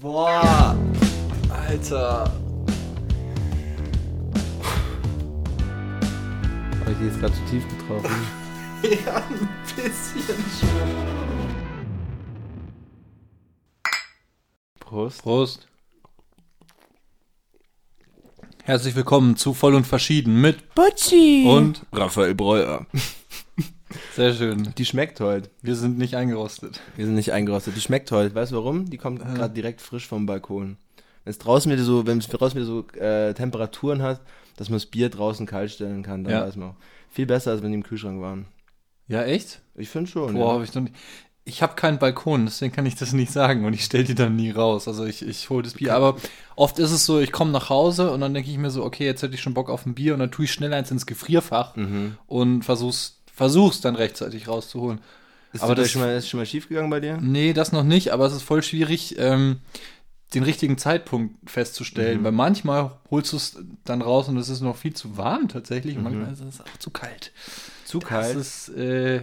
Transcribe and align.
Boah, 0.00 0.74
Alter. 1.50 2.32
Habe 6.80 6.92
ich 6.92 6.98
die 6.98 7.04
jetzt 7.04 7.20
gerade 7.20 7.34
zu 7.34 7.44
tief 7.50 7.64
getroffen? 7.68 8.10
Ja, 8.82 9.16
ein 9.16 9.48
bisschen 9.76 10.22
schon. 10.58 10.70
Prost. 14.78 15.20
Prost. 15.22 15.68
Herzlich 18.64 18.94
willkommen 18.94 19.36
zu 19.36 19.52
Voll 19.52 19.74
und 19.74 19.86
Verschieden 19.86 20.40
mit 20.40 20.74
Butchi! 20.74 21.44
und 21.46 21.84
Raphael 21.92 22.34
Breuer. 22.34 22.86
sehr 24.20 24.34
schön. 24.34 24.72
Die 24.76 24.84
schmeckt 24.84 25.20
heute. 25.20 25.50
Wir 25.62 25.74
sind 25.76 25.98
nicht 25.98 26.14
eingerostet. 26.16 26.80
Wir 26.96 27.06
sind 27.06 27.14
nicht 27.14 27.32
eingerostet. 27.32 27.74
Die 27.76 27.80
schmeckt 27.80 28.10
heute. 28.12 28.34
Weißt 28.34 28.52
du 28.52 28.56
warum? 28.56 28.88
Die 28.90 28.98
kommt 28.98 29.20
gerade 29.20 29.54
direkt 29.54 29.80
frisch 29.80 30.06
vom 30.06 30.26
Balkon. 30.26 30.76
Wenn 31.24 31.30
es 31.30 31.38
draußen 31.38 31.70
wieder 31.70 31.82
so, 31.82 32.06
wenn 32.06 32.18
es 32.18 32.28
draußen 32.28 32.56
wieder 32.56 32.66
so 32.66 32.86
äh, 32.98 33.34
Temperaturen 33.34 34.02
hat, 34.02 34.20
dass 34.56 34.68
man 34.68 34.76
das 34.76 34.86
Bier 34.86 35.08
draußen 35.10 35.46
kalt 35.46 35.70
stellen 35.70 36.02
kann, 36.02 36.24
dann 36.24 36.32
Ja. 36.32 36.42
weiß 36.46 36.56
man 36.56 36.70
auch. 36.70 36.76
Viel 37.10 37.26
besser, 37.26 37.50
als 37.52 37.62
wenn 37.62 37.70
die 37.70 37.76
im 37.78 37.82
Kühlschrank 37.82 38.20
waren. 38.20 38.46
Ja, 39.08 39.22
echt? 39.24 39.60
Ich 39.74 39.88
finde 39.88 40.10
schon. 40.10 40.34
Boah, 40.34 40.46
ja. 40.48 40.52
habe 40.54 40.64
ich 40.64 40.74
noch 40.74 40.82
nicht. 40.82 40.94
Ich 41.44 41.62
habe 41.62 41.74
keinen 41.74 41.98
Balkon, 41.98 42.44
deswegen 42.44 42.72
kann 42.72 42.86
ich 42.86 42.94
das 42.94 43.12
nicht 43.12 43.32
sagen 43.32 43.64
und 43.64 43.72
ich 43.72 43.82
stelle 43.84 44.04
die 44.04 44.14
dann 44.14 44.36
nie 44.36 44.50
raus. 44.50 44.86
Also 44.86 45.04
ich, 45.06 45.26
ich 45.26 45.50
hole 45.50 45.62
das 45.64 45.74
Bier. 45.74 45.94
Aber 45.96 46.16
oft 46.54 46.78
ist 46.78 46.92
es 46.92 47.06
so, 47.06 47.18
ich 47.18 47.32
komme 47.32 47.50
nach 47.50 47.70
Hause 47.70 48.12
und 48.12 48.20
dann 48.20 48.34
denke 48.34 48.50
ich 48.50 48.58
mir 48.58 48.70
so, 48.70 48.84
okay, 48.84 49.06
jetzt 49.06 49.22
hätte 49.22 49.34
ich 49.34 49.40
schon 49.40 49.54
Bock 49.54 49.68
auf 49.70 49.84
ein 49.86 49.94
Bier 49.94 50.12
und 50.12 50.20
dann 50.20 50.30
tue 50.30 50.44
ich 50.44 50.52
schnell 50.52 50.72
eins 50.74 50.90
ins 50.90 51.06
Gefrierfach 51.06 51.74
Mhm. 51.76 52.18
und 52.26 52.62
versuch's, 52.64 53.19
versuch's 53.40 53.80
dann 53.80 53.96
rechtzeitig 53.96 54.46
rauszuholen. 54.48 55.00
Ist, 55.54 55.62
aber 55.62 55.74
das 55.74 55.84
das- 55.86 55.92
schon 55.92 56.02
mal, 56.02 56.14
ist 56.16 56.28
schon 56.28 56.38
mal 56.40 56.44
schief 56.46 56.68
gegangen 56.68 56.90
bei 56.90 57.00
dir? 57.00 57.16
Nee, 57.20 57.54
das 57.54 57.72
noch 57.72 57.84
nicht, 57.84 58.12
aber 58.12 58.26
es 58.26 58.34
ist 58.34 58.42
voll 58.42 58.62
schwierig, 58.62 59.16
ähm, 59.18 59.60
den 60.34 60.42
richtigen 60.42 60.76
Zeitpunkt 60.76 61.48
festzustellen. 61.50 62.20
Mhm. 62.20 62.24
Weil 62.24 62.32
manchmal 62.32 62.92
holst 63.10 63.32
du 63.32 63.36
es 63.38 63.56
dann 63.84 64.02
raus 64.02 64.28
und 64.28 64.36
es 64.36 64.48
ist 64.50 64.60
noch 64.60 64.76
viel 64.76 64.92
zu 64.94 65.16
warm 65.16 65.48
tatsächlich 65.48 65.96
und 65.96 66.02
Mhm. 66.04 66.10
manchmal 66.20 66.32
ist 66.34 66.54
es 66.56 66.60
auch 66.60 66.78
zu 66.78 66.90
kalt. 66.90 67.32
Zu 67.86 67.98
Das 68.00 68.08
kalt? 68.08 68.36
ist, 68.36 68.68
äh, 68.76 69.22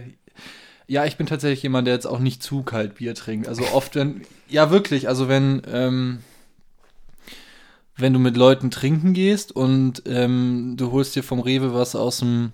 ja, 0.88 1.04
ich 1.06 1.16
bin 1.16 1.26
tatsächlich 1.26 1.62
jemand, 1.62 1.86
der 1.86 1.94
jetzt 1.94 2.06
auch 2.06 2.18
nicht 2.18 2.42
zu 2.42 2.62
kalt 2.62 2.96
Bier 2.96 3.14
trinkt. 3.14 3.46
Also 3.46 3.62
oft, 3.72 3.94
wenn, 3.94 4.22
ja 4.48 4.70
wirklich, 4.70 5.06
also 5.08 5.28
wenn, 5.28 5.62
ähm, 5.70 6.18
wenn 7.96 8.12
du 8.12 8.18
mit 8.18 8.36
Leuten 8.36 8.70
trinken 8.70 9.12
gehst 9.12 9.50
und 9.54 10.02
ähm, 10.06 10.74
du 10.76 10.92
holst 10.92 11.16
dir 11.16 11.22
vom 11.22 11.40
Rewe 11.40 11.74
was 11.74 11.96
aus 11.96 12.18
dem, 12.18 12.52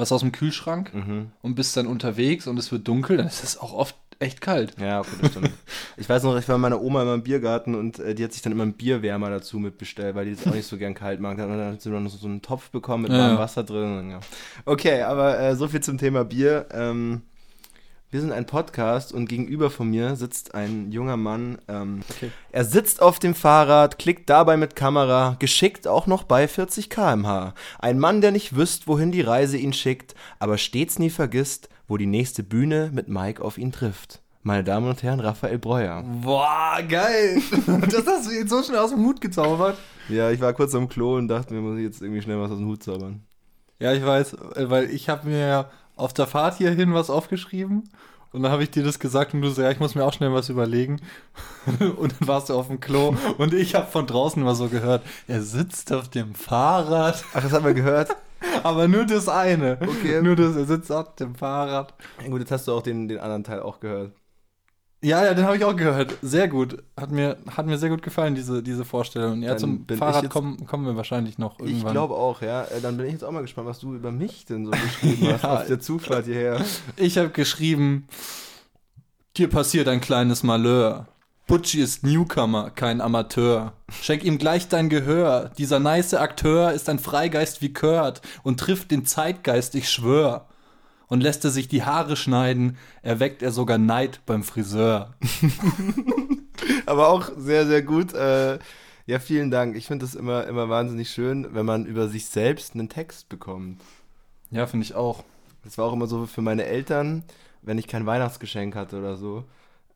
was 0.00 0.12
aus 0.12 0.20
dem 0.20 0.32
Kühlschrank 0.32 0.92
mhm. 0.94 1.30
und 1.42 1.54
bist 1.54 1.76
dann 1.76 1.86
unterwegs 1.86 2.46
und 2.46 2.58
es 2.58 2.72
wird 2.72 2.88
dunkel, 2.88 3.18
dann 3.18 3.26
ist 3.26 3.44
es 3.44 3.58
auch 3.58 3.72
oft 3.72 3.96
echt 4.20 4.40
kalt. 4.40 4.74
Ja, 4.78 5.00
okay, 5.00 5.10
das 5.20 5.30
stimmt. 5.30 5.50
ich 5.96 6.08
weiß 6.08 6.22
noch, 6.22 6.36
ich 6.36 6.48
war 6.48 6.58
mit 6.58 6.62
meiner 6.62 6.80
Oma 6.80 7.02
immer 7.02 7.14
im 7.14 7.22
Biergarten 7.22 7.74
und 7.74 7.98
äh, 7.98 8.14
die 8.14 8.22
hat 8.22 8.32
sich 8.32 8.42
dann 8.42 8.52
immer 8.52 8.64
einen 8.64 8.74
Bierwärmer 8.74 9.30
dazu 9.30 9.58
mitbestellt, 9.58 10.14
weil 10.14 10.26
die 10.26 10.34
das 10.34 10.46
auch 10.46 10.54
nicht 10.54 10.66
so 10.66 10.76
gern 10.76 10.94
kalt 10.94 11.20
mag. 11.20 11.38
Dann 11.38 11.58
hat 11.58 11.80
sie 11.80 11.90
dann 11.90 12.06
so 12.08 12.26
einen 12.26 12.42
Topf 12.42 12.70
bekommen 12.70 13.04
mit 13.04 13.12
Ja, 13.12 13.18
warmem. 13.18 13.38
Wasser 13.38 13.64
drin. 13.64 13.98
Und, 13.98 14.10
ja. 14.10 14.20
Okay, 14.66 15.02
aber 15.02 15.40
äh, 15.40 15.56
so 15.56 15.68
viel 15.68 15.80
zum 15.80 15.96
Thema 15.96 16.24
Bier. 16.24 16.66
Ähm, 16.70 17.22
wir 18.12 18.20
sind 18.20 18.32
ein 18.32 18.46
Podcast 18.46 19.12
und 19.12 19.28
gegenüber 19.28 19.70
von 19.70 19.88
mir 19.88 20.16
sitzt 20.16 20.54
ein 20.54 20.90
junger 20.90 21.16
Mann. 21.16 21.58
Ähm, 21.68 22.00
Okay. 22.10 22.30
Er 22.50 22.64
sitzt 22.64 23.00
auf 23.00 23.18
dem 23.20 23.34
Fahrrad, 23.36 23.98
klickt 23.98 24.28
dabei 24.28 24.56
mit 24.56 24.74
Kamera, 24.74 25.36
geschickt 25.38 25.86
auch 25.86 26.06
noch 26.08 26.24
bei 26.24 26.48
40 26.48 26.90
km/h. 26.90 27.54
Ein 27.78 27.98
Mann, 28.00 28.20
der 28.20 28.32
nicht 28.32 28.56
wüsst, 28.56 28.88
wohin 28.88 29.12
die 29.12 29.20
Reise 29.20 29.56
ihn 29.58 29.72
schickt, 29.72 30.14
aber 30.40 30.58
stets 30.58 30.98
nie 30.98 31.10
vergisst, 31.10 31.68
wo 31.86 31.96
die 31.96 32.06
nächste 32.06 32.42
Bühne 32.42 32.90
mit 32.92 33.08
Mike 33.08 33.42
auf 33.44 33.58
ihn 33.58 33.70
trifft. 33.72 34.20
Meine 34.42 34.64
Damen 34.64 34.88
und 34.88 35.02
Herren, 35.02 35.20
Raphael 35.20 35.58
Breuer. 35.58 36.02
Boah, 36.22 36.78
geil. 36.88 37.40
Das 37.90 38.06
hast 38.06 38.26
du 38.28 38.32
jetzt 38.32 38.50
so 38.50 38.62
schnell 38.62 38.78
aus 38.78 38.90
dem 38.90 39.04
Hut 39.04 39.20
gezaubert. 39.20 39.76
Ja, 40.08 40.30
ich 40.30 40.40
war 40.40 40.52
kurz 40.54 40.74
am 40.74 40.88
Klo 40.88 41.16
und 41.16 41.28
dachte 41.28 41.52
mir, 41.54 41.60
muss 41.60 41.76
ich 41.78 41.84
jetzt 41.84 42.00
irgendwie 42.02 42.22
schnell 42.22 42.40
was 42.40 42.50
aus 42.50 42.58
dem 42.58 42.66
Hut 42.66 42.82
zaubern. 42.82 43.22
Ja, 43.78 43.92
ich 43.92 44.04
weiß, 44.04 44.34
äh, 44.56 44.70
weil 44.70 44.90
ich 44.90 45.08
habe 45.08 45.28
mir 45.28 45.38
ja 45.46 45.70
auf 46.00 46.12
der 46.12 46.26
Fahrt 46.26 46.56
hierhin 46.56 46.94
was 46.94 47.10
aufgeschrieben 47.10 47.90
und 48.32 48.44
dann 48.44 48.52
habe 48.52 48.62
ich 48.62 48.70
dir 48.70 48.84
das 48.84 48.98
gesagt 49.00 49.34
und 49.34 49.42
du 49.42 49.50
so, 49.50 49.62
ja, 49.62 49.70
ich 49.70 49.80
muss 49.80 49.94
mir 49.94 50.04
auch 50.04 50.12
schnell 50.12 50.32
was 50.32 50.48
überlegen. 50.48 51.00
Und 51.96 52.14
dann 52.18 52.28
warst 52.28 52.48
du 52.48 52.54
auf 52.54 52.68
dem 52.68 52.80
Klo 52.80 53.14
und 53.38 53.52
ich 53.52 53.74
habe 53.74 53.86
von 53.86 54.06
draußen 54.06 54.42
mal 54.42 54.54
so 54.54 54.68
gehört, 54.68 55.02
er 55.26 55.42
sitzt 55.42 55.92
auf 55.92 56.08
dem 56.08 56.34
Fahrrad, 56.34 57.24
Ach, 57.34 57.42
das 57.42 57.52
haben 57.52 57.64
wir 57.64 57.74
gehört? 57.74 58.16
aber 58.62 58.88
nur 58.88 59.04
das 59.04 59.28
eine. 59.28 59.78
Okay. 59.80 60.22
Nur 60.22 60.36
das, 60.36 60.56
er 60.56 60.64
sitzt 60.64 60.90
auf 60.90 61.14
dem 61.16 61.34
Fahrrad. 61.34 61.92
Ja, 62.22 62.28
gut, 62.28 62.40
jetzt 62.40 62.52
hast 62.52 62.68
du 62.68 62.72
auch 62.72 62.82
den, 62.82 63.08
den 63.08 63.18
anderen 63.18 63.44
Teil 63.44 63.60
auch 63.60 63.80
gehört. 63.80 64.12
Ja, 65.02 65.24
ja, 65.24 65.32
den 65.32 65.46
habe 65.46 65.56
ich 65.56 65.64
auch 65.64 65.74
gehört. 65.76 66.16
Sehr 66.20 66.46
gut. 66.46 66.82
Hat 66.94 67.10
mir, 67.10 67.38
hat 67.56 67.64
mir 67.66 67.78
sehr 67.78 67.88
gut 67.88 68.02
gefallen, 68.02 68.34
diese, 68.34 68.62
diese 68.62 68.84
Vorstellung. 68.84 69.42
Ja, 69.42 69.50
Dann 69.50 69.58
zum 69.58 69.86
Fahrrad 69.96 70.24
jetzt- 70.24 70.32
kommen, 70.32 70.66
kommen 70.66 70.84
wir 70.84 70.94
wahrscheinlich 70.94 71.38
noch 71.38 71.58
irgendwann. 71.58 71.86
Ich 71.86 71.92
glaube 71.92 72.14
auch, 72.14 72.42
ja. 72.42 72.64
Äh, 72.64 72.82
Dann 72.82 72.98
bin 72.98 73.06
ich 73.06 73.12
jetzt 73.12 73.24
auch 73.24 73.30
mal 73.32 73.40
gespannt, 73.40 73.66
was 73.66 73.78
du 73.78 73.94
über 73.94 74.12
mich 74.12 74.44
denn 74.44 74.66
so 74.66 74.72
geschrieben 74.72 75.28
hast 75.32 75.42
Ja. 75.42 75.54
auf 75.60 75.66
der 75.66 75.80
Zufahrt 75.80 76.26
hierher. 76.26 76.60
Ich 76.96 77.16
habe 77.16 77.30
geschrieben, 77.30 78.08
dir 79.38 79.48
passiert 79.48 79.88
ein 79.88 80.02
kleines 80.02 80.42
Malheur. 80.42 81.06
Butchi 81.46 81.80
ist 81.80 82.04
Newcomer, 82.04 82.70
kein 82.70 83.00
Amateur. 83.00 83.72
Schenk 84.02 84.22
ihm 84.22 84.38
gleich 84.38 84.68
dein 84.68 84.88
Gehör. 84.88 85.50
Dieser 85.58 85.80
nice 85.80 86.14
Akteur 86.14 86.72
ist 86.72 86.88
ein 86.88 86.98
Freigeist 86.98 87.60
wie 87.62 87.72
Kurt 87.72 88.20
und 88.42 88.60
trifft 88.60 88.90
den 88.90 89.04
Zeitgeist, 89.06 89.74
ich 89.74 89.88
schwör. 89.90 90.46
Und 91.10 91.22
lässt 91.22 91.44
er 91.44 91.50
sich 91.50 91.68
die 91.68 91.82
Haare 91.82 92.16
schneiden, 92.16 92.78
erweckt 93.02 93.42
er 93.42 93.50
sogar 93.50 93.76
Neid 93.78 94.20
beim 94.26 94.42
Friseur. 94.44 95.12
Aber 96.86 97.08
auch 97.08 97.30
sehr, 97.36 97.66
sehr 97.66 97.82
gut. 97.82 98.14
Äh, 98.14 98.58
ja, 99.06 99.18
vielen 99.18 99.50
Dank. 99.50 99.76
Ich 99.76 99.86
finde 99.86 100.04
es 100.06 100.14
immer, 100.14 100.46
immer 100.46 100.68
wahnsinnig 100.68 101.10
schön, 101.10 101.48
wenn 101.52 101.66
man 101.66 101.84
über 101.84 102.08
sich 102.08 102.26
selbst 102.26 102.74
einen 102.74 102.88
Text 102.88 103.28
bekommt. 103.28 103.80
Ja, 104.50 104.66
finde 104.66 104.84
ich 104.84 104.94
auch. 104.94 105.24
Das 105.64 105.78
war 105.78 105.86
auch 105.86 105.92
immer 105.92 106.06
so 106.06 106.26
für 106.26 106.42
meine 106.42 106.64
Eltern, 106.64 107.24
wenn 107.62 107.76
ich 107.76 107.86
kein 107.88 108.06
Weihnachtsgeschenk 108.06 108.74
hatte 108.74 108.98
oder 108.98 109.16
so, 109.16 109.44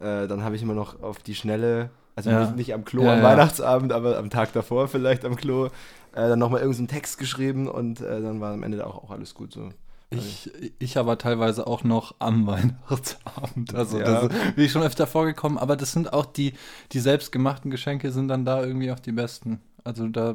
äh, 0.01 0.27
dann 0.27 0.43
habe 0.43 0.57
ich 0.57 0.63
immer 0.63 0.75
noch 0.75 1.01
auf 1.03 1.19
die 1.21 1.35
Schnelle, 1.35 1.91
also 2.17 2.31
Ja. 2.31 2.41
nicht, 2.41 2.57
nicht 2.57 2.75
am 2.75 2.85
Klo 2.85 3.05
Ja, 3.05 3.13
am 3.15 3.19
ja. 3.19 3.25
Weihnachtsabend, 3.25 3.93
aber 3.93 4.19
am 4.19 4.31
Tag 4.31 4.53
davor 4.53 4.89
vielleicht 4.89 5.25
am 5.25 5.37
Klo, 5.37 5.67
äh, 5.67 5.71
dann 6.13 6.39
nochmal 6.39 6.61
irgendeinen 6.61 6.89
Text 6.89 7.19
geschrieben 7.19 7.69
und 7.69 8.01
äh, 8.01 8.21
dann 8.21 8.41
war 8.41 8.53
am 8.53 8.63
Ende 8.63 8.87
auch, 8.87 8.97
auch 9.05 9.11
alles 9.11 9.35
gut 9.35 9.53
so. 9.53 9.71
Ich, 10.19 10.51
ich 10.79 10.99
aber 10.99 11.19
teilweise 11.19 11.67
auch 11.67 11.85
noch 11.85 12.15
am 12.19 12.47
Weihnachtsabend. 12.47 13.75
Also 13.75 13.99
Ja. 13.99 14.29
das 14.29 14.55
bin 14.55 14.65
ich 14.65 14.73
schon 14.73 14.83
öfter 14.83 15.07
vorgekommen, 15.07 15.59
aber 15.59 15.77
das 15.77 15.93
sind 15.93 16.13
auch 16.13 16.27
die, 16.27 16.55
die 16.93 17.01
selbstgemachten 17.01 17.71
Geschenke 17.71 18.13
sind 18.13 18.29
dann 18.29 18.45
da 18.45 18.63
irgendwie 18.65 18.91
auch 18.93 19.01
die 19.01 19.13
besten. 19.13 19.61
Also 19.85 20.09
da 20.09 20.35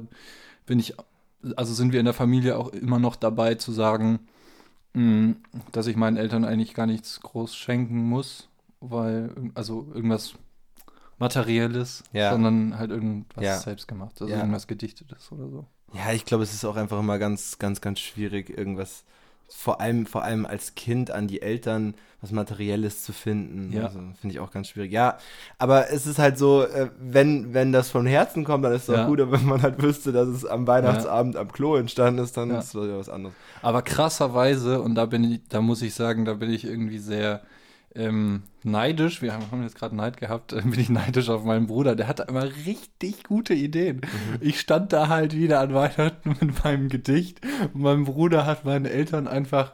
bin 0.66 0.80
ich, 0.80 0.94
also 1.56 1.74
sind 1.74 1.94
wir 1.94 2.00
in 2.00 2.06
der 2.06 2.14
Familie 2.14 2.58
auch 2.58 2.70
immer 2.70 3.00
noch 3.00 3.16
dabei 3.16 3.56
zu 3.56 3.72
sagen, 3.72 4.20
mh, 4.94 5.36
dass 5.72 5.88
ich 5.88 5.96
meinen 5.96 6.18
Eltern 6.18 6.46
eigentlich 6.46 6.74
gar 6.74 6.86
nichts 6.86 7.20
groß 7.22 7.56
schenken 7.56 7.98
muss, 8.04 8.48
weil, 8.80 9.34
also 9.56 9.88
irgendwas 9.94 10.34
Materielles, 11.18 12.04
Ja. 12.14 12.32
sondern 12.32 12.78
halt 12.78 12.92
irgendwas 12.92 13.44
Ja. 13.44 13.58
selbstgemachtes, 13.58 14.22
also 14.22 14.34
irgendwas 14.34 14.68
Gedichtetes 14.68 15.32
oder 15.32 15.50
so. 15.50 15.66
Ja, 15.94 16.14
ich 16.14 16.24
glaube, 16.26 16.44
es 16.44 16.54
ist 16.54 16.64
auch 16.66 16.76
einfach 16.76 17.00
immer 17.00 17.18
ganz, 17.20 17.58
ganz, 17.58 17.82
ganz 17.82 18.00
schwierig, 18.00 18.50
irgendwas, 18.56 19.04
vor 19.50 19.82
allem, 19.82 20.06
vor 20.06 20.24
allem 20.24 20.46
als 20.46 20.76
Kind 20.76 21.12
an 21.12 21.28
die 21.28 21.42
Eltern 21.42 21.96
was 22.22 22.32
Materielles 22.32 23.04
zu 23.04 23.14
finden. 23.14 23.72
Ja. 23.72 23.86
Also, 23.86 24.00
Finde 24.20 24.34
ich 24.34 24.40
auch 24.40 24.52
ganz 24.52 24.68
schwierig. 24.68 24.92
Ja, 24.92 25.18
aber 25.58 25.90
es 25.90 26.06
ist 26.06 26.20
halt 26.20 26.38
so, 26.38 26.64
äh, 26.64 26.90
wenn, 27.00 27.54
wenn 27.54 27.72
das 27.72 27.90
von 27.90 28.06
Herzen 28.06 28.44
kommt, 28.44 28.66
dann 28.66 28.74
ist 28.74 28.84
es 28.84 28.90
auch 28.90 28.94
Ja. 28.96 29.06
gut, 29.08 29.22
aber 29.22 29.32
wenn 29.40 29.46
man 29.46 29.62
halt 29.62 29.82
wüsste, 29.82 30.12
dass 30.12 30.28
es 30.28 30.46
am 30.46 30.68
Weihnachtsabend 30.68 31.38
am 31.38 31.52
Klo 31.52 31.78
entstanden 31.78 32.22
ist, 32.22 32.36
dann 32.36 32.50
Ja. 32.50 32.60
ist 32.60 32.76
das 32.76 32.86
ja 32.88 32.98
was 32.98 33.10
anderes. 33.10 33.36
Aber 33.62 33.82
krasserweise, 33.82 34.82
und 34.82 34.96
da 34.96 35.06
bin 35.06 35.24
ich, 35.24 35.42
da 35.50 35.62
muss 35.62 35.82
ich 35.82 35.94
sagen, 35.94 36.26
da 36.26 36.34
bin 36.34 36.52
ich 36.52 36.66
irgendwie 36.66 37.00
sehr 37.00 37.42
ähm, 37.96 38.44
neidisch. 38.64 39.22
Wir 39.22 39.34
haben 39.34 39.64
jetzt 39.64 39.78
gerade 39.78 39.96
Neid 39.96 40.18
gehabt, 40.18 40.54
äh, 40.54 40.62
bin 40.62 40.80
ich 40.80 40.90
neidisch 40.90 41.30
auf 41.30 41.44
meinen 41.44 41.68
Bruder. 41.68 41.96
Der 41.96 42.08
hatte 42.08 42.24
immer 42.24 42.44
richtig 42.66 43.24
gute 43.24 43.54
Ideen. 43.54 44.02
Ich 44.42 44.60
stand 44.60 44.94
da 44.94 45.08
halt 45.08 45.36
wieder 45.36 45.60
an 45.60 45.74
Weihnachten 45.74 46.30
mit 46.40 46.64
meinem 46.64 46.90
Gedicht 46.90 47.42
und 47.74 47.82
mein 47.82 48.06
Bruder 48.06 48.46
hat 48.46 48.66
meinen 48.66 48.86
Eltern 48.86 49.28
einfach 49.28 49.74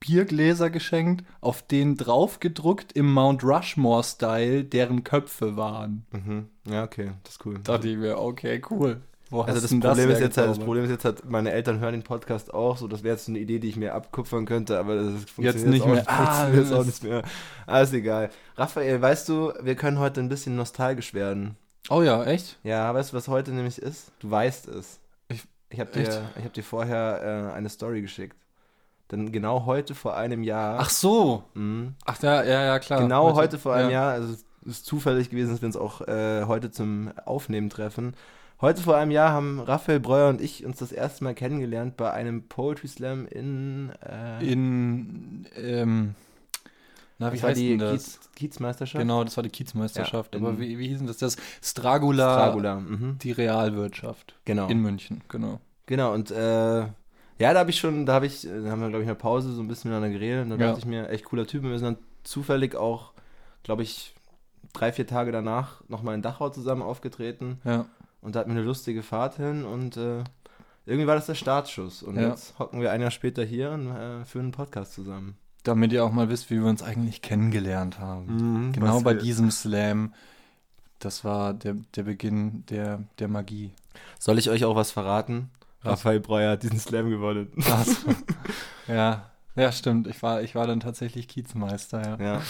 Biergläser 0.00 0.70
geschenkt, 0.70 1.24
auf 1.42 1.60
denen 1.62 1.96
draufgedruckt 1.96 2.92
im 2.92 3.12
Mount 3.12 3.44
Rushmore-Style 3.44 4.64
deren 4.64 5.04
Köpfe 5.04 5.56
waren. 5.56 6.06
Mhm. 6.10 6.48
Ja, 6.66 6.84
okay, 6.84 7.12
das 7.22 7.34
ist 7.34 7.46
cool. 7.46 7.60
Da 7.62 7.74
dachte 7.74 7.88
ich 7.88 7.98
mir, 7.98 8.18
okay, 8.18 8.62
cool. 8.70 9.02
Wo 9.30 9.42
Also 9.42 9.60
das 9.60 9.70
Problem, 9.70 10.10
ist 10.10 10.20
jetzt 10.20 10.36
halt, 10.38 10.50
das? 10.50 10.58
Problem 10.58 10.84
ist 10.84 10.90
jetzt 10.90 11.04
halt, 11.04 11.24
meine 11.30 11.52
Eltern 11.52 11.78
hören 11.78 11.92
den 11.92 12.02
Podcast 12.02 12.52
auch, 12.52 12.76
so 12.76 12.88
das 12.88 13.02
wäre 13.04 13.14
jetzt 13.14 13.28
eine 13.28 13.38
Idee, 13.38 13.60
die 13.60 13.68
ich 13.68 13.76
mir 13.76 13.94
abkupfern 13.94 14.44
könnte, 14.44 14.78
aber 14.78 14.96
das 14.96 15.06
funktioniert 15.24 15.54
Jetzt 15.54 15.66
nicht 15.66 15.82
auch, 15.82 15.86
mehr. 15.88 16.04
Ah, 16.08 16.48
jetzt 16.52 16.72
auch 16.72 16.84
nicht 16.84 17.04
mehr. 17.04 17.22
Alles 17.66 17.92
egal. 17.92 18.30
Raphael, 18.56 19.00
weißt 19.00 19.28
du, 19.28 19.52
wir 19.62 19.76
können 19.76 19.98
heute 20.00 20.20
ein 20.20 20.28
bisschen 20.28 20.56
nostalgisch 20.56 21.14
werden. 21.14 21.56
Oh 21.88 22.02
ja, 22.02 22.24
echt? 22.24 22.58
Ja, 22.64 22.92
weißt 22.92 23.12
du, 23.12 23.16
was 23.16 23.28
heute 23.28 23.52
nämlich 23.52 23.78
ist? 23.78 24.10
Du 24.18 24.30
weißt 24.30 24.66
es. 24.68 24.98
Ich- 25.28 25.44
Ich 25.70 25.78
habe 25.78 25.90
dir, 25.92 26.22
ich 26.36 26.44
hab 26.44 26.52
dir 26.52 26.64
vorher 26.64 27.52
äh, 27.52 27.56
eine 27.56 27.68
Story 27.68 28.02
geschickt. 28.02 28.36
Denn 29.12 29.30
genau 29.32 29.64
heute 29.66 29.94
vor 29.94 30.16
einem 30.16 30.42
Jahr. 30.42 30.78
Ach 30.80 30.90
so. 30.90 31.44
mh, 31.54 31.92
Ach 32.04 32.20
ja, 32.22 32.42
ja, 32.44 32.64
ja, 32.64 32.78
klar. 32.80 33.00
genau 33.00 33.26
Heute- 33.28 33.36
heute 33.36 33.58
vor 33.60 33.74
einem 33.74 33.90
ja. 33.90 34.02
Jahr, 34.02 34.12
also 34.12 34.34
es 34.34 34.44
ist 34.66 34.86
zufällig 34.86 35.30
gewesen, 35.30 35.50
dass 35.52 35.62
wir 35.62 35.66
uns 35.66 35.76
auch 35.76 36.00
äh, 36.02 36.44
heute 36.46 36.70
zum 36.72 37.12
Aufnehmen 37.24 37.70
treffen. 37.70 38.14
Heute 38.60 38.82
vor 38.82 38.96
einem 38.96 39.10
Jahr 39.10 39.32
haben 39.32 39.58
Raphael 39.60 40.00
Breuer 40.00 40.28
und 40.28 40.40
ich 40.40 40.66
uns 40.66 40.78
das 40.78 40.92
erste 40.92 41.24
Mal 41.24 41.34
kennengelernt 41.34 41.96
bei 41.96 42.12
einem 42.12 42.42
Poetry 42.46 42.88
Slam 42.88 43.26
in. 43.26 43.90
Äh, 44.06 44.44
In, 44.52 45.46
ähm, 45.56 46.14
na, 47.18 47.32
wie 47.32 47.36
das 47.36 47.44
heißt 47.44 47.60
die 47.60 47.76
das? 47.78 47.90
Kiez, 47.92 48.20
Kiezmeisterschaft? 48.36 49.00
Genau, 49.00 49.24
das 49.24 49.36
war 49.36 49.42
die 49.42 49.50
Kiezmeisterschaft. 49.50 50.34
Ja, 50.34 50.40
Aber 50.40 50.58
wie, 50.58 50.78
wie 50.78 50.88
hieß 50.88 50.98
denn 50.98 51.06
das? 51.06 51.16
Das 51.18 51.36
Stragula, 51.62 52.34
Stragula. 52.34 52.76
Mhm. 52.80 53.18
die 53.22 53.32
Realwirtschaft 53.32 54.34
Genau. 54.44 54.68
in 54.68 54.80
München, 54.80 55.22
genau. 55.28 55.60
Genau, 55.86 56.12
und 56.14 56.30
äh, 56.30 56.80
ja, 56.80 57.54
da 57.54 57.58
habe 57.60 57.70
ich 57.70 57.78
schon, 57.78 58.04
da 58.06 58.14
habe 58.14 58.26
ich, 58.26 58.46
äh, 58.46 58.62
da 58.62 58.70
haben 58.70 58.80
wir, 58.80 58.88
glaube 58.88 58.98
ich, 59.02 59.08
in 59.08 59.14
der 59.14 59.14
Pause 59.14 59.52
so 59.52 59.62
ein 59.62 59.68
bisschen 59.68 59.90
miteinander 59.90 60.16
geredet. 60.18 60.44
Und 60.44 60.50
da 60.50 60.56
Ja. 60.56 60.66
dachte 60.68 60.80
ich 60.80 60.86
mir, 60.86 61.08
echt 61.08 61.24
cooler 61.24 61.46
Typ. 61.46 61.64
Und 61.64 61.70
wir 61.70 61.78
sind 61.78 61.86
dann 61.98 62.04
zufällig 62.24 62.74
auch, 62.76 63.12
glaube 63.62 63.82
ich, 63.82 64.14
drei, 64.74 64.92
vier 64.92 65.06
Tage 65.06 65.32
danach 65.32 65.82
nochmal 65.88 66.14
in 66.14 66.22
Dachau 66.22 66.50
zusammen 66.50 66.82
aufgetreten. 66.82 67.58
Ja, 67.64 67.86
Und 68.22 68.34
da 68.34 68.40
hatten 68.40 68.50
wir 68.50 68.56
eine 68.58 68.66
lustige 68.66 69.02
Fahrt 69.02 69.36
hin 69.36 69.64
und 69.64 69.96
äh, 69.96 70.24
irgendwie 70.86 71.06
war 71.06 71.14
das 71.14 71.26
der 71.26 71.34
Startschuss. 71.34 72.02
Und 72.02 72.16
Ja. 72.16 72.28
jetzt 72.28 72.58
hocken 72.58 72.80
wir 72.80 72.90
ein 72.92 73.00
Jahr 73.00 73.10
später 73.10 73.44
hier 73.44 73.70
und 73.72 73.88
äh, 73.90 74.24
führen 74.24 74.46
einen 74.46 74.52
Podcast 74.52 74.92
zusammen. 74.94 75.36
damit 75.64 75.92
ihr 75.92 76.04
auch 76.04 76.12
mal 76.12 76.28
wisst, 76.30 76.50
wie 76.50 76.56
wir 76.60 76.66
uns 76.68 76.82
eigentlich 76.82 77.20
kennengelernt 77.22 77.98
haben. 77.98 78.72
Genau 78.72 78.96
Was 78.96 79.02
bei 79.04 79.14
diesem 79.14 79.50
Slam. 79.50 80.14
Das 80.98 81.24
war 81.24 81.54
der, 81.54 81.76
der 81.96 82.02
Beginn 82.02 82.64
der, 82.66 83.02
der 83.18 83.28
Magie. 83.28 83.70
Soll 84.18 84.38
ich 84.38 84.50
euch 84.50 84.64
auch 84.64 84.76
was 84.76 84.90
verraten? 84.90 85.50
Was? 85.82 85.92
Raphael 85.92 86.20
Breuer 86.20 86.52
hat 86.52 86.62
diesen 86.62 86.78
Slam 86.78 87.08
gewonnen. 87.10 87.50
Krass. 87.60 88.04
ja, 88.88 89.30
ja, 89.56 89.72
stimmt. 89.72 90.06
Ich 90.06 90.22
war, 90.22 90.42
ich 90.42 90.54
war 90.54 90.66
dann 90.66 90.80
tatsächlich 90.80 91.26
Kiezmeister, 91.28 92.18
ja. 92.18 92.24
ja, 92.34 92.42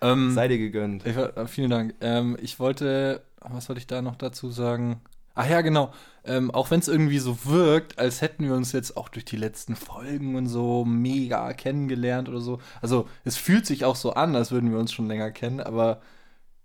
Ähm, 0.00 0.32
sei 0.32 0.48
dir 0.48 0.58
gegönnt. 0.58 1.04
ich, 1.06 1.14
äh, 1.16 1.46
vielen 1.46 1.70
Dank. 1.70 1.94
Ähm, 2.00 2.36
ich 2.40 2.58
wollte, 2.58 3.22
was 3.52 3.68
wollte 3.68 3.80
ich 3.80 3.86
da 3.86 4.02
noch 4.02 4.16
dazu 4.16 4.50
sagen? 4.50 5.00
Ach 5.34 5.48
ja, 5.48 5.60
genau. 5.62 5.92
Ähm, 6.24 6.50
auch 6.52 6.70
wenn 6.70 6.80
es 6.80 6.88
irgendwie 6.88 7.18
so 7.18 7.44
wirkt, 7.44 7.98
als 7.98 8.22
hätten 8.22 8.44
wir 8.44 8.54
uns 8.54 8.72
jetzt 8.72 8.96
auch 8.96 9.08
durch 9.08 9.24
die 9.24 9.36
letzten 9.36 9.74
Folgen 9.74 10.36
und 10.36 10.46
so 10.46 10.84
mega 10.84 11.52
kennengelernt 11.52 12.28
oder 12.28 12.40
so. 12.40 12.60
Also 12.80 13.08
es 13.24 13.36
fühlt 13.36 13.66
sich 13.66 13.84
auch 13.84 13.96
so 13.96 14.14
an, 14.14 14.36
als 14.36 14.52
würden 14.52 14.70
wir 14.70 14.78
uns 14.78 14.92
schon 14.92 15.08
länger 15.08 15.32
kennen, 15.32 15.60
aber 15.60 16.00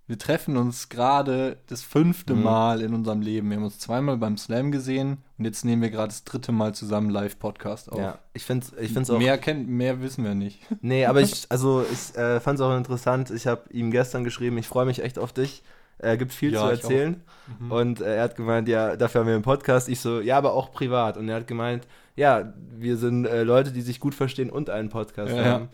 wir 0.05 0.17
treffen 0.17 0.57
uns 0.57 0.89
gerade 0.89 1.57
das 1.67 1.83
fünfte 1.83 2.33
Mhm. 2.33 2.43
Mal 2.43 2.81
in 2.81 2.93
unserem 2.95 3.21
Leben. 3.21 3.49
Wir 3.49 3.57
haben 3.57 3.63
uns 3.63 3.77
zweimal 3.77 4.17
beim 4.17 4.37
Slam 4.37 4.71
gesehen 4.71 5.17
und 5.37 5.45
jetzt 5.45 5.65
nehmen 5.65 5.81
wir 5.81 5.91
gerade 5.91 6.07
das 6.07 6.23
dritte 6.23 6.51
Mal 6.51 6.73
zusammen 6.73 7.11
Live-Podcast 7.11 7.91
auf. 7.91 7.99
Ja, 7.99 8.19
ich 8.33 8.43
finde 8.43 8.65
es 8.65 8.81
ich 8.81 8.93
find's 8.93 9.09
auch 9.11 9.19
mehr, 9.19 9.37
kennt, 9.37 9.67
mehr 9.67 10.01
wissen 10.01 10.23
wir 10.23 10.33
nicht. 10.33 10.61
Nee, 10.81 11.05
aber 11.05 11.21
ich, 11.21 11.45
also 11.49 11.85
ich 11.91 12.15
äh, 12.17 12.39
fand 12.39 12.59
es 12.59 12.65
auch 12.65 12.75
interessant. 12.75 13.29
Ich 13.29 13.45
habe 13.45 13.71
ihm 13.71 13.91
gestern 13.91 14.23
geschrieben, 14.23 14.57
ich 14.57 14.67
freue 14.67 14.85
mich 14.85 15.03
echt 15.03 15.19
auf 15.19 15.31
dich. 15.31 15.63
Er 15.99 16.17
gibt 16.17 16.33
viel 16.33 16.53
Ja, 16.53 16.61
zu 16.61 16.67
erzählen. 16.67 17.21
Mhm. 17.59 17.71
Und 17.71 18.01
äh, 18.01 18.15
er 18.15 18.23
hat 18.23 18.35
gemeint, 18.35 18.67
ja, 18.67 18.95
dafür 18.95 19.21
haben 19.21 19.27
wir 19.27 19.35
einen 19.35 19.43
Podcast. 19.43 19.89
Ich 19.89 19.99
so, 19.99 20.21
ja, 20.21 20.37
aber 20.37 20.53
auch 20.53 20.71
privat. 20.71 21.17
Und 21.17 21.29
er 21.29 21.35
hat 21.35 21.47
gemeint, 21.47 21.87
ja, 22.15 22.53
wir 22.77 22.97
sind 22.97 23.25
äh, 23.25 23.43
Leute, 23.43 23.71
die 23.71 23.81
sich 23.81 23.99
gut 23.99 24.15
verstehen 24.15 24.49
und 24.49 24.69
einen 24.69 24.89
Podcast 24.89 25.33
Ja, 25.35 25.43
haben. 25.45 25.69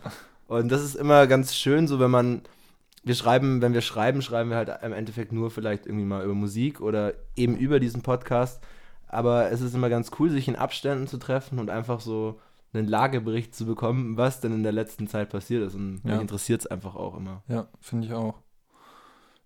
Und 0.48 0.70
das 0.70 0.82
ist 0.82 0.94
immer 0.94 1.26
ganz 1.26 1.54
schön, 1.54 1.88
so 1.88 1.98
wenn 1.98 2.10
man, 2.10 2.42
wir 3.02 3.14
schreiben, 3.14 3.62
wenn 3.62 3.74
wir 3.74 3.80
schreiben, 3.80 4.22
schreiben 4.22 4.50
wir 4.50 4.56
halt 4.56 4.70
im 4.82 4.92
Endeffekt 4.92 5.32
nur 5.32 5.50
vielleicht 5.50 5.86
irgendwie 5.86 6.04
mal 6.04 6.24
über 6.24 6.34
Musik 6.34 6.80
oder 6.80 7.14
eben 7.36 7.56
über 7.56 7.80
diesen 7.80 8.02
Podcast. 8.02 8.62
Aber 9.08 9.50
es 9.50 9.60
ist 9.60 9.74
immer 9.74 9.88
ganz 9.88 10.10
cool, 10.18 10.30
sich 10.30 10.48
in 10.48 10.56
Abständen 10.56 11.06
zu 11.06 11.18
treffen 11.18 11.58
und 11.58 11.70
einfach 11.70 12.00
so 12.00 12.40
einen 12.72 12.88
Lagebericht 12.88 13.54
zu 13.54 13.64
bekommen, 13.64 14.16
was 14.16 14.40
denn 14.40 14.52
in 14.52 14.62
der 14.62 14.72
letzten 14.72 15.06
Zeit 15.06 15.30
passiert 15.30 15.62
ist. 15.62 15.74
Und 15.74 16.04
mich 16.04 16.20
interessiert 16.20 16.60
es 16.60 16.66
einfach 16.66 16.96
auch 16.96 17.16
immer. 17.16 17.42
Ja, 17.48 17.68
finde 17.80 18.06
ich 18.06 18.12
auch. 18.12 18.34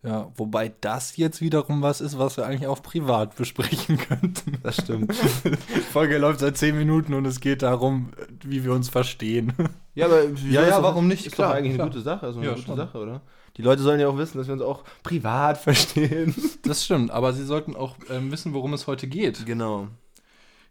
Ja, 0.03 0.33
wobei 0.35 0.73
das 0.81 1.19
jetzt 1.19 1.43
wiederum 1.43 1.83
was 1.83 2.01
ist, 2.01 2.19
was 2.19 2.39
wir 2.39 2.47
eigentlich 2.47 2.67
auch 2.69 2.83
privat 2.83 3.37
besprechen 3.37 3.99
könnten. 4.09 4.57
Das 4.63 4.77
stimmt. 4.77 5.13
Die 5.45 5.81
Folge 5.81 6.17
läuft 6.17 6.41
seit 6.41 6.57
zehn 6.57 6.77
Minuten 6.79 7.13
und 7.13 7.27
es 7.27 7.41
geht 7.41 7.61
darum, 7.63 8.09
wie 8.43 8.65
wir 8.65 8.73
uns 8.73 8.89
verstehen. 8.89 9.53
Ja, 9.95 10.07
aber 10.07 10.25
Ja, 10.49 10.67
ja, 10.67 10.83
warum 10.83 11.07
nicht? 11.07 11.27
Ist 11.27 11.35
Klar, 11.35 11.51
doch 11.51 11.57
eigentlich 11.59 11.75
klar. 11.75 11.87
eine 11.87 11.93
gute 11.93 12.03
Sache, 12.03 12.25
also 12.27 12.39
eine 12.39 12.49
Ja, 12.49 12.55
gute 12.55 12.67
schon. 12.67 12.77
Sache, 12.77 12.97
oder? 12.99 13.21
Die 13.59 13.63
Leute 13.63 13.83
sollen 13.83 14.01
ja 14.01 14.09
auch 14.09 14.17
wissen, 14.17 14.39
dass 14.39 14.47
wir 14.47 14.55
uns 14.55 14.63
auch 14.63 14.85
privat 15.03 15.59
verstehen. 15.63 16.35
Das 16.63 16.83
stimmt, 16.83 17.11
aber 17.11 17.35
sie 17.35 17.45
sollten 17.45 17.77
auch 17.77 17.97
ähm, 18.09 18.33
wissen, 18.33 18.55
worum 18.55 18.73
es 18.73 18.87
heute 18.87 19.07
geht. 19.07 19.45
Genau. 19.45 19.89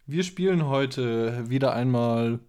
Wir 0.08 0.24
spielen 0.24 0.66
heute 0.68 1.48
wieder 1.52 1.74
einmal 1.74 2.40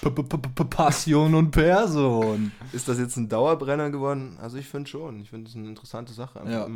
P 0.00 0.10
-P 0.10 0.22
-P 0.22 0.36
-P 0.36 0.64
Passion 0.64 1.34
und 1.34 1.50
Person. 1.50 2.52
Ist 2.72 2.86
das 2.86 2.98
jetzt 2.98 3.16
ein 3.16 3.28
Dauerbrenner 3.28 3.90
geworden? 3.90 4.36
Also 4.40 4.58
ich 4.58 4.68
finde 4.68 4.90
schon. 4.90 5.20
Ich 5.20 5.30
finde 5.30 5.48
es 5.48 5.56
eine 5.56 5.68
interessante 5.68 6.12
Sache 6.12 6.42
Ja. 6.46 6.68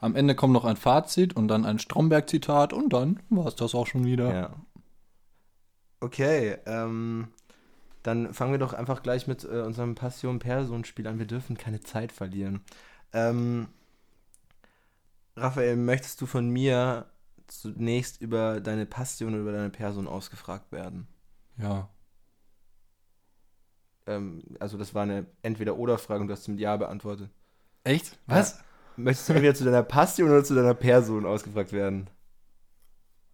Am 0.00 0.16
Ende 0.16 0.34
kommt 0.34 0.54
noch 0.54 0.64
ein 0.64 0.76
Fazit 0.76 1.36
und 1.36 1.48
dann 1.48 1.66
ein 1.66 1.78
Stromberg-Zitat 1.78 2.72
und 2.72 2.92
dann 2.92 3.20
war 3.28 3.46
es 3.46 3.56
das 3.56 3.74
auch 3.74 3.86
schon 3.86 4.04
wieder. 4.04 4.34
Ja. 4.34 4.50
Okay, 6.00 6.56
ähm, 6.66 7.28
dann 8.02 8.32
fangen 8.32 8.52
wir 8.52 8.58
doch 8.58 8.72
einfach 8.72 9.02
gleich 9.02 9.26
mit 9.26 9.44
äh, 9.44 9.60
unserem 9.60 9.94
Passion-Person-Spiel 9.94 11.06
an. 11.06 11.18
Wir 11.18 11.26
dürfen 11.26 11.58
keine 11.58 11.80
Zeit 11.80 12.10
verlieren. 12.10 12.62
Ähm, 13.12 13.68
Raphael, 15.36 15.76
möchtest 15.76 16.20
du 16.22 16.26
von 16.26 16.48
mir 16.48 17.06
zunächst 17.46 18.20
über 18.20 18.60
deine 18.60 18.86
Passion 18.86 19.34
oder 19.34 19.42
über 19.42 19.52
deine 19.52 19.70
Person 19.70 20.08
ausgefragt 20.08 20.72
werden? 20.72 21.06
ja. 21.58 21.88
Ähm, 24.06 24.42
also 24.60 24.76
das 24.78 24.94
war 24.94 25.02
eine 25.04 25.26
Entweder-Oder-Frage 25.42 26.20
und 26.20 26.28
du 26.28 26.32
hast 26.32 26.48
mit 26.48 26.60
Ja 26.60 26.76
beantwortet. 26.76 27.30
Echt? 27.84 28.16
Was? 28.26 28.60
Möchtest 28.96 29.28
du 29.28 29.32
entweder 29.34 29.54
zu 29.54 29.64
deiner 29.64 29.82
Passion 29.82 30.28
oder 30.30 30.44
zu 30.44 30.54
deiner 30.54 30.74
Person 30.74 31.24
ausgefragt 31.26 31.72
werden? 31.72 32.08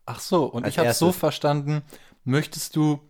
Ach 0.06 0.20
so, 0.20 0.44
und 0.46 0.64
Als 0.64 0.74
ich 0.74 0.78
habe 0.78 0.92
so 0.92 1.12
verstanden, 1.12 1.82
möchtest 2.24 2.76
du 2.76 3.00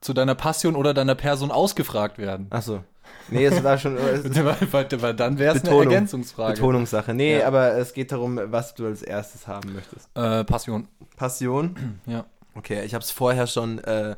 zu 0.00 0.12
deiner 0.12 0.34
Passion 0.34 0.74
oder 0.74 0.92
deiner 0.94 1.14
Person 1.14 1.50
ausgefragt 1.52 2.18
werden? 2.18 2.46
Achso. 2.50 2.82
Nee, 3.28 3.44
es 3.44 3.62
war 3.62 3.78
schon 3.78 3.96
es 3.96 4.24
Weil- 5.02 5.14
dann 5.14 5.38
wäre 5.38 5.56
es 5.56 5.64
eine. 5.64 5.76
Ergänzungsfrage. 5.76 6.54
Betonungssache. 6.54 7.14
Nee, 7.14 7.38
Ja. 7.40 7.46
aber 7.46 7.74
es 7.76 7.92
geht 7.92 8.10
darum, 8.10 8.40
was 8.46 8.74
du 8.74 8.86
als 8.86 9.02
erstes 9.02 9.46
haben 9.46 9.74
möchtest. 9.74 10.08
Äh, 10.16 10.44
Passion. 10.44 10.88
Passion? 11.16 12.00
Ja. 12.06 12.24
Okay, 12.54 12.84
ich 12.84 12.94
habe 12.94 13.02
es 13.04 13.10
vorher 13.10 13.46
schon 13.46 13.78
äh, 13.78 14.16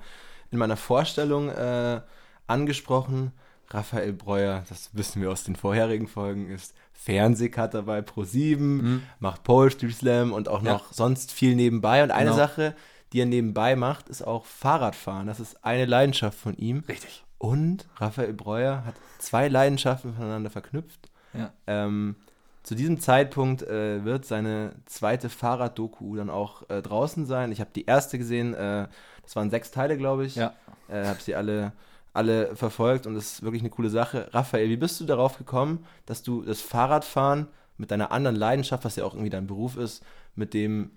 in 0.51 0.59
meiner 0.59 0.77
Vorstellung 0.77 1.51
äh, 1.51 2.01
angesprochen. 2.47 3.33
Raphael 3.71 4.13
Breuer, 4.13 4.63
das 4.69 4.91
wissen 4.93 5.23
wir 5.23 5.31
aus 5.31 5.45
den 5.45 5.57
vorherigen 5.57 6.07
Folgen, 6.07 6.49
ist 6.51 6.75
Fernsehcutter 6.93 7.83
bei 7.83 8.01
Pro7, 8.01 8.57
Mhm. 8.59 9.03
macht 9.19 9.43
Poetry 9.43 9.91
Slam 9.91 10.33
und 10.33 10.49
auch 10.49 10.63
Ja. 10.63 10.75
noch 10.75 10.93
sonst 10.93 11.33
viel 11.33 11.55
nebenbei. 11.57 12.03
Und 12.03 12.11
eine 12.11 12.27
Genau. 12.31 12.37
Sache, 12.37 12.75
die 13.13 13.21
er 13.21 13.27
nebenbei 13.27 13.75
macht, 13.77 14.09
ist 14.09 14.23
auch 14.23 14.45
Fahrradfahren. 14.45 15.27
Das 15.27 15.41
ist 15.41 15.65
eine 15.65 15.87
Leidenschaft 15.87 16.39
von 16.39 16.57
ihm. 16.57 16.85
Richtig. 16.89 17.25
Und 17.39 17.87
Raphael 17.97 18.33
Breuer 18.33 18.85
hat 18.87 18.95
zwei 19.19 19.49
Leidenschaften 19.49 20.15
voneinander 20.15 20.51
verknüpft. 20.51 21.11
Ja. 21.33 21.53
Ähm, 21.67 22.17
zu 22.63 22.75
diesem 22.75 22.99
Zeitpunkt 23.01 23.63
äh, 23.63 24.05
wird 24.05 24.25
seine 24.25 24.73
zweite 24.87 25.29
Fahrrad-Doku 25.29 26.17
dann 26.17 26.31
auch 26.31 26.69
äh, 26.71 26.81
draußen 26.81 27.27
sein. 27.27 27.53
Ich 27.53 27.61
habe 27.61 27.71
die 27.75 27.85
erste 27.85 28.19
gesehen, 28.19 28.55
äh, 28.55 28.89
das 29.23 29.37
waren 29.37 29.51
sechs 29.51 29.71
Teile, 29.71 29.99
glaube 29.99 30.25
ich. 30.27 30.37
Ja. 30.37 30.55
Äh, 30.89 31.05
habe 31.07 31.21
sie 31.21 31.35
alle, 31.35 31.73
alle 32.15 32.55
verfolgt 32.57 33.07
und 33.07 33.15
das 33.15 33.35
ist 33.35 33.43
wirklich 33.43 33.63
eine 33.63 33.71
coole 33.71 33.91
Sache. 33.91 34.29
Raphael, 34.33 34.71
wie 34.71 34.77
bist 34.77 35.01
du 35.01 35.05
darauf 35.05 35.37
gekommen, 35.37 35.85
dass 36.07 36.23
du 36.23 36.43
das 36.43 36.61
Fahrradfahren 36.61 37.49
mit 37.77 37.91
deiner 37.91 38.13
anderen 38.13 38.37
Leidenschaft, 38.37 38.85
was 38.85 38.97
ja 38.97 39.05
auch 39.05 39.15
irgendwie 39.15 39.31
dein 39.31 39.49
Beruf 39.49 39.77
ist, 39.77 40.03
mit 40.37 40.55
dem 40.55 40.93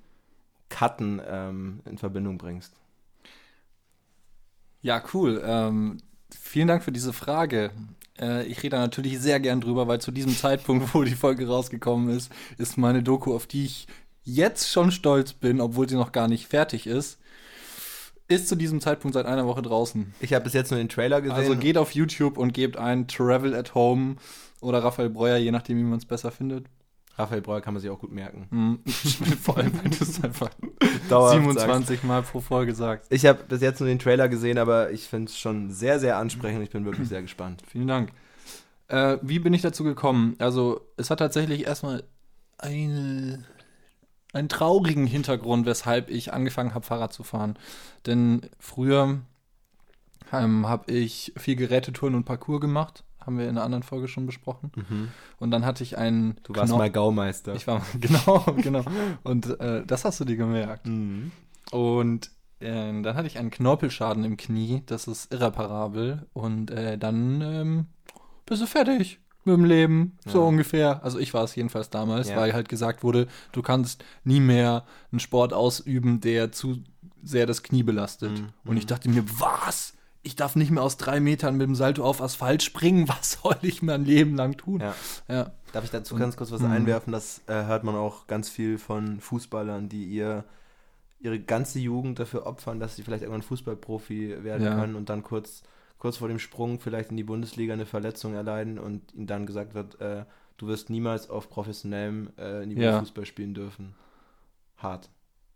Cutten 0.70 1.20
ähm, 1.28 1.82
in 1.86 1.98
Verbindung 1.98 2.38
bringst? 2.38 2.74
Ja, 4.84 5.04
cool. 5.14 5.42
Ähm, 5.44 5.98
vielen 6.30 6.68
Dank 6.68 6.84
für 6.84 6.92
diese 6.92 7.14
Frage. 7.14 7.72
Äh, 8.20 8.46
ich 8.46 8.60
rede 8.60 8.76
da 8.76 8.80
natürlich 8.80 9.20
sehr 9.20 9.40
gern 9.40 9.60
drüber, 9.60 9.88
weil 9.88 10.00
zu 10.00 10.12
diesem 10.12 10.36
Zeitpunkt, 10.36 10.94
wo 10.94 11.04
die 11.04 11.16
Folge 11.16 11.48
rausgekommen 11.48 12.16
ist, 12.16 12.32
ist 12.60 12.78
meine 12.78 13.02
Doku, 13.02 13.34
auf 13.34 13.48
die 13.48 13.66
ich 13.66 13.88
jetzt 14.24 14.70
schon 14.70 14.92
stolz 14.92 15.34
bin, 15.34 15.62
obwohl 15.62 15.90
sie 15.90 15.96
noch 15.96 16.12
gar 16.12 16.28
nicht 16.28 16.48
fertig 16.48 16.86
ist, 16.86 17.20
ist 18.28 18.50
zu 18.50 18.56
diesem 18.56 18.82
Zeitpunkt 18.82 19.14
seit 19.14 19.26
einer 19.26 19.48
Woche 19.48 19.62
draußen. 19.62 20.14
Ich 20.20 20.34
habe 20.34 20.44
bis 20.44 20.54
jetzt 20.54 20.72
nur 20.72 20.80
den 20.80 20.90
Trailer 20.90 21.22
gesehen. 21.22 21.38
Also 21.38 21.56
geht 21.56 21.78
auf 21.78 21.92
YouTube 21.92 22.38
und 22.38 22.54
gebt 22.54 22.78
ein 22.78 23.08
Travel 23.08 23.56
at 23.56 23.74
Home 23.74 24.18
oder 24.60 24.84
Raphael 24.84 25.10
Breuer, 25.10 25.38
je 25.38 25.52
nachdem, 25.52 25.78
wie 25.78 25.84
man 25.84 26.00
es 26.00 26.06
besser 26.06 26.32
findet. 26.32 26.66
Raphael 27.18 27.42
Breuer 27.42 27.62
kann 27.62 27.74
man 27.74 27.82
sich 27.82 27.90
auch 27.90 28.00
gut 28.00 28.12
merken. 28.12 28.48
Mhm. 28.52 28.80
Vor 29.42 29.58
allem, 29.58 29.72
wenn 29.82 29.92
du 29.92 30.04
es 30.04 30.24
einfach 30.24 30.50
Dauerhaft 31.10 31.42
27 31.42 32.04
Mal 32.04 32.22
pro 32.22 32.42
Folge 32.42 32.76
sagst. 32.76 33.12
Ich 33.12 33.26
habe 33.26 33.44
bis 33.44 33.62
jetzt 33.62 33.80
nur 33.80 33.90
den 33.90 34.00
Trailer 34.00 34.30
gesehen, 34.30 34.58
aber 34.58 34.92
ich 34.92 35.08
finde 35.08 35.32
es 35.32 35.38
schon 35.38 35.72
sehr, 35.72 36.00
sehr 36.00 36.18
ansprechend. 36.18 36.64
Ich 36.64 36.70
bin 36.70 36.86
wirklich 36.86 37.08
sehr 37.08 37.22
gespannt. 37.22 37.64
Vielen 37.72 37.88
Dank. 37.88 38.12
Äh, 38.88 39.18
wie 39.22 39.40
bin 39.40 39.54
ich 39.54 39.62
dazu 39.62 39.84
gekommen? 39.84 40.36
Also, 40.38 40.82
es 40.96 41.10
hat 41.10 41.20
tatsächlich 41.20 41.66
erstmal 41.66 42.04
eine, 42.60 43.46
einen 44.38 44.50
traurigen 44.50 45.06
Hintergrund, 45.08 45.66
weshalb 45.66 46.10
ich 46.10 46.34
angefangen 46.34 46.74
habe, 46.74 46.86
Fahrrad 46.86 47.12
zu 47.14 47.24
fahren. 47.24 47.58
Denn 48.06 48.42
früher 48.60 49.20
ähm, 50.32 50.68
habe 50.68 50.92
ich 50.92 51.34
viel 51.38 51.56
Gerätetouren 51.56 52.16
und 52.16 52.26
Parcours 52.26 52.62
gemacht, 52.62 53.04
haben 53.20 53.38
wir 53.38 53.46
in 53.46 53.52
einer 53.52 53.64
anderen 53.64 53.84
Folge 53.84 54.08
schon 54.08 54.26
besprochen. 54.26 54.72
Und 55.40 55.52
dann 55.52 55.66
hatte 55.66 55.84
ich 55.84 55.98
einen. 55.98 56.28
Mhm. 56.28 56.36
Du 56.44 56.56
warst 56.56 56.72
Kno- 56.72 56.78
mal 56.78 56.90
Gaumeister. 56.92 57.56
Ich 57.56 57.68
war 57.68 57.82
genau, 58.00 58.46
genau. 58.58 58.84
Und 59.24 59.60
äh, 59.60 59.86
das 59.86 60.06
hast 60.06 60.20
du 60.20 60.26
dir 60.26 60.38
gemerkt. 60.38 60.86
Mhm. 60.88 61.32
Und 61.72 62.32
äh, 62.60 63.02
dann 63.02 63.16
hatte 63.16 63.28
ich 63.28 63.38
einen 63.38 63.52
Knorpelschaden 63.52 64.24
im 64.24 64.38
Knie. 64.38 64.84
Das 64.86 65.08
ist 65.08 65.34
irreparabel. 65.34 66.28
Und 66.34 66.72
äh, 66.72 66.98
dann 66.98 67.42
ähm, 67.42 67.86
bist 68.46 68.62
du 68.62 68.66
fertig 68.66 69.20
mit 69.48 69.56
dem 69.58 69.66
Leben. 69.66 70.18
So 70.26 70.40
Ja. 70.42 70.46
ungefähr. 70.46 71.04
Also 71.04 71.18
ich 71.20 71.34
war 71.34 71.44
es 71.44 71.56
jedenfalls 71.56 71.90
damals, 71.90 72.30
Ja. 72.30 72.38
weil 72.38 72.54
halt 72.54 72.70
gesagt 72.70 73.04
wurde, 73.04 73.28
du 73.52 73.62
kannst 73.62 74.04
nie 74.24 74.40
mehr 74.40 74.86
einen 75.12 75.20
Sport 75.20 75.54
ausüben, 75.54 76.22
der 76.22 76.52
zu 76.52 76.84
sehr 77.24 77.46
das 77.48 77.64
Knie 77.64 77.84
belastet. 77.84 78.32
Mhm. 78.40 78.50
Und 78.66 78.78
ich 78.78 78.86
dachte 78.86 79.10
mir, 79.10 79.24
was? 79.40 79.94
Ich 80.24 80.36
darf 80.36 80.56
nicht 80.56 80.72
mehr 80.72 80.84
aus 80.84 80.98
drei 80.98 81.20
Metern 81.20 81.56
mit 81.58 81.68
dem 81.68 81.76
Salto 81.76 82.04
auf 82.04 82.22
Asphalt 82.22 82.62
springen. 82.62 83.08
Was 83.08 83.40
soll 83.42 83.56
ich 83.62 83.82
mein 83.82 84.04
Leben 84.04 84.36
lang 84.36 84.58
tun? 84.58 84.82
Ja. 84.82 84.94
ja. 85.30 85.52
Darf 85.72 85.84
ich 85.86 85.90
dazu 85.92 86.16
Und- 86.16 86.20
ganz 86.22 86.36
kurz 86.36 86.52
was 86.52 86.62
Mhm. 86.62 86.72
einwerfen? 86.72 87.14
Das 87.14 87.42
äh, 87.48 87.54
hört 87.66 87.84
man 87.86 87.96
auch 87.96 88.28
ganz 88.28 88.50
viel 88.50 88.78
von 88.78 89.20
Fußballern, 89.22 89.88
die 89.90 90.04
ihr 90.06 90.44
ihre 91.20 91.40
ganze 91.40 91.80
Jugend 91.80 92.20
dafür 92.20 92.46
opfern, 92.46 92.80
dass 92.80 92.96
sie 92.96 93.04
vielleicht 93.04 93.24
irgendwann 93.24 93.42
Fußballprofi 93.42 94.44
werden 94.44 94.64
Ja. 94.66 94.76
können 94.76 94.96
und 94.96 95.10
dann 95.10 95.24
kurz, 95.24 95.64
kurz 95.98 96.18
vor 96.18 96.28
dem 96.28 96.40
Sprung 96.40 96.80
vielleicht 96.80 97.10
in 97.12 97.18
die 97.18 97.24
Bundesliga 97.24 97.74
eine 97.74 97.86
Verletzung 97.86 98.34
erleiden 98.34 98.78
und 98.80 99.14
ihnen 99.14 99.28
dann 99.28 99.46
gesagt 99.46 99.74
wird, 99.74 100.00
äh, 100.02 100.26
du 100.58 100.68
wirst 100.68 100.90
niemals 100.90 101.30
auf 101.30 101.50
professionellem 101.50 102.32
äh, 102.38 102.66
Niveau 102.66 102.82
Ja. 102.82 103.00
Fußball 103.00 103.26
spielen 103.26 103.54
dürfen. 103.54 103.96
Hart, 104.78 105.10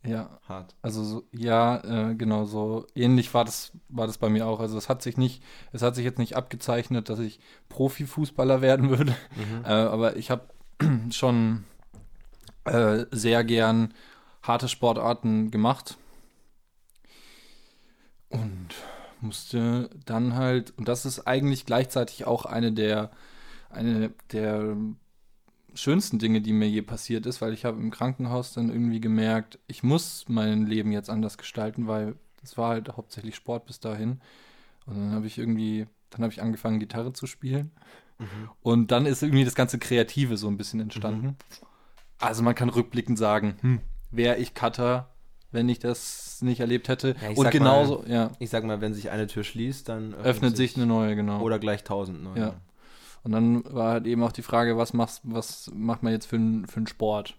Ja, 0.03 0.39
hart. 0.47 0.75
Also 0.81 1.03
so, 1.03 1.23
ja, 1.31 2.09
äh, 2.09 2.15
genau 2.15 2.45
so 2.45 2.87
ähnlich 2.95 3.31
war 3.35 3.45
das 3.45 3.71
war 3.87 4.07
das 4.07 4.17
bei 4.17 4.29
mir 4.29 4.47
auch. 4.47 4.59
Also 4.59 4.77
es 4.77 4.89
hat 4.89 5.03
sich 5.03 5.15
nicht, 5.17 5.43
es 5.73 5.83
hat 5.83 5.95
sich 5.95 6.05
jetzt 6.05 6.17
nicht 6.17 6.35
abgezeichnet, 6.35 7.07
dass 7.09 7.19
ich 7.19 7.39
Profifußballer 7.69 8.61
werden 8.61 8.89
würde, 8.89 9.15
Mhm. 9.35 9.63
äh, 9.65 9.67
aber 9.69 10.15
ich 10.15 10.31
habe 10.31 10.43
schon 11.11 11.65
äh, 12.65 13.05
sehr 13.11 13.43
gern 13.43 13.93
harte 14.41 14.67
Sportarten 14.67 15.51
gemacht 15.51 15.97
und 18.29 18.69
musste 19.21 19.89
dann 20.05 20.35
halt 20.35 20.73
und 20.77 20.87
das 20.87 21.05
ist 21.05 21.27
eigentlich 21.27 21.65
gleichzeitig 21.65 22.25
auch 22.25 22.45
eine 22.45 22.71
der 22.71 23.11
eine 23.69 24.11
der 24.31 24.75
schönsten 25.73 26.19
Dinge, 26.19 26.41
die 26.41 26.53
mir 26.53 26.67
je 26.67 26.81
passiert 26.81 27.25
ist, 27.25 27.41
weil 27.41 27.53
ich 27.53 27.65
habe 27.65 27.79
im 27.79 27.91
Krankenhaus 27.91 28.53
dann 28.53 28.69
irgendwie 28.69 28.99
gemerkt, 28.99 29.59
ich 29.67 29.83
muss 29.83 30.25
mein 30.27 30.65
Leben 30.65 30.91
jetzt 30.91 31.09
anders 31.09 31.37
gestalten, 31.37 31.87
weil 31.87 32.15
es 32.43 32.57
war 32.57 32.69
halt 32.69 32.89
hauptsächlich 32.97 33.35
Sport 33.35 33.65
bis 33.65 33.79
dahin. 33.79 34.19
Und 34.85 34.97
dann 34.97 35.11
habe 35.11 35.27
ich 35.27 35.37
irgendwie, 35.37 35.87
dann 36.09 36.23
habe 36.23 36.33
ich 36.33 36.41
angefangen, 36.41 36.79
Gitarre 36.79 37.13
zu 37.13 37.27
spielen. 37.27 37.71
Mhm. 38.19 38.49
Und 38.61 38.91
dann 38.91 39.05
ist 39.05 39.23
irgendwie 39.23 39.45
das 39.45 39.55
ganze 39.55 39.79
Kreative 39.79 40.37
so 40.37 40.47
ein 40.47 40.57
bisschen 40.57 40.79
entstanden. 40.79 41.37
Also 42.19 42.43
man 42.43 42.55
kann 42.55 42.69
rückblickend 42.69 43.17
sagen, 43.17 43.55
hm, 43.61 43.81
wäre 44.11 44.37
ich 44.37 44.53
Cutter, 44.53 45.10
wenn 45.51 45.67
ich 45.69 45.79
das 45.79 46.41
nicht 46.41 46.59
erlebt 46.59 46.87
hätte. 46.87 47.15
Ja, 47.21 47.29
Und 47.35 47.51
genauso, 47.51 48.03
ja, 48.07 48.31
Ich 48.39 48.49
sag 48.49 48.63
mal, 48.63 48.81
wenn 48.81 48.93
sich 48.93 49.11
eine 49.11 49.27
Tür 49.27 49.43
schließt, 49.43 49.87
dann 49.89 50.13
öffnet 50.13 50.55
sich 50.57 50.75
eine 50.75 50.85
neue, 50.85 51.15
genau. 51.15 51.41
oder 51.41 51.59
gleich 51.59 51.83
tausend 51.83 52.23
neue. 52.23 52.39
Ja. 52.39 52.53
Und 53.23 53.33
dann 53.33 53.63
war 53.65 53.91
halt 53.91 54.07
eben 54.07 54.23
auch 54.23 54.31
die 54.31 54.41
Frage, 54.41 54.77
was 54.77 54.93
machst, 54.93 55.21
was 55.23 55.69
macht 55.75 56.01
man 56.03 56.11
jetzt 56.13 56.25
für, 56.25 56.37
einen- 56.37 56.65
für 56.65 56.77
einen 56.77 56.87
Sport? 56.87 57.35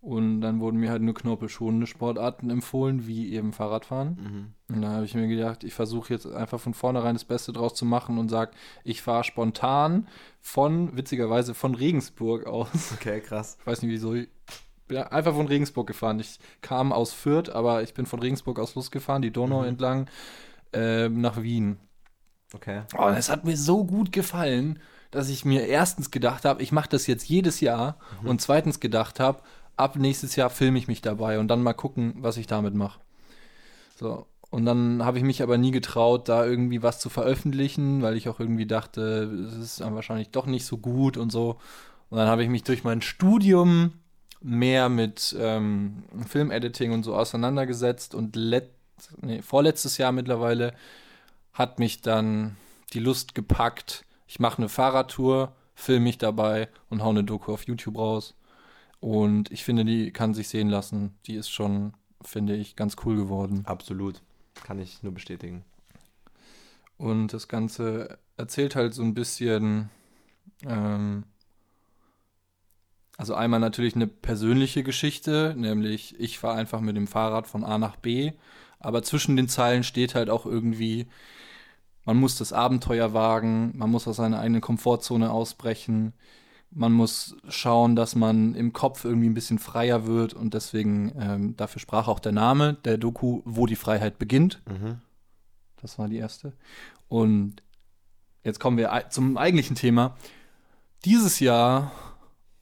Und 0.00 0.42
dann 0.42 0.60
wurden 0.60 0.78
mir 0.78 0.90
halt 0.90 1.00
nur 1.00 1.14
knorpelschonende 1.14 1.86
Sportarten 1.86 2.50
empfohlen, 2.50 3.06
wie 3.06 3.32
eben 3.32 3.54
Fahrradfahren. 3.54 4.54
Mhm. 4.68 4.74
Und 4.76 4.82
da 4.82 4.90
habe 4.90 5.06
ich 5.06 5.14
mir 5.14 5.26
gedacht, 5.28 5.64
ich 5.64 5.72
versuche 5.72 6.12
jetzt 6.12 6.26
einfach 6.26 6.60
von 6.60 6.74
vornherein 6.74 7.14
das 7.14 7.24
Beste 7.24 7.54
draus 7.54 7.74
zu 7.74 7.86
machen 7.86 8.18
und 8.18 8.28
sage, 8.28 8.50
ich 8.84 9.00
fahre 9.00 9.24
spontan 9.24 10.06
von, 10.42 10.94
witzigerweise, 10.94 11.54
von 11.54 11.74
Regensburg 11.74 12.46
aus. 12.46 12.92
Okay, 12.92 13.20
krass. 13.22 13.56
Ich 13.60 13.66
weiß 13.66 13.80
nicht 13.80 13.90
wieso. 13.92 14.14
Ich 14.84 14.88
bin 14.88 14.98
einfach 14.98 15.34
von 15.34 15.46
Regensburg 15.46 15.86
gefahren. 15.86 16.20
Ich 16.20 16.38
kam 16.60 16.92
aus 16.92 17.14
Fürth, 17.14 17.48
aber 17.48 17.82
ich 17.82 17.94
bin 17.94 18.04
von 18.04 18.20
Regensburg 18.20 18.58
aus 18.58 18.74
losgefahren, 18.74 19.22
die 19.22 19.30
Donau 19.30 19.62
Mhm. 19.62 19.68
entlang, 19.68 20.10
ähm, 20.74 21.22
nach 21.22 21.40
Wien. 21.40 21.78
Okay. 22.54 22.82
Oh, 22.94 23.06
das 23.08 23.30
hat 23.30 23.44
mir 23.44 23.56
so 23.56 23.84
gut 23.84 24.12
gefallen, 24.12 24.78
dass 25.10 25.30
ich 25.30 25.44
mir 25.46 25.66
erstens 25.66 26.10
gedacht 26.10 26.44
habe, 26.44 26.62
ich 26.62 26.70
mache 26.70 26.90
das 26.90 27.06
jetzt 27.06 27.26
jedes 27.28 27.60
Jahr 27.60 27.96
und 28.24 28.42
zweitens 28.42 28.78
gedacht 28.78 29.20
habe, 29.20 29.40
ab 29.76 29.96
nächstes 29.96 30.36
Jahr 30.36 30.50
filme 30.50 30.78
ich 30.78 30.86
mich 30.86 31.00
dabei 31.00 31.38
und 31.38 31.48
dann 31.48 31.62
mal 31.62 31.72
gucken, 31.72 32.14
was 32.18 32.36
ich 32.36 32.46
damit 32.46 32.74
mache. 32.74 33.00
So. 33.96 34.26
Und 34.50 34.66
dann 34.66 35.02
habe 35.04 35.18
ich 35.18 35.24
mich 35.24 35.42
aber 35.42 35.56
nie 35.58 35.70
getraut, 35.72 36.28
da 36.28 36.44
irgendwie 36.44 36.82
was 36.82 37.00
zu 37.00 37.08
veröffentlichen, 37.08 38.02
weil 38.02 38.16
ich 38.16 38.28
auch 38.28 38.38
irgendwie 38.38 38.66
dachte, 38.66 39.24
es 39.48 39.54
ist 39.56 39.80
dann 39.80 39.94
wahrscheinlich 39.94 40.30
doch 40.30 40.46
nicht 40.46 40.64
so 40.66 40.76
gut 40.78 41.16
und 41.16 41.32
so. 41.32 41.58
Und 42.10 42.18
dann 42.18 42.28
habe 42.28 42.42
ich 42.44 42.48
mich 42.48 42.62
durch 42.62 42.84
mein 42.84 43.02
Studium 43.02 43.94
mehr 44.44 44.90
mit 44.90 45.34
ähm, 45.38 46.04
Filmediting 46.28 46.92
und 46.92 47.02
so 47.02 47.16
auseinandergesetzt 47.16 48.14
und 48.14 48.36
let 48.36 48.70
nee, 49.22 49.40
vorletztes 49.40 49.96
Jahr 49.96 50.12
mittlerweile 50.12 50.74
hat 51.54 51.78
mich 51.78 52.02
dann 52.02 52.56
die 52.92 53.00
Lust 53.00 53.34
gepackt. 53.34 54.04
Ich 54.28 54.40
mache 54.40 54.58
eine 54.58 54.68
Fahrradtour, 54.68 55.54
filme 55.74 56.04
mich 56.04 56.18
dabei 56.18 56.68
und 56.90 57.02
hau 57.02 57.08
eine 57.10 57.24
Doku 57.24 57.52
auf 57.52 57.66
YouTube 57.66 57.96
raus. 57.96 58.34
Und 59.00 59.50
ich 59.50 59.64
finde, 59.64 59.84
die 59.84 60.12
kann 60.12 60.34
sich 60.34 60.48
sehen 60.48 60.68
lassen. 60.68 61.14
Die 61.26 61.34
ist 61.34 61.50
schon, 61.50 61.94
finde 62.22 62.54
ich, 62.54 62.76
ganz 62.76 62.96
cool 63.04 63.16
geworden. 63.16 63.62
Absolut. 63.64 64.20
Kann 64.62 64.78
ich 64.78 65.02
nur 65.02 65.12
bestätigen. 65.12 65.64
Und 66.98 67.28
das 67.32 67.48
Ganze 67.48 68.18
erzählt 68.36 68.76
halt 68.76 68.94
so 68.94 69.02
ein 69.02 69.14
bisschen, 69.14 69.90
ähm, 70.66 71.24
also 73.16 73.34
einmal 73.34 73.60
natürlich 73.60 73.94
eine 73.94 74.06
persönliche 74.06 74.82
Geschichte, 74.82 75.54
nämlich 75.56 76.18
ich 76.18 76.38
fahre 76.38 76.56
einfach 76.56 76.80
mit 76.80 76.96
dem 76.96 77.06
Fahrrad 77.06 77.46
von 77.46 77.64
A 77.64 77.78
nach 77.78 77.96
B, 77.96 78.32
aber 78.80 79.02
zwischen 79.02 79.36
den 79.36 79.48
Zeilen 79.48 79.84
steht 79.84 80.14
halt 80.14 80.30
auch 80.30 80.46
irgendwie, 80.46 81.06
man 82.04 82.16
muss 82.16 82.36
das 82.36 82.52
Abenteuer 82.52 83.14
wagen, 83.14 83.72
man 83.76 83.90
muss 83.90 84.08
aus 84.08 84.16
seiner 84.16 84.40
eigenen 84.40 84.60
Komfortzone 84.60 85.30
ausbrechen, 85.30 86.12
man 86.70 86.92
muss 86.92 87.36
schauen, 87.48 87.94
dass 87.94 88.16
man 88.16 88.54
im 88.54 88.72
Kopf 88.72 89.04
irgendwie 89.04 89.28
ein 89.28 89.34
bisschen 89.34 89.60
freier 89.60 90.06
wird 90.06 90.34
und 90.34 90.54
deswegen, 90.54 91.12
ähm, 91.18 91.56
dafür 91.56 91.80
sprach 91.80 92.08
auch 92.08 92.18
der 92.18 92.32
Name 92.32 92.74
der 92.84 92.98
Doku, 92.98 93.42
wo 93.44 93.66
die 93.66 93.76
Freiheit 93.76 94.18
beginnt. 94.18 94.60
Mhm. 94.68 95.00
Das 95.80 95.98
war 95.98 96.08
die 96.08 96.16
erste. 96.16 96.52
Und 97.08 97.62
jetzt 98.42 98.58
kommen 98.58 98.76
wir 98.76 98.90
zum 99.10 99.36
eigentlichen 99.36 99.76
Thema. 99.76 100.16
Dieses 101.04 101.38
Jahr, 101.38 101.92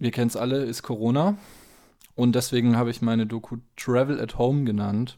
wir 0.02 0.11
kennen 0.11 0.26
es 0.26 0.37
alle, 0.37 0.64
ist 0.64 0.82
Corona. 0.82 1.37
Und 2.16 2.35
deswegen 2.35 2.76
habe 2.76 2.90
ich 2.90 3.02
meine 3.02 3.25
Doku 3.25 3.59
Travel 3.76 4.21
at 4.21 4.37
Home 4.37 4.64
genannt. 4.64 5.16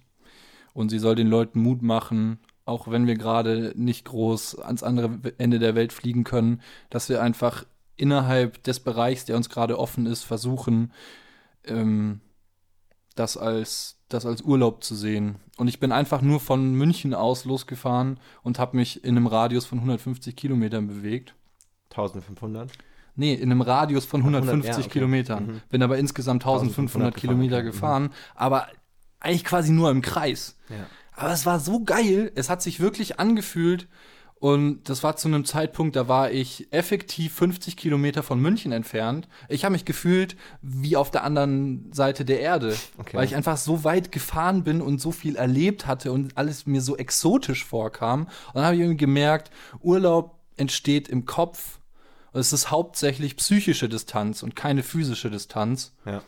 Und 0.74 0.90
sie 0.90 0.98
soll 0.98 1.14
den 1.14 1.28
Leuten 1.28 1.62
Mut 1.62 1.80
machen, 1.80 2.38
auch 2.66 2.88
wenn 2.88 3.06
wir 3.06 3.14
gerade 3.14 3.72
nicht 3.76 4.04
groß 4.04 4.58
ans 4.58 4.82
andere 4.82 5.18
Ende 5.38 5.58
der 5.58 5.74
Welt 5.74 5.94
fliegen 5.94 6.22
können, 6.24 6.60
dass 6.90 7.08
wir 7.08 7.22
einfach 7.22 7.64
innerhalb 7.96 8.62
des 8.62 8.80
Bereichs, 8.80 9.24
der 9.24 9.36
uns 9.36 9.48
gerade 9.48 9.78
offen 9.78 10.04
ist, 10.04 10.22
versuchen, 10.22 10.92
ähm, 11.64 12.20
das 13.14 13.38
als, 13.38 13.96
das 14.10 14.26
als 14.26 14.42
Urlaub 14.42 14.84
zu 14.84 14.94
sehen. 14.94 15.36
Und 15.56 15.68
ich 15.68 15.80
bin 15.80 15.92
einfach 15.92 16.20
nur 16.20 16.40
von 16.40 16.74
München 16.74 17.14
aus 17.14 17.46
losgefahren 17.46 18.20
und 18.42 18.58
habe 18.58 18.76
mich 18.76 19.02
in 19.02 19.16
einem 19.16 19.28
Radius 19.28 19.64
von 19.64 19.78
150 19.78 20.36
Kilometern 20.36 20.88
bewegt. 20.88 21.34
1500. 21.90 22.70
Nee, 23.16 23.34
in 23.34 23.50
einem 23.50 23.60
Radius 23.60 24.04
von 24.04 24.20
100, 24.20 24.42
150 24.42 24.76
ja, 24.76 24.80
okay. 24.80 24.92
Kilometern. 24.92 25.46
Mhm. 25.46 25.60
Bin 25.70 25.82
aber 25.82 25.98
insgesamt 25.98 26.42
1500 26.42 27.14
1500 27.14 27.14
Kilometer 27.16 27.62
gefahren, 27.62 28.04
gefahren, 28.04 28.20
aber 28.34 28.66
eigentlich 29.20 29.44
quasi 29.44 29.72
nur 29.72 29.90
im 29.90 30.02
Kreis. 30.02 30.56
Ja. 30.68 30.86
Aber 31.16 31.32
es 31.32 31.46
war 31.46 31.60
so 31.60 31.84
geil, 31.84 32.32
es 32.34 32.50
hat 32.50 32.62
sich 32.62 32.80
wirklich 32.80 33.20
angefühlt. 33.20 33.88
Und 34.40 34.90
das 34.90 35.02
war 35.02 35.16
zu 35.16 35.28
einem 35.28 35.46
Zeitpunkt, 35.46 35.96
da 35.96 36.06
war 36.06 36.30
ich 36.30 36.70
effektiv 36.70 37.32
50 37.32 37.78
Kilometer 37.78 38.22
von 38.22 38.38
München 38.38 38.72
entfernt. 38.72 39.26
Ich 39.48 39.64
habe 39.64 39.72
mich 39.72 39.86
gefühlt 39.86 40.36
wie 40.60 40.96
auf 40.96 41.10
der 41.10 41.24
anderen 41.24 41.90
Seite 41.94 42.26
der 42.26 42.40
Erde, 42.40 42.76
Okay. 42.98 43.16
weil 43.16 43.24
ich 43.24 43.36
einfach 43.36 43.56
so 43.56 43.84
weit 43.84 44.12
gefahren 44.12 44.62
bin 44.62 44.82
und 44.82 45.00
so 45.00 45.12
viel 45.12 45.36
erlebt 45.36 45.86
hatte 45.86 46.12
und 46.12 46.36
alles 46.36 46.66
mir 46.66 46.82
so 46.82 46.94
exotisch 46.96 47.64
vorkam. 47.64 48.24
Und 48.48 48.56
dann 48.56 48.64
habe 48.64 48.74
ich 48.74 48.82
irgendwie 48.82 48.98
gemerkt, 48.98 49.50
Urlaub 49.80 50.38
entsteht 50.58 51.08
im 51.08 51.24
Kopf. 51.24 51.78
Und 52.34 52.40
es 52.40 52.52
ist 52.52 52.72
hauptsächlich 52.72 53.36
psychische 53.36 53.88
Distanz 53.88 54.42
und 54.42 54.56
keine 54.56 54.82
physische 54.82 55.30
Distanz. 55.30 55.94
Ja. 56.04 56.20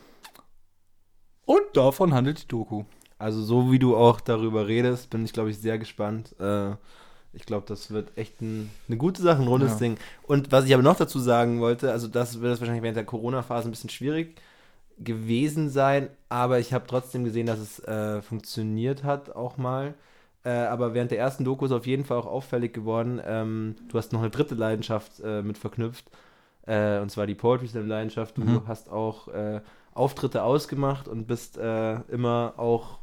Und 1.44 1.62
davon 1.74 2.14
handelt 2.14 2.44
die 2.44 2.48
Doku. 2.48 2.84
Also 3.18 3.42
so 3.42 3.72
wie 3.72 3.80
du 3.80 3.96
auch 3.96 4.20
darüber 4.20 4.68
redest, 4.68 5.10
bin 5.10 5.24
ich, 5.24 5.32
glaube 5.32 5.50
ich, 5.50 5.58
sehr 5.58 5.78
gespannt. 5.78 6.38
Äh, 6.38 6.76
ich 7.32 7.44
glaube, 7.44 7.66
das 7.66 7.90
wird 7.90 8.16
echt 8.16 8.40
ein, 8.40 8.70
eine 8.86 8.96
gute 8.98 9.20
Sache, 9.20 9.42
ein 9.42 9.48
rundes 9.48 9.72
Ja. 9.72 9.78
Ding. 9.78 9.98
Und 10.22 10.52
was 10.52 10.64
ich 10.66 10.74
aber 10.74 10.84
noch 10.84 10.96
dazu 10.96 11.18
sagen 11.18 11.60
wollte, 11.60 11.90
also 11.90 12.06
das 12.06 12.40
wird 12.40 12.54
es 12.54 12.60
wahrscheinlich 12.60 12.84
während 12.84 12.96
der 12.96 13.04
Corona-Phase 13.04 13.68
ein 13.68 13.72
bisschen 13.72 13.90
schwierig 13.90 14.40
gewesen 14.98 15.70
sein, 15.70 16.08
aber 16.28 16.60
ich 16.60 16.72
habe 16.72 16.86
trotzdem 16.86 17.24
gesehen, 17.24 17.46
dass 17.46 17.58
es 17.58 17.80
äh, 17.80 18.22
funktioniert 18.22 19.02
hat 19.02 19.34
auch 19.34 19.56
mal. 19.56 19.94
Äh, 20.46 20.50
aber 20.66 20.94
während 20.94 21.10
der 21.10 21.18
ersten 21.18 21.44
Doku 21.44 21.64
ist 21.66 21.72
auf 21.72 21.86
jeden 21.88 22.04
Fall 22.04 22.18
auch 22.18 22.26
auffällig 22.26 22.72
geworden, 22.72 23.20
ähm, 23.24 23.74
du 23.88 23.98
hast 23.98 24.12
noch 24.12 24.20
eine 24.20 24.30
dritte 24.30 24.54
Leidenschaft 24.54 25.18
äh, 25.24 25.42
mit 25.42 25.58
verknüpft, 25.58 26.08
äh, 26.66 27.00
und 27.00 27.10
zwar 27.10 27.26
die 27.26 27.34
Poetry 27.34 27.66
Slam 27.66 27.88
Leidenschaft. 27.88 28.36
Du 28.38 28.42
Mhm. 28.42 28.62
hast 28.68 28.88
auch 28.88 29.26
äh, 29.28 29.60
Auftritte 29.92 30.44
ausgemacht 30.44 31.08
und 31.08 31.26
bist 31.26 31.58
äh, 31.58 31.94
immer 32.12 32.54
auch 32.58 33.00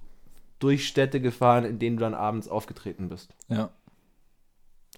durch 0.60 0.88
Städte 0.88 1.20
gefahren, 1.20 1.66
in 1.66 1.80
denen 1.80 1.98
du 1.98 2.02
dann 2.02 2.14
abends 2.14 2.48
aufgetreten 2.48 3.10
bist. 3.10 3.34
Ja, 3.50 3.72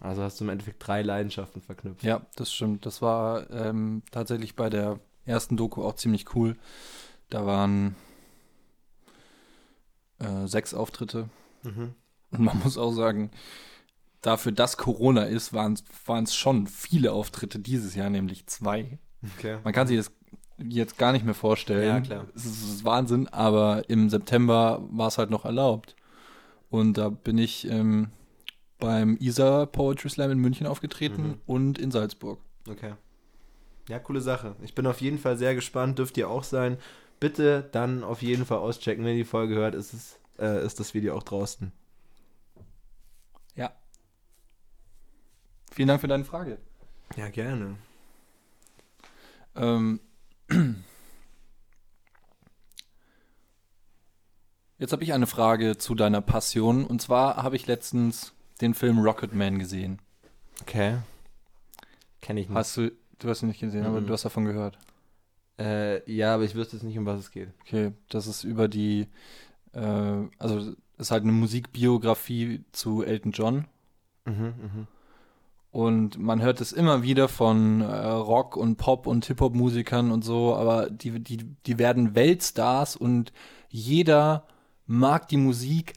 Also 0.02 0.22
hast 0.22 0.40
du 0.40 0.44
im 0.44 0.50
Endeffekt 0.52 0.86
drei 0.86 1.02
Leidenschaften 1.02 1.64
verknüpft. 1.64 2.04
ja, 2.04 2.22
das 2.36 2.54
stimmt. 2.54 2.86
Das 2.86 3.02
war 3.02 3.50
ähm, 3.50 4.04
tatsächlich 4.12 4.56
bei 4.56 4.70
der 4.70 5.00
ersten 5.26 5.58
Doku 5.58 5.84
auch 5.84 5.96
ziemlich 5.96 6.36
cool. 6.36 6.56
Da 7.32 7.48
waren 7.48 7.96
äh, 10.20 10.46
sechs 10.46 10.76
Auftritte. 10.76 11.30
Mhm. 11.64 11.96
Und 12.38 12.46
man 12.46 12.60
muss 12.60 12.78
auch 12.78 12.92
sagen, 12.92 13.32
dafür, 14.22 14.52
dass 14.52 14.78
Corona 14.78 15.24
ist, 15.24 15.54
waren 15.54 15.74
es 16.24 16.36
schon 16.36 16.68
viele 16.68 17.12
Auftritte 17.12 17.60
dieses 17.60 17.96
Jahr, 17.96 18.10
nämlich 18.10 18.48
zwei. 18.48 18.98
Okay. 19.38 19.58
Man 19.64 19.74
kann 19.74 19.88
sich 19.88 19.98
das 19.98 20.12
jetzt 20.58 20.98
gar 20.98 21.12
nicht 21.12 21.26
mehr 21.26 21.34
vorstellen. 21.34 21.88
Ja, 21.88 22.02
klar. 22.02 22.26
Es 22.36 22.46
ist, 22.46 22.64
es 22.64 22.70
ist 22.76 22.86
Wahnsinn, 22.86 23.28
aber 23.28 23.90
im 23.90 24.10
September 24.10 24.82
war 24.90 25.08
es 25.08 25.18
halt 25.18 25.30
noch 25.30 25.46
erlaubt. 25.46 25.96
Und 26.70 26.98
da 26.98 27.10
bin 27.10 27.38
ich 27.38 27.70
ähm, 27.70 28.10
beim 28.80 29.18
ISA 29.18 29.66
Poetry 29.66 30.10
Slam 30.10 30.32
in 30.32 30.40
München 30.40 30.68
aufgetreten 30.68 31.24
Mhm. 31.28 31.36
und 31.46 31.78
in 31.80 31.92
Salzburg. 31.92 32.40
Okay. 32.70 32.94
Ja, 33.90 34.00
coole 34.00 34.22
Sache. 34.22 34.56
Ich 34.64 34.74
bin 34.74 34.88
auf 34.88 35.00
jeden 35.02 35.20
Fall 35.20 35.38
sehr 35.38 35.54
gespannt, 35.56 36.00
dürft 36.00 36.18
ihr 36.18 36.30
auch 36.30 36.44
sein. 36.44 36.78
Bitte 37.20 37.70
dann 37.72 38.04
auf 38.04 38.22
jeden 38.22 38.46
Fall 38.46 38.58
auschecken, 38.58 39.06
wenn 39.06 39.12
ihr 39.12 39.24
die 39.24 39.30
Folge 39.30 39.56
hört, 39.56 39.76
ist, 39.76 39.94
es, 39.94 40.20
äh, 40.40 40.66
ist 40.66 40.80
das 40.80 40.94
Video 40.94 41.16
auch 41.16 41.24
draußen. 41.24 41.72
Ja. 43.56 43.72
Vielen 45.72 45.88
Dank 45.88 46.02
für 46.02 46.08
deine 46.08 46.26
Frage. 46.26 46.58
Ja, 47.16 47.30
gerne. 47.30 47.76
Ähm, 49.56 50.00
jetzt 54.78 54.92
habe 54.92 55.04
ich 55.04 55.14
eine 55.14 55.28
Frage 55.28 55.78
zu 55.78 55.96
deiner 55.96 56.22
Passion. 56.22 56.86
Und 56.86 57.02
zwar 57.02 57.38
habe 57.44 57.56
ich 57.56 57.68
letztens 57.68 58.34
den 58.62 58.74
Film 58.74 59.00
Rocketman 59.00 59.60
gesehen. 59.60 60.00
Okay. 60.62 60.98
Kenne 62.22 62.42
ich 62.42 62.50
nicht. 62.50 62.56
Hast 62.58 62.78
du, 62.78 62.92
du 63.20 63.30
hast 63.30 63.42
ihn 63.44 63.48
nicht 63.50 63.60
gesehen, 63.60 63.86
aber 63.86 64.02
Mhm. 64.02 64.08
du 64.08 64.14
hast 64.14 64.26
davon 64.26 64.46
gehört. 64.46 64.78
Äh, 65.58 66.10
ja, 66.12 66.34
aber 66.36 66.44
ich 66.44 66.56
wüsste 66.56 66.76
jetzt 66.76 66.84
nicht, 66.84 66.98
um 66.98 67.06
was 67.06 67.20
es 67.20 67.32
geht. 67.32 67.50
Okay, 67.62 67.94
das 68.10 68.28
ist 68.28 68.44
über 68.44 68.68
die, 68.68 69.08
äh, 69.74 70.28
also 70.38 70.76
ist 70.98 71.12
halt 71.12 71.24
eine 71.24 71.32
Musikbiografie 71.32 72.64
zu 72.72 73.04
Elton 73.04 73.32
John. 73.32 73.66
Mhm, 74.26 74.34
mhm. 74.34 74.88
Und 75.72 76.18
man 76.18 76.42
hört 76.42 76.62
es 76.62 76.72
immer 76.72 77.04
wieder 77.04 77.28
von 77.28 77.82
äh, 77.82 77.86
Rock- 77.86 78.56
und 78.56 78.78
Pop- 78.78 79.08
und 79.08 79.26
Hip-Hop-Musikern 79.26 80.10
und 80.12 80.24
so, 80.24 80.56
aber 80.56 80.90
die, 80.90 81.20
die, 81.20 81.38
die 81.66 81.78
werden 81.78 82.16
Weltstars 82.16 82.96
und 82.96 83.34
jeder 83.68 84.46
mag 84.88 85.28
die 85.28 85.36
Musik 85.38 85.96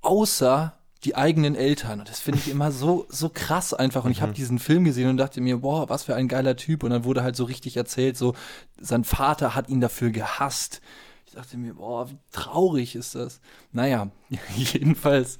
außer 0.00 0.72
die 1.04 1.16
eigenen 1.16 1.54
Eltern. 1.54 2.00
Und 2.00 2.08
das 2.08 2.20
finde 2.20 2.40
ich 2.40 2.50
immer 2.50 2.72
so, 2.72 3.06
so 3.08 3.30
krass 3.30 3.74
einfach. 3.74 4.04
Und 4.04 4.10
ich 4.10 4.22
habe 4.22 4.32
Mhm. 4.32 4.36
diesen 4.36 4.58
Film 4.58 4.84
gesehen 4.84 5.08
und 5.10 5.16
dachte 5.18 5.40
mir, 5.40 5.58
boah, 5.58 5.88
was 5.88 6.04
für 6.04 6.14
ein 6.14 6.28
geiler 6.28 6.56
Typ. 6.56 6.82
Und 6.82 6.90
dann 6.90 7.04
wurde 7.04 7.22
halt 7.22 7.36
so 7.36 7.44
richtig 7.44 7.76
erzählt, 7.76 8.16
so, 8.16 8.34
sein 8.80 9.04
Vater 9.04 9.54
hat 9.54 9.68
ihn 9.68 9.80
dafür 9.80 10.10
gehasst. 10.10 10.80
Ich 11.30 11.36
dachte 11.36 11.56
mir, 11.58 11.74
boah, 11.74 12.10
wie 12.10 12.18
traurig 12.32 12.96
ist 12.96 13.14
das. 13.14 13.40
Naja, 13.70 14.10
jedenfalls 14.56 15.38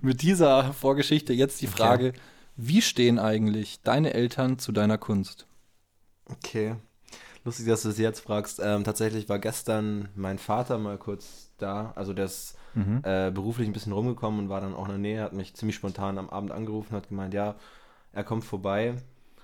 mit 0.00 0.22
dieser 0.22 0.72
Vorgeschichte 0.72 1.32
jetzt 1.32 1.60
die 1.60 1.66
Okay. 1.66 1.76
Frage, 1.76 2.12
wie 2.54 2.80
stehen 2.80 3.18
eigentlich 3.18 3.80
deine 3.82 4.14
Eltern 4.14 4.60
zu 4.60 4.70
deiner 4.70 4.98
Kunst? 4.98 5.48
Okay. 6.26 6.76
Lustig, 7.44 7.66
dass 7.66 7.82
du 7.82 7.88
es 7.88 7.98
jetzt 7.98 8.20
fragst. 8.20 8.60
Ähm, 8.62 8.84
tatsächlich 8.84 9.28
war 9.28 9.40
gestern 9.40 10.10
mein 10.14 10.38
Vater 10.38 10.78
mal 10.78 10.96
kurz 10.96 11.50
da. 11.58 11.92
Also 11.96 12.12
der 12.12 12.26
ist 12.26 12.56
äh, 13.02 13.32
beruflich 13.32 13.66
ein 13.68 13.72
bisschen 13.72 13.92
rumgekommen 13.92 14.38
und 14.38 14.48
war 14.48 14.60
dann 14.60 14.74
auch 14.74 14.84
in 14.84 14.90
der 14.92 14.98
Nähe, 14.98 15.22
hat 15.22 15.32
mich 15.32 15.54
ziemlich 15.54 15.74
spontan 15.74 16.18
am 16.18 16.30
Abend 16.30 16.52
angerufen, 16.52 16.94
hat 16.94 17.08
gemeint, 17.08 17.34
ja, 17.34 17.56
er 18.12 18.22
kommt 18.24 18.44
vorbei. 18.44 18.94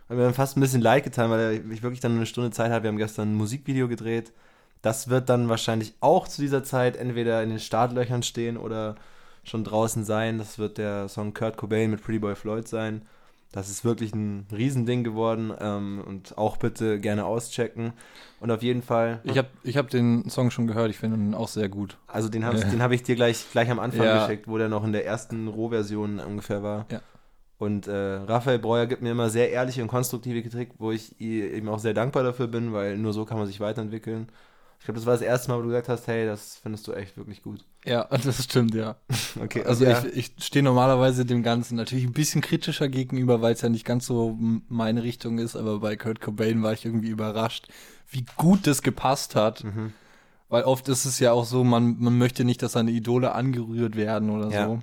Hat 0.09 0.17
mir 0.17 0.23
dann 0.25 0.35
fast 0.35 0.57
ein 0.57 0.61
bisschen 0.61 0.81
leid 0.81 1.03
getan, 1.03 1.29
weil 1.31 1.65
ich 1.73 1.83
wirklich 1.83 2.01
dann 2.01 2.15
eine 2.17 2.27
Stunde 2.27 2.53
Zeit 2.53 2.71
hatte. 2.71 2.85
Wir 2.85 2.89
haben 2.89 2.99
gestern 2.99 3.33
ein 3.33 3.37
Musikvideo 3.37 3.89
gedreht. 3.89 4.33
Das 4.83 5.09
wird 5.09 5.29
dann 5.29 5.49
wahrscheinlich 5.49 5.95
auch 6.01 6.27
zu 6.29 6.43
dieser 6.43 6.65
Zeit 6.65 6.97
entweder 6.97 7.43
in 7.43 7.51
den 7.51 7.61
Startlöchern 7.61 8.23
stehen 8.23 8.57
oder 8.57 8.97
schon 9.45 9.65
draußen 9.65 10.05
sein. 10.05 10.39
Das 10.39 10.59
wird 10.59 10.79
der 10.79 11.09
Song 11.09 11.35
Kurt 11.35 11.57
Cobain 11.57 11.91
mit 11.91 12.03
Pretty 12.03 12.19
Boy 12.19 12.35
Floyd 12.35 12.67
sein. 12.69 13.03
Das 13.53 13.69
ist 13.69 13.85
wirklich 13.85 14.15
ein 14.15 14.47
Riesending 14.51 15.05
geworden 15.05 15.53
ähm, 15.61 16.03
und 16.07 16.39
auch 16.39 16.57
bitte 16.57 16.99
gerne 16.99 17.27
auschecken. 17.27 17.93
Und 18.41 18.51
auf 18.51 18.63
jeden 18.63 18.83
Fall, 18.83 19.21
Ich 19.25 19.37
habe 19.37 19.49
ich 19.63 19.77
hab 19.77 19.91
den 19.91 20.29
Song 20.31 20.51
schon 20.51 20.67
gehört, 20.67 20.91
ich 20.91 20.97
finde 20.99 21.19
ihn 21.19 21.35
auch 21.35 21.49
sehr 21.49 21.69
gut. 21.69 21.99
also 22.07 22.29
den 22.31 22.45
habe 22.47 22.59
Ja. 22.59 22.79
hab 22.81 22.93
ich 22.93 23.03
dir 23.03 23.15
gleich, 23.15 23.45
gleich 23.53 23.71
am 23.71 23.79
Anfang 23.79 24.05
Ja. 24.05 24.25
geschickt, 24.27 24.49
wo 24.49 24.57
der 24.57 24.69
noch 24.71 24.85
in 24.85 24.93
der 24.93 25.05
ersten 25.05 25.49
Rohversion 25.49 26.19
ungefähr 26.19 26.63
war. 26.63 26.87
Ja. 26.91 27.01
Und 27.59 27.87
äh, 27.87 27.93
Raphael 27.93 28.59
Breuer 28.59 28.87
gibt 28.87 29.03
mir 29.03 29.11
immer 29.13 29.29
sehr 29.31 29.51
ehrliche 29.53 29.83
und 29.83 29.89
konstruktive 29.89 30.43
Kritik, 30.43 30.71
wo 30.79 30.91
ich 30.91 31.21
ihm 31.21 31.69
auch 31.69 31.79
sehr 31.79 31.95
dankbar 31.95 32.23
dafür 32.25 32.49
bin, 32.49 32.73
weil 32.73 32.97
nur 32.97 33.13
so 33.13 33.25
kann 33.27 33.39
man 33.39 33.47
sich 33.47 33.61
weiterentwickeln. 33.61 34.29
Ich 34.83 34.87
glaube, 34.87 34.99
das 34.99 35.07
war 35.07 35.13
das 35.13 35.23
erste 35.23 35.49
Mal, 35.49 35.59
wo 35.59 35.63
du 35.63 35.69
gesagt 35.69 35.89
hast, 35.89 36.09
hey, 36.09 36.27
das 36.27 36.57
findest 36.61 36.89
du 36.89 36.93
echt 36.93 37.17
wirklich 37.17 37.41
gut. 37.41 37.65
Ja, 37.85 38.03
das 38.25 38.43
stimmt, 38.43 38.75
ja. 38.75 38.97
Okay, 39.41 39.63
Also 39.65 39.85
ja. 39.85 40.03
ich, 40.13 40.35
ich 40.39 40.45
stehe 40.45 40.65
normalerweise 40.65 41.25
dem 41.25 41.45
Ganzen 41.45 41.77
natürlich 41.77 42.05
ein 42.05 42.13
bisschen 42.13 42.41
kritischer 42.41 42.89
gegenüber, 42.89 43.41
weil 43.41 43.53
es 43.55 43.61
ja 43.61 43.69
nicht 43.69 43.85
ganz 43.85 44.07
so 44.07 44.37
meine 44.69 45.05
Richtung 45.05 45.39
ist, 45.39 45.55
aber 45.55 45.79
bei 45.79 45.95
Kurt 45.95 46.21
Cobain 46.21 46.65
war 46.65 46.73
ich 46.73 46.85
irgendwie 46.85 47.11
überrascht, 47.11 47.69
wie 48.11 48.25
gut 48.37 48.67
das 48.67 48.83
gepasst 48.83 49.37
hat. 49.37 49.63
Mhm. 49.63 49.93
Weil 50.49 50.65
oft 50.65 50.89
ist 50.89 51.05
es 51.05 51.21
ja 51.21 51.31
auch 51.31 51.45
so, 51.45 51.63
man, 51.63 51.97
man 52.01 52.19
möchte 52.19 52.45
nicht, 52.45 52.61
dass 52.61 52.73
seine 52.73 52.91
Idole 52.91 53.37
angerührt 53.37 53.95
werden 53.95 54.31
oder 54.31 54.51
Ja. 54.51 54.67
so. 54.67 54.81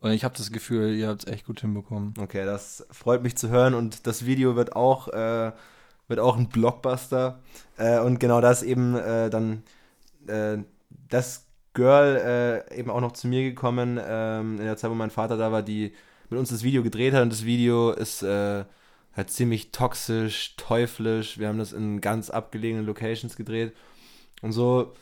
Und 0.00 0.10
ich 0.10 0.24
habe 0.24 0.36
das 0.36 0.50
Gefühl, 0.50 0.94
ihr 0.96 1.06
habt 1.06 1.24
es 1.24 1.32
echt 1.32 1.46
gut 1.46 1.60
hinbekommen. 1.60 2.14
Okay, 2.20 2.44
das 2.44 2.84
freut 2.90 3.22
mich 3.22 3.36
zu 3.36 3.50
hören 3.50 3.74
und 3.74 4.08
das 4.08 4.26
Video 4.26 4.56
wird 4.56 4.74
auch, 4.74 5.06
äh, 5.08 5.52
wird 6.08 6.20
auch 6.20 6.36
ein 6.36 6.48
Blockbuster. 6.48 7.40
Äh, 7.76 8.00
und 8.00 8.18
genau 8.18 8.40
das 8.40 8.62
eben 8.62 8.96
äh, 8.96 9.30
dann 9.30 9.62
äh, 10.26 10.58
das 11.08 11.46
Girl 11.74 12.64
äh, 12.70 12.78
eben 12.78 12.90
auch 12.90 13.00
noch 13.00 13.12
zu 13.12 13.28
mir 13.28 13.42
gekommen, 13.42 14.00
ähm, 14.04 14.58
in 14.58 14.64
der 14.64 14.76
Zeit, 14.76 14.90
wo 14.90 14.94
mein 14.94 15.10
Vater 15.10 15.36
da 15.36 15.52
war, 15.52 15.62
die 15.62 15.92
mit 16.28 16.38
uns 16.38 16.50
das 16.50 16.62
Video 16.62 16.82
gedreht 16.82 17.14
hat 17.14 17.22
und 17.22 17.32
das 17.32 17.44
Video 17.44 17.92
ist 17.92 18.22
äh, 18.22 18.64
halt 19.16 19.30
ziemlich 19.30 19.70
toxisch, 19.70 20.56
teuflisch. 20.56 21.38
Wir 21.38 21.48
haben 21.48 21.58
das 21.58 21.72
in 21.72 22.00
ganz 22.00 22.30
abgelegenen 22.30 22.86
Locations 22.86 23.36
gedreht 23.36 23.74
und 24.42 24.52
so. 24.52 24.94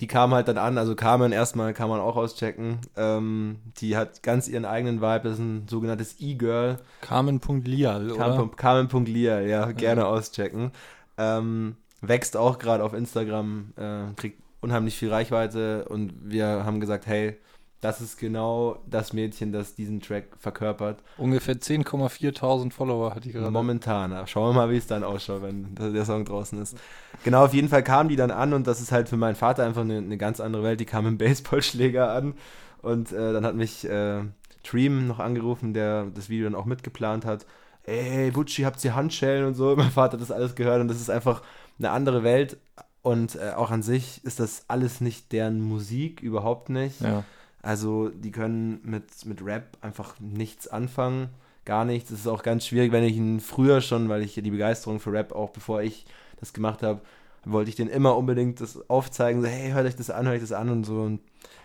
Die 0.00 0.06
kam 0.06 0.32
halt 0.32 0.46
dann 0.46 0.58
an, 0.58 0.78
also 0.78 0.94
Carmen 0.94 1.32
erstmal 1.32 1.74
kann 1.74 1.88
man 1.88 1.98
auch 2.00 2.16
auschecken. 2.16 2.78
Ähm, 2.96 3.58
die 3.78 3.96
hat 3.96 4.22
ganz 4.22 4.46
ihren 4.46 4.64
eigenen 4.64 5.00
Vibe, 5.00 5.20
das 5.24 5.32
ist 5.34 5.38
ein 5.40 5.66
sogenanntes 5.68 6.20
E-Girl. 6.20 6.78
Carmen.lial, 7.00 8.10
oder? 8.12 8.16
Carmen- 8.16 8.56
Carmen.lia, 8.56 9.40
ja, 9.40 9.72
gerne 9.72 10.06
auschecken. 10.06 10.70
Ähm, 11.16 11.76
wächst 12.00 12.36
auch 12.36 12.58
gerade 12.58 12.84
auf 12.84 12.94
Instagram, 12.94 13.72
äh, 13.76 14.14
kriegt 14.14 14.40
unheimlich 14.60 14.96
viel 14.96 15.10
Reichweite 15.10 15.84
und 15.88 16.12
wir 16.22 16.46
haben 16.64 16.78
gesagt, 16.80 17.06
hey, 17.06 17.36
das 17.80 18.00
ist 18.00 18.18
genau 18.18 18.80
das 18.86 19.12
Mädchen, 19.12 19.52
das 19.52 19.74
diesen 19.74 20.00
Track 20.00 20.24
verkörpert. 20.38 20.98
Ungefähr 21.16 21.54
10,4 21.54 22.72
Follower 22.72 23.14
hat 23.14 23.24
die 23.24 23.32
gerade. 23.32 23.50
Momentan. 23.50 24.26
Schauen 24.26 24.50
wir 24.50 24.60
mal, 24.60 24.70
wie 24.70 24.76
es 24.76 24.88
dann 24.88 25.04
ausschaut, 25.04 25.42
wenn 25.42 25.74
der 25.76 26.04
Song 26.04 26.24
draußen 26.24 26.60
ist. 26.60 26.76
Genau, 27.22 27.44
auf 27.44 27.54
jeden 27.54 27.68
Fall 27.68 27.84
kam 27.84 28.08
die 28.08 28.16
dann 28.16 28.32
an 28.32 28.52
und 28.52 28.66
das 28.66 28.80
ist 28.80 28.90
halt 28.90 29.08
für 29.08 29.16
meinen 29.16 29.36
Vater 29.36 29.64
einfach 29.64 29.82
eine, 29.82 29.98
eine 29.98 30.18
ganz 30.18 30.40
andere 30.40 30.64
Welt. 30.64 30.80
Die 30.80 30.86
kam 30.86 31.06
im 31.06 31.18
Baseballschläger 31.18 32.12
an 32.12 32.34
und 32.82 33.12
äh, 33.12 33.32
dann 33.32 33.44
hat 33.44 33.54
mich 33.54 33.88
äh, 33.88 34.22
Dream 34.68 35.06
noch 35.06 35.20
angerufen, 35.20 35.72
der 35.72 36.06
das 36.06 36.28
Video 36.28 36.44
dann 36.44 36.56
auch 36.56 36.66
mitgeplant 36.66 37.24
hat. 37.24 37.46
Ey, 37.84 38.32
Butchi, 38.32 38.62
habt 38.62 38.84
ihr 38.84 38.96
Handschellen 38.96 39.46
und 39.46 39.54
so? 39.54 39.76
Mein 39.76 39.90
Vater 39.90 40.14
hat 40.14 40.20
das 40.20 40.32
alles 40.32 40.56
gehört 40.56 40.80
und 40.80 40.88
das 40.88 41.00
ist 41.00 41.10
einfach 41.10 41.42
eine 41.78 41.90
andere 41.90 42.24
Welt. 42.24 42.58
Und 43.02 43.36
äh, 43.36 43.52
auch 43.52 43.70
an 43.70 43.82
sich 43.82 44.22
ist 44.24 44.40
das 44.40 44.64
alles 44.66 45.00
nicht 45.00 45.30
deren 45.30 45.60
Musik, 45.60 46.20
überhaupt 46.20 46.68
nicht. 46.68 47.00
Ja. 47.00 47.22
Also 47.62 48.08
die 48.08 48.30
können 48.30 48.80
mit, 48.84 49.24
mit 49.24 49.44
Rap 49.44 49.76
einfach 49.80 50.18
nichts 50.20 50.68
anfangen, 50.68 51.28
gar 51.64 51.84
nichts. 51.84 52.10
Es 52.10 52.20
ist 52.20 52.26
auch 52.26 52.42
ganz 52.42 52.66
schwierig, 52.66 52.92
wenn 52.92 53.04
ich 53.04 53.16
ihn 53.16 53.40
früher 53.40 53.80
schon, 53.80 54.08
weil 54.08 54.22
ich 54.22 54.34
die 54.34 54.50
Begeisterung 54.50 55.00
für 55.00 55.12
Rap 55.12 55.32
auch 55.32 55.50
bevor 55.50 55.82
ich 55.82 56.06
das 56.40 56.52
gemacht 56.52 56.82
habe, 56.82 57.00
wollte 57.44 57.70
ich 57.70 57.76
denen 57.76 57.90
immer 57.90 58.16
unbedingt 58.16 58.60
das 58.60 58.88
aufzeigen, 58.88 59.42
so 59.42 59.48
hey, 59.48 59.72
hört 59.72 59.86
euch 59.86 59.96
das 59.96 60.10
an, 60.10 60.26
hört 60.26 60.36
euch 60.36 60.42
das 60.42 60.52
an 60.52 60.68
und 60.68 60.84
so. 60.84 61.02
Und 61.02 61.20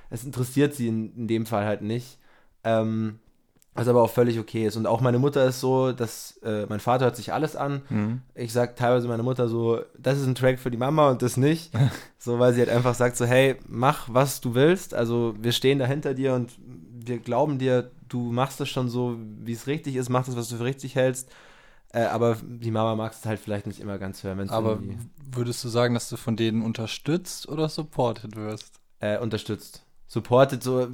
es 0.09 0.23
interessiert 0.23 0.73
sie 0.73 0.87
in, 0.87 1.15
in 1.15 1.27
dem 1.27 1.45
Fall 1.45 1.65
halt 1.65 1.81
nicht. 1.81 2.19
Ähm, 2.63 3.19
was 3.73 3.87
aber 3.87 4.01
auch 4.01 4.09
völlig 4.09 4.39
okay 4.39 4.65
ist. 4.65 4.75
Und 4.75 4.85
auch 4.85 5.01
meine 5.01 5.19
Mutter 5.19 5.45
ist 5.45 5.59
so, 5.59 5.91
dass 5.91 6.37
äh, 6.43 6.65
mein 6.67 6.79
Vater 6.79 7.05
hört 7.05 7.15
sich 7.15 7.33
alles 7.33 7.55
an. 7.55 7.81
Mhm. 7.89 8.21
Ich 8.35 8.53
sag 8.53 8.75
teilweise 8.75 9.07
meiner 9.07 9.23
Mutter 9.23 9.47
so, 9.47 9.81
das 9.97 10.19
ist 10.19 10.27
ein 10.27 10.35
Track 10.35 10.59
für 10.59 10.71
die 10.71 10.77
Mama 10.77 11.09
und 11.09 11.21
das 11.21 11.37
nicht. 11.37 11.71
so, 12.17 12.39
weil 12.39 12.53
sie 12.53 12.59
halt 12.59 12.69
einfach 12.69 12.95
sagt 12.95 13.17
so, 13.17 13.25
hey, 13.25 13.57
mach, 13.67 14.07
was 14.11 14.41
du 14.41 14.53
willst. 14.53 14.93
Also 14.93 15.35
wir 15.39 15.51
stehen 15.51 15.79
da 15.79 15.85
hinter 15.85 16.13
dir 16.13 16.33
und 16.33 16.51
wir 16.59 17.19
glauben 17.19 17.57
dir, 17.57 17.91
du 18.09 18.31
machst 18.31 18.59
das 18.59 18.69
schon 18.69 18.89
so, 18.89 19.17
wie 19.19 19.53
es 19.53 19.67
richtig 19.67 19.95
ist, 19.95 20.09
machst 20.09 20.29
das, 20.29 20.35
was 20.35 20.49
du 20.49 20.57
für 20.57 20.65
richtig 20.65 20.95
hältst. 20.95 21.31
Äh, 21.89 22.03
aber 22.03 22.37
die 22.43 22.71
Mama 22.71 22.95
mag 22.95 23.13
es 23.13 23.25
halt 23.25 23.39
vielleicht 23.39 23.67
nicht 23.67 23.79
immer 23.79 23.97
ganz 23.97 24.23
hören, 24.23 24.39
es 24.39 24.49
Aber 24.49 24.71
irgendwie 24.71 24.97
würdest 25.35 25.63
du 25.63 25.69
sagen, 25.69 25.93
dass 25.93 26.09
du 26.09 26.17
von 26.17 26.35
denen 26.35 26.61
unterstützt 26.61 27.47
oder 27.49 27.69
supported 27.69 28.35
wirst? 28.35 28.79
äh, 29.03 29.17
unterstützt. 29.17 29.83
Supported, 30.07 30.63
so, 30.63 30.87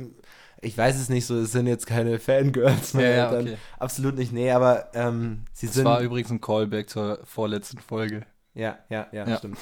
ich 0.62 0.78
weiß 0.78 1.00
es 1.00 1.10
nicht, 1.10 1.26
so, 1.26 1.36
es 1.40 1.52
sind 1.52 1.68
jetzt 1.68 1.86
keine 1.88 2.20
Fangirls. 2.20 2.94
meine 2.94 3.10
Ja, 3.10 3.16
ja, 3.16 3.26
Eltern. 3.30 3.42
okay. 3.48 3.58
Absolut 3.80 4.16
nicht, 4.18 4.32
nee, 4.34 4.52
aber 4.52 4.90
ähm, 4.94 5.46
sie 5.54 5.68
Das 5.68 5.76
sind. 5.76 5.86
war 5.86 6.02
übrigens 6.02 6.32
ein 6.32 6.42
Callback 6.42 6.90
zur 6.90 7.20
vorletzten 7.24 7.80
Folge. 7.80 8.26
Ja, 8.54 8.78
ja, 8.90 9.08
ja, 9.12 9.28
Ja. 9.28 9.38
stimmt. 9.38 9.58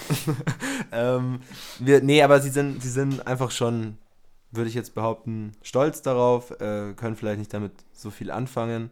ähm, 0.92 1.40
wir, 1.80 2.02
nee, 2.02 2.22
aber 2.24 2.40
sie 2.42 2.50
sind, 2.50 2.82
sie 2.82 2.90
sind 2.90 3.28
einfach 3.28 3.52
schon, 3.52 3.98
würde 4.52 4.70
ich 4.70 4.76
jetzt 4.76 4.96
behaupten, 4.96 5.52
stolz 5.62 6.02
darauf, 6.02 6.52
äh, 6.62 6.94
können 6.96 7.16
vielleicht 7.16 7.40
nicht 7.40 7.54
damit 7.54 7.74
so 7.94 8.10
viel 8.10 8.32
anfangen. 8.32 8.90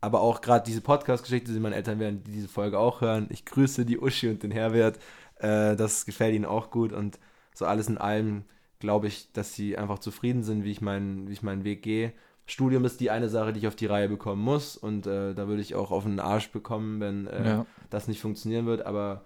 Aber 0.00 0.20
auch 0.20 0.40
gerade 0.42 0.64
diese 0.66 0.82
Podcast-Geschichte, 0.82 1.52
die 1.52 1.60
meine 1.60 1.74
Eltern 1.76 1.98
werden 1.98 2.22
diese 2.24 2.48
Folge 2.48 2.78
auch 2.78 3.00
hören. 3.00 3.26
Ich 3.30 3.46
grüße 3.46 3.84
die 3.86 3.98
Uschi 3.98 4.28
und 4.28 4.42
den 4.42 4.50
Herbert. 4.50 4.98
Äh, 5.38 5.76
das 5.76 6.04
gefällt 6.04 6.34
ihnen 6.34 6.44
auch 6.44 6.70
gut 6.70 6.92
und 6.92 7.18
so 7.54 7.64
alles 7.64 7.88
in 7.88 7.96
allem 7.98 8.44
glaube 8.80 9.06
ich, 9.06 9.32
dass 9.32 9.54
sie 9.54 9.76
einfach 9.78 9.98
zufrieden 9.98 10.42
sind, 10.42 10.64
wie 10.64 10.70
ich, 10.70 10.80
meinen, 10.80 11.28
wie 11.28 11.32
ich 11.32 11.42
meinen 11.42 11.64
Weg 11.64 11.82
gehe. 11.82 12.12
Studium 12.46 12.84
ist 12.84 13.00
die 13.00 13.10
eine 13.10 13.28
Sache, 13.30 13.52
die 13.52 13.60
ich 13.60 13.66
auf 13.68 13.76
die 13.76 13.86
Reihe 13.86 14.08
bekommen 14.08 14.42
muss 14.42 14.76
und 14.76 15.06
äh, 15.06 15.32
da 15.34 15.48
würde 15.48 15.62
ich 15.62 15.74
auch 15.74 15.90
auf 15.90 16.04
den 16.04 16.20
Arsch 16.20 16.50
bekommen, 16.50 17.00
wenn 17.00 17.26
äh, 17.26 17.46
Ja. 17.48 17.66
das 17.90 18.06
nicht 18.08 18.20
funktionieren 18.20 18.66
wird. 18.66 18.84
Aber 18.84 19.24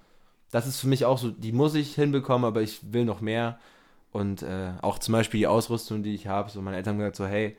das 0.52 0.66
ist 0.68 0.78
für 0.78 0.86
mich 0.86 1.04
auch 1.04 1.18
so, 1.18 1.30
die 1.30 1.52
muss 1.52 1.74
ich 1.74 1.94
hinbekommen, 1.94 2.44
aber 2.44 2.62
ich 2.62 2.92
will 2.92 3.04
noch 3.04 3.20
mehr. 3.20 3.58
Und 4.12 4.42
äh, 4.42 4.70
auch 4.82 4.98
zum 5.00 5.12
Beispiel 5.12 5.38
die 5.40 5.46
Ausrüstung, 5.48 6.02
die 6.02 6.14
ich 6.14 6.28
habe, 6.28 6.48
so 6.50 6.62
meine 6.62 6.76
Eltern 6.76 6.92
haben 6.94 6.98
gesagt 6.98 7.16
so, 7.16 7.26
hey, 7.26 7.56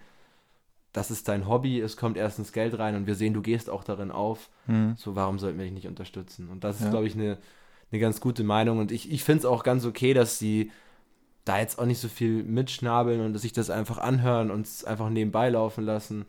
das 0.93 1.11
ist 1.11 1.27
dein 1.27 1.47
Hobby, 1.47 1.79
es 1.79 1.97
kommt 1.97 2.17
erstens 2.17 2.51
Geld 2.51 2.79
rein 2.79 2.95
und 2.95 3.05
wir 3.05 3.13
sehen, 3.15 3.33
du 3.33 3.41
gehst 3.41 3.69
auch 3.69 3.83
darin 3.83 4.09
auf. 4.11 4.49
Hm. 4.65 4.95
So, 4.97 5.15
warum 5.15 5.37
sollten 5.37 5.57
wir 5.59 5.65
dich 5.65 5.73
nicht 5.73 5.87
unterstützen? 5.87 6.49
Und 6.49 6.63
das 6.63 6.77
ist, 6.77 6.85
Ja. 6.85 6.89
glaube 6.91 7.05
ich, 7.05 7.13
eine, 7.15 7.37
eine 7.91 7.99
ganz 7.99 8.21
gute 8.21 8.43
Meinung. 8.43 8.79
Und 8.79 8.91
ich, 8.91 9.11
ich 9.11 9.23
finde 9.23 9.39
es 9.39 9.45
auch 9.45 9.63
ganz 9.63 9.85
okay, 9.85 10.13
dass 10.13 10.39
sie 10.39 10.71
da 11.45 11.59
jetzt 11.59 11.79
auch 11.79 11.85
nicht 11.85 11.99
so 11.99 12.07
viel 12.07 12.43
mitschnabeln 12.43 13.21
und 13.21 13.33
dass 13.33 13.41
sich 13.43 13.53
das 13.53 13.69
einfach 13.69 13.97
anhören 13.97 14.51
und 14.51 14.65
es 14.65 14.83
einfach 14.83 15.09
nebenbei 15.09 15.49
laufen 15.49 15.83
lassen. 15.83 16.25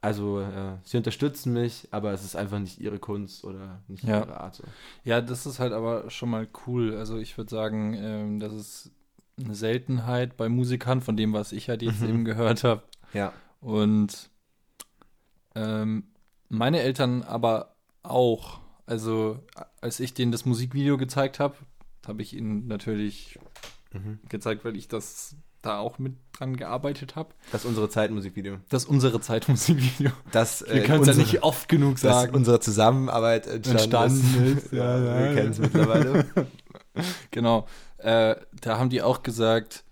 Also, 0.00 0.40
äh, 0.40 0.76
sie 0.82 0.98
unterstützen 0.98 1.54
mich, 1.54 1.88
aber 1.90 2.12
es 2.12 2.24
ist 2.24 2.36
einfach 2.36 2.58
nicht 2.58 2.78
ihre 2.78 2.98
Kunst 2.98 3.42
oder 3.44 3.80
nicht 3.88 4.04
Ja. 4.04 4.20
ihre 4.20 4.38
Art. 4.40 4.56
So. 4.56 4.64
Ja, 5.02 5.20
das 5.22 5.46
ist 5.46 5.60
halt 5.60 5.72
aber 5.72 6.10
schon 6.10 6.28
mal 6.30 6.46
cool. 6.66 6.94
Also 6.96 7.16
ich 7.16 7.38
würde 7.38 7.50
sagen, 7.50 7.94
ähm, 7.94 8.38
das 8.40 8.52
ist 8.52 8.90
eine 9.42 9.54
Seltenheit 9.54 10.36
bei 10.36 10.48
Musikern, 10.48 11.00
von 11.00 11.16
dem, 11.16 11.32
was 11.32 11.52
ich 11.52 11.68
halt 11.70 11.80
jetzt 11.82 12.02
Mhm. 12.02 12.08
eben 12.08 12.24
gehört 12.26 12.64
habe. 12.64 12.82
Ja. 13.14 13.32
Und 13.60 14.28
ähm, 15.54 16.04
meine 16.48 16.80
Eltern 16.80 17.22
aber 17.22 17.74
auch. 18.02 18.60
Also 18.86 19.38
als 19.80 20.00
ich 20.00 20.12
denen 20.12 20.32
das 20.32 20.44
Musikvideo 20.44 20.98
gezeigt 20.98 21.40
habe, 21.40 21.54
habe 22.06 22.20
ich 22.20 22.36
ihnen 22.36 22.66
natürlich 22.66 23.38
Mhm. 23.94 24.18
gezeigt, 24.28 24.64
weil 24.64 24.76
ich 24.76 24.88
das 24.88 25.36
da 25.62 25.78
auch 25.78 25.98
mit 25.98 26.12
dran 26.32 26.56
gearbeitet 26.56 27.16
habe. 27.16 27.30
Das 27.50 27.62
ist 27.62 27.66
unsere 27.66 27.88
Zeitmusikvideo. 27.88 28.58
Das 28.68 28.82
ist 28.84 28.88
unsere 28.90 29.18
Zeitmusikvideo. 29.20 30.10
Das, 30.30 30.62
Wir 30.66 30.74
äh, 30.74 30.80
können 30.84 31.00
es 31.02 31.08
ja 31.08 31.14
nicht 31.14 31.42
oft 31.42 31.68
genug 31.70 31.92
dass 31.94 32.02
sagen. 32.02 32.34
unsere 32.34 32.60
Zusammenarbeit 32.60 33.46
entstanden, 33.46 34.44
ist. 34.58 34.64
ist, 34.66 34.72
ja, 34.72 34.98
ja, 34.98 35.04
ja. 35.04 35.28
wir 35.28 35.34
kennen 35.34 35.50
es 35.52 35.58
mittlerweile. 35.58 36.26
Genau. 37.30 37.66
Äh, 37.98 38.36
da 38.60 38.78
haben 38.78 38.90
die 38.90 39.02
auch 39.02 39.22
gesagt, 39.22 39.84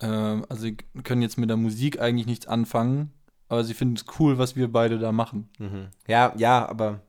ähm, 0.00 0.44
also 0.48 0.62
sie 0.62 0.76
können 1.04 1.22
jetzt 1.22 1.38
mit 1.38 1.48
der 1.48 1.56
Musik 1.56 2.00
eigentlich 2.00 2.26
nichts 2.26 2.46
anfangen, 2.46 3.12
aber 3.48 3.64
sie 3.64 3.74
finden 3.74 3.96
es 3.96 4.04
cool, 4.18 4.36
was 4.38 4.56
wir 4.56 4.70
beide 4.70 4.98
da 4.98 5.12
machen. 5.12 5.48
mhm. 5.58 5.88
Ja, 6.06 6.32
ja, 6.36 6.68
aber 6.68 7.00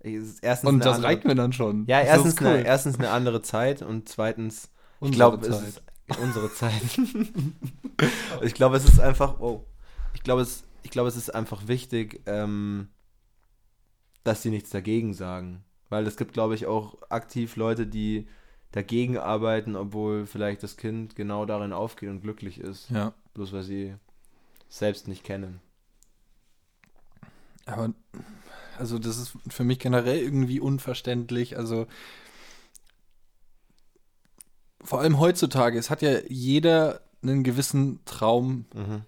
erstens 0.00 0.68
Und 0.70 0.78
das 0.84 0.96
andere- 0.96 1.08
reicht 1.12 1.24
mir 1.24 1.34
dann 1.34 1.52
schon. 1.52 1.84
Ja, 1.86 2.00
erstens, 2.00 2.40
cool. 2.40 2.46
eine, 2.46 2.64
erstens 2.64 2.98
eine 2.98 3.10
andere 3.10 3.42
Zeit 3.42 3.82
und 3.82 4.08
zweitens, 4.08 4.70
ich 5.06 5.12
glaube, 5.12 5.46
es 5.46 5.60
ist 5.62 5.82
unsere 6.20 6.52
Zeit. 6.52 6.72
ich 8.42 8.54
glaube, 8.54 8.76
es 8.76 8.84
ist 8.84 9.00
einfach, 9.00 9.40
oh, 9.40 9.64
ich 10.14 10.22
glaube, 10.22 10.42
es, 10.42 10.64
ich 10.82 10.90
glaube, 10.90 11.08
es 11.08 11.16
ist 11.16 11.34
einfach 11.34 11.68
wichtig, 11.68 12.22
ähm, 12.26 12.88
dass 14.24 14.42
sie 14.42 14.50
nichts 14.50 14.70
dagegen 14.70 15.14
sagen. 15.14 15.64
Weil 15.88 16.06
es 16.06 16.16
gibt, 16.16 16.32
glaube 16.32 16.54
ich, 16.54 16.66
auch 16.66 16.98
aktiv 17.10 17.56
Leute, 17.56 17.86
die 17.86 18.26
dagegen 18.72 19.16
arbeiten, 19.18 19.76
obwohl 19.76 20.26
vielleicht 20.26 20.62
das 20.62 20.76
Kind 20.76 21.16
genau 21.16 21.46
darin 21.46 21.72
aufgeht 21.72 22.10
und 22.10 22.20
glücklich 22.20 22.58
ist, 22.60 22.90
Ja, 22.90 23.14
bloß 23.34 23.52
weil 23.52 23.62
sie 23.62 23.94
selbst 24.68 25.08
nicht 25.08 25.24
kennen. 25.24 25.60
aber 27.64 27.92
also 28.78 28.98
das 28.98 29.18
ist 29.18 29.32
für 29.48 29.64
mich 29.64 29.78
generell 29.78 30.18
irgendwie 30.18 30.60
unverständlich. 30.60 31.56
Also 31.58 31.86
vor 34.86 35.00
allem 35.00 35.18
heutzutage, 35.20 35.78
es 35.78 35.90
hat 35.90 36.00
ja 36.02 36.18
jeder 36.28 37.00
einen 37.22 37.42
gewissen 37.44 38.00
Traum, 38.04 38.66
Mhm. 38.74 39.02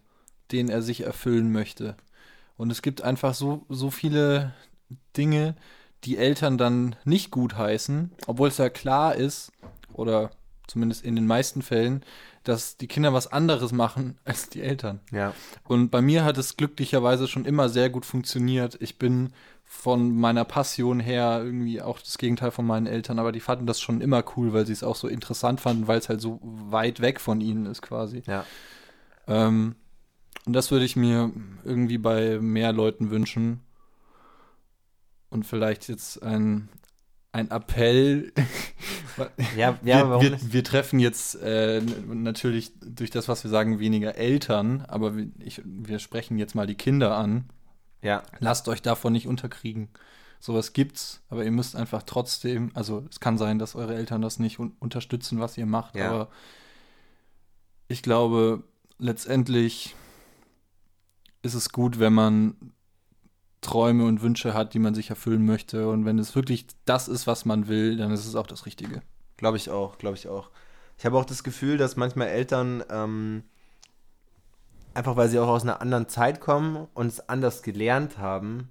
den 0.52 0.68
er 0.68 0.82
sich 0.82 1.02
erfüllen 1.04 1.52
möchte. 1.52 1.96
Und 2.56 2.70
es 2.70 2.82
gibt 2.82 3.02
einfach 3.02 3.34
so, 3.34 3.64
so 3.68 3.90
viele 3.90 4.52
Dinge, 5.16 5.54
die 6.04 6.16
Eltern 6.16 6.58
dann 6.58 6.96
nicht 7.04 7.30
gut 7.30 7.56
heißen, 7.56 8.12
obwohl 8.26 8.48
es 8.48 8.58
ja 8.58 8.68
klar 8.68 9.14
ist, 9.14 9.52
oder 9.92 10.30
zumindest 10.66 11.04
in 11.04 11.16
den 11.16 11.26
meisten 11.26 11.62
Fällen, 11.62 12.02
dass 12.44 12.76
die 12.76 12.86
Kinder 12.88 13.12
was 13.12 13.26
anderes 13.30 13.72
machen 13.72 14.18
als 14.24 14.48
die 14.48 14.62
Eltern. 14.62 15.00
Ja. 15.12 15.34
Und 15.64 15.90
bei 15.90 16.00
mir 16.02 16.24
hat 16.24 16.38
es 16.38 16.56
glücklicherweise 16.56 17.28
schon 17.28 17.44
immer 17.44 17.68
sehr 17.68 17.90
gut 17.90 18.06
funktioniert. 18.06 18.76
Ich 18.80 18.98
bin 18.98 19.32
von 19.70 20.16
meiner 20.16 20.46
Passion 20.46 20.98
her 20.98 21.42
irgendwie 21.44 21.82
auch 21.82 22.00
das 22.00 22.16
Gegenteil 22.16 22.50
von 22.50 22.66
meinen 22.66 22.86
Eltern, 22.86 23.18
aber 23.18 23.32
die 23.32 23.40
fanden 23.40 23.66
das 23.66 23.80
schon 23.80 24.00
immer 24.00 24.24
cool, 24.34 24.54
weil 24.54 24.66
sie 24.66 24.72
es 24.72 24.82
auch 24.82 24.96
so 24.96 25.08
interessant 25.08 25.60
fanden, 25.60 25.86
weil 25.86 25.98
es 25.98 26.08
halt 26.08 26.22
so 26.22 26.40
weit 26.42 27.00
weg 27.00 27.20
von 27.20 27.42
ihnen 27.42 27.66
ist 27.66 27.82
quasi. 27.82 28.22
Ja. 28.26 28.46
Ähm, 29.26 29.76
und 30.46 30.54
das 30.54 30.70
würde 30.70 30.86
ich 30.86 30.96
mir 30.96 31.30
irgendwie 31.64 31.98
bei 31.98 32.38
mehr 32.40 32.72
Leuten 32.72 33.10
wünschen. 33.10 33.60
Und 35.28 35.44
vielleicht 35.44 35.86
jetzt 35.88 36.22
ein, 36.22 36.70
ein 37.32 37.50
Appell. 37.50 38.32
Ja, 39.56 39.76
ja 39.82 39.98
wir, 39.98 40.10
warum 40.10 40.22
wir, 40.22 40.30
nicht? 40.30 40.52
wir 40.52 40.62
treffen 40.62 41.00
jetzt 41.00 41.34
äh, 41.42 41.82
natürlich 42.06 42.70
durch 42.80 43.10
das, 43.10 43.26
was 43.26 43.42
wir 43.42 43.50
sagen, 43.50 43.80
weniger 43.80 44.14
Eltern, 44.14 44.84
aber 44.86 45.16
wir, 45.16 45.26
ich, 45.40 45.60
wir 45.64 45.98
sprechen 45.98 46.38
jetzt 46.38 46.54
mal 46.54 46.68
die 46.68 46.76
Kinder 46.76 47.16
an. 47.16 47.50
Ja. 48.02 48.22
Lasst 48.38 48.68
euch 48.68 48.82
davon 48.82 49.12
nicht 49.12 49.26
unterkriegen. 49.26 49.88
Sowas 50.40 50.72
gibt's, 50.72 51.20
aber 51.30 51.44
ihr 51.44 51.50
müsst 51.50 51.74
einfach 51.74 52.04
trotzdem, 52.04 52.70
also 52.74 53.04
es 53.10 53.18
kann 53.18 53.38
sein, 53.38 53.58
dass 53.58 53.74
eure 53.74 53.96
Eltern 53.96 54.22
das 54.22 54.38
nicht 54.38 54.60
un 54.60 54.72
unterstützen, 54.78 55.40
was 55.40 55.58
ihr 55.58 55.66
macht, 55.66 55.96
Ja. 55.96 56.08
aber 56.08 56.28
ich 57.88 58.02
glaube, 58.02 58.62
letztendlich 58.98 59.96
ist 61.42 61.54
es 61.54 61.70
gut, 61.72 61.98
wenn 61.98 62.12
man 62.12 62.54
Träume 63.60 64.04
und 64.04 64.22
Wünsche 64.22 64.54
hat, 64.54 64.74
die 64.74 64.78
man 64.78 64.94
sich 64.94 65.10
erfüllen 65.10 65.44
möchte. 65.44 65.88
Und 65.88 66.04
wenn 66.04 66.18
es 66.18 66.34
wirklich 66.36 66.66
das 66.84 67.08
ist, 67.08 67.26
was 67.26 67.44
man 67.44 67.66
will, 67.66 67.96
dann 67.96 68.12
ist 68.12 68.26
es 68.26 68.36
auch 68.36 68.46
das 68.46 68.66
Richtige. 68.66 69.02
Glaube 69.36 69.56
ich 69.56 69.70
auch, 69.70 69.98
glaube 69.98 70.16
ich 70.16 70.28
auch. 70.28 70.50
Ich 70.96 71.04
habe 71.06 71.16
auch 71.18 71.24
das 71.24 71.42
Gefühl, 71.42 71.76
dass 71.76 71.96
manchmal 71.96 72.28
Eltern, 72.28 72.84
ähm, 72.90 73.42
einfach 74.98 75.16
weil 75.16 75.28
sie 75.28 75.38
auch 75.38 75.48
aus 75.48 75.62
einer 75.62 75.80
anderen 75.80 76.08
Zeit 76.08 76.40
kommen 76.40 76.86
und 76.94 77.06
es 77.06 77.28
anders 77.28 77.62
gelernt 77.62 78.18
haben, 78.18 78.68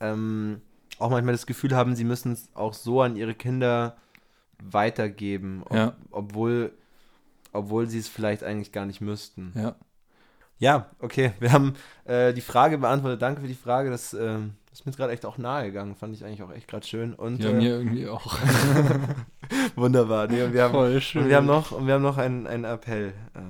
ähm, 0.00 0.60
auch 0.98 1.10
manchmal 1.10 1.34
das 1.34 1.46
Gefühl 1.46 1.74
haben, 1.76 1.94
sie 1.94 2.04
müssen 2.04 2.32
es 2.32 2.48
auch 2.54 2.74
so 2.74 3.02
an 3.02 3.16
ihre 3.16 3.34
Kinder 3.34 3.96
weitergeben, 4.62 5.62
ob, 5.64 5.74
Ja. 5.76 5.96
obwohl, 6.10 6.72
obwohl 7.52 7.86
sie 7.88 7.98
es 7.98 8.08
vielleicht 8.08 8.42
eigentlich 8.44 8.72
gar 8.72 8.86
nicht 8.86 9.00
müssten. 9.00 9.52
Ja. 9.54 9.74
Ja, 10.58 10.86
okay. 11.00 11.32
Wir 11.40 11.50
haben 11.52 11.74
äh, 12.04 12.32
die 12.32 12.40
Frage 12.40 12.78
beantwortet. 12.78 13.20
Danke 13.20 13.40
für 13.40 13.48
die 13.48 13.54
Frage. 13.54 13.90
Das 13.90 14.14
ähm, 14.14 14.52
ist 14.72 14.86
mir 14.86 14.92
gerade 14.92 15.12
echt 15.12 15.26
auch 15.26 15.36
nahe 15.36 15.64
gegangen. 15.66 15.96
Fand 15.96 16.14
ich 16.14 16.24
eigentlich 16.24 16.42
auch 16.44 16.52
echt 16.52 16.68
gerade 16.68 16.86
schön. 16.86 17.14
Und 17.14 17.42
Ja, 17.42 17.50
äh, 17.50 17.54
mir 17.54 17.70
irgendwie 17.70 18.06
auch. 18.06 18.38
wunderbar. 19.74 20.28
Nee, 20.28 20.42
und 20.42 20.52
wir 20.52 20.62
haben, 20.62 20.72
Voll 20.72 21.00
schön. 21.00 21.22
und 21.24 21.28
wir 21.30 21.36
haben 21.36 21.46
noch, 21.46 21.72
und 21.72 21.86
wir 21.88 21.94
haben 21.94 22.02
noch 22.02 22.16
einen, 22.16 22.46
einen 22.46 22.62
Appell 22.64 23.08
äh, 23.34 23.40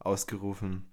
ausgerufen. 0.00 0.84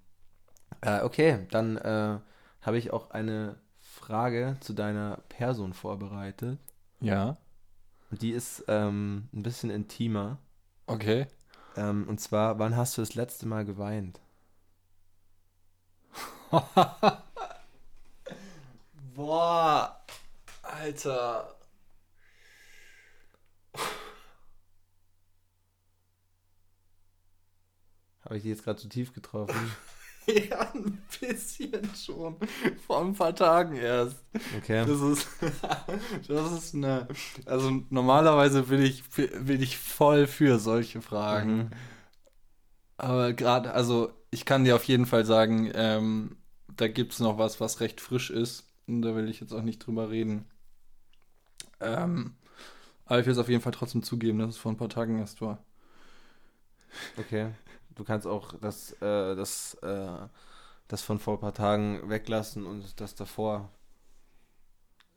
Äh, 0.82 1.02
okay, 1.02 1.46
dann 1.50 1.76
äh, 1.76 2.18
habe 2.62 2.78
ich 2.78 2.92
auch 2.92 3.10
eine 3.10 3.56
Frage 3.80 4.56
zu 4.60 4.72
deiner 4.72 5.18
Person 5.28 5.72
vorbereitet. 5.74 6.58
Ja, 7.00 7.36
die 8.10 8.30
ist 8.30 8.64
ähm, 8.68 9.28
ein 9.32 9.42
bisschen 9.42 9.70
intimer. 9.70 10.38
okay. 10.86 11.26
Ähm, 11.76 12.08
und 12.08 12.20
zwar, 12.20 12.58
wann 12.58 12.76
hast 12.76 12.98
du 12.98 13.02
das 13.02 13.14
letzte 13.14 13.46
Mal 13.46 13.64
geweint? 13.64 14.18
Boah, 19.14 20.04
Alter. 20.62 21.54
Habe 28.24 28.36
ich 28.36 28.42
die 28.42 28.48
jetzt 28.48 28.64
gerade 28.64 28.80
zu 28.80 28.88
tief 28.88 29.12
getroffen? 29.12 29.72
Ja, 30.26 30.70
ein 30.74 31.02
bisschen 31.18 31.88
schon. 31.94 32.36
Vor 32.86 33.00
ein 33.00 33.14
paar 33.14 33.34
Tagen 33.34 33.76
erst. 33.76 34.16
Okay. 34.58 34.84
Das 34.86 35.00
ist, 35.00 35.28
das 36.28 36.52
ist 36.52 36.74
eine. 36.74 37.08
Also 37.46 37.70
normalerweise 37.90 38.64
bin 38.64 38.82
ich, 38.82 39.02
bin 39.10 39.62
ich 39.62 39.78
voll 39.78 40.26
für 40.26 40.58
solche 40.58 41.02
Fragen. 41.02 41.56
Mhm. 41.56 41.70
Aber 42.96 43.32
gerade, 43.32 43.72
also 43.72 44.12
ich 44.30 44.44
kann 44.44 44.64
dir 44.64 44.76
auf 44.76 44.84
jeden 44.84 45.06
Fall 45.06 45.24
sagen, 45.24 45.70
ähm, 45.74 46.36
da 46.76 46.86
gibt 46.86 47.12
es 47.12 47.20
noch 47.20 47.38
was, 47.38 47.60
was 47.60 47.80
recht 47.80 48.00
frisch 48.00 48.30
ist. 48.30 48.64
Und 48.86 49.02
da 49.02 49.14
will 49.14 49.28
ich 49.28 49.40
jetzt 49.40 49.52
auch 49.52 49.62
nicht 49.62 49.78
drüber 49.78 50.10
reden. 50.10 50.44
Ähm, 51.80 52.34
aber 53.06 53.20
ich 53.20 53.26
will 53.26 53.32
es 53.32 53.38
auf 53.38 53.48
jeden 53.48 53.62
Fall 53.62 53.72
trotzdem 53.72 54.02
zugeben, 54.02 54.38
dass 54.38 54.50
es 54.50 54.56
vor 54.58 54.70
ein 54.72 54.76
paar 54.76 54.88
Tagen 54.88 55.18
erst 55.18 55.40
war. 55.40 55.64
Okay. 57.16 57.50
Du 58.00 58.04
kannst 58.06 58.26
auch 58.26 58.54
das, 58.62 58.92
äh, 59.02 59.36
das, 59.36 59.74
äh, 59.82 60.26
das 60.88 61.02
von 61.02 61.18
vor 61.18 61.34
ein 61.34 61.40
paar 61.40 61.52
Tagen 61.52 62.08
weglassen 62.08 62.64
und 62.64 62.98
das 62.98 63.14
davor. 63.14 63.68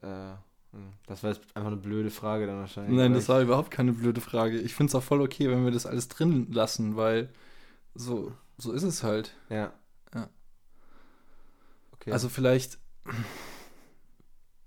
Äh, 0.02 0.34
hm, 0.74 0.91
das 1.08 1.24
war 1.24 1.30
jetzt 1.32 1.39
einfach 1.54 1.72
eine 1.72 1.80
blöde 1.80 2.12
Frage 2.12 2.46
dann 2.46 2.60
wahrscheinlich. 2.60 2.93
Nein, 2.93 3.13
das 3.13 3.30
war 3.30 3.39
überhaupt 3.39 3.72
keine 3.72 3.93
blöde 3.93 4.19
Frage. 4.19 4.60
Ich 4.60 4.76
finde 4.76 4.91
es 4.91 4.96
auch 4.96 5.04
voll 5.04 5.22
okay, 5.22 5.50
wenn 5.50 5.63
wir 5.63 5.72
das 5.72 5.86
alles 5.86 6.10
drin 6.10 6.52
lassen, 6.52 6.98
weil 6.98 7.30
so, 7.96 8.34
so 8.58 8.74
ist 8.74 8.84
es 8.84 9.02
halt. 9.02 9.34
Ja. 9.48 9.72
Ja. 10.13 10.28
Okay. 11.93 12.12
Also 12.12 12.28
vielleicht. 12.28 12.80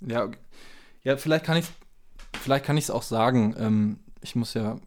Ja, 0.00 0.24
okay. 0.24 0.38
ja, 1.05 1.16
vielleicht 1.16 1.46
kann 1.46 1.57
ich 1.57 1.66
vielleicht 2.38 2.66
kann 2.66 2.76
ich 2.76 2.85
es 2.85 2.90
auch 2.90 3.02
sagen. 3.02 3.55
Ähm, 3.59 3.98
ich 4.20 4.37
muss 4.37 4.52
ja. 4.52 4.79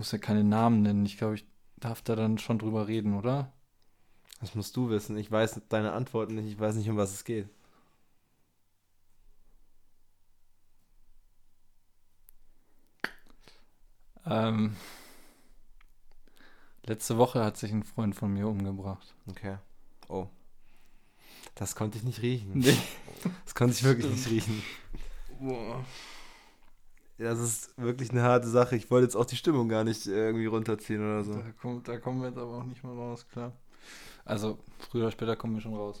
Ich 0.00 0.02
muss 0.02 0.12
ja 0.12 0.18
keine 0.18 0.44
Namen 0.44 0.80
nennen. 0.80 1.04
Ich 1.04 1.18
glaube, 1.18 1.34
ich 1.34 1.44
darf 1.76 2.00
da 2.00 2.16
dann 2.16 2.38
schon 2.38 2.58
drüber 2.58 2.88
reden, 2.88 3.18
oder? 3.18 3.52
das 4.40 4.54
musst 4.54 4.74
du 4.74 4.88
wissen. 4.88 5.14
Ich 5.18 5.30
weiß 5.30 5.60
deine 5.68 5.92
Antworten 5.92 6.36
nicht. 6.36 6.46
Ich 6.46 6.58
weiß 6.58 6.76
nicht, 6.76 6.88
um 6.88 6.96
was 6.96 7.12
es 7.12 7.22
geht. 7.22 7.50
Ähm, 14.24 14.74
letzte 16.86 17.18
Woche 17.18 17.44
hat 17.44 17.58
sich 17.58 17.70
ein 17.70 17.84
Freund 17.84 18.16
von 18.16 18.32
mir 18.32 18.48
umgebracht. 18.48 19.14
Okay. 19.28 19.58
Oh. 20.08 20.28
Das 21.54 21.74
konnte 21.74 21.98
ich 21.98 22.04
nicht 22.04 22.22
riechen. 22.22 22.52
Nee. 22.54 22.78
Das 23.44 23.54
konnte 23.54 23.74
ich 23.74 23.84
wirklich 23.84 24.10
nicht 24.10 24.30
riechen. 24.30 24.62
Boah. 25.38 25.84
Das 27.20 27.38
ist 27.38 27.76
wirklich 27.76 28.10
eine 28.10 28.22
harte 28.22 28.48
Sache. 28.48 28.76
Ich 28.76 28.90
wollte 28.90 29.04
jetzt 29.04 29.14
auch 29.14 29.26
die 29.26 29.36
Stimmung 29.36 29.68
gar 29.68 29.84
nicht 29.84 30.06
äh, 30.06 30.26
irgendwie 30.28 30.46
runterziehen 30.46 31.00
oder 31.00 31.22
so. 31.22 31.34
Da, 31.34 31.52
kommt, 31.60 31.86
da 31.86 31.98
kommen 31.98 32.22
wir 32.22 32.28
jetzt 32.28 32.38
aber 32.38 32.58
auch 32.58 32.64
nicht 32.64 32.82
mal 32.82 32.94
raus, 32.94 33.26
klar. 33.28 33.52
Also, 34.24 34.58
früher 34.78 35.02
oder 35.02 35.10
später 35.10 35.36
kommen 35.36 35.54
wir 35.54 35.60
schon 35.60 35.74
raus. 35.74 36.00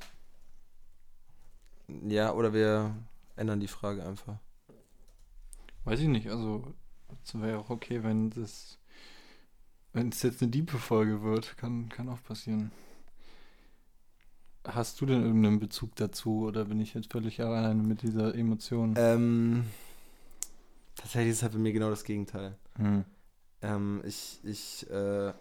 Ja, 2.06 2.32
oder 2.32 2.54
wir 2.54 2.96
ändern 3.36 3.60
die 3.60 3.68
Frage 3.68 4.04
einfach. 4.04 4.36
Weiß 5.84 6.00
ich 6.00 6.08
nicht, 6.08 6.28
also 6.28 6.72
es 7.24 7.38
wäre 7.38 7.58
auch 7.58 7.70
okay, 7.70 8.02
wenn 8.02 8.30
das 8.30 8.80
wenn 9.92 10.10
es 10.10 10.22
jetzt 10.22 10.40
eine 10.40 10.50
Diebe-Folge 10.50 11.22
wird, 11.22 11.56
kann, 11.56 11.88
kann 11.88 12.08
auch 12.08 12.22
passieren. 12.22 12.70
Hast 14.64 15.00
du 15.00 15.06
denn 15.06 15.24
irgendeinen 15.24 15.58
Bezug 15.58 15.96
dazu 15.96 16.46
oder 16.46 16.66
bin 16.66 16.80
ich 16.80 16.94
jetzt 16.94 17.10
völlig 17.10 17.40
alleine 17.40 17.82
mit 17.82 18.02
dieser 18.02 18.34
Emotion? 18.34 18.94
Ähm, 18.96 19.64
tatsächlich 21.00 21.30
ist 21.30 21.36
es 21.38 21.42
halt 21.42 21.52
bei 21.52 21.58
mir 21.58 21.72
genau 21.72 21.90
das 21.90 22.04
Gegenteil. 22.04 22.56
Hm. 22.76 23.04
Ähm, 23.62 24.02
ich 24.04 24.40
ich 24.44 24.88
äh, 24.90 25.32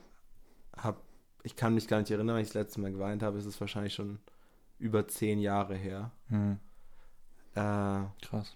hab, 0.77 1.01
ich 1.43 1.55
kann 1.55 1.73
mich 1.73 1.87
gar 1.87 1.99
nicht 1.99 2.11
erinnern, 2.11 2.35
wenn 2.35 2.41
ich 2.43 2.49
das 2.49 2.55
letzte 2.55 2.81
Mal 2.81 2.91
geweint 2.91 3.23
habe. 3.23 3.37
Es 3.37 3.45
ist 3.45 3.59
wahrscheinlich 3.59 3.93
schon 3.93 4.19
über 4.77 5.07
zehn 5.07 5.39
Jahre 5.39 5.75
her. 5.75 6.11
Hm. 6.29 6.59
Äh, 7.55 8.03
Krass. 8.25 8.55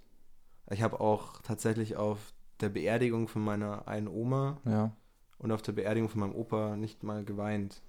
ich 0.69 0.81
habe 0.81 0.99
auch 0.99 1.41
tatsächlich 1.41 1.95
auf 1.97 2.19
der 2.61 2.69
Beerdigung 2.69 3.27
von 3.27 3.43
meiner 3.43 3.87
einen 3.87 4.07
Oma 4.07 4.61
Ja. 4.65 4.95
und 5.39 5.51
auf 5.51 5.61
der 5.61 5.71
Beerdigung 5.73 6.09
von 6.09 6.21
meinem 6.21 6.35
Opa 6.35 6.75
nicht 6.77 7.03
mal 7.03 7.25
geweint. 7.25 7.81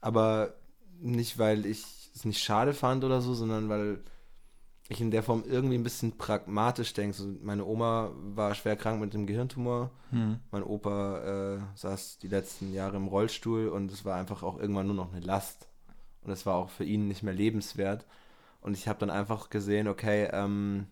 Aber 0.00 0.54
nicht, 1.00 1.38
weil 1.38 1.66
ich 1.66 2.10
es 2.14 2.24
nicht 2.24 2.42
schade 2.42 2.74
fand 2.74 3.02
oder 3.04 3.20
so, 3.20 3.34
sondern 3.34 3.68
weil 3.68 4.00
ich 4.88 5.00
in 5.00 5.10
der 5.10 5.22
Form 5.22 5.44
irgendwie 5.46 5.76
ein 5.76 5.82
bisschen 5.82 6.16
pragmatisch 6.18 6.92
denke. 6.92 7.16
So, 7.16 7.26
meine 7.42 7.64
Oma 7.64 8.10
war 8.34 8.54
schwer 8.54 8.76
krank 8.76 9.00
mit 9.00 9.14
dem 9.14 9.26
Gehirntumor. 9.26 9.90
Hm. 10.10 10.38
Mein 10.50 10.62
Opa 10.62 11.54
äh, 11.54 11.58
saß 11.74 12.18
die 12.18 12.28
letzten 12.28 12.72
Jahre 12.72 12.96
im 12.96 13.08
Rollstuhl 13.08 13.68
und 13.68 13.90
es 13.90 14.04
war 14.04 14.16
einfach 14.16 14.42
auch 14.42 14.58
irgendwann 14.58 14.86
nur 14.86 14.96
noch 14.96 15.12
eine 15.12 15.24
Last. 15.24 15.68
Und 16.22 16.32
es 16.32 16.44
war 16.46 16.56
auch 16.56 16.70
für 16.70 16.84
ihn 16.84 17.08
nicht 17.08 17.22
mehr 17.22 17.34
lebenswert. 17.34 18.06
Und 18.60 18.74
ich 18.76 18.88
habe 18.88 18.98
dann 18.98 19.10
einfach 19.10 19.50
gesehen, 19.50 19.88
okay, 19.88 20.28
ähm, 20.32 20.86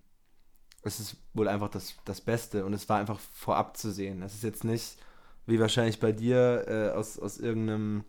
es 0.83 0.99
ist 1.01 1.17
wohl 1.35 1.49
einfach 1.49 1.69
das, 1.69 1.95
das 2.05 2.21
Beste 2.21 2.65
und 2.65 2.73
es 2.75 2.89
war 2.89 2.99
einfach 2.99 3.19
vorab 3.33 3.77
zu 3.77 3.91
sehen. 3.93 4.23
Es 4.23 4.35
ist 4.35 4.43
jetzt 4.43 4.65
nicht, 4.65 4.97
wie 5.47 5.61
wahrscheinlich 5.61 6.01
bei 6.01 6.13
dir, 6.13 6.65
äh, 6.67 6.91
aus, 6.91 7.19
aus 7.19 7.39
irgendeinem, 7.39 8.05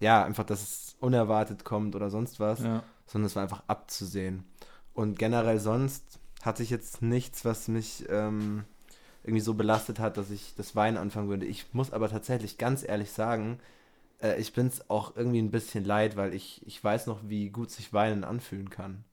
ja, 0.00 0.24
einfach, 0.24 0.44
dass 0.44 0.62
es 0.62 0.96
unerwartet 1.00 1.64
kommt 1.64 1.94
oder 1.96 2.10
sonst 2.10 2.38
was, 2.40 2.60
Ja. 2.60 2.82
sondern 3.06 3.26
es 3.26 3.36
war 3.36 3.42
einfach 3.42 3.64
abzusehen. 3.66 4.44
Und 4.96 5.18
generell 5.18 5.60
sonst 5.60 6.18
hatte 6.40 6.62
ich 6.62 6.70
jetzt 6.70 7.02
nichts, 7.02 7.44
was 7.44 7.68
mich 7.68 8.06
ähm, 8.08 8.64
irgendwie 9.24 9.42
so 9.42 9.52
belastet 9.52 9.98
hat, 9.98 10.16
dass 10.16 10.30
ich 10.30 10.54
das 10.56 10.74
Weinen 10.74 10.96
anfangen 10.96 11.28
würde. 11.28 11.44
Ich 11.44 11.74
muss 11.74 11.92
aber 11.92 12.08
tatsächlich 12.08 12.56
ganz 12.56 12.82
ehrlich 12.82 13.12
sagen, 13.12 13.60
äh, 14.22 14.40
ich 14.40 14.54
bin 14.54 14.68
es 14.68 14.88
auch 14.88 15.14
irgendwie 15.14 15.40
ein 15.40 15.50
bisschen 15.50 15.84
leid, 15.84 16.16
weil 16.16 16.32
ich, 16.32 16.66
ich 16.66 16.82
weiß 16.82 17.08
noch, 17.08 17.20
wie 17.28 17.50
gut 17.50 17.70
sich 17.70 17.92
Weinen 17.92 18.24
anfühlen 18.24 18.70
kann. 18.70 19.04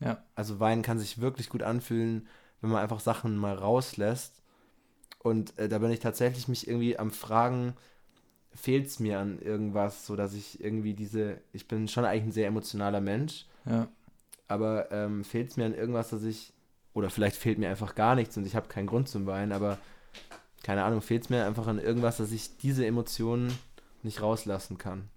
Ja. 0.00 0.24
Also 0.34 0.58
Weinen 0.58 0.80
kann 0.80 0.98
sich 0.98 1.20
wirklich 1.20 1.50
gut 1.50 1.62
anfühlen, 1.62 2.26
wenn 2.62 2.70
man 2.70 2.82
einfach 2.82 3.00
Sachen 3.00 3.36
mal 3.36 3.56
rauslässt. 3.56 4.40
Und 5.18 5.58
äh, 5.58 5.68
da 5.68 5.80
bin 5.80 5.90
ich 5.90 6.00
tatsächlich 6.00 6.48
mich 6.48 6.66
irgendwie 6.66 6.98
am 6.98 7.10
Fragen, 7.10 7.74
fehlt 8.54 8.86
es 8.86 9.00
mir 9.00 9.18
an 9.18 9.38
irgendwas, 9.38 10.06
so 10.06 10.16
dass 10.16 10.32
ich 10.32 10.64
irgendwie 10.64 10.94
diese, 10.94 11.42
ich 11.52 11.68
bin 11.68 11.88
schon 11.88 12.06
eigentlich 12.06 12.24
ein 12.24 12.32
sehr 12.32 12.46
emotionaler 12.46 13.02
Mensch, 13.02 13.44
Ja. 13.66 13.88
Aber 14.48 14.90
ähm, 14.92 15.24
fehlt 15.24 15.50
es 15.50 15.56
mir 15.56 15.66
an 15.66 15.74
irgendwas, 15.74 16.10
dass 16.10 16.22
ich, 16.22 16.52
oder 16.94 17.10
vielleicht 17.10 17.36
fehlt 17.36 17.58
mir 17.58 17.68
einfach 17.68 17.94
gar 17.94 18.14
nichts 18.14 18.36
und 18.36 18.46
ich 18.46 18.54
habe 18.56 18.68
keinen 18.68 18.86
Grund 18.86 19.08
zum 19.08 19.26
Weinen, 19.26 19.52
aber 19.52 19.78
keine 20.62 20.84
Ahnung, 20.84 21.02
fehlt 21.02 21.24
es 21.24 21.30
mir 21.30 21.44
einfach 21.46 21.66
an 21.66 21.78
irgendwas, 21.78 22.16
dass 22.16 22.32
ich 22.32 22.56
diese 22.58 22.86
Emotionen 22.86 23.56
nicht 24.02 24.22
rauslassen 24.22 24.78
kann. 24.78 25.08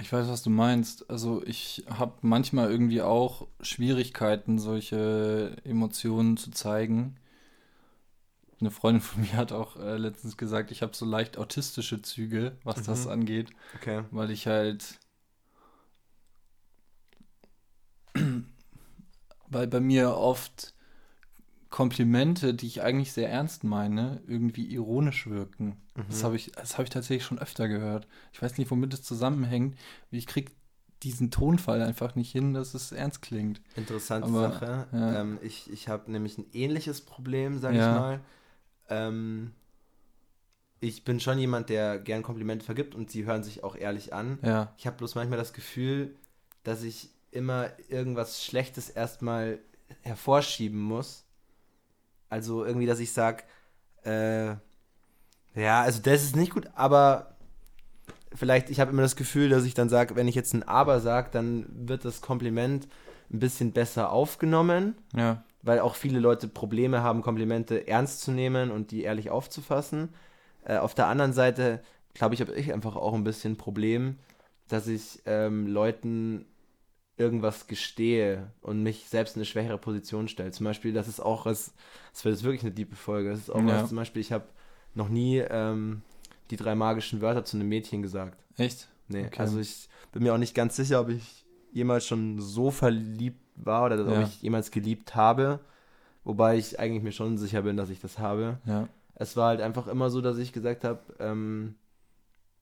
Ich 0.00 0.12
weiß, 0.12 0.26
was 0.28 0.42
du 0.42 0.50
meinst. 0.50 1.08
Also 1.10 1.42
ich 1.44 1.84
habe 1.88 2.14
manchmal 2.22 2.70
irgendwie 2.70 3.02
auch 3.02 3.46
Schwierigkeiten, 3.60 4.58
solche 4.58 5.56
Emotionen 5.64 6.36
zu 6.36 6.50
zeigen. 6.50 7.16
Eine 8.60 8.70
Freundin 8.70 9.02
von 9.02 9.22
mir 9.22 9.34
hat 9.34 9.52
auch 9.52 9.76
äh, 9.76 9.96
letztens 9.96 10.36
gesagt, 10.36 10.70
ich 10.70 10.82
habe 10.82 10.96
so 10.96 11.04
leicht 11.04 11.36
autistische 11.38 12.00
Züge, 12.02 12.56
was 12.64 12.82
das 12.82 13.04
Mhm. 13.04 13.12
angeht, 13.12 13.50
Okay. 13.76 14.02
weil 14.10 14.30
ich 14.30 14.46
halt, 14.46 14.98
weil 19.52 19.66
bei 19.66 19.80
mir 19.80 20.16
oft 20.16 20.74
Komplimente, 21.70 22.52
die 22.54 22.66
ich 22.66 22.82
eigentlich 22.82 23.12
sehr 23.12 23.30
ernst 23.30 23.64
meine, 23.64 24.20
irgendwie 24.26 24.66
ironisch 24.66 25.26
wirken. 25.26 25.76
Das 26.08 26.20
Mhm. 26.20 26.24
habe 26.24 26.36
ich, 26.36 26.52
das 26.52 26.74
habe 26.74 26.84
ich 26.84 26.90
tatsächlich 26.90 27.24
schon 27.24 27.38
öfter 27.38 27.66
gehört. 27.68 28.06
Ich 28.32 28.42
weiß 28.42 28.58
nicht, 28.58 28.70
womit 28.70 28.92
es 28.92 29.02
zusammenhängt. 29.02 29.76
Ich 30.10 30.26
kriege 30.26 30.52
diesen 31.02 31.30
Tonfall 31.30 31.80
einfach 31.82 32.14
nicht 32.14 32.30
hin, 32.30 32.52
dass 32.54 32.74
es 32.74 32.92
ernst 32.92 33.22
klingt. 33.22 33.60
Interessante 33.76 34.28
Aber, 34.28 34.50
Sache. 34.50 34.86
ja. 34.92 35.20
Ähm, 35.20 35.38
ich 35.42 35.70
ich 35.72 35.88
habe 35.88 36.10
nämlich 36.12 36.36
ein 36.38 36.46
ähnliches 36.52 37.00
Problem, 37.00 37.58
sag 37.58 37.74
Ja. 37.74 37.86
ich 37.86 37.90
mal. 37.90 38.20
Ähm, 38.90 39.52
ich 40.80 41.04
bin 41.04 41.20
schon 41.20 41.38
jemand, 41.38 41.68
der 41.70 41.98
gern 41.98 42.22
Komplimente 42.22 42.64
vergibt 42.66 42.94
und 42.94 43.10
sie 43.10 43.24
hören 43.24 43.42
sich 43.44 43.64
auch 43.64 43.76
ehrlich 43.76 44.12
an. 44.12 44.38
Ja, 44.42 44.72
Ich 44.76 44.86
habe 44.86 44.96
bloß 44.96 45.14
manchmal 45.14 45.38
das 45.38 45.52
Gefühl, 45.52 46.14
dass 46.64 46.82
ich 46.82 47.10
immer 47.32 47.70
irgendwas 47.88 48.44
Schlechtes 48.44 48.88
erstmal 48.90 49.58
hervorschieben 50.02 50.80
muss. 50.80 51.24
Also 52.28 52.64
irgendwie, 52.64 52.86
dass 52.86 53.00
ich 53.00 53.12
sage, 53.12 53.42
äh, 54.04 54.54
ja, 55.54 55.82
also 55.82 56.00
das 56.00 56.22
ist 56.22 56.36
nicht 56.36 56.52
gut, 56.52 56.68
aber 56.74 57.36
vielleicht, 58.34 58.70
ich 58.70 58.80
habe 58.80 58.90
immer 58.90 59.02
das 59.02 59.16
Gefühl, 59.16 59.48
dass 59.48 59.64
ich 59.64 59.74
dann 59.74 59.88
sage, 59.88 60.16
wenn 60.16 60.28
ich 60.28 60.34
jetzt 60.34 60.54
ein 60.54 60.62
Aber 60.62 61.00
sage, 61.00 61.28
dann 61.32 61.66
wird 61.70 62.04
das 62.04 62.20
Kompliment 62.20 62.88
ein 63.30 63.38
bisschen 63.38 63.72
besser 63.72 64.12
aufgenommen, 64.12 64.96
ja, 65.14 65.42
weil 65.62 65.80
auch 65.80 65.94
viele 65.94 66.18
Leute 66.18 66.48
Probleme 66.48 67.02
haben, 67.02 67.22
Komplimente 67.22 67.86
ernst 67.86 68.22
zu 68.22 68.30
nehmen 68.30 68.70
und 68.70 68.90
die 68.90 69.02
ehrlich 69.02 69.30
aufzufassen. 69.30 70.10
Äh, 70.64 70.78
auf 70.78 70.94
der 70.94 71.06
anderen 71.06 71.32
Seite, 71.32 71.82
glaube 72.14 72.34
ich, 72.34 72.40
habe 72.40 72.54
ich 72.54 72.72
einfach 72.72 72.96
auch 72.96 73.14
ein 73.14 73.24
bisschen 73.24 73.52
ein 73.52 73.58
Problem, 73.58 74.18
dass 74.68 74.86
ich 74.86 75.22
ähm, 75.26 75.66
Leuten 75.66 76.46
irgendwas 77.16 77.66
gestehe 77.66 78.50
und 78.62 78.82
mich 78.82 79.08
selbst 79.08 79.36
in 79.36 79.40
eine 79.40 79.46
schwächere 79.46 79.78
Position 79.78 80.28
stelle. 80.28 80.50
Zum 80.50 80.64
Beispiel, 80.64 80.92
das 80.92 81.08
ist 81.08 81.20
auch 81.20 81.46
was, 81.46 81.74
das 82.12 82.24
wird 82.24 82.34
jetzt 82.36 82.44
wirklich 82.44 82.62
eine 82.62 82.72
diepe 82.72 82.96
Folge. 82.96 83.30
Das 83.30 83.38
ist 83.40 83.50
auch 83.50 83.60
Ja. 83.60 83.82
was, 83.82 83.88
zum 83.88 83.96
Beispiel, 83.96 84.22
ich 84.22 84.32
habe 84.32 84.44
noch 84.94 85.08
nie 85.08 85.38
ähm, 85.38 86.02
die 86.50 86.56
drei 86.56 86.74
magischen 86.74 87.20
Wörter 87.20 87.44
zu 87.44 87.56
einem 87.56 87.68
Mädchen 87.68 88.02
gesagt. 88.02 88.42
Echt? 88.56 88.88
Nee, 89.08 89.26
Okay. 89.26 89.40
also 89.40 89.58
ich 89.60 89.88
bin 90.12 90.22
mir 90.22 90.32
auch 90.34 90.38
nicht 90.38 90.54
ganz 90.54 90.76
sicher, 90.76 91.00
ob 91.00 91.08
ich 91.10 91.44
jemals 91.72 92.06
schon 92.06 92.40
so 92.40 92.70
verliebt 92.70 93.40
war 93.56 93.84
oder 93.86 93.96
Ja. 94.06 94.20
ob 94.20 94.26
ich 94.26 94.42
jemals 94.42 94.70
geliebt 94.70 95.14
habe. 95.14 95.60
Wobei 96.24 96.56
ich 96.56 96.78
eigentlich 96.78 97.02
mir 97.02 97.12
schon 97.12 97.36
sicher 97.36 97.62
bin, 97.62 97.76
dass 97.76 97.90
ich 97.90 98.00
das 98.00 98.18
habe. 98.18 98.58
Ja. 98.64 98.88
Es 99.14 99.36
war 99.36 99.48
halt 99.48 99.60
einfach 99.60 99.86
immer 99.86 100.08
so, 100.08 100.20
dass 100.20 100.38
ich 100.38 100.52
gesagt 100.52 100.84
habe, 100.84 101.00
ähm, 101.18 101.74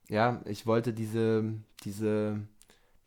ja, 0.08 0.40
ich 0.44 0.66
wollte 0.66 0.92
diese, 0.92 1.44
diese, 1.84 2.40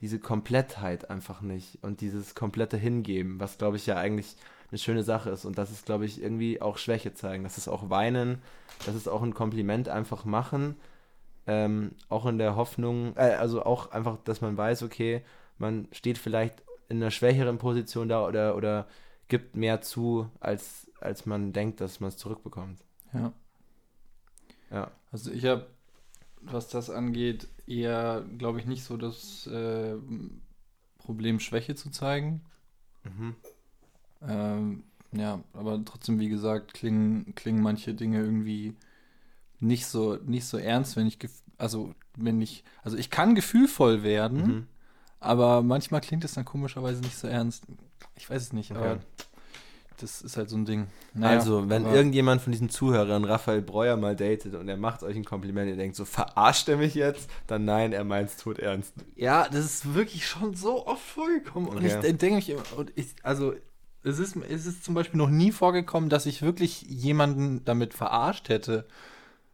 diese 0.02 0.20
Komplettheit 0.20 1.10
einfach 1.10 1.42
nicht 1.42 1.80
und 1.82 2.02
dieses 2.02 2.36
komplette 2.36 2.78
Hingeben, 2.78 3.40
was 3.40 3.58
glaube 3.58 3.78
ich 3.78 3.86
ja 3.86 3.98
eigentlich 3.98 4.36
eine 4.74 4.80
schöne 4.80 5.04
Sache 5.04 5.30
ist. 5.30 5.46
Und 5.46 5.58
das 5.58 5.72
ist, 5.72 5.86
glaube 5.86 6.06
ich, 6.06 6.22
irgendwie 6.22 6.62
auch 6.62 6.78
Schwäche 6.78 7.14
zeigen. 7.14 7.44
Das 7.44 7.58
ist 7.58 7.68
auch 7.68 7.90
weinen, 7.90 8.42
das 8.86 8.96
ist 8.96 9.08
auch 9.08 9.22
ein 9.22 9.34
Kompliment 9.34 9.88
einfach 9.88 10.26
machen. 10.26 10.76
Ähm, 11.46 11.92
auch 12.10 12.26
in 12.26 12.38
der 12.38 12.56
Hoffnung, 12.56 13.16
äh, 13.16 13.36
also 13.36 13.64
auch 13.64 13.92
einfach, 13.92 14.18
dass 14.24 14.42
man 14.42 14.58
weiß, 14.58 14.82
okay, 14.84 15.24
man 15.58 15.88
steht 15.92 16.18
vielleicht 16.18 16.64
in 16.90 16.98
einer 16.98 17.12
schwächeren 17.12 17.58
Position 17.58 18.10
da 18.10 18.26
oder, 18.26 18.56
oder 18.56 18.88
gibt 19.28 19.56
mehr 19.56 19.82
zu, 19.82 20.30
als, 20.40 20.90
als 21.00 21.26
man 21.26 21.54
denkt, 21.54 21.82
dass 21.82 22.00
man 22.00 22.10
es 22.10 22.18
zurückbekommt. 22.18 22.80
Ja. 23.14 23.34
Ja. 24.72 24.92
Also 25.12 25.32
ich 25.32 25.46
habe, 25.46 25.68
was 26.46 26.68
das 26.70 26.90
angeht, 26.90 27.48
eher, 27.68 28.26
glaube 28.38 28.60
ich, 28.60 28.66
nicht 28.66 28.84
so 28.84 28.98
das 28.98 29.48
äh, 29.48 29.96
Problem, 31.00 31.40
Schwäche 31.40 31.76
zu 31.76 31.90
zeigen. 31.90 32.42
Mhm. 33.04 33.36
Ähm, 34.22 34.84
ja, 35.12 35.44
aber 35.54 35.84
trotzdem, 35.86 36.20
wie 36.20 36.30
gesagt, 36.30 36.74
klingen, 36.74 37.36
klingen 37.36 37.62
manche 37.62 37.94
Dinge 37.94 38.20
irgendwie 38.22 38.76
nicht 39.60 39.86
so, 39.86 40.16
nicht 40.16 40.46
so 40.46 40.58
ernst, 40.58 40.96
wenn 40.96 41.08
ich, 41.08 41.20
also 41.58 41.94
wenn 42.16 42.42
ich, 42.42 42.64
also 42.84 42.98
ich 42.98 43.10
kann 43.10 43.36
gefühlvoll 43.36 44.04
werden, 44.04 44.42
Mhm. 44.42 44.68
aber 45.20 45.62
manchmal 45.62 46.02
klingt 46.02 46.24
es 46.26 46.34
dann 46.34 46.46
komischerweise 46.46 47.02
nicht 47.02 47.18
so 47.18 47.28
ernst. 47.28 47.66
Ich 48.16 48.30
weiß 48.30 48.42
es 48.42 48.54
nicht, 48.54 48.72
aber 48.72 49.00
das 49.98 50.22
ist 50.22 50.38
halt 50.38 50.50
so 50.50 50.58
ein 50.58 50.66
Ding. 50.66 50.88
Naja, 51.14 51.40
also, 51.40 51.70
wenn 51.70 51.86
irgendjemand 51.86 52.42
von 52.42 52.52
diesen 52.52 52.70
Zuhörern 52.70 53.26
Raphael 53.26 53.62
Breuer 53.62 53.96
mal 53.98 54.16
datet 54.16 54.56
und 54.56 54.68
er 54.68 54.78
macht 54.78 55.04
euch 55.04 55.16
ein 55.16 55.26
Kompliment, 55.26 55.70
ihr 55.70 55.76
denkt 55.78 55.96
so, 55.96 56.06
verarscht 56.06 56.68
er 56.70 56.78
mich 56.78 56.94
jetzt? 56.96 57.30
Dann 57.48 57.66
nein, 57.66 57.94
er 57.94 58.04
meint's 58.04 58.38
tot 58.38 58.60
ernst. 58.60 58.94
Ja, 59.16 59.48
das 59.50 59.66
ist 59.66 59.94
wirklich 59.94 60.28
schon 60.28 60.56
so 60.56 60.86
oft 60.88 61.04
vorgekommen. 61.06 61.70
Und 61.70 61.78
Okay. 61.78 61.96
ich 62.04 62.18
denke 62.18 62.36
mich 62.36 62.50
immer, 62.50 62.64
und 62.78 62.92
ich, 62.96 63.16
also 63.24 63.54
es 64.04 64.20
ist, 64.20 64.36
es 64.50 64.66
ist 64.66 64.84
zum 64.84 64.96
Beispiel 64.96 65.18
noch 65.18 65.30
nie 65.30 65.52
vorgekommen, 65.52 66.10
dass 66.10 66.26
ich 66.26 66.42
wirklich 66.42 66.82
jemanden 66.84 67.64
damit 67.64 67.94
verarscht 67.94 68.50
hätte. 68.50 68.86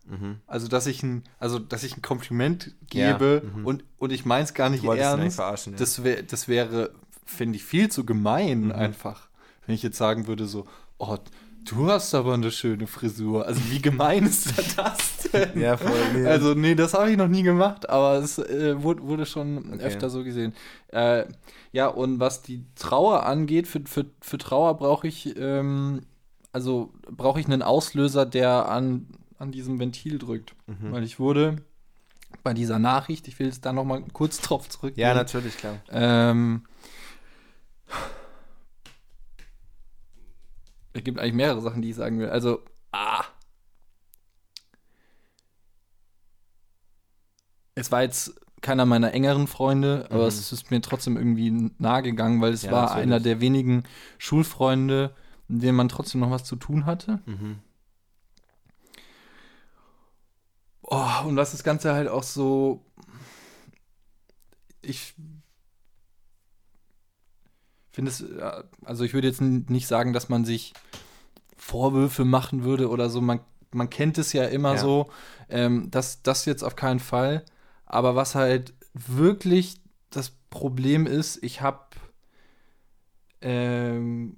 Mhm. 0.07 0.37
Also 0.47 0.67
dass 0.67 0.87
ich 0.87 1.03
ein, 1.03 1.23
also 1.37 1.59
dass 1.59 1.83
ich 1.83 1.95
ein 1.95 2.01
Kompliment 2.01 2.75
Ja, 2.91 3.11
gebe 3.11 3.43
mhm. 3.55 3.65
und, 3.65 3.83
und 3.99 4.11
ich 4.11 4.25
meine 4.25 4.43
es 4.45 4.55
gar 4.55 4.69
nicht 4.71 4.83
ihn 4.83 4.89
nicht 4.89 4.99
ernst. 5.01 5.35
verarschen. 5.35 5.73
Ja. 5.73 5.79
Das, 5.79 6.03
wär, 6.03 6.23
das 6.23 6.47
wäre, 6.47 6.91
finde 7.25 7.57
ich, 7.57 7.63
viel 7.63 7.91
zu 7.91 8.05
gemein 8.07 8.65
Mhm. 8.65 8.71
einfach. 8.71 9.28
Wenn 9.69 9.75
ich 9.75 9.83
jetzt 9.83 9.97
sagen 9.99 10.25
würde 10.25 10.45
so, 10.47 10.65
oh, 10.97 11.15
du 11.69 11.91
hast 11.91 12.15
aber 12.15 12.33
eine 12.33 12.49
schöne 12.49 12.87
Frisur. 12.87 13.45
Also 13.45 13.61
wie 13.69 13.79
gemein 13.79 14.25
ist 14.25 14.51
das 14.75 15.29
denn? 15.31 15.61
ja, 15.61 15.77
voll. 15.77 15.91
Nee. 16.15 16.25
Also, 16.25 16.55
nee, 16.55 16.73
das 16.73 16.95
habe 16.95 17.11
ich 17.11 17.17
noch 17.17 17.27
nie 17.27 17.43
gemacht, 17.43 17.87
aber 17.87 18.15
es 18.15 18.39
äh, 18.39 18.81
wurde, 18.81 19.03
wurde 19.03 19.27
schon 19.27 19.73
Okay. 19.75 19.83
öfter 19.83 20.09
so 20.09 20.23
gesehen. 20.23 20.55
Äh, 20.87 21.25
ja, 21.71 21.85
und 21.85 22.19
was 22.19 22.41
die 22.41 22.65
Trauer 22.73 23.27
angeht, 23.27 23.67
für, 23.67 23.81
für, 23.85 24.07
für 24.21 24.39
Trauer 24.39 24.75
brauche 24.75 25.07
ich, 25.07 25.37
ähm, 25.37 26.01
also 26.51 26.91
brauche 27.11 27.39
ich 27.39 27.45
einen 27.45 27.61
Auslöser, 27.61 28.25
der 28.25 28.69
an, 28.69 29.05
an 29.37 29.51
diesem 29.51 29.77
Ventil 29.79 30.17
drückt. 30.17 30.55
Mhm. 30.65 30.91
Weil 30.91 31.03
ich 31.03 31.19
wurde 31.19 31.57
bei 32.43 32.55
dieser 32.55 32.79
Nachricht, 32.79 33.27
ich 33.27 33.37
will 33.37 33.45
jetzt 33.45 33.65
da 33.67 33.71
nochmal 33.71 34.01
kurz 34.13 34.41
drauf 34.41 34.67
zurück. 34.67 34.93
ja, 34.97 35.13
natürlich, 35.13 35.57
klar. 35.57 35.75
Ähm, 35.91 36.63
es 40.93 41.03
gibt 41.03 41.19
eigentlich 41.19 41.33
mehrere 41.33 41.61
Sachen, 41.61 41.81
die 41.81 41.89
ich 41.91 41.95
sagen 41.95 42.19
will. 42.19 42.29
Also, 42.29 42.63
ah. 42.91 43.23
Es 47.75 47.91
war 47.91 48.01
jetzt 48.01 48.39
keiner 48.61 48.85
meiner 48.85 49.13
engeren 49.13 49.47
Freunde, 49.47 50.05
aber 50.09 50.23
Mhm. 50.23 50.27
es 50.27 50.51
ist 50.51 50.69
mir 50.69 50.81
trotzdem 50.81 51.15
irgendwie 51.15 51.71
nahe 51.77 52.01
gegangen, 52.03 52.41
weil 52.41 52.51
es 52.53 52.63
Ja, 52.63 52.71
war 52.71 52.81
natürlich. 52.83 53.03
einer 53.03 53.19
der 53.21 53.39
wenigen 53.39 53.83
Schulfreunde, 54.17 55.15
mit 55.47 55.63
denen 55.63 55.77
man 55.77 55.87
trotzdem 55.89 56.19
noch 56.21 56.31
was 56.31 56.43
zu 56.43 56.57
tun 56.57 56.85
hatte. 56.85 57.21
Mhm. 57.25 57.59
Oh, 60.81 61.25
und 61.25 61.35
was 61.37 61.51
das 61.51 61.63
Ganze 61.63 61.93
halt 61.93 62.07
auch 62.07 62.23
so. 62.23 62.83
Ich 64.81 65.13
finde 67.91 68.11
es, 68.11 68.21
äh, 68.21 68.63
also 68.85 69.03
ich 69.03 69.13
würde 69.13 69.27
jetzt 69.27 69.41
nicht 69.41 69.87
sagen, 69.87 70.13
dass 70.13 70.29
man 70.29 70.45
sich 70.45 70.73
Vorwürfe 71.57 72.25
machen 72.25 72.63
würde 72.63 72.89
oder 72.89 73.09
so. 73.09 73.21
Man, 73.21 73.39
man 73.71 73.89
kennt 73.89 74.17
es 74.17 74.33
ja 74.33 74.45
immer 74.45 74.73
Ja. 74.73 74.77
so. 74.79 75.09
Ähm, 75.49 75.89
das, 75.91 76.21
das 76.23 76.45
jetzt 76.45 76.63
auf 76.63 76.75
keinen 76.75 76.99
Fall. 76.99 77.43
Aber 77.85 78.15
was 78.15 78.35
halt 78.35 78.73
wirklich 78.93 79.81
das 80.09 80.31
Problem 80.49 81.05
ist, 81.05 81.43
ich 81.43 81.61
habe, 81.61 81.79
ähm, 83.41 84.37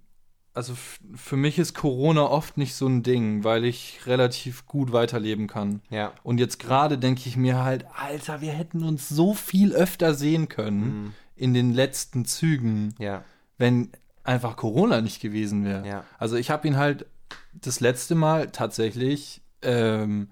also 0.54 0.74
für 1.16 1.38
mich 1.38 1.58
ist 1.60 1.74
Corona 1.74 2.24
oft 2.24 2.58
nicht 2.58 2.76
so 2.76 2.86
ein 2.88 3.04
Ding, 3.04 3.44
weil 3.46 3.64
ich 3.64 4.02
relativ 4.06 4.66
gut 4.66 4.92
weiterleben 4.92 5.48
kann. 5.48 5.82
Ja. 5.90 6.12
Und 6.24 6.40
jetzt 6.40 6.60
gerade 6.60 6.98
denke 6.98 7.22
ich 7.26 7.38
mir 7.38 7.64
halt, 7.64 7.86
Alter, 7.98 8.42
wir 8.42 8.52
hätten 8.52 8.84
uns 8.84 9.08
so 9.08 9.34
viel 9.34 9.74
öfter 9.74 10.14
sehen 10.14 10.50
können 10.50 10.82
Mhm. 11.04 11.14
in 11.36 11.54
den 11.54 11.72
letzten 11.74 12.26
Zügen, 12.26 12.94
Ja. 13.00 13.24
Wenn 13.62 13.92
einfach 14.24 14.58
Corona 14.58 15.00
nicht 15.00 15.22
gewesen 15.22 15.64
wäre. 15.64 15.88
Ja. 15.88 16.04
Also 16.18 16.36
ich 16.36 16.50
habe 16.52 16.68
ihn 16.68 16.76
halt 16.76 17.06
das 17.54 17.80
letzte 17.80 18.16
Mal 18.16 18.52
tatsächlich 18.52 19.42
ähm, 19.62 20.30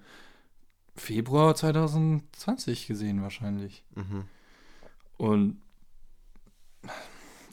Februar 0.94 1.54
2020 1.54 2.86
gesehen 2.86 3.22
wahrscheinlich. 3.22 3.82
Mhm. 3.94 4.24
Und 5.16 5.60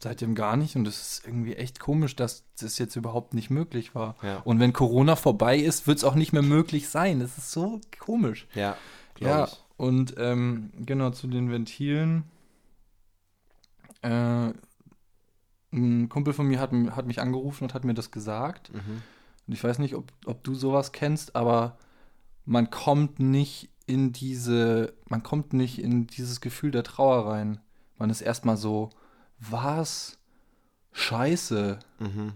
seitdem 0.02 0.36
gar 0.36 0.58
nicht. 0.58 0.76
Und 0.76 0.88
es 0.88 1.02
ist 1.02 1.26
irgendwie 1.26 1.56
echt 1.56 1.80
komisch, 1.80 2.16
dass 2.16 2.44
das 2.60 2.78
jetzt 2.78 2.96
überhaupt 2.96 3.34
nicht 3.34 3.50
möglich 3.50 3.96
war. 3.96 4.16
Ja. 4.22 4.38
Und 4.40 4.60
wenn 4.60 4.74
Corona 4.74 5.16
vorbei 5.16 5.58
ist, 5.58 5.88
wird 5.88 5.98
es 5.98 6.04
auch 6.04 6.16
nicht 6.16 6.34
mehr 6.34 6.44
möglich 6.44 6.90
sein. 6.90 7.20
Das 7.20 7.38
ist 7.38 7.52
so 7.52 7.82
komisch. 8.00 8.48
Ja. 8.54 8.78
Ja, 9.20 9.46
ich. 9.46 9.64
und 9.78 10.16
ähm, 10.18 10.72
genau 10.78 11.10
zu 11.10 11.28
den 11.28 11.50
Ventilen. 11.52 12.24
Äh, 14.04 14.54
ein 15.74 16.10
Kumpel 16.10 16.34
von 16.34 16.48
mir 16.48 16.60
hat, 16.60 16.72
hat 16.92 17.08
mich 17.08 17.20
angerufen 17.22 17.66
und 17.66 17.74
hat 17.74 17.84
mir 17.84 17.94
das 17.94 18.12
gesagt. 18.12 18.74
Mhm. 18.74 19.02
Und 19.48 19.54
ich 19.54 19.64
weiß 19.64 19.80
nicht, 19.80 19.96
ob, 19.96 20.12
ob 20.26 20.44
du 20.44 20.56
sowas 20.56 20.92
kennst, 20.92 21.36
aber 21.36 21.78
man 22.46 22.70
kommt 22.70 23.20
nicht 23.20 23.70
in 23.86 24.12
diese, 24.12 24.94
man 25.08 25.24
kommt 25.24 25.54
nicht 25.54 25.80
in 25.82 26.08
dieses 26.08 26.42
Gefühl 26.42 26.72
der 26.72 26.84
Trauer 26.84 27.32
rein. 27.32 27.60
Man 27.98 28.10
ist 28.10 28.22
erstmal 28.22 28.58
so, 28.58 28.90
was? 29.40 30.18
Scheiße. 30.92 31.80
Mhm. 32.00 32.34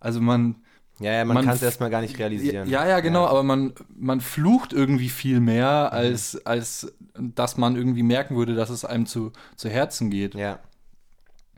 Also 0.00 0.20
man, 0.20 0.56
Ja, 1.00 1.12
ja, 1.12 1.24
man, 1.24 1.34
Man 1.34 1.44
kann 1.44 1.54
es 1.54 1.62
erstmal 1.62 1.90
gar 1.90 2.00
nicht 2.00 2.18
realisieren. 2.18 2.68
Ja, 2.68 2.86
ja, 2.86 3.00
genau, 3.00 3.20
Ja. 3.22 3.26
Mhm. 3.26 3.30
aber 3.30 3.42
man, 3.42 3.72
man 3.96 4.20
flucht 4.20 4.72
irgendwie 4.72 5.08
viel 5.08 5.40
mehr, 5.40 5.92
als, 5.92 6.44
als 6.46 6.92
dass 7.14 7.56
man 7.56 7.76
irgendwie 7.76 8.02
merken 8.02 8.36
würde, 8.36 8.54
dass 8.54 8.70
es 8.70 8.84
einem 8.84 9.06
zu, 9.06 9.32
zu 9.56 9.68
Herzen 9.68 10.10
geht. 10.10 10.34
Ja. 10.34 10.58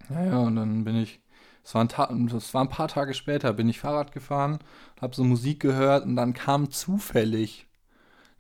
Ja, 0.08 0.24
ja, 0.24 0.38
und 0.38 0.56
dann 0.56 0.84
bin 0.84 0.96
ich, 0.96 1.20
es 1.64 1.74
war, 1.74 1.88
war 1.88 2.62
ein 2.62 2.68
paar 2.68 2.88
Tage 2.88 3.14
später, 3.14 3.52
bin 3.52 3.68
ich 3.68 3.80
Fahrrad 3.80 4.12
gefahren, 4.12 4.58
habe 5.00 5.14
so 5.14 5.24
Musik 5.24 5.60
gehört 5.60 6.04
und 6.04 6.16
dann 6.16 6.32
kam 6.32 6.70
zufällig, 6.70 7.66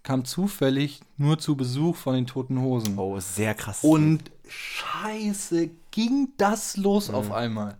kam 0.02 0.24
zufällig 0.24 1.00
nur 1.16 1.38
zu 1.38 1.56
Besuch 1.56 1.96
von 1.96 2.14
den 2.14 2.26
Toten 2.26 2.60
Hosen. 2.60 2.98
Oh, 2.98 3.18
sehr 3.20 3.54
krass. 3.54 3.84
Und 3.84 4.30
scheiße, 4.48 5.70
ging 5.90 6.28
das 6.38 6.76
los 6.76 7.08
Mhm. 7.08 7.14
auf 7.14 7.32
einmal. 7.32 7.76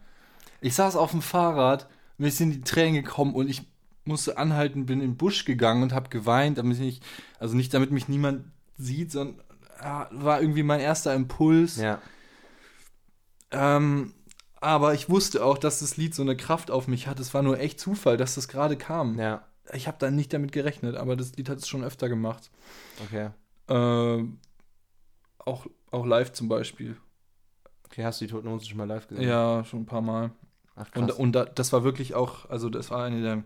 Ich 0.61 0.75
saß 0.75 0.97
auf 0.97 1.13
dem 1.13 1.23
Fahrrad, 1.23 1.89
mir 2.19 2.31
sind 2.31 2.51
die 2.53 2.61
Tränen 2.61 2.95
gekommen 3.03 3.35
und 3.35 3.49
ich 3.49 3.63
musste 4.05 4.37
anhalten, 4.39 4.87
bin 4.87 5.01
in 5.01 5.13
den 5.13 5.17
Busch 5.17 5.45
gegangen 5.45 5.83
und 5.83 5.93
habe 5.93 6.11
geweint, 6.11 6.59
damit 6.59 6.79
ich, 6.81 7.01
also 7.39 7.57
nicht 7.57 7.73
damit 7.73 7.91
mich 7.91 8.09
niemand 8.09 8.45
sieht, 8.77 9.13
sondern 9.13 9.41
ja, 9.83 10.09
war 10.13 10.41
irgendwie 10.41 10.63
mein 10.63 10.81
erster 10.81 11.15
Impuls. 11.15 11.77
Ja. 11.77 12.01
Ähm, 13.51 14.15
aber 14.61 14.95
ich 14.95 15.09
wusste 15.09 15.45
auch, 15.45 15.59
dass 15.59 15.81
das 15.81 15.97
Lied 15.97 16.15
so 16.15 16.23
eine 16.23 16.37
Kraft 16.37 16.71
auf 16.71 16.87
mich 16.87 17.07
hat. 17.07 17.19
Es 17.19 17.33
war 17.33 17.43
nur 17.43 17.59
echt 17.59 17.81
Zufall, 17.81 18.17
dass 18.17 18.35
das 18.35 18.49
gerade 18.49 18.77
kam. 18.77 19.19
Ja. 19.19 19.45
Ich 19.73 19.87
habe 19.87 19.97
da 19.99 20.11
nicht 20.11 20.33
damit 20.33 20.53
gerechnet, 20.53 20.97
aber 20.97 21.17
das 21.17 21.37
Lied 21.37 21.49
hat 21.49 21.59
es 21.59 21.69
schon 21.69 21.85
öfter 21.85 22.09
gemacht. 22.09 22.51
Okay. 23.07 23.31
Ähm, 23.69 24.39
auch, 25.39 25.67
auch 25.91 26.05
live 26.05 26.33
zum 26.33 26.49
Beispiel. 26.49 26.97
Okay, 27.87 28.05
hast 28.05 28.21
du 28.21 28.27
die 28.27 28.31
Toten 28.31 28.49
Hosen 28.49 28.69
schon 28.69 28.79
mal 28.79 28.87
live 28.87 29.09
gesehen? 29.09 29.27
Ja, 29.27 29.65
schon 29.65 29.81
ein 29.81 29.87
paar 29.87 30.03
Mal. 30.03 30.31
Ach, 30.77 30.89
Und, 30.95 31.13
und 31.13 31.33
da, 31.33 31.45
das 31.45 31.73
war 31.73 31.83
wirklich 31.83 32.15
auch, 32.15 32.49
also 32.49 32.69
das 32.69 32.91
war 32.91 33.05
eine 33.05 33.23
der. 33.23 33.45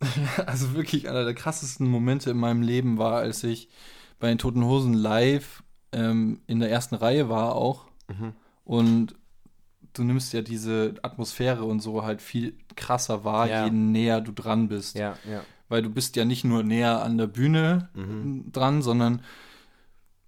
Also 0.46 0.74
wirklich 0.74 1.08
einer 1.08 1.24
der 1.24 1.34
krassesten 1.34 1.88
Momente 1.88 2.30
in 2.30 2.36
meinem 2.36 2.62
Leben 2.62 2.98
war, 2.98 3.18
als 3.18 3.42
ich 3.44 3.68
bei 4.18 4.28
den 4.28 4.38
Toten 4.38 4.64
Hosen 4.64 4.94
live 4.94 5.62
ähm, 5.92 6.40
in 6.46 6.60
der 6.60 6.70
ersten 6.70 6.94
Reihe 6.94 7.28
war 7.28 7.54
auch. 7.54 7.86
Mhm. 8.08 8.32
Und 8.64 9.14
du 9.94 10.04
nimmst 10.04 10.32
ja 10.32 10.42
diese 10.42 10.94
Atmosphäre 11.02 11.64
und 11.64 11.80
so 11.80 12.04
halt 12.04 12.20
viel 12.22 12.54
krasser 12.76 13.24
wahr, 13.24 13.48
Ja. 13.48 13.64
je 13.64 13.70
näher 13.70 14.20
du 14.20 14.32
dran 14.32 14.68
bist. 14.68 14.96
Ja, 14.96 15.16
ja. 15.28 15.42
Weil 15.68 15.82
du 15.82 15.90
bist 15.90 16.16
ja 16.16 16.24
nicht 16.24 16.44
nur 16.44 16.62
näher 16.62 17.02
an 17.02 17.18
der 17.18 17.26
Bühne 17.26 17.88
Mhm. 17.94 18.52
dran, 18.52 18.82
sondern 18.82 19.22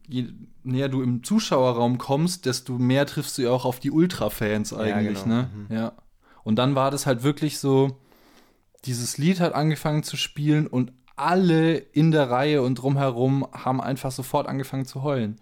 je 0.09 0.27
näher 0.65 0.89
du 0.89 1.03
im 1.03 1.23
Zuschauerraum 1.23 1.99
kommst, 1.99 2.47
desto 2.47 2.79
mehr 2.79 3.07
triffst 3.07 3.39
du 3.39 3.43
ja 3.43 3.51
auch 3.51 3.65
auf 3.65 3.79
die 3.81 3.91
Ultra-Fans 3.91 4.73
eigentlich, 4.75 5.23
genau. 5.23 5.35
ne? 5.37 5.51
Mhm. 5.69 5.75
Ja. 5.77 5.93
Und 6.43 6.57
dann 6.57 6.75
war 6.75 6.91
das 6.91 7.07
halt 7.07 7.23
wirklich 7.23 7.59
so, 7.59 7.99
dieses 8.85 9.19
Lied 9.19 9.41
hat 9.41 9.55
angefangen 9.55 10.03
zu 10.03 10.17
spielen 10.17 10.67
und 10.67 10.93
alle 11.17 11.75
in 11.77 12.11
der 12.11 12.31
Reihe 12.31 12.63
und 12.63 12.77
drumherum 12.77 13.47
haben 13.53 13.81
einfach 13.81 14.11
sofort 14.11 14.49
angefangen 14.49 14.87
zu 14.87 15.03
heulen. 15.03 15.37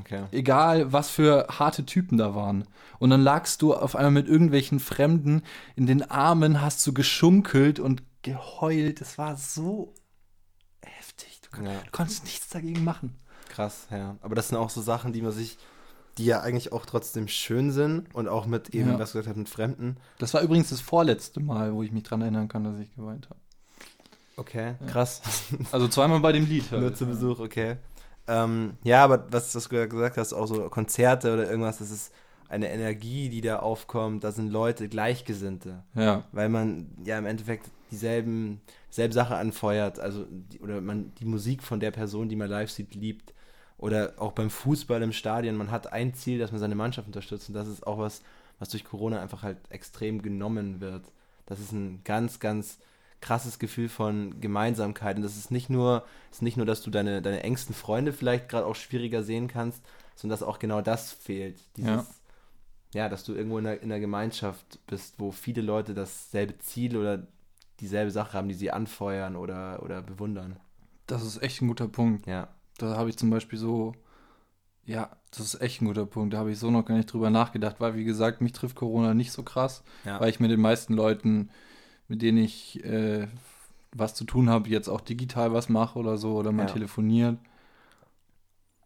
Okay. 0.00 0.24
Egal, 0.32 0.92
was 0.92 1.10
für 1.10 1.46
harte 1.48 1.84
Typen 1.86 2.18
da 2.18 2.34
waren. 2.34 2.64
Und 2.98 3.10
dann 3.10 3.22
lagst 3.22 3.62
du 3.62 3.74
auf 3.74 3.94
einmal 3.96 4.10
mit 4.12 4.28
irgendwelchen 4.28 4.80
Fremden 4.80 5.42
in 5.74 5.86
den 5.86 6.02
Armen, 6.10 6.60
hast 6.60 6.86
du 6.86 6.92
geschunkelt 6.92 7.78
und 7.80 8.02
geheult. 8.22 9.00
Es 9.00 9.18
war 9.18 9.36
so 9.36 9.94
heftig. 10.84 11.40
Du, 11.42 11.62
Ja. 11.62 11.72
du 11.84 11.90
konntest 11.92 12.24
nichts 12.24 12.48
dagegen 12.48 12.84
machen. 12.84 13.14
Krass, 13.48 13.86
ja. 13.90 14.16
Aber 14.20 14.34
das 14.34 14.48
sind 14.48 14.58
auch 14.58 14.70
so 14.70 14.80
Sachen, 14.82 15.12
die 15.12 15.22
man 15.22 15.32
sich, 15.32 15.56
die 16.18 16.24
ja 16.26 16.40
eigentlich 16.40 16.72
auch 16.72 16.86
trotzdem 16.86 17.28
schön 17.28 17.70
sind 17.70 18.14
und 18.14 18.28
auch 18.28 18.46
mit 18.46 18.70
eben, 18.74 18.90
Ja. 18.90 18.98
was 18.98 19.12
du 19.12 19.18
gesagt 19.18 19.28
hast, 19.28 19.36
mit 19.36 19.48
Fremden. 19.48 19.96
Das 20.18 20.34
war 20.34 20.40
übrigens 20.42 20.70
das 20.70 20.80
vorletzte 20.80 21.40
Mal, 21.40 21.72
wo 21.74 21.82
ich 21.82 21.92
mich 21.92 22.02
dran 22.02 22.20
erinnern 22.22 22.48
kann, 22.48 22.64
dass 22.64 22.78
ich 22.78 22.94
geweint 22.94 23.28
habe. 23.30 23.40
Okay, 24.38 24.74
krass. 24.88 25.22
Also 25.72 25.88
zweimal 25.88 26.20
bei 26.20 26.32
dem 26.32 26.46
Lied. 26.46 26.70
Nur 26.72 26.80
Halt. 26.82 26.96
zu 26.98 27.06
Besuch, 27.06 27.38
okay. 27.40 27.76
Ähm, 28.28 28.76
ja, 28.82 29.04
aber 29.04 29.26
was, 29.30 29.52
du 29.52 29.60
gesagt 29.68 30.16
hast, 30.16 30.32
auch 30.32 30.46
so 30.46 30.68
Konzerte 30.68 31.32
oder 31.32 31.48
irgendwas, 31.48 31.78
das 31.78 31.90
ist 31.90 32.12
eine 32.48 32.70
Energie, 32.70 33.28
die 33.28 33.40
da 33.40 33.58
aufkommt. 33.58 34.24
Da 34.24 34.32
sind 34.32 34.50
Leute, 34.50 34.88
Gleichgesinnte. 34.88 35.82
Ja, 35.94 36.24
Weil 36.32 36.48
man 36.48 36.88
ja 37.04 37.18
im 37.18 37.26
Endeffekt 37.26 37.70
dieselben, 37.90 38.60
dieselbe 38.90 39.14
Sache 39.14 39.36
anfeuert. 39.36 39.98
Also, 39.98 40.26
oder 40.60 40.80
man 40.80 41.12
die 41.16 41.24
Musik 41.24 41.62
von 41.62 41.80
der 41.80 41.90
Person, 41.90 42.28
die 42.28 42.36
man 42.36 42.48
live 42.48 42.70
sieht, 42.70 42.94
liebt. 42.94 43.34
Oder 43.78 44.14
auch 44.16 44.32
beim 44.32 44.50
Fußball 44.50 45.02
im 45.02 45.12
Stadion. 45.12 45.56
Man 45.56 45.70
hat 45.70 45.92
ein 45.92 46.14
Ziel, 46.14 46.38
dass 46.38 46.50
man 46.50 46.60
seine 46.60 46.74
Mannschaft 46.74 47.06
unterstützt. 47.06 47.48
Und 47.48 47.54
das 47.54 47.68
ist 47.68 47.86
auch 47.86 47.98
was, 47.98 48.22
was 48.58 48.70
durch 48.70 48.84
Corona 48.84 49.20
einfach 49.20 49.42
halt 49.42 49.58
extrem 49.68 50.22
genommen 50.22 50.80
wird. 50.80 51.04
Das 51.46 51.60
ist 51.60 51.72
ein 51.72 52.00
ganz, 52.04 52.40
ganz 52.40 52.78
krasses 53.20 53.58
Gefühl 53.58 53.88
von 53.88 54.40
Gemeinsamkeit. 54.40 55.16
Und 55.16 55.22
das 55.22 55.36
ist 55.36 55.50
nicht 55.50 55.70
nur, 55.70 56.04
ist 56.30 56.42
nicht 56.42 56.56
nur, 56.56 56.66
dass 56.66 56.82
du 56.82 56.90
deine, 56.90 57.22
deine 57.22 57.42
engsten 57.42 57.74
Freunde 57.74 58.12
vielleicht 58.12 58.48
gerade 58.48 58.66
auch 58.66 58.76
schwieriger 58.76 59.22
sehen 59.22 59.48
kannst, 59.48 59.82
sondern 60.14 60.38
dass 60.38 60.46
auch 60.46 60.58
genau 60.58 60.80
das 60.82 61.12
fehlt. 61.12 61.58
Dieses, 61.76 61.90
Ja. 61.90 62.06
ja. 62.94 63.08
dass 63.08 63.24
du 63.24 63.34
irgendwo 63.34 63.58
in 63.58 63.66
einer, 63.66 63.80
in 63.80 63.90
einer 63.90 64.00
Gemeinschaft 64.00 64.78
bist, 64.86 65.14
wo 65.18 65.30
viele 65.32 65.62
Leute 65.62 65.94
dasselbe 65.94 66.58
Ziel 66.58 66.96
oder 66.96 67.26
dieselbe 67.80 68.10
Sache 68.10 68.32
haben, 68.34 68.48
die 68.48 68.54
sie 68.54 68.70
anfeuern 68.70 69.36
oder, 69.36 69.82
oder 69.82 70.02
bewundern. 70.02 70.56
das 71.06 71.22
ist 71.24 71.42
echt 71.42 71.60
ein 71.62 71.68
guter 71.68 71.88
Punkt. 71.88 72.26
Ja. 72.26 72.48
Da 72.78 72.96
habe 72.96 73.08
ich 73.10 73.16
zum 73.16 73.30
Beispiel 73.30 73.58
so, 73.58 73.92
ja, 74.84 75.10
das 75.30 75.40
ist 75.40 75.60
echt 75.60 75.80
ein 75.82 75.86
guter 75.86 76.06
Punkt. 76.06 76.32
Da 76.34 76.38
habe 76.38 76.52
ich 76.52 76.58
so 76.58 76.70
noch 76.70 76.84
gar 76.84 76.94
nicht 76.96 77.12
drüber 77.12 77.30
nachgedacht, 77.30 77.76
weil 77.78 77.94
wie 77.96 78.04
gesagt, 78.04 78.40
mich 78.40 78.52
trifft 78.52 78.76
Corona 78.76 79.14
nicht 79.14 79.32
so 79.32 79.42
krass, 79.42 79.82
Ja. 80.04 80.20
weil 80.20 80.30
ich 80.30 80.40
mit 80.40 80.50
den 80.50 80.60
meisten 80.60 80.94
Leuten, 80.94 81.50
mit 82.08 82.22
denen 82.22 82.38
ich 82.38 82.84
äh, 82.84 83.28
was 83.92 84.14
zu 84.14 84.24
tun 84.24 84.50
habe, 84.50 84.68
jetzt 84.68 84.88
auch 84.88 85.00
digital 85.00 85.52
was 85.52 85.68
mache 85.68 85.98
oder 85.98 86.18
so 86.18 86.34
oder 86.36 86.52
mal 86.52 86.66
Ja. 86.66 86.72
telefoniert. 86.72 87.38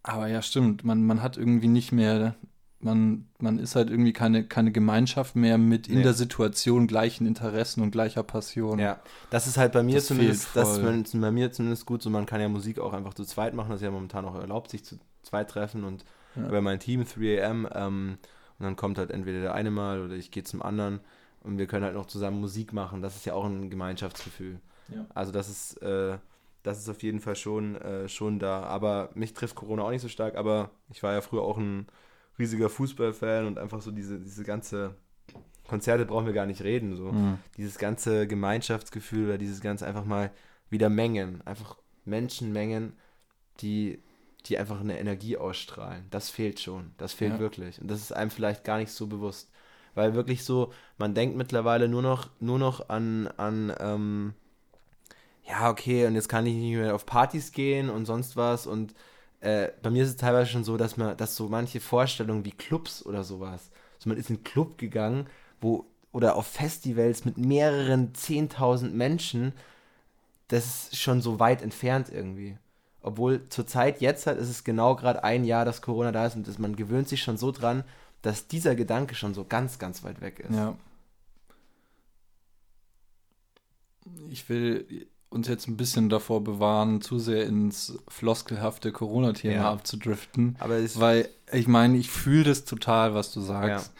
Aber 0.02 0.26
ja, 0.28 0.40
stimmt, 0.42 0.84
man, 0.84 1.04
man 1.04 1.22
hat 1.22 1.36
irgendwie 1.36 1.68
nicht 1.68 1.92
mehr, 1.92 2.34
man, 2.80 3.26
man 3.38 3.58
ist 3.58 3.76
halt 3.76 3.90
irgendwie 3.90 4.12
keine, 4.14 4.44
keine 4.44 4.72
Gemeinschaft 4.72 5.36
mehr 5.36 5.58
mit 5.58 5.88
in 5.88 5.96
Nee. 5.96 6.02
der 6.04 6.14
Situation 6.14 6.86
gleichen 6.86 7.26
Interessen 7.26 7.82
und 7.82 7.90
gleicher 7.90 8.22
Passion. 8.22 8.78
Ja, 8.80 9.00
das 9.28 9.46
ist 9.46 9.58
halt 9.58 9.72
bei 9.72 9.82
mir 9.82 9.96
Das 9.96 10.06
zumindest, 10.06 10.56
das 10.56 10.78
ist 10.78 11.20
bei 11.20 11.30
mir 11.30 11.52
zumindest 11.52 11.84
gut, 11.84 12.02
so 12.02 12.08
man 12.08 12.24
kann 12.24 12.40
ja 12.40 12.48
Musik 12.48 12.78
auch 12.78 12.94
einfach 12.94 13.12
zu 13.14 13.24
zweit 13.24 13.54
machen, 13.54 13.70
das 13.70 13.80
ist 13.80 13.84
ja 13.84 13.90
momentan 13.90 14.24
auch 14.24 14.34
erlaubt, 14.36 14.70
sich 14.70 14.84
zu 14.84 14.98
zweit 15.22 15.50
treffen 15.50 15.84
und 15.84 16.04
Ja. 16.36 16.48
bei 16.48 16.60
meinem 16.62 16.80
Team 16.80 17.04
3am 17.04 17.68
ähm, 17.74 18.18
und 18.58 18.64
dann 18.64 18.76
kommt 18.76 18.98
halt 18.98 19.10
entweder 19.10 19.40
der 19.40 19.54
eine 19.54 19.70
mal 19.70 20.00
oder 20.02 20.14
ich 20.14 20.30
gehe 20.30 20.44
zum 20.44 20.62
anderen 20.62 21.00
und 21.42 21.58
wir 21.58 21.66
können 21.66 21.84
halt 21.84 21.94
noch 21.94 22.06
zusammen 22.06 22.40
Musik 22.40 22.72
machen, 22.72 23.02
das 23.02 23.16
ist 23.16 23.24
ja 23.26 23.34
auch 23.34 23.44
ein 23.44 23.70
Gemeinschaftsgefühl. 23.70 24.60
Ja. 24.88 25.06
Also 25.14 25.32
das 25.32 25.48
ist, 25.48 25.76
äh, 25.82 26.18
das 26.62 26.78
ist 26.78 26.88
auf 26.88 27.02
jeden 27.02 27.20
Fall 27.20 27.36
schon, 27.36 27.76
äh, 27.76 28.08
schon 28.08 28.38
da, 28.38 28.62
aber 28.64 29.10
mich 29.14 29.32
trifft 29.32 29.54
Corona 29.54 29.82
auch 29.82 29.90
nicht 29.90 30.02
so 30.02 30.08
stark, 30.08 30.34
aber 30.36 30.70
ich 30.90 31.02
war 31.02 31.12
ja 31.14 31.20
früher 31.20 31.42
auch 31.42 31.56
ein 31.58 31.86
riesiger 32.38 32.68
Fußballfan 32.68 33.46
und 33.46 33.58
einfach 33.58 33.80
so 33.80 33.90
diese, 33.90 34.18
diese 34.18 34.44
ganze 34.44 34.94
Konzerte 35.68 36.04
brauchen 36.04 36.26
wir 36.26 36.32
gar 36.32 36.46
nicht 36.46 36.62
reden, 36.62 36.96
so 36.96 37.12
Mhm. 37.12 37.38
dieses 37.56 37.78
ganze 37.78 38.26
Gemeinschaftsgefühl 38.26 39.26
oder 39.26 39.38
dieses 39.38 39.60
ganze 39.60 39.86
einfach 39.86 40.04
mal 40.04 40.30
wieder 40.68 40.88
Mengen, 40.88 41.40
einfach 41.46 41.76
Menschenmengen, 42.04 42.94
die, 43.60 44.02
die 44.46 44.58
einfach 44.58 44.80
eine 44.80 44.98
Energie 44.98 45.36
ausstrahlen. 45.36 46.06
Das 46.10 46.28
fehlt 46.30 46.60
schon. 46.60 46.92
Das 46.98 47.12
fehlt 47.12 47.34
Ja. 47.34 47.38
wirklich. 47.38 47.80
Und 47.80 47.88
das 47.88 48.00
ist 48.00 48.12
einem 48.12 48.30
vielleicht 48.30 48.64
gar 48.64 48.78
nicht 48.78 48.90
so 48.90 49.06
bewusst. 49.06 49.50
Weil 49.94 50.14
wirklich 50.14 50.44
so, 50.44 50.72
man 50.98 51.14
denkt 51.14 51.36
mittlerweile 51.36 51.88
nur 51.88 52.02
noch, 52.02 52.28
nur 52.40 52.58
noch 52.58 52.88
an, 52.88 53.28
an 53.36 53.72
ähm, 53.80 54.34
ja, 55.48 55.70
okay, 55.70 56.06
und 56.06 56.14
jetzt 56.14 56.28
kann 56.28 56.46
ich 56.46 56.54
nicht 56.54 56.76
mehr 56.76 56.94
auf 56.94 57.06
Partys 57.06 57.52
gehen 57.52 57.90
und 57.90 58.06
sonst 58.06 58.36
was. 58.36 58.66
Und 58.66 58.94
äh, 59.40 59.68
bei 59.82 59.90
mir 59.90 60.04
ist 60.04 60.10
es 60.10 60.16
teilweise 60.16 60.50
schon 60.50 60.64
so, 60.64 60.76
dass 60.76 60.96
man, 60.96 61.16
dass 61.16 61.36
so 61.36 61.48
manche 61.48 61.80
Vorstellungen 61.80 62.44
wie 62.44 62.52
Clubs 62.52 63.04
oder 63.04 63.24
sowas, 63.24 63.70
so 63.98 64.08
man 64.08 64.18
ist 64.18 64.30
in 64.30 64.36
einen 64.36 64.44
Club 64.44 64.78
gegangen, 64.78 65.26
wo, 65.60 65.86
oder 66.12 66.36
auf 66.36 66.46
Festivals 66.46 67.24
mit 67.24 67.38
mehreren 67.38 68.12
10.000 68.12 68.90
Menschen, 68.90 69.52
das 70.48 70.88
ist 70.88 70.96
schon 70.96 71.20
so 71.20 71.38
weit 71.38 71.62
entfernt 71.62 72.10
irgendwie. 72.12 72.56
Obwohl 73.02 73.48
zur 73.48 73.66
Zeit 73.66 74.00
jetzt 74.00 74.26
halt 74.26 74.38
ist 74.38 74.50
es 74.50 74.64
genau 74.64 74.94
gerade 74.94 75.24
ein 75.24 75.44
Jahr, 75.44 75.64
dass 75.64 75.82
Corona 75.82 76.12
da 76.12 76.26
ist 76.26 76.36
und 76.36 76.58
man 76.58 76.76
gewöhnt 76.76 77.08
sich 77.08 77.22
schon 77.22 77.38
so 77.38 77.50
dran, 77.50 77.84
dass 78.22 78.46
dieser 78.48 78.74
Gedanke 78.74 79.14
schon 79.14 79.34
so 79.34 79.44
ganz, 79.44 79.78
ganz 79.78 80.02
weit 80.04 80.20
weg 80.20 80.40
ist. 80.40 80.54
Ja. 80.54 80.76
Ich 84.28 84.48
will 84.48 85.06
uns 85.28 85.46
jetzt 85.46 85.68
ein 85.68 85.76
bisschen 85.76 86.08
davor 86.08 86.42
bewahren, 86.42 87.00
zu 87.00 87.18
sehr 87.18 87.46
ins 87.46 87.96
floskelhafte 88.08 88.90
Corona-Thema 88.90 89.54
Ja. 89.54 89.70
abzudriften. 89.72 90.56
Aber 90.58 90.76
Weil 90.96 91.28
ich 91.52 91.68
meine, 91.68 91.96
ich 91.98 92.10
fühle 92.10 92.44
das 92.44 92.64
total, 92.64 93.14
was 93.14 93.32
du 93.32 93.40
sagst. 93.40 93.92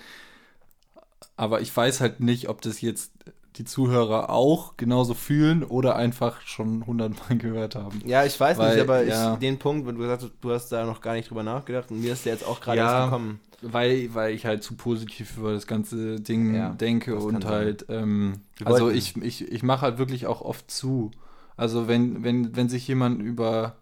Aber 1.37 1.61
ich 1.61 1.75
weiß 1.75 2.01
halt 2.01 2.21
nicht, 2.21 2.49
ob 2.49 2.61
das 2.63 2.81
jetzt 2.81 3.13
die 3.57 3.65
Zuhörer 3.65 4.31
auch 4.31 4.77
genauso 4.77 5.15
fühlen 5.15 5.65
oder 5.65 5.97
einfach 5.97 6.41
schon 6.43 6.87
hundertmal 6.87 7.39
gehört 7.39 7.75
haben. 7.75 8.03
Ja, 8.07 8.25
ich 8.25 8.39
weiß 8.39 8.59
Weil, 8.59 8.77
nicht, 8.77 8.81
aber 8.81 9.03
ja. 9.05 9.35
ich, 9.35 9.39
den 9.41 9.59
Punkt, 9.59 9.87
wenn 9.87 9.95
du 9.97 10.01
gesagt 10.01 10.23
hast, 10.23 10.33
du 10.41 10.51
hast 10.51 10.69
da 10.71 10.85
noch 10.85 11.01
gar 11.01 11.15
nicht 11.15 11.31
drüber 11.31 11.43
nachgedacht 11.43 11.91
und 11.91 12.01
mir 12.01 12.13
ist 12.13 12.25
der 12.25 12.33
jetzt 12.35 12.45
auch 12.45 12.61
gerade 12.61 12.79
Ja. 12.79 12.95
erst 12.95 13.05
gekommen. 13.07 13.41
Weil, 13.63 14.15
weil 14.15 14.35
ich 14.35 14.47
halt 14.47 14.63
zu 14.63 14.75
positiv 14.75 15.37
über 15.37 15.53
das 15.53 15.67
ganze 15.67 16.19
Ding 16.19 16.55
Ja, 16.55 16.71
denke 16.71 17.17
und 17.17 17.45
halt, 17.45 17.85
ähm, 17.91 18.41
also 18.65 18.89
ich, 18.89 19.17
ich, 19.19 19.53
ich 19.53 19.63
mache 19.63 19.83
halt 19.83 19.99
wirklich 19.99 20.27
auch 20.27 20.41
oft 20.41 20.71
zu. 20.71 21.11
Also 21.59 21.87
wenn, 21.87 22.25
wenn, 22.25 22.57
wenn 22.57 22.71
sich 22.71 22.89
jemand 22.89 23.21
über 23.21 23.77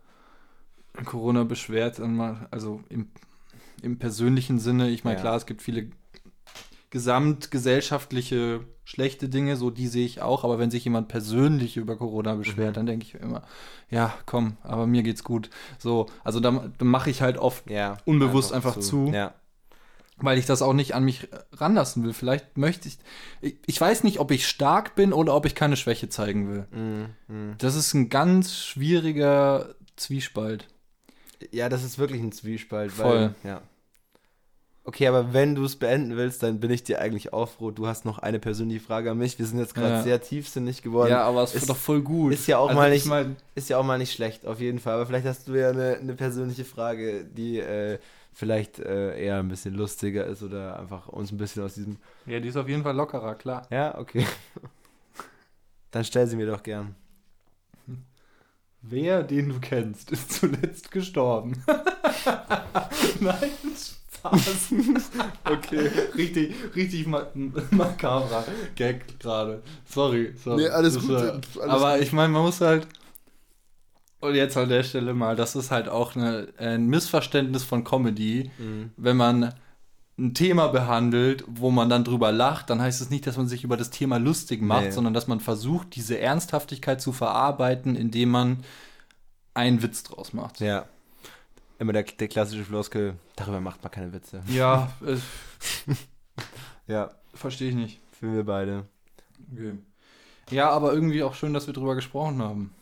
Corona 1.05 1.45
beschwert, 1.45 1.99
dann 1.99 2.17
mal, 2.17 2.49
also 2.51 2.81
im, 2.89 3.09
im 3.83 3.99
persönlichen 3.99 4.59
Sinne, 4.59 4.91
ich 4.91 5.05
meine, 5.05 5.17
klar, 5.17 5.37
es 5.37 5.47
gibt 5.47 5.63
viele 5.63 5.89
gesamtgesellschaftliche 6.91 8.61
schlechte 8.85 9.29
Dinge, 9.29 9.57
so 9.57 9.71
die 9.71 9.87
sehe 9.87 10.07
ich 10.07 10.23
auch, 10.23 10.45
aber 10.45 10.59
wenn 10.59 10.71
sich 10.71 10.85
jemand 10.85 11.09
persönlich 11.09 11.77
über 11.77 11.97
Corona 11.97 12.35
beschwert, 12.35 12.71
Mhm. 12.71 12.75
dann 12.75 12.87
denke 12.87 13.05
ich 13.07 13.15
immer, 13.15 13.43
ja, 13.91 14.15
komm, 14.25 14.57
aber 14.63 14.87
mir 14.87 15.03
geht's 15.03 15.25
gut. 15.25 15.51
So, 15.79 16.07
also 16.25 16.41
da, 16.41 16.71
da 16.79 16.85
mache 16.85 17.11
ich 17.11 17.21
halt 17.21 17.37
oft 17.37 17.69
Ja. 17.71 17.99
Unbewusst 18.07 18.53
einfach 18.53 18.79
zu. 18.79 19.09
Ja. 19.13 19.35
weil 20.21 20.37
ich 20.39 20.47
das 20.47 20.63
auch 20.63 20.73
nicht 20.73 20.97
an 20.97 21.05
mich 21.05 21.29
ranlassen 21.53 22.03
will. 22.03 22.13
Vielleicht 22.13 22.59
möchte 22.59 22.89
ich, 22.89 22.99
ich. 23.41 23.57
Ich 23.67 23.81
weiß 23.81 24.03
nicht, 24.03 24.19
ob 24.19 24.33
ich 24.33 24.49
stark 24.49 24.97
bin 24.97 25.13
oder 25.13 25.33
ob 25.33 25.47
ich 25.47 25.55
keine 25.55 25.77
Schwäche 25.77 26.09
zeigen 26.09 26.49
will. 26.49 26.67
Mm, 27.29 27.33
mm. 27.33 27.55
Das 27.59 27.77
ist 27.77 27.95
ein 27.95 28.09
ganz 28.09 28.57
schwieriger 28.57 29.77
Zwiespalt. 29.95 30.67
Ja, 31.53 31.69
das 31.69 31.85
ist 31.85 31.99
wirklich 32.01 32.21
ein 32.21 32.33
Zwiespalt. 32.33 32.91
Voll. 32.91 33.33
Weil, 33.45 33.49
ja. 33.49 33.63
Okay, 34.89 35.07
aber 35.07 35.35
wenn 35.35 35.55
du 35.55 35.65
es 35.67 35.77
beenden 35.77 36.17
willst, 36.17 36.43
dann 36.43 36.61
bin 36.61 36.71
ich 36.71 36.83
dir 36.83 36.99
eigentlich 36.99 37.35
auch 37.35 37.51
froh. 37.51 37.71
Du 37.71 37.87
hast 37.87 38.07
noch 38.07 38.19
eine 38.19 38.39
persönliche 38.39 38.81
Frage 38.81 39.11
an 39.11 39.19
mich. 39.19 39.39
Wir 39.39 39.45
sind 39.45 39.59
jetzt 39.59 39.75
gerade 39.75 39.97
Ja. 39.97 40.03
sehr 40.03 40.23
tiefsinnig 40.23 40.81
geworden. 40.81 41.11
ja, 41.11 41.25
aber 41.25 41.43
es 41.43 41.55
ist- 41.55 41.69
doch 41.69 41.77
voll 41.77 42.01
gut. 42.01 42.33
ist 42.33 42.47
ja 42.47 42.57
auch 42.57 42.69
Also 42.71 42.81
mal 42.81 42.89
ich 42.95 43.03
nicht- 43.05 43.11
mein, 43.11 43.37
Ist 43.55 43.69
ja 43.69 43.77
auch 43.77 43.85
mal 43.85 43.99
nicht 43.99 44.15
schlecht, 44.15 44.47
auf 44.47 44.61
jeden 44.61 44.79
Fall. 44.79 44.95
Aber 44.95 45.05
vielleicht 45.05 45.27
hast 45.27 45.47
du 45.47 45.55
ja 45.57 45.69
eine, 45.69 45.99
eine 45.99 46.15
persönliche 46.15 46.65
Frage, 46.65 47.27
die 47.27 47.59
äh, 47.59 47.99
vielleicht 48.33 48.79
äh, 48.79 49.23
eher 49.23 49.37
ein 49.41 49.49
bisschen 49.49 49.75
lustiger 49.75 50.25
ist 50.25 50.43
oder 50.43 50.79
einfach 50.79 51.07
uns 51.09 51.33
ein 51.33 51.37
bisschen 51.37 51.65
aus 51.65 51.75
diesem. 51.75 51.99
ja, 52.25 52.41
die 52.41 52.49
ist 52.49 52.57
auf 52.57 52.67
jeden 52.69 52.83
Fall 52.83 52.97
lockerer, 52.97 53.35
klar. 53.35 53.67
Ja, 53.71 53.99
okay. 53.99 54.25
Dann 55.91 56.05
stell 56.05 56.27
sie 56.29 56.37
mir 56.37 56.47
doch 56.47 56.63
gern. 56.63 56.95
Wer, 58.81 59.23
den 59.23 59.51
du 59.51 59.61
kennst, 59.61 60.11
ist 60.13 60.33
zuletzt 60.33 60.91
gestorben? 60.93 61.63
Nein, 63.21 63.51
Spaß. 64.19 64.73
okay, 65.51 65.91
richtig, 66.17 66.55
richtig 66.75 67.07
ma 67.07 67.27
makaber 67.71 68.45
Gag 68.75 69.19
gerade. 69.21 69.63
Sorry, 69.89 70.35
sorry. 70.43 70.63
Nee, 70.63 70.69
alles 70.69 70.95
Das 70.95 71.03
gut, 71.03 71.13
war- 71.13 71.21
alles 71.23 71.43
aber 71.57 71.99
ich 72.01 72.13
meine, 72.13 72.29
man 72.33 72.43
muss 72.43 72.61
halt. 72.61 72.87
Und 74.21 74.35
jetzt 74.35 74.57
an 74.57 74.69
der 74.69 74.83
Stelle 74.83 75.15
mal, 75.15 75.37
das 75.37 75.55
ist 75.55 75.71
halt 75.71 75.89
auch 75.89 76.17
eine, 76.17 76.49
ein 76.59 76.87
Missverständnis 76.89 77.63
von 77.65 77.85
Comedy, 77.85 78.51
Mhm. 78.59 78.91
wenn 78.97 79.17
man 79.17 79.55
ein 80.19 80.35
Thema 80.35 80.67
behandelt, 80.67 81.45
wo 81.47 81.71
man 81.71 81.89
dann 81.89 82.03
drüber 82.03 82.33
lacht, 82.33 82.71
dann 82.71 82.83
heißt 82.83 83.01
es 83.01 83.11
nicht, 83.11 83.25
dass 83.29 83.37
man 83.37 83.47
sich 83.47 83.63
über 83.63 83.77
das 83.77 83.91
Thema 83.91 84.17
lustig 84.19 84.61
macht, 84.61 84.87
Nee. 84.87 84.91
sondern 84.91 85.15
dass 85.15 85.29
man 85.29 85.39
versucht, 85.39 85.95
diese 85.95 86.19
Ernsthaftigkeit 86.19 87.01
zu 87.01 87.13
verarbeiten, 87.13 87.95
indem 87.95 88.31
man 88.31 88.65
einen 89.55 89.81
Witz 89.85 90.03
draus 90.03 90.33
macht. 90.33 90.59
Ja. 90.59 90.87
Immer 91.79 91.93
der, 91.93 92.03
der 92.03 92.29
klassische 92.29 92.65
Floskel, 92.65 93.15
darüber 93.37 93.61
macht 93.61 93.83
man 93.83 93.93
keine 93.93 94.13
Witze. 94.13 94.43
Ja, 94.49 94.91
äh, 95.07 95.17
Ja, 96.87 97.11
verstehe 97.35 97.69
ich 97.71 97.75
nicht. 97.77 98.01
fühlen 98.13 98.35
wir 98.35 98.45
beide. 98.45 98.85
Okay. 99.53 99.75
Ja, 100.51 100.71
aber 100.71 100.93
irgendwie 100.93 101.23
auch 101.23 101.35
schön, 101.35 101.53
dass 101.55 101.67
wir 101.67 101.75
drüber 101.75 101.95
gesprochen 101.95 102.41
haben. 102.43 102.75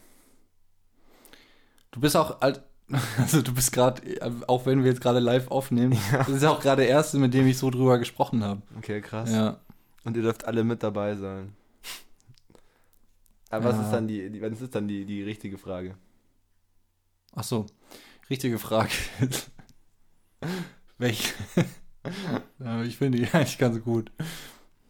Du 1.90 2.01
bist 2.01 2.16
auch 2.16 2.40
alt, 2.40 2.62
also 3.18 3.42
du 3.42 3.53
bist 3.53 3.72
gerade, 3.72 4.01
auch 4.47 4.64
wenn 4.66 4.82
wir 4.84 4.90
jetzt 4.90 5.01
gerade 5.03 5.18
live 5.18 5.49
aufnehmen, 5.51 5.99
das 6.12 6.28
ist 6.28 6.44
auch 6.44 6.61
gerade 6.61 6.82
der 6.82 6.90
erste, 6.90 7.18
mit 7.18 7.34
dem 7.34 7.47
ich 7.47 7.59
so 7.59 7.70
drüber 7.70 7.99
gesprochen 7.99 8.42
habe. 8.44 8.62
Okay, 8.78 9.01
krass. 9.01 9.30
Ja. 9.32 9.59
Und 10.05 10.16
ihr 10.16 10.22
dürft 10.22 10.47
alle 10.47 10.62
mit 10.64 10.82
dabei 10.82 11.16
sein. 11.16 11.53
Aber 13.51 13.64
was 13.66 13.76
Ja. 13.76 13.82
ist 13.82 13.90
dann 13.92 14.09
die, 14.09 14.30
die 14.30 14.40
was 14.42 14.61
ist 14.61 14.74
dann 14.74 14.88
die, 14.88 15.05
die 15.05 15.22
richtige 15.22 15.59
Frage? 15.59 15.97
Ach 17.34 17.44
so, 17.44 17.66
richtige 18.31 18.59
Frage. 18.59 18.91
Welch, 20.99 21.35
ja, 22.59 22.83
ich 22.83 22.97
finde 22.97 23.18
die 23.18 23.29
eigentlich 23.33 23.59
ganz 23.59 23.83
gut. 23.83 24.11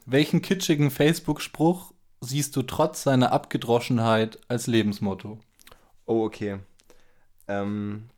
Welchen 0.05 0.43
kitschigen 0.43 0.91
Facebook-Spruch 0.91 1.93
siehst 2.21 2.55
du 2.57 2.63
trotz 2.63 3.03
seiner 3.03 3.33
Abgedroschenheit 3.33 4.39
als 4.49 4.67
Lebensmotto? 4.67 5.41
Oh, 6.07 6.25
okay. 6.25 6.61
Ähm, 7.49 8.09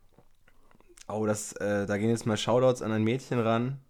oh, 1.09 1.27
das, 1.27 1.53
äh, 1.53 1.87
da 1.87 1.97
gehen 1.97 2.11
jetzt 2.11 2.27
mal 2.27 2.37
Shoutouts 2.37 2.83
an 2.83 2.93
ein 2.93 3.05
Mädchen 3.05 3.41
ran. 3.41 3.81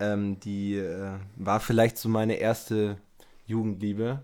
Ähm, 0.00 0.40
die 0.40 0.76
äh, 0.76 1.12
war 1.36 1.60
vielleicht 1.60 1.96
so 1.96 2.08
meine 2.08 2.34
erste 2.34 2.98
Jugendliebe. 3.46 4.22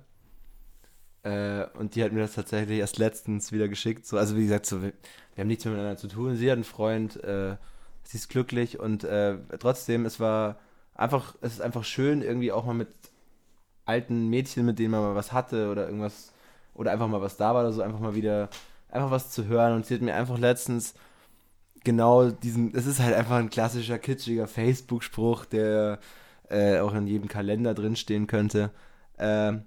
Äh, 1.23 1.67
und 1.79 1.95
die 1.95 2.05
hat 2.05 2.13
mir 2.13 2.21
das 2.21 2.35
tatsächlich 2.35 2.79
erst 2.79 2.99
letztens 2.99 3.53
wieder 3.53 3.69
geschickt. 3.69 4.07
So, 4.07 4.19
also 4.19 4.37
wie 4.37 4.45
gesagt, 4.45 4.67
so, 4.67 4.83
wir, 4.83 4.93
wir 5.35 5.43
haben 5.43 5.49
nichts 5.49 5.65
mehr 5.65 5.73
miteinander 5.73 5.99
zu 5.99 6.09
tun. 6.09 6.37
Sie 6.37 6.51
hat 6.51 6.57
einen 6.57 6.65
Freund, 6.65 7.23
äh, 7.23 7.57
sie 8.05 8.19
ist 8.19 8.29
glücklich 8.29 8.79
und 8.81 9.05
äh, 9.05 9.37
trotzdem, 9.59 10.07
es 10.07 10.21
war 10.21 10.59
einfach, 10.95 11.35
es 11.41 11.55
ist 11.55 11.61
einfach 11.61 11.85
schön, 11.85 12.23
irgendwie 12.23 12.53
auch 12.53 12.65
mal 12.65 12.75
mit 12.75 12.89
alten 13.85 14.29
Mädchen, 14.29 14.67
mit 14.67 14.79
denen 14.79 14.91
man 14.91 15.01
mal 15.01 15.15
was 15.15 15.33
hatte 15.33 15.71
oder 15.71 15.87
irgendwas, 15.87 16.33
oder 16.75 16.93
einfach 16.93 17.09
mal 17.09 17.21
was 17.21 17.37
da 17.37 17.55
war 17.55 17.63
oder 17.63 17.73
so, 17.73 17.83
einfach 17.83 18.01
mal 18.01 18.15
wieder, 18.15 18.51
einfach 18.91 19.11
was 19.11 19.31
zu 19.31 19.47
hören. 19.47 19.75
Und 19.75 19.87
sie 19.87 19.95
hat 19.95 20.03
mir 20.03 20.15
einfach 20.15 20.39
letztens 20.39 20.95
genau 21.85 22.31
diesen, 22.31 22.75
es 22.75 22.87
ist 22.87 23.01
halt 23.01 23.15
einfach 23.15 23.37
ein 23.37 23.51
klassischer, 23.51 23.99
kitschiger 23.99 24.47
Facebook-Spruch, 24.47 25.45
der 25.47 25.99
äh, 26.51 26.81
auch 26.81 26.95
in 26.95 27.07
jedem 27.07 27.29
Kalender 27.29 27.75
drinstehen 27.75 28.27
könnte. 28.27 28.71
Ähm, 29.19 29.63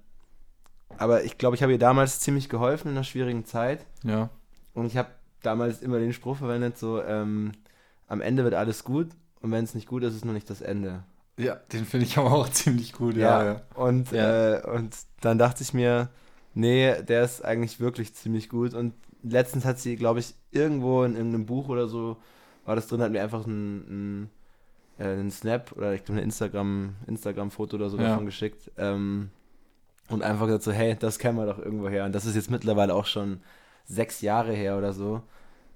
aber 0.98 1.24
ich 1.24 1.38
glaube, 1.38 1.56
ich 1.56 1.64
habe 1.64 1.72
ihr 1.72 1.80
damals 1.80 2.20
ziemlich 2.20 2.50
geholfen 2.50 2.90
in 2.90 2.96
einer 2.96 3.04
schwierigen 3.04 3.46
Zeit. 3.46 3.86
Ja. 4.04 4.30
Und 4.74 4.86
ich 4.86 4.98
habe 4.98 5.10
damals 5.42 5.82
immer 5.82 6.00
den 6.00 6.14
Spruch 6.14 6.38
verwendet, 6.38 6.78
so, 6.78 7.02
ähm, 7.02 7.52
am 8.08 8.22
Ende 8.22 8.44
wird 8.44 8.54
alles 8.54 8.84
gut 8.84 9.08
und 9.42 9.52
wenn 9.52 9.64
es 9.64 9.74
nicht 9.76 9.88
gut 9.88 10.04
ist, 10.04 10.16
ist 10.16 10.26
noch 10.26 10.34
nicht 10.34 10.50
das 10.50 10.62
Ende. 10.62 11.04
Ja, 11.38 11.56
den 11.72 11.86
finde 11.86 12.06
ich 12.06 12.18
aber 12.18 12.32
auch 12.32 12.50
ziemlich 12.50 12.94
gut, 12.94 13.16
Ja, 13.16 13.62
und, 13.76 14.12
Ja. 14.12 14.56
Äh, 14.58 14.68
und 14.76 14.96
dann 15.22 15.38
dachte 15.38 15.64
ich 15.64 15.74
mir, 15.74 16.10
nee, 16.54 17.02
der 17.04 17.24
ist 17.24 17.44
eigentlich 17.44 17.80
wirklich 17.80 18.14
ziemlich 18.14 18.50
gut. 18.50 18.74
Und 18.74 18.94
letztens 19.24 19.66
hat 19.66 19.80
sie, 19.80 19.96
glaube 19.96 20.20
ich, 20.20 20.36
irgendwo 20.52 21.04
in 21.04 21.16
irgendeinem 21.16 21.46
Buch 21.46 21.70
oder 21.70 21.88
so, 21.88 22.18
war 22.66 22.76
das 22.76 22.88
drin, 22.88 23.02
hat 23.02 23.12
mir 23.12 23.24
einfach 23.24 23.46
ein, 23.48 23.78
ein, 24.24 24.30
äh, 25.00 25.04
einen 25.06 25.32
Snap 25.32 25.72
oder 25.76 25.94
ich 25.94 26.04
glaube 26.04 26.20
ein 26.22 26.24
Instagram, 26.26 26.96
Instagram-Foto 27.08 27.78
oder 27.78 27.90
so 27.90 27.98
Ja. 27.98 28.10
davon 28.10 28.26
geschickt. 28.26 28.70
Ähm, 28.78 29.30
und 30.14 30.22
einfach 30.24 30.46
gesagt 30.46 30.64
so, 30.64 30.72
hey, 30.72 30.96
das 31.00 31.20
kennen 31.20 31.38
wir 31.38 31.46
doch 31.46 31.60
irgendwo 31.60 31.90
her. 31.90 32.06
Und 32.06 32.14
das 32.14 32.26
ist 32.26 32.36
jetzt 32.36 32.50
mittlerweile 32.52 32.94
auch 32.96 33.06
schon 33.06 33.42
sechs 33.86 34.22
Jahre 34.22 34.54
her 34.54 34.78
oder 34.78 34.94
so. 34.94 35.22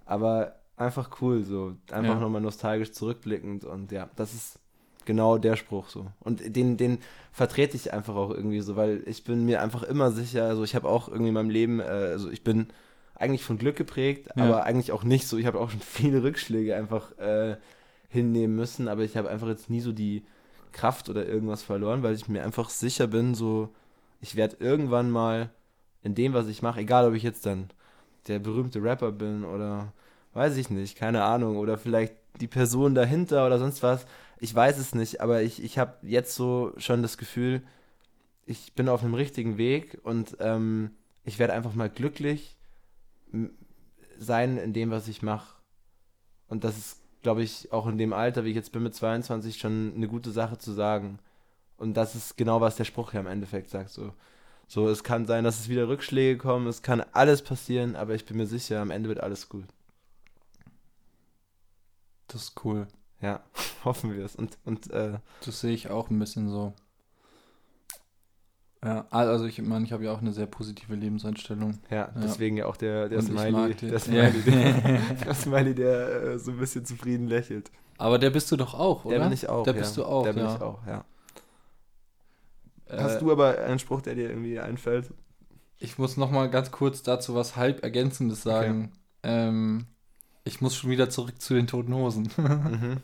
Aber 0.06 0.56
einfach 0.78 1.10
cool, 1.22 1.44
so. 1.44 1.74
Einfach 1.92 2.16
Ja. 2.16 2.20
nochmal 2.20 2.42
nostalgisch 2.42 2.92
zurückblickend. 2.92 3.66
Und 3.66 3.92
ja, 3.92 4.10
das 4.16 4.34
ist 4.34 4.60
genau 5.06 5.38
der 5.38 5.56
Spruch 5.56 5.90
so. 5.90 6.08
Und 6.22 6.56
den, 6.56 6.78
den 6.78 7.00
vertrete 7.32 7.76
ich 7.78 7.94
einfach 7.94 8.16
auch 8.16 8.32
irgendwie 8.32 8.62
so, 8.62 8.76
weil 8.76 9.04
ich 9.06 9.24
bin 9.24 9.46
mir 9.46 9.62
einfach 9.62 9.84
immer 9.84 10.12
sicher, 10.12 10.46
also 10.46 10.64
ich 10.64 10.76
habe 10.76 10.88
auch 10.90 11.08
irgendwie 11.08 11.28
in 11.30 11.34
meinem 11.34 11.50
Leben, 11.50 11.80
äh, 11.80 11.84
also 11.84 12.30
ich 12.30 12.44
bin 12.44 12.68
eigentlich 13.16 13.44
von 13.44 13.58
Glück 13.58 13.76
geprägt, 13.78 14.28
Ja. 14.36 14.44
aber 14.44 14.64
eigentlich 14.64 14.92
auch 14.92 15.04
nicht 15.04 15.28
so. 15.28 15.38
Ich 15.38 15.46
habe 15.46 15.60
auch 15.60 15.70
schon 15.70 15.80
viele 15.82 16.24
Rückschläge 16.24 16.76
einfach 16.76 17.18
äh, 17.18 17.56
hinnehmen 18.10 18.56
müssen, 18.56 18.88
aber 18.88 19.04
ich 19.04 19.16
habe 19.18 19.30
einfach 19.30 19.48
jetzt 19.48 19.70
nie 19.70 19.80
so 19.82 19.92
die 19.92 20.24
Kraft 20.72 21.10
oder 21.10 21.26
irgendwas 21.26 21.64
verloren, 21.64 22.04
weil 22.04 22.16
ich 22.16 22.28
mir 22.28 22.44
einfach 22.44 22.70
sicher 22.70 23.08
bin, 23.08 23.34
so, 23.36 23.70
ich 24.26 24.36
werde 24.36 24.58
irgendwann 24.60 25.12
mal 25.12 25.52
in 26.02 26.16
dem, 26.16 26.34
was 26.34 26.48
ich 26.48 26.64
mache, 26.64 26.80
egal 26.80 27.08
ob 27.08 27.14
ich 27.14 27.22
jetzt 27.22 27.46
dann 27.46 27.70
der 28.28 28.40
berühmte 28.40 28.82
Rapper 28.82 29.12
bin 29.12 29.46
oder 29.46 29.94
weiß 30.34 30.58
ich 30.58 30.72
nicht, 30.72 30.98
keine 30.98 31.24
Ahnung, 31.24 31.58
oder 31.58 31.78
vielleicht 31.78 32.16
die 32.42 32.48
Person 32.48 32.96
dahinter 32.96 33.46
oder 33.46 33.60
sonst 33.60 33.84
was, 33.84 34.08
ich 34.40 34.54
weiß 34.54 34.80
es 34.80 34.96
nicht, 34.96 35.22
aber 35.22 35.44
ich, 35.44 35.64
ich 35.64 35.78
habe 35.78 35.94
jetzt 36.02 36.34
so 36.34 36.74
schon 36.78 37.04
das 37.04 37.20
Gefühl, 37.20 37.62
ich 38.48 38.74
bin 38.74 38.90
auf 38.90 39.04
einem 39.04 39.14
richtigen 39.14 39.60
Weg 39.60 40.00
und 40.02 40.38
ähm, 40.40 40.90
ich 41.24 41.38
werde 41.38 41.54
einfach 41.54 41.76
mal 41.76 41.90
glücklich 41.90 42.58
sein 44.18 44.58
in 44.58 44.74
dem, 44.74 44.90
was 44.90 45.08
ich 45.08 45.22
mache. 45.22 45.56
Und 46.48 46.64
das 46.64 46.78
ist, 46.78 47.02
glaube 47.22 47.44
ich, 47.44 47.72
auch 47.72 47.86
in 47.86 48.00
dem 48.00 48.12
Alter, 48.12 48.44
wie 48.44 48.50
ich 48.50 48.56
jetzt 48.56 48.72
bin 48.72 48.82
mit 48.82 48.96
22, 48.96 49.60
schon 49.60 49.94
eine 49.96 50.08
gute 50.08 50.32
Sache 50.32 50.58
zu 50.58 50.72
sagen. 50.72 51.20
Und 51.78 51.96
das 51.96 52.16
ist 52.16 52.38
genau, 52.38 52.62
was 52.62 52.76
der 52.78 52.86
Spruch 52.86 53.14
ja 53.14 53.20
im 53.20 53.28
Endeffekt 53.28 53.70
sagt. 53.70 53.90
So, 53.90 54.14
so 54.68 54.88
es 54.90 55.04
kann 55.04 55.26
sein, 55.26 55.44
dass 55.44 55.60
es 55.60 55.70
wieder 55.70 55.88
Rückschläge 55.88 56.38
kommen, 56.38 56.68
es 56.68 56.82
kann 56.82 57.04
alles 57.12 57.42
passieren, 57.42 57.96
aber 57.96 58.16
ich 58.16 58.26
bin 58.26 58.38
mir 58.38 58.48
sicher, 58.48 58.82
am 58.82 58.92
Ende 58.92 59.10
wird 59.10 59.20
alles 59.22 59.50
gut. 59.50 59.66
Das 62.28 62.44
ist 62.44 62.66
cool. 62.66 62.88
Ja, 63.22 63.42
hoffen 63.86 64.16
wir 64.16 64.26
es. 64.26 64.36
Und, 64.36 64.58
und 64.66 64.90
äh, 64.92 65.20
Das 65.46 65.62
sehe 65.62 65.74
ich 65.74 65.90
auch 65.90 66.10
ein 66.10 66.20
bisschen 66.20 66.50
so. 66.50 66.74
Ja, 68.84 69.08
also 69.10 69.46
ich 69.46 69.60
meine, 69.64 69.84
ich 69.84 69.92
habe 69.94 70.04
ja 70.06 70.12
auch 70.14 70.22
eine 70.22 70.32
sehr 70.32 70.46
positive 70.46 70.94
Lebenseinstellung. 70.94 71.80
ja, 71.90 71.96
Ja. 71.98 72.12
deswegen 72.18 72.56
ja 72.58 72.68
auch 72.68 72.78
der, 72.78 73.10
der 73.10 73.18
Und 73.20 73.26
Smiley, 73.26 73.74
der 73.74 74.00
Smiley, 74.00 74.42
der, 74.44 74.94
Ja. 74.94 75.02
der 75.26 75.34
Smiley, 75.34 75.74
der 75.74 76.22
äh, 76.24 76.40
so 76.40 76.52
ein 76.52 76.58
bisschen 76.58 76.86
zufrieden 76.86 77.28
lächelt. 77.28 77.72
Aber 77.98 78.20
der 78.20 78.30
bist 78.30 78.52
du 78.52 78.58
doch 78.58 78.76
auch, 78.76 79.06
oder? 79.06 79.18
Der 79.18 79.24
bin 79.26 79.34
ich 79.34 79.50
auch. 79.50 79.64
Der 79.64 79.74
ja. 79.74 79.80
bist 79.80 79.98
du 79.98 80.06
auch, 80.06 80.24
Der 80.24 80.34
bin 80.34 80.44
ja. 80.44 80.56
ich 80.56 80.62
auch, 80.62 80.86
ja. 80.86 81.04
Äh, 82.88 82.98
Hast 83.00 83.22
du 83.22 83.32
aber 83.32 83.60
einen 83.60 83.80
Spruch, 83.80 84.02
der 84.02 84.16
dir 84.16 84.30
irgendwie 84.30 84.60
einfällt? 84.60 85.10
Ich 85.78 85.98
muss 85.98 86.18
noch 86.18 86.32
mal 86.32 86.50
ganz 86.50 86.72
kurz 86.72 87.04
dazu 87.04 87.36
was 87.36 87.56
halb 87.56 87.84
Ergänzendes 87.84 88.44
sagen. 88.44 88.92
Ähm, 89.24 89.88
ich 90.44 90.62
muss 90.62 90.76
schon 90.76 90.90
wieder 90.90 91.10
zurück 91.10 91.42
zu 91.42 91.54
den 91.54 91.68
Toten 91.68 91.94
Hosen. 91.94 92.30
mhm. 92.38 92.98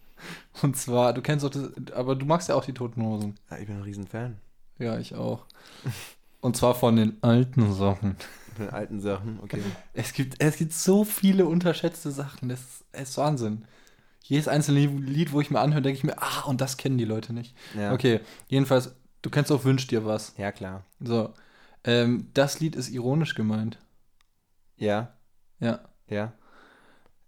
Und 0.62 0.76
zwar, 0.76 1.12
du 1.12 1.20
kennst 1.20 1.44
auch 1.44 1.50
das, 1.50 1.70
aber 1.94 2.16
du 2.16 2.24
magst 2.24 2.48
ja 2.48 2.54
auch 2.54 2.64
die 2.64 2.72
Toten 2.72 3.02
Hosen. 3.02 3.34
ja, 3.50 3.58
ich 3.58 3.66
bin 3.66 3.76
ein 3.76 3.82
Riesenfan 3.82 4.38
Ja, 4.78 4.98
ich 4.98 5.14
auch. 5.14 5.44
Und 6.40 6.56
zwar 6.56 6.74
von 6.74 6.96
den 6.96 7.22
alten 7.22 7.72
Sachen. 7.74 8.16
von 8.54 8.66
den 8.66 8.70
alten 8.74 9.00
Sachen. 9.00 9.40
Okay. 9.42 9.60
Es 9.92 10.12
gibt, 10.12 10.36
es 10.42 10.56
gibt 10.56 10.72
so 10.72 11.04
viele 11.04 11.46
unterschätzte 11.46 12.10
Sachen. 12.10 12.48
Das 12.48 12.60
ist, 12.60 12.84
das 12.92 13.10
ist 13.10 13.18
Wahnsinn. 13.18 13.64
Jedes 14.22 14.48
einzelne 14.48 14.86
Lied, 14.86 15.32
wo 15.32 15.40
ich 15.40 15.50
mir 15.50 15.60
anhöre, 15.60 15.82
denke 15.82 15.98
ich 15.98 16.04
mir, 16.04 16.20
ah, 16.20 16.42
und 16.46 16.60
das 16.60 16.76
kennen 16.78 16.98
die 16.98 17.04
Leute 17.04 17.32
nicht. 17.32 17.54
Ja. 17.74 17.92
Okay, 17.92 18.20
jedenfalls, 18.48 18.94
du 19.26 19.30
kennst 19.30 19.50
auch 19.50 19.64
Wünsch 19.64 19.86
dir 19.88 20.04
was. 20.04 20.34
Ja, 20.38 20.52
klar. 20.52 20.84
So, 21.00 21.32
ähm, 21.84 22.28
das 22.34 22.60
Lied 22.60 22.76
ist 22.76 22.88
ironisch 22.90 23.34
gemeint. 23.34 23.78
Ja, 24.76 25.12
Ja. 25.60 25.80
ja. 26.08 26.32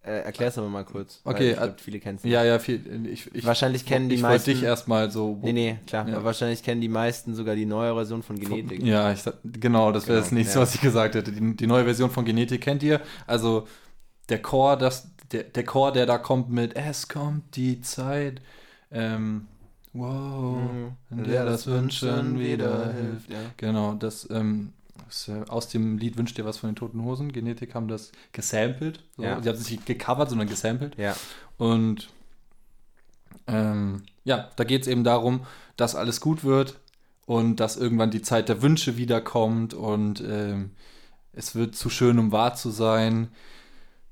Äh, 0.03 0.21
erklär's 0.21 0.57
aber 0.57 0.69
mal 0.69 0.85
kurz. 0.85 1.21
Okay, 1.25 1.53
glaub, 1.55 1.71
äh, 1.71 1.75
viele 1.77 1.99
kennen 1.99 2.17
es 2.17 2.25
Ja, 2.25 2.43
ja, 2.45 2.59
viel, 2.61 3.07
ich, 3.07 3.35
ich, 3.35 3.45
Wahrscheinlich 3.45 3.85
kennen 3.85 4.09
die 4.09 4.15
ich 4.15 4.23
wollte 4.23 4.35
meisten. 4.35 4.51
dich 4.53 4.63
erstmal 4.63 5.11
so. 5.11 5.39
Nee, 5.43 5.53
nee, 5.53 5.79
klar. 5.87 6.09
Ja. 6.09 6.23
Wahrscheinlich 6.25 6.63
kennen 6.63 6.81
die 6.81 6.89
meisten 6.89 7.35
sogar 7.35 7.57
die 7.57 7.67
neue 7.67 7.93
Version 7.95 8.23
von 8.23 8.39
Genetik. 8.39 8.83
Ja, 8.83 9.13
ich, 9.13 9.23
genau, 9.45 9.93
das 9.93 10.07
wäre 10.07 10.21
das 10.21 10.29
Genau, 10.31 10.39
nächste, 10.39 10.59
ja. 10.59 10.63
was 10.63 10.75
ich 10.75 10.81
gesagt 10.81 11.15
hätte. 11.17 11.33
Die, 11.33 11.57
die 11.57 11.67
neue 11.67 11.85
Version 11.85 12.11
von 12.11 12.25
Genetik 12.25 12.63
kennt 12.63 12.83
ihr. 12.85 13.01
Also 13.27 13.67
der 14.29 14.41
Chor, 14.41 14.77
das, 14.79 15.11
der, 15.33 15.43
der 15.43 15.65
Chor, 15.65 15.93
der 15.93 16.07
da 16.07 16.17
kommt 16.17 16.49
mit 16.49 16.75
Es 16.77 17.09
kommt 17.09 17.57
die 17.57 17.81
Zeit. 17.83 18.41
Ähm, 18.91 19.47
wow, 19.99 20.59
Mhm. 21.11 21.25
der 21.25 21.45
das 21.45 21.67
Wünschen 21.67 22.39
wieder 22.39 22.93
hilft. 22.93 23.31
Ja. 23.31 23.39
Genau, 23.57 23.95
das 23.95 24.29
ähm, 24.31 24.73
ist, 25.09 25.29
äh, 25.29 25.43
aus 25.49 25.69
dem 25.69 25.99
Lied 25.99 26.17
Wünscht 26.17 26.39
dir 26.39 26.45
was 26.45 26.59
von 26.59 26.71
den 26.71 26.77
Toten 26.77 27.03
Hosen. 27.03 27.33
Genetik 27.33 27.75
haben 27.75 27.89
das 27.89 28.13
gesampelt. 28.33 29.03
So. 29.17 29.23
Ja. 29.25 29.41
Sie 29.43 29.49
haben 29.49 29.57
es 29.57 29.71
nicht 29.71 29.87
gecovert, 29.87 30.29
sondern 30.31 30.49
gesampelt. 30.49 30.97
Ja. 30.97 31.17
Und 31.57 32.09
ähm, 33.47 34.03
ja, 34.25 34.51
da 34.57 34.65
geht 34.65 34.83
es 34.83 34.89
eben 34.89 35.05
darum, 35.05 35.47
dass 35.77 35.95
alles 35.95 36.21
gut 36.21 36.45
wird 36.45 36.79
und 37.27 37.57
dass 37.61 37.77
irgendwann 37.77 38.11
die 38.11 38.23
Zeit 38.23 38.49
der 38.49 38.63
Wünsche 38.63 38.97
wiederkommt 38.97 39.75
und 39.75 40.23
ähm, 40.27 40.71
es 41.33 41.55
wird 41.55 41.77
zu 41.77 41.89
schön, 41.89 42.19
um 42.19 42.33
wahr 42.33 42.55
zu 42.55 42.71
sein. 42.71 43.29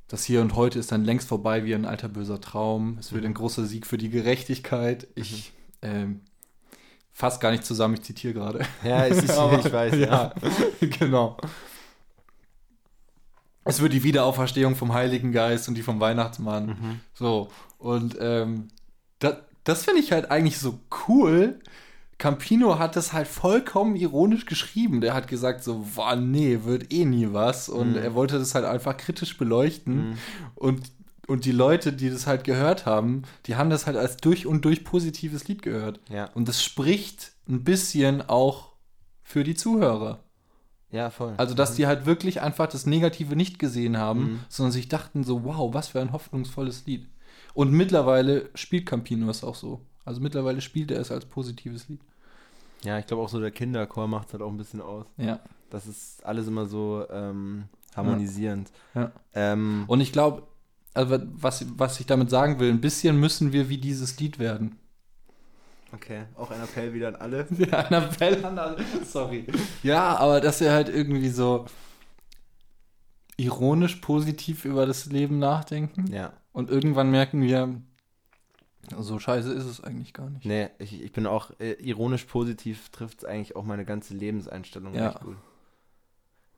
Das 0.08 0.24
Hier 0.24 0.40
und 0.40 0.54
Heute 0.54 0.78
ist 0.78 0.92
dann 0.92 1.04
längst 1.04 1.28
vorbei 1.28 1.64
wie 1.64 1.74
ein 1.74 1.84
alter 1.84 2.08
böser 2.08 2.40
Traum. 2.40 2.96
Es 3.00 3.12
wird 3.12 3.24
ein 3.24 3.34
großer 3.34 3.64
Sieg 3.64 3.86
für 3.86 3.98
die 3.98 4.10
Gerechtigkeit. 4.10 5.08
Ich 5.16 5.52
ähm, 5.82 6.20
fasse 7.12 7.38
gar 7.40 7.50
nicht 7.50 7.64
zusammen, 7.64 7.94
ich 7.94 8.02
zitiere 8.02 8.34
gerade. 8.34 8.60
Ja, 8.84 9.06
es 9.06 9.22
ist, 9.22 9.30
Aber- 9.38 9.58
ich 9.58 9.72
weiß, 9.72 9.94
ja. 9.96 10.06
ja, 10.06 10.32
genau. 10.98 11.36
Es 13.64 13.80
wird 13.80 13.92
die 13.92 14.02
Wiederauferstehung 14.04 14.76
vom 14.76 14.92
Heiligen 14.94 15.32
Geist 15.32 15.68
und 15.68 15.74
die 15.74 15.82
vom 15.82 15.98
Weihnachtsmann. 15.98 16.66
Mhm. 16.66 17.00
So, 17.14 17.48
und 17.78 18.16
ähm, 18.20 18.68
das, 19.18 19.36
das 19.64 19.84
finde 19.84 20.00
ich 20.00 20.12
halt 20.12 20.30
eigentlich 20.30 20.58
so 20.58 20.78
cool. 21.08 21.58
Campino 22.18 22.78
hat 22.78 22.96
das 22.96 23.12
halt 23.12 23.26
vollkommen 23.26 23.96
ironisch 23.96 24.46
geschrieben. 24.46 25.00
Der 25.00 25.12
hat 25.14 25.26
gesagt 25.28 25.64
so, 25.64 25.84
boah, 25.96 26.14
nee, 26.16 26.60
wird 26.62 26.92
eh 26.92 27.04
nie 27.04 27.32
was. 27.32 27.68
Und 27.68 27.90
Mhm. 27.92 27.96
er 27.98 28.14
wollte 28.14 28.38
das 28.38 28.54
halt 28.54 28.64
einfach 28.64 28.96
kritisch 28.96 29.36
beleuchten. 29.36 30.10
Mhm. 30.10 30.18
Und, 30.54 30.92
und 31.26 31.44
die 31.44 31.52
Leute, 31.52 31.92
die 31.92 32.10
das 32.10 32.26
halt 32.26 32.44
gehört 32.44 32.86
haben, 32.86 33.22
die 33.46 33.56
haben 33.56 33.70
das 33.70 33.86
halt 33.86 33.96
als 33.96 34.16
durch 34.16 34.46
und 34.46 34.64
durch 34.64 34.84
positives 34.84 35.48
Lied 35.48 35.62
gehört. 35.62 36.00
Ja. 36.08 36.30
Und 36.34 36.48
das 36.48 36.62
spricht 36.62 37.32
ein 37.48 37.64
bisschen 37.64 38.22
auch 38.28 38.72
für 39.22 39.42
die 39.44 39.54
Zuhörer. 39.54 40.20
ja, 40.92 41.10
voll. 41.10 41.34
Also, 41.36 41.54
dass 41.54 41.74
die 41.74 41.86
halt 41.86 42.06
wirklich 42.06 42.40
einfach 42.40 42.68
das 42.68 42.86
Negative 42.86 43.34
nicht 43.36 43.58
gesehen 43.58 43.98
haben, 43.98 44.20
Mhm. 44.20 44.40
sondern 44.48 44.72
sich 44.72 44.88
dachten 44.88 45.24
so, 45.24 45.44
wow, 45.44 45.74
was 45.74 45.88
für 45.88 46.00
ein 46.00 46.12
hoffnungsvolles 46.12 46.86
Lied. 46.86 47.06
Und 47.54 47.72
mittlerweile 47.72 48.48
spielt 48.54 48.86
Campino 48.86 49.28
es 49.28 49.42
auch 49.44 49.56
so. 49.56 49.80
Also 50.04 50.20
mittlerweile 50.20 50.60
spielt 50.60 50.90
er 50.92 51.00
es 51.00 51.10
als 51.10 51.24
positives 51.24 51.88
Lied. 51.88 52.00
Ja, 52.84 52.98
ich 52.98 53.06
glaube 53.06 53.22
auch 53.22 53.28
so 53.28 53.40
der 53.40 53.50
Kinderchor 53.50 54.06
macht 54.06 54.28
es 54.28 54.32
halt 54.34 54.42
auch 54.42 54.50
ein 54.50 54.56
bisschen 54.56 54.80
aus. 54.80 55.06
Ja. 55.16 55.40
Das 55.70 55.86
ist 55.86 56.24
alles 56.24 56.46
immer 56.46 56.66
so 56.66 57.04
ähm, 57.10 57.64
harmonisierend. 57.96 58.70
Ja. 58.94 59.10
Ähm, 59.34 59.84
Und 59.88 60.00
ich 60.00 60.12
glaube, 60.12 60.44
also 60.96 61.18
was, 61.34 61.64
was 61.78 62.00
ich 62.00 62.06
damit 62.06 62.30
sagen 62.30 62.58
will, 62.58 62.70
ein 62.70 62.80
bisschen 62.80 63.18
müssen 63.20 63.52
wir 63.52 63.68
wie 63.68 63.78
dieses 63.78 64.18
Lied 64.18 64.38
werden. 64.38 64.78
okay, 65.92 66.24
auch 66.36 66.50
ein 66.50 66.60
Appell 66.62 66.92
wieder 66.94 67.08
an 67.08 67.16
alle. 67.16 67.46
Ja, 67.58 67.86
ein 67.86 68.02
Appell 68.02 68.44
an 68.44 68.58
alle. 68.58 68.84
Sorry. 69.04 69.46
Ja, 69.82 70.16
aber 70.16 70.40
dass 70.40 70.60
wir 70.60 70.72
halt 70.72 70.88
irgendwie 70.88 71.28
so 71.30 71.66
ironisch 73.36 73.96
positiv 73.96 74.64
über 74.64 74.86
das 74.86 75.06
Leben 75.06 75.38
nachdenken. 75.38 76.06
Ja. 76.12 76.32
Und 76.52 76.70
irgendwann 76.70 77.10
merken 77.10 77.42
wir, 77.42 77.80
so 78.98 79.18
scheiße 79.18 79.52
ist 79.52 79.64
es 79.66 79.82
eigentlich 79.84 80.14
gar 80.14 80.30
nicht. 80.30 80.46
Nee, 80.46 80.70
ich, 80.78 81.02
ich 81.02 81.12
bin 81.12 81.26
auch 81.26 81.50
äh, 81.60 81.72
ironisch 81.74 82.24
positiv, 82.24 82.88
trifft 82.90 83.18
es 83.18 83.24
eigentlich 83.24 83.54
auch 83.56 83.64
meine 83.64 83.84
ganze 83.84 84.14
Lebenseinstellung 84.14 84.94
Ja. 84.94 85.10
echt 85.10 85.20
gut. 85.20 85.36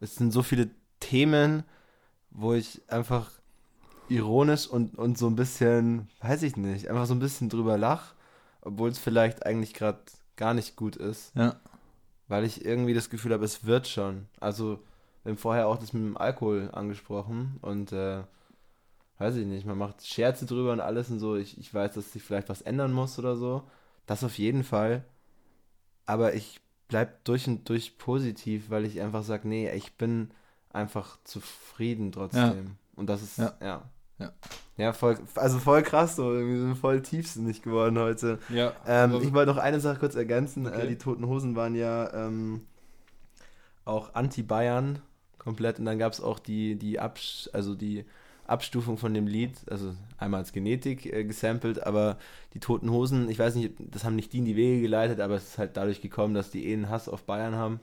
Es 0.00 0.14
sind 0.14 0.30
so 0.32 0.42
viele 0.42 0.70
Themen, 1.00 1.64
wo 2.30 2.54
ich 2.54 2.80
einfach 2.88 3.30
ironisch 4.08 4.66
und, 4.66 4.96
und 4.98 5.18
so 5.18 5.26
ein 5.28 5.36
bisschen, 5.36 6.08
weiß 6.20 6.42
ich 6.42 6.56
nicht, 6.56 6.88
einfach 6.88 7.06
so 7.06 7.14
ein 7.14 7.18
bisschen 7.20 7.48
drüber 7.48 7.76
lach, 7.78 8.14
obwohl 8.62 8.90
es 8.90 8.98
vielleicht 8.98 9.46
eigentlich 9.46 9.74
gerade 9.74 9.98
gar 10.36 10.54
nicht 10.54 10.76
gut 10.76 10.96
ist, 10.96 11.34
Ja. 11.36 11.56
weil 12.28 12.44
ich 12.44 12.64
irgendwie 12.64 12.94
das 12.94 13.10
Gefühl 13.10 13.32
habe, 13.32 13.44
es 13.44 13.64
wird 13.64 13.88
schon. 13.88 14.26
Also, 14.40 14.78
wir 15.24 15.30
haben 15.32 15.38
vorher 15.38 15.68
auch 15.68 15.78
das 15.78 15.92
mit 15.92 16.02
dem 16.02 16.16
Alkohol 16.16 16.70
angesprochen 16.72 17.58
und 17.62 17.92
äh, 17.92 18.22
weiß 19.18 19.36
ich 19.36 19.46
nicht, 19.46 19.66
man 19.66 19.76
macht 19.78 20.06
Scherze 20.06 20.46
drüber 20.46 20.72
und 20.72 20.80
alles 20.80 21.10
und 21.10 21.18
so. 21.18 21.36
Ich, 21.36 21.58
ich 21.58 21.72
weiß, 21.74 21.92
dass 21.94 22.12
sich 22.12 22.22
vielleicht 22.22 22.48
was 22.48 22.62
ändern 22.62 22.92
muss 22.92 23.18
oder 23.18 23.36
so. 23.36 23.64
Das 24.06 24.22
auf 24.24 24.38
jeden 24.38 24.62
Fall. 24.64 25.04
Aber 26.06 26.34
ich 26.34 26.60
bleib 26.86 27.24
durch 27.24 27.46
und 27.48 27.68
durch 27.68 27.98
positiv, 27.98 28.70
weil 28.70 28.84
ich 28.84 29.00
einfach 29.00 29.22
sage, 29.24 29.46
nee, 29.48 29.70
ich 29.72 29.94
bin 29.98 30.30
einfach 30.72 31.18
zufrieden 31.24 32.12
trotzdem. 32.12 32.76
Und 32.94 33.08
das 33.08 33.22
ist, 33.22 33.38
ja. 33.38 33.54
Ja. 33.60 33.82
Ja, 34.18 34.32
Ja. 34.76 34.92
voll, 34.92 35.18
also 35.34 35.58
voll 35.58 35.82
krass 35.82 36.16
so. 36.16 36.32
Wir 36.32 36.60
sind 36.60 36.76
voll 36.76 37.02
tiefsinnig 37.02 37.62
geworden 37.62 37.98
heute. 37.98 38.38
Ja. 38.48 38.72
Ähm, 38.86 39.20
ich 39.22 39.32
wollte 39.32 39.52
noch 39.52 39.58
eine 39.58 39.80
Sache 39.80 39.98
kurz 39.98 40.14
ergänzen. 40.14 40.66
Okay. 40.66 40.82
Äh, 40.82 40.88
die 40.88 40.98
Toten 40.98 41.26
Hosen 41.26 41.56
waren 41.56 41.74
ja 41.74 42.12
ähm, 42.12 42.62
auch 43.84 44.14
anti-Bayern 44.14 45.00
komplett 45.38 45.78
und 45.78 45.84
dann 45.86 45.98
gab 45.98 46.12
es 46.12 46.20
auch 46.20 46.38
die, 46.38 46.76
die, 46.76 47.00
Absch 47.00 47.48
also 47.52 47.74
die 47.74 48.04
Abstufung 48.46 48.96
von 48.98 49.12
dem 49.14 49.26
Lied, 49.26 49.52
also 49.70 49.94
einmal 50.16 50.40
als 50.40 50.52
Genetik 50.52 51.06
äh, 51.06 51.24
gesampelt, 51.24 51.82
aber 51.86 52.18
die 52.54 52.60
Toten 52.60 52.90
Hosen, 52.90 53.28
ich 53.28 53.38
weiß 53.38 53.54
nicht, 53.54 53.74
das 53.78 54.04
haben 54.04 54.16
nicht 54.16 54.32
die 54.32 54.38
in 54.38 54.46
die 54.46 54.56
Wege 54.56 54.80
geleitet, 54.82 55.20
aber 55.20 55.34
es 55.34 55.44
ist 55.50 55.58
halt 55.58 55.76
dadurch 55.76 56.00
gekommen, 56.00 56.34
dass 56.34 56.50
die 56.50 56.66
eh 56.66 56.72
einen 56.72 56.88
Hass 56.88 57.08
auf 57.08 57.24
Bayern 57.24 57.54
haben, 57.54 57.80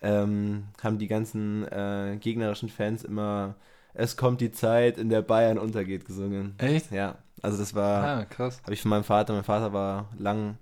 ähm, 0.00 0.64
haben 0.82 0.98
die 0.98 1.08
ganzen 1.08 1.66
äh, 1.68 2.16
gegnerischen 2.20 2.68
Fans 2.68 3.02
immer 3.04 3.56
Es 3.94 4.16
kommt 4.16 4.40
die 4.40 4.52
Zeit, 4.52 4.98
in 4.98 5.08
der 5.08 5.22
Bayern 5.22 5.58
untergeht 5.58 6.04
gesungen. 6.04 6.54
Echt? 6.58 6.90
Ja, 6.90 7.16
also 7.42 7.58
das 7.58 7.74
war... 7.74 8.04
Ah, 8.04 8.24
krass. 8.24 8.60
Habe 8.62 8.74
ich 8.74 8.82
von 8.82 8.90
meinem 8.90 9.04
Vater. 9.04 9.32
Mein 9.32 9.44
Vater 9.44 9.72
war 9.72 10.08
lang, 10.18 10.56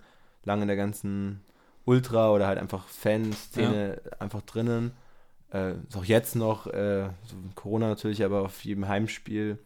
lang 0.45 0.62
in 0.62 0.68
der 0.68 0.77
ganzen 0.77 1.41
Ultra 1.85 2.31
oder 2.31 2.47
halt 2.47 2.59
einfach 2.59 2.87
Fanszene 2.89 4.01
einfach 4.18 4.43
drinnen. 4.43 4.93
Äh, 5.53 5.74
ist 5.89 5.97
auch 5.97 6.05
jetzt 6.05 6.35
noch, 6.35 6.66
äh, 6.66 7.09
so 7.24 7.37
Corona 7.55 7.89
natürlich, 7.89 8.24
aber 8.24 8.43
auf 8.43 8.64
jedem 8.64 8.89
Heimspiel 8.89 9.59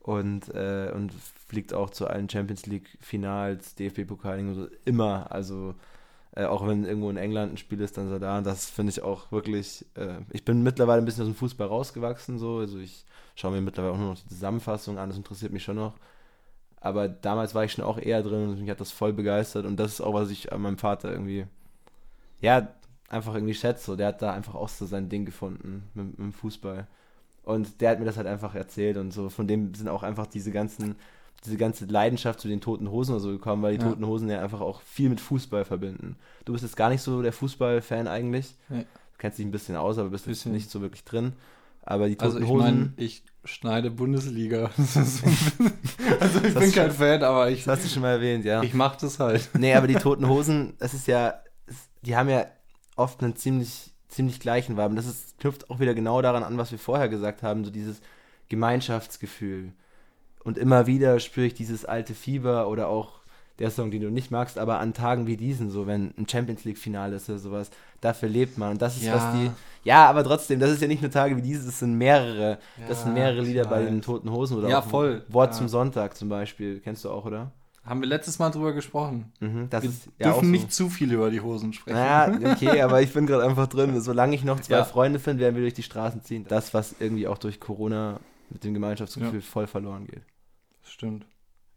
und, 0.00 0.48
äh, 0.54 0.90
und 0.94 1.12
fliegt 1.46 1.74
auch 1.74 1.90
zu 1.90 2.06
allen 2.06 2.28
Champions 2.28 2.66
League 2.66 2.96
Finals, 3.00 3.74
DFB-Pokal, 3.74 4.38
und 4.40 4.54
so, 4.54 4.68
immer. 4.84 5.30
Also 5.30 5.74
äh, 6.32 6.44
auch 6.44 6.66
wenn 6.66 6.84
irgendwo 6.84 7.10
in 7.10 7.16
England 7.16 7.54
ein 7.54 7.56
Spiel 7.56 7.80
ist, 7.80 7.96
dann 7.96 8.10
er 8.10 8.20
da. 8.20 8.38
Und 8.38 8.46
das 8.46 8.70
finde 8.70 8.90
ich 8.90 9.02
auch 9.02 9.32
wirklich. 9.32 9.84
Äh, 9.94 10.20
ich 10.30 10.44
bin 10.44 10.62
mittlerweile 10.62 11.02
ein 11.02 11.04
bisschen 11.04 11.22
aus 11.24 11.28
dem 11.28 11.34
Fußball 11.36 11.66
rausgewachsen, 11.66 12.38
so. 12.38 12.58
Also 12.58 12.78
ich 12.78 13.04
schaue 13.34 13.52
mir 13.52 13.60
mittlerweile 13.60 13.94
auch 13.94 13.98
nur 13.98 14.10
noch 14.10 14.18
die 14.18 14.28
Zusammenfassung 14.28 14.98
an, 14.98 15.08
das 15.08 15.18
interessiert 15.18 15.52
mich 15.52 15.64
schon 15.64 15.76
noch. 15.76 15.94
Aber 16.80 17.08
damals 17.08 17.54
war 17.54 17.64
ich 17.64 17.72
schon 17.72 17.84
auch 17.84 17.98
eher 17.98 18.22
drin 18.22 18.48
und 18.48 18.60
mich 18.60 18.70
hat 18.70 18.80
das 18.80 18.92
voll 18.92 19.12
begeistert. 19.12 19.66
Und 19.66 19.76
das 19.76 19.92
ist 19.94 20.00
auch, 20.00 20.14
was 20.14 20.30
ich 20.30 20.52
an 20.52 20.62
meinem 20.62 20.78
Vater 20.78 21.12
irgendwie, 21.12 21.46
ja, 22.40 22.68
einfach 23.08 23.34
irgendwie 23.34 23.54
schätze. 23.54 23.86
So, 23.86 23.96
der 23.96 24.08
hat 24.08 24.22
da 24.22 24.32
einfach 24.32 24.54
auch 24.54 24.68
so 24.68 24.86
sein 24.86 25.08
Ding 25.08 25.26
gefunden 25.26 25.88
mit, 25.94 26.06
mit 26.10 26.18
dem 26.18 26.32
Fußball. 26.32 26.86
Und 27.42 27.80
der 27.80 27.90
hat 27.90 27.98
mir 27.98 28.04
das 28.06 28.16
halt 28.16 28.26
einfach 28.26 28.54
erzählt 28.54 28.96
und 28.96 29.12
so. 29.12 29.28
Von 29.28 29.48
dem 29.48 29.74
sind 29.74 29.88
auch 29.88 30.02
einfach 30.02 30.26
diese 30.26 30.52
ganzen, 30.52 30.96
diese 31.44 31.56
ganze 31.56 31.86
Leidenschaft 31.86 32.38
zu 32.40 32.48
den 32.48 32.60
Toten 32.60 32.90
Hosen 32.90 33.12
oder 33.12 33.20
so 33.20 33.30
gekommen, 33.30 33.62
weil 33.62 33.76
die 33.78 33.82
Ja. 33.84 33.90
Toten 33.90 34.06
Hosen 34.06 34.28
ja 34.28 34.42
einfach 34.42 34.60
auch 34.60 34.82
viel 34.82 35.08
mit 35.08 35.20
Fußball 35.20 35.64
verbinden. 35.64 36.16
Du 36.44 36.52
bist 36.52 36.62
jetzt 36.64 36.76
gar 36.76 36.90
nicht 36.90 37.00
so 37.02 37.22
der 37.22 37.32
Fußball-Fan 37.32 38.08
eigentlich. 38.08 38.54
Nee. 38.68 38.80
Du 39.12 39.18
kennst 39.18 39.38
dich 39.38 39.46
ein 39.46 39.50
bisschen 39.50 39.76
aus, 39.76 39.96
aber 39.98 40.10
bist 40.10 40.26
Bisschen. 40.26 40.52
nicht 40.52 40.70
so 40.70 40.80
wirklich 40.80 41.04
drin. 41.04 41.32
Aber 41.82 42.08
die 42.08 42.18
Also 42.20 42.34
Toten 42.38 42.44
ich 42.44 42.50
Hosen. 42.50 42.64
meine, 42.64 42.92
ich 42.96 43.22
schneide 43.44 43.90
Bundesliga. 43.90 44.70
Also 46.20 46.40
ich 46.44 46.54
bin 46.54 46.72
kein 46.72 46.90
Fan, 46.90 47.22
aber 47.22 47.50
ich, 47.50 47.64
das 47.64 47.78
hast 47.78 47.84
du 47.86 47.88
schon 47.90 48.02
mal 48.02 48.10
erwähnt, 48.12 48.44
ja. 48.44 48.62
ich 48.62 48.74
mach 48.74 48.96
das 48.96 49.18
halt. 49.18 49.48
Nee, 49.58 49.74
aber 49.74 49.86
die 49.86 49.94
Toten 49.94 50.28
Hosen, 50.28 50.74
das 50.78 50.92
ist 50.94 51.06
ja, 51.06 51.34
es- 51.66 51.88
die 52.02 52.16
haben 52.16 52.28
ja 52.28 52.46
oft 52.96 53.22
einen 53.22 53.36
ziemlich, 53.36 53.92
ziemlich 54.08 54.40
gleichen 54.40 54.74
Vibe. 54.76 54.88
Und 54.90 54.96
das 54.96 55.06
ist, 55.06 55.38
knüpft 55.38 55.70
auch 55.70 55.78
wieder 55.80 55.94
genau 55.94 56.20
daran 56.20 56.42
an, 56.42 56.58
was 56.58 56.70
wir 56.72 56.78
vorher 56.78 57.08
gesagt 57.08 57.42
haben, 57.42 57.64
so 57.64 57.70
dieses 57.70 58.00
Gemeinschaftsgefühl. 58.48 59.72
Und 60.44 60.58
immer 60.58 60.86
wieder 60.86 61.20
spüre 61.20 61.46
ich 61.46 61.54
dieses 61.54 61.84
alte 61.84 62.14
Fieber 62.14 62.68
oder 62.68 62.88
auch 62.88 63.20
der 63.58 63.70
Song, 63.70 63.90
den 63.90 64.00
du 64.00 64.10
nicht 64.10 64.30
magst, 64.30 64.58
aber 64.58 64.78
an 64.80 64.94
Tagen 64.94 65.26
wie 65.26 65.36
diesen, 65.36 65.70
so 65.70 65.86
wenn 65.86 66.14
ein 66.16 66.26
Champions 66.26 66.64
League-Finale 66.64 67.16
ist 67.16 67.28
oder 67.28 67.38
sowas, 67.38 67.70
dafür 68.00 68.30
lebt 68.30 68.56
man. 68.56 68.70
Und 68.72 68.80
das 68.82 68.96
ist, 68.96 69.02
Ja. 69.04 69.14
was 69.16 69.32
die. 69.34 69.50
Ja, 69.84 70.06
aber 70.08 70.24
trotzdem, 70.24 70.60
das 70.60 70.70
ist 70.70 70.80
ja 70.80 70.88
nicht 70.88 71.02
nur 71.02 71.10
Tage 71.10 71.36
wie 71.36 71.42
dieses, 71.42 71.66
das 71.66 71.78
sind 71.80 71.94
mehrere. 71.98 72.58
das 72.88 73.02
sind 73.02 73.08
Ja, 73.16 73.22
mehrere 73.24 73.42
Lieder 73.42 73.66
bei 73.66 73.82
den 73.82 74.00
Toten 74.00 74.30
Hosen 74.30 74.56
oder 74.56 74.68
Ja, 74.70 74.78
auch 74.78 74.86
voll. 74.86 75.24
Wort 75.28 75.50
Ja. 75.52 75.58
zum 75.58 75.68
Sonntag 75.68 76.16
zum 76.16 76.30
Beispiel. 76.30 76.80
Kennst 76.80 77.04
du 77.04 77.10
auch, 77.10 77.26
oder? 77.26 77.52
Haben 77.84 78.00
wir 78.00 78.08
letztes 78.08 78.38
Mal 78.38 78.48
drüber 78.50 78.72
gesprochen. 78.72 79.30
Mhm, 79.40 79.66
das 79.68 79.82
Wir 79.82 79.90
ist 79.90 80.08
ja 80.18 80.26
dürfen 80.30 80.44
so. 80.46 80.50
nicht 80.50 80.72
zu 80.72 80.88
viel 80.88 81.12
über 81.12 81.30
die 81.30 81.40
Hosen 81.42 81.72
sprechen. 81.74 81.96
Naja, 81.98 82.32
okay, 82.52 82.80
aber 82.80 83.02
ich 83.02 83.12
bin 83.12 83.26
gerade 83.26 83.44
einfach 83.44 83.66
drin. 83.66 83.98
Solange 84.00 84.34
ich 84.34 84.44
noch 84.44 84.60
zwei 84.60 84.76
Ja. 84.76 84.84
Freunde 84.84 85.18
finde, 85.18 85.42
werden 85.42 85.54
wir 85.56 85.62
durch 85.62 85.74
die 85.74 85.82
Straßen 85.82 86.22
ziehen. 86.22 86.46
Das, 86.48 86.72
was 86.72 86.94
irgendwie 86.98 87.26
auch 87.26 87.38
durch 87.38 87.58
Corona 87.60 88.20
mit 88.50 88.64
dem 88.64 88.74
Gemeinschaftsgefühl 88.74 89.40
Ja. 89.40 89.46
voll 89.46 89.66
verloren 89.66 90.06
geht. 90.06 90.22
Stimmt. 90.90 91.24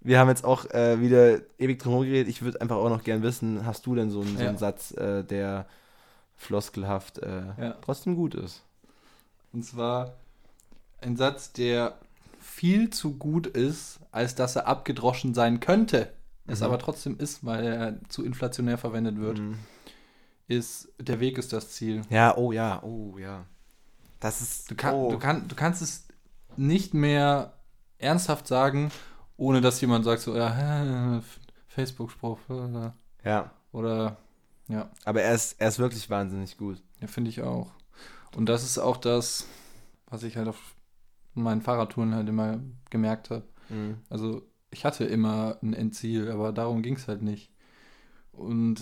Wir 0.02 0.20
haben 0.20 0.28
jetzt 0.30 0.44
auch 0.44 0.66
äh, 0.72 1.00
wieder 1.00 1.40
ewig 1.58 1.80
drum 1.80 2.02
geredet. 2.02 2.28
Ich 2.28 2.42
würde 2.42 2.60
einfach 2.60 2.76
auch 2.76 2.90
noch 2.90 3.04
gern 3.04 3.22
wissen, 3.24 3.66
hast 3.66 3.86
du 3.86 3.96
denn 3.96 4.10
so 4.10 4.22
einen, 4.22 4.36
so 4.38 4.44
Ja. 4.44 4.50
einen 4.50 4.58
Satz, 4.58 4.92
äh, 4.92 5.24
der 5.24 5.66
floskelhaft 6.36 7.20
äh, 7.20 7.44
Ja. 7.58 7.72
trotzdem 7.82 8.16
gut 8.16 8.36
ist? 8.36 8.64
Und 9.54 9.64
zwar 9.64 10.14
ein 11.00 11.16
Satz, 11.16 11.54
der 11.54 11.98
viel 12.40 12.90
zu 12.90 13.14
gut 13.14 13.48
ist, 13.48 14.00
als 14.12 14.36
dass 14.36 14.56
er 14.58 14.68
abgedroschen 14.68 15.34
sein 15.34 15.60
könnte. 15.62 16.12
Es 16.48 16.60
Mhm. 16.60 16.66
aber 16.66 16.80
trotzdem 16.80 17.18
ist, 17.18 17.46
weil 17.46 17.64
er 17.66 18.00
zu 18.10 18.26
inflationär 18.26 18.78
verwendet 18.78 19.18
wird, 19.20 19.40
Mhm. 19.40 19.60
ist, 20.50 20.90
der 21.00 21.22
Weg 21.22 21.38
ist 21.38 21.54
das 21.54 21.70
Ziel. 21.72 22.02
Ja, 22.10 22.36
oh 22.36 22.52
ja, 22.52 22.84
oh 22.84 23.18
ja. 23.18 23.46
Das 24.20 24.42
ist. 24.42 24.70
Du, 24.72 24.76
kann, 24.76 24.94
oh. 24.96 25.10
du, 25.12 25.20
kann, 25.20 25.48
du 25.48 25.56
kannst 25.56 25.82
es 25.82 26.08
nicht 26.58 26.94
mehr 26.94 27.54
ernsthaft 28.04 28.48
sagen, 28.48 28.92
ohne 29.38 29.62
dass 29.62 29.82
jemand 29.82 30.06
sagt 30.06 30.22
so, 30.22 30.36
ja, 30.36 31.22
Facebook-Spruch 31.68 32.40
Ja, 33.24 33.52
oder 33.72 34.18
ja, 34.68 34.90
aber 35.04 35.22
er 35.22 35.34
ist, 35.34 35.60
er 35.60 35.70
ist 35.70 35.80
wirklich 35.80 36.10
wahnsinnig 36.10 36.58
gut. 36.58 36.82
ja 37.02 37.08
finde 37.08 37.30
ich 37.30 37.42
auch. 37.42 37.72
Und 38.36 38.48
das 38.48 38.64
ist 38.64 38.78
auch 38.78 38.98
das, 38.98 39.46
was 40.08 40.24
ich 40.24 40.38
halt 40.38 40.48
auf 40.48 40.76
meinen 41.34 41.62
Fahrradtouren 41.62 42.16
halt 42.16 42.30
immer 42.30 42.60
gemerkt 42.90 43.30
habe. 43.30 43.44
Mhm. 43.70 43.98
Also 44.10 44.44
ich 44.72 44.86
hatte 44.86 45.06
immer 45.06 45.58
ein 45.62 45.74
Endziel, 45.74 46.32
aber 46.32 46.52
darum 46.52 46.82
ging 46.82 46.96
es 46.96 47.08
halt 47.08 47.22
nicht. 47.22 47.52
Und 48.32 48.82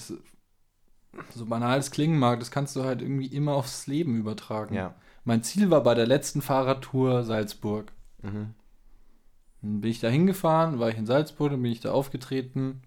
so 1.36 1.45
banal 1.45 1.80
es 1.80 1.91
klingen 1.91 2.17
mag, 2.17 2.39
das 2.39 2.51
kannst 2.51 2.76
du 2.76 2.84
halt 2.84 3.01
irgendwie 3.01 3.28
immer 3.28 3.53
aufs 3.53 3.88
Leben 3.88 4.17
übertragen. 4.17 4.76
Ja. 4.76 4.95
Mein 5.24 5.43
Ziel 5.43 5.69
war 5.69 5.84
bei 5.84 5.93
der 5.93 6.07
letzten 6.07 6.41
Fahrradtour 6.41 7.24
Salzburg. 7.24 7.91
Mhm. 8.22 8.53
Dann 9.62 9.82
bin 9.82 9.91
ich 9.91 9.99
da 9.99 10.09
hingefahren, 10.09 10.80
war 10.80 10.89
ich 10.89 10.97
in 10.97 11.05
Salzburg, 11.05 11.51
dann 11.51 11.62
bin 11.62 11.72
ich 11.72 11.80
da 11.82 11.91
aufgetreten. 11.91 12.82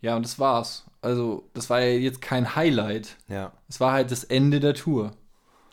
Ja, 0.00 0.16
und 0.16 0.22
das 0.24 0.38
war's. 0.38 0.86
Also, 1.02 1.48
das 1.54 1.68
war 1.70 1.80
ja 1.80 1.88
jetzt 1.98 2.22
kein 2.22 2.56
Highlight. 2.56 3.16
Ja, 3.28 3.52
Es 3.68 3.80
war 3.80 3.92
halt 3.92 4.10
das 4.10 4.24
Ende 4.24 4.60
der 4.60 4.74
Tour. 4.74 5.12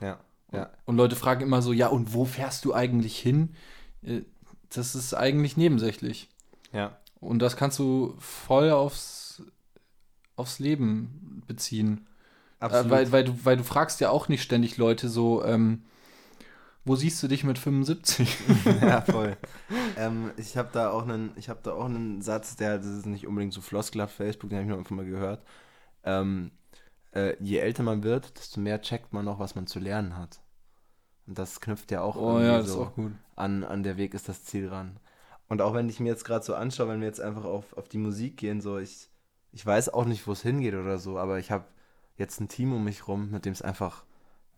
ja, 0.01 0.19
ja. 0.51 0.69
Und 0.86 0.97
Leute 0.97 1.15
fragen 1.15 1.41
immer 1.41 1.61
so, 1.61 1.73
ja, 1.73 1.88
und 1.88 2.13
wo 2.13 2.25
fährst 2.25 2.65
du 2.65 2.73
eigentlich 2.73 3.17
hin? 3.19 3.55
Äh, 4.01 4.21
Das 4.69 4.95
ist 4.95 5.13
eigentlich 5.13 5.55
nebensächlich. 5.57 6.30
Ja, 6.73 6.97
Und 7.21 7.39
das 7.39 7.55
kannst 7.55 7.80
du 7.80 8.15
voll 8.19 8.69
aufs, 8.71 9.41
aufs 10.36 10.59
Leben 10.59 11.41
beziehen. 11.47 12.05
Äh, 12.59 12.89
weil, 12.89 13.11
weil, 13.11 13.23
du, 13.23 13.39
weil 13.45 13.57
du 13.57 13.63
fragst 13.63 14.01
ja 14.01 14.09
auch 14.09 14.28
nicht 14.28 14.43
ständig 14.43 14.78
Leute 14.78 15.07
so, 15.09 15.43
ähm, 15.45 15.84
wo 16.88 16.95
siehst 16.95 17.21
du 17.21 17.27
dich 17.27 17.43
mit 17.43 17.59
75? 17.59 18.38
ja, 18.81 19.01
voll. 19.05 19.38
ähm, 19.97 20.31
ich 20.38 20.57
habe 20.57 20.69
da 20.71 20.91
auch 20.91 21.03
einen, 21.03 21.31
ich 21.35 21.49
habe 21.49 21.59
da 21.63 21.73
auch 21.73 21.85
einen 21.85 22.21
Satz, 22.21 22.55
der, 22.55 22.77
das 22.77 22.88
ist 22.88 23.05
nicht 23.05 23.27
unbedingt 23.27 23.53
so 23.53 23.61
Floskel 23.61 24.01
auf 24.01 24.11
Facebook, 24.11 24.49
den 24.49 24.59
habe 24.59 24.65
ich 24.65 24.71
noch 24.71 24.77
einfach 24.77 24.95
mal 24.95 25.05
gehört. 25.05 25.43
Ähm, 26.03 26.51
äh, 27.13 27.35
je 27.43 27.57
älter 27.57 27.83
man 27.83 28.03
wird, 28.03 28.38
desto 28.38 28.59
mehr 28.59 28.81
checkt 28.81 29.13
man 29.13 29.25
noch, 29.25 29.39
was 29.39 29.55
man 29.55 29.67
zu 29.67 29.79
lernen 29.79 30.17
hat. 30.17 30.39
Und 31.25 31.38
das 31.38 31.59
knüpft 31.59 31.91
ja 31.91 32.01
auch 32.01 32.15
Oh 32.15 32.39
irgendwie 32.39 32.45
ja, 32.45 32.63
so 32.63 32.83
auch 32.83 32.93
an, 33.35 33.63
an 33.63 33.83
der 33.83 33.97
Weg 33.97 34.13
ist 34.13 34.29
das 34.29 34.45
Ziel 34.45 34.69
ran. 34.69 34.99
Und 35.49 35.61
auch 35.61 35.73
wenn 35.73 35.89
ich 35.89 35.99
mir 35.99 36.09
jetzt 36.09 36.25
gerade 36.25 36.43
so 36.43 36.55
anschaue, 36.55 36.89
wenn 36.89 37.01
wir 37.01 37.07
jetzt 37.07 37.21
einfach 37.21 37.45
auf, 37.45 37.73
auf 37.73 37.88
die 37.89 37.97
Musik 37.97 38.38
gehen, 38.38 38.61
so 38.61 38.77
ich, 38.77 39.09
ich 39.51 39.65
weiß 39.65 39.89
auch 39.89 40.05
nicht, 40.05 40.25
wo 40.27 40.31
es 40.31 40.41
hingeht 40.41 40.73
oder 40.73 40.99
so, 40.99 41.17
aber 41.17 41.39
ich 41.39 41.51
habe 41.51 41.65
jetzt 42.17 42.39
ein 42.39 42.47
Team 42.47 42.73
um 42.73 42.83
mich 42.83 43.07
rum, 43.07 43.31
mit 43.31 43.45
dem 43.45 43.53
es 43.53 43.61
einfach 43.61 44.03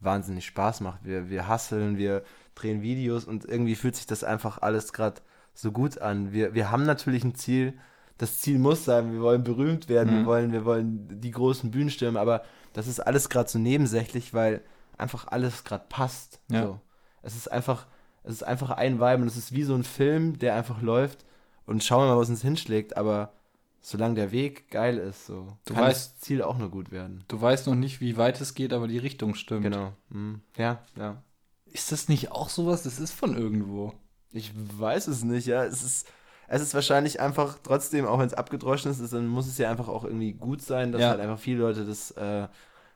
wahnsinnig 0.02 0.46
Spaß 0.46 0.82
macht. 0.82 1.04
Wir, 1.04 1.30
wir 1.30 1.48
hasseln, 1.48 1.98
wir 1.98 2.24
drehen 2.56 2.82
Videos 2.82 3.26
und 3.26 3.46
irgendwie 3.46 3.76
fühlt 3.76 3.96
sich 3.96 4.06
das 4.06 4.24
einfach 4.24 4.62
alles 4.62 4.94
gerade 4.94 5.22
so 5.54 5.72
gut 5.72 6.00
an. 6.00 6.32
Wir, 6.32 6.54
wir 6.54 6.72
haben 6.72 6.84
natürlich 6.86 7.24
ein 7.24 7.36
Ziel. 7.36 7.74
Das 8.18 8.40
Ziel 8.40 8.60
muss 8.60 8.84
sein, 8.86 9.14
wir 9.14 9.22
wollen 9.22 9.44
berühmt 9.44 9.88
werden, 9.88 10.12
wir 10.14 10.22
Mhm. 10.22 10.26
wollen, 10.26 10.52
wir 10.52 10.66
wollen 10.66 11.22
die 11.22 11.32
großen 11.32 11.72
Bühnen 11.72 11.90
stürmen, 11.90 12.18
aber 12.18 12.44
das 12.74 12.88
ist 12.88 13.00
alles 13.00 13.30
gerade 13.30 13.50
so 13.50 13.60
nebensächlich, 13.60 14.34
weil 14.34 14.62
einfach 14.98 15.28
alles 15.28 15.64
gerade 15.64 15.86
passt. 15.88 16.40
Ja. 16.50 16.64
So. 16.64 16.80
Es 17.22 17.36
ist 17.38 17.50
einfach, 17.50 17.88
es 18.24 18.34
ist 18.34 18.44
einfach 18.44 18.72
ein 18.72 19.00
Vibe 19.00 19.22
und 19.22 19.28
es 19.28 19.38
ist 19.38 19.54
wie 19.54 19.64
so 19.64 19.74
ein 19.74 19.84
Film, 19.86 20.38
der 20.38 20.56
einfach 20.56 20.82
läuft 20.82 21.24
und 21.66 21.84
schauen 21.84 22.08
wir 22.08 22.16
mal, 22.16 22.20
was 22.22 22.30
uns 22.30 22.42
hinschlägt, 22.42 22.98
aber 22.98 23.32
solange 23.82 24.16
der 24.16 24.32
Weg 24.32 24.70
geil 24.72 24.98
ist, 24.98 25.26
so 25.26 25.58
Du 25.66 25.74
kann 25.74 25.84
weißt- 25.86 25.88
das 25.90 26.20
Ziel 26.20 26.42
auch 26.42 26.58
nur 26.58 26.70
gut 26.70 26.92
werden. 26.92 27.24
Du 27.28 27.40
weißt 27.40 27.68
noch 27.68 27.76
nicht, 27.76 28.02
wie 28.02 28.18
weit 28.18 28.40
es 28.42 28.54
geht, 28.54 28.74
aber 28.74 28.88
die 28.88 28.98
Richtung 28.98 29.36
stimmt. 29.36 29.64
Genau. 29.64 29.94
Mhm. 30.10 30.42
Ja, 30.58 30.84
ja. 30.98 31.22
Ist 31.66 31.92
das 31.92 32.10
nicht 32.10 32.32
auch 32.32 32.50
sowas? 32.50 32.84
Das 32.84 33.00
ist 33.00 33.12
von 33.12 33.38
irgendwo. 33.38 33.94
Ich 34.32 34.52
weiß 34.56 35.08
es 35.08 35.24
nicht, 35.24 35.48
ja. 35.48 35.64
Es 35.64 35.84
ist, 35.84 36.08
es 36.48 36.62
ist 36.62 36.74
wahrscheinlich 36.74 37.20
einfach 37.20 37.58
trotzdem, 37.64 38.06
auch 38.06 38.20
wenn 38.20 38.28
es 38.28 38.34
abgedroschen 38.34 38.92
ist, 38.92 39.14
dann 39.14 39.28
muss 39.28 39.48
es 39.48 39.58
ja 39.58 39.70
einfach 39.70 39.88
auch 39.88 40.04
irgendwie 40.04 40.34
gut 40.34 40.62
sein, 40.62 40.92
dass 40.92 41.02
Ja. 41.02 41.10
halt 41.10 41.20
einfach 41.20 41.40
viele 41.40 41.60
Leute 41.60 41.86
das 41.86 42.12
äh, 42.12 42.48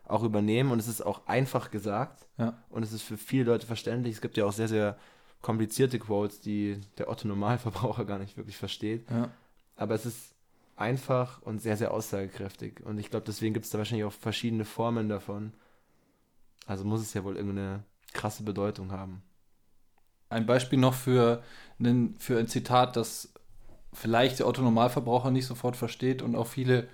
auch 0.05 0.23
übernehmen 0.23 0.71
und 0.71 0.79
es 0.79 0.87
ist 0.87 1.01
auch 1.05 1.27
einfach 1.27 1.71
gesagt 1.71 2.27
Ja. 2.37 2.57
und 2.69 2.83
es 2.83 2.91
ist 2.91 3.03
für 3.03 3.15
viele 3.17 3.45
Leute 3.45 3.65
verständlich. 3.65 4.15
Es 4.15 4.21
gibt 4.21 4.37
ja 4.37 4.45
auch 4.45 4.51
sehr, 4.51 4.67
sehr 4.67 4.97
komplizierte 5.41 5.97
Quotes, 5.99 6.39
die 6.41 6.79
der 6.97 7.09
Otto 7.09 7.27
Normalverbraucher 7.27 8.05
gar 8.05 8.19
nicht 8.19 8.35
wirklich 8.37 8.57
versteht. 8.57 9.09
Ja. 9.09 9.29
Aber 9.75 9.93
es 9.95 10.05
ist 10.05 10.32
einfach 10.75 11.41
und 11.41 11.61
sehr, 11.61 11.77
sehr 11.77 11.91
aussagekräftig. 11.91 12.81
Und 12.85 12.97
ich 12.97 13.09
glaube, 13.09 13.25
deswegen 13.25 13.53
gibt 13.53 13.65
es 13.65 13.71
da 13.71 13.77
wahrscheinlich 13.77 14.05
auch 14.05 14.13
verschiedene 14.13 14.65
Formen 14.65 15.09
davon. 15.09 15.53
Also 16.65 16.83
muss 16.83 17.01
es 17.01 17.13
ja 17.13 17.23
wohl 17.23 17.35
irgendeine 17.35 17.83
krasse 18.13 18.43
Bedeutung 18.43 18.91
haben. 18.91 19.21
Ein 20.29 20.45
Beispiel 20.45 20.79
noch 20.79 20.93
für, 20.93 21.43
einen, 21.79 22.15
für 22.17 22.39
ein 22.39 22.47
Zitat, 22.47 22.95
das 22.95 23.33
vielleicht 23.91 24.39
der 24.39 24.47
Otto-Normalverbraucher 24.47 25.29
nicht 25.29 25.45
sofort 25.45 25.75
versteht 25.75 26.21
und 26.21 26.35
auch 26.35 26.47
viele 26.47 26.87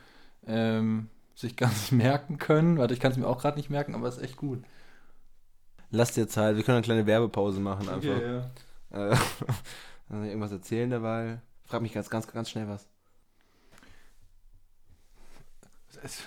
ähm, 0.46 1.10
sich 1.36 1.56
gar 1.56 1.70
nicht 1.70 1.92
merken 1.94 2.38
können. 2.38 2.78
Warte, 2.78 2.94
ich 2.94 3.00
kann 3.00 3.12
es 3.12 3.18
mir 3.18 3.28
auch 3.28 3.40
gerade 3.40 3.58
nicht 3.58 3.70
merken, 3.70 3.96
aber 3.96 4.08
es 4.08 4.18
ist 4.18 4.24
echt 4.24 4.38
gut. 4.38 4.64
Lass 5.92 6.14
dir 6.14 6.28
Zeit, 6.28 6.56
wir 6.56 6.64
können 6.64 6.78
eine 6.78 6.84
kleine 6.84 7.06
Werbepause 7.06 7.60
machen 7.60 7.90
einfach. 7.90 8.16
Okay, 8.16 8.42
ja. 8.92 9.12
Äh, 9.12 9.18
irgendwas 10.28 10.52
erzählen 10.52 10.90
dabei? 10.90 11.40
Frag 11.64 11.82
mich 11.82 11.94
ganz, 11.94 12.10
ganz, 12.10 12.28
ganz 12.28 12.50
schnell 12.50 12.68
was. 12.68 12.88
Es- 16.04 16.24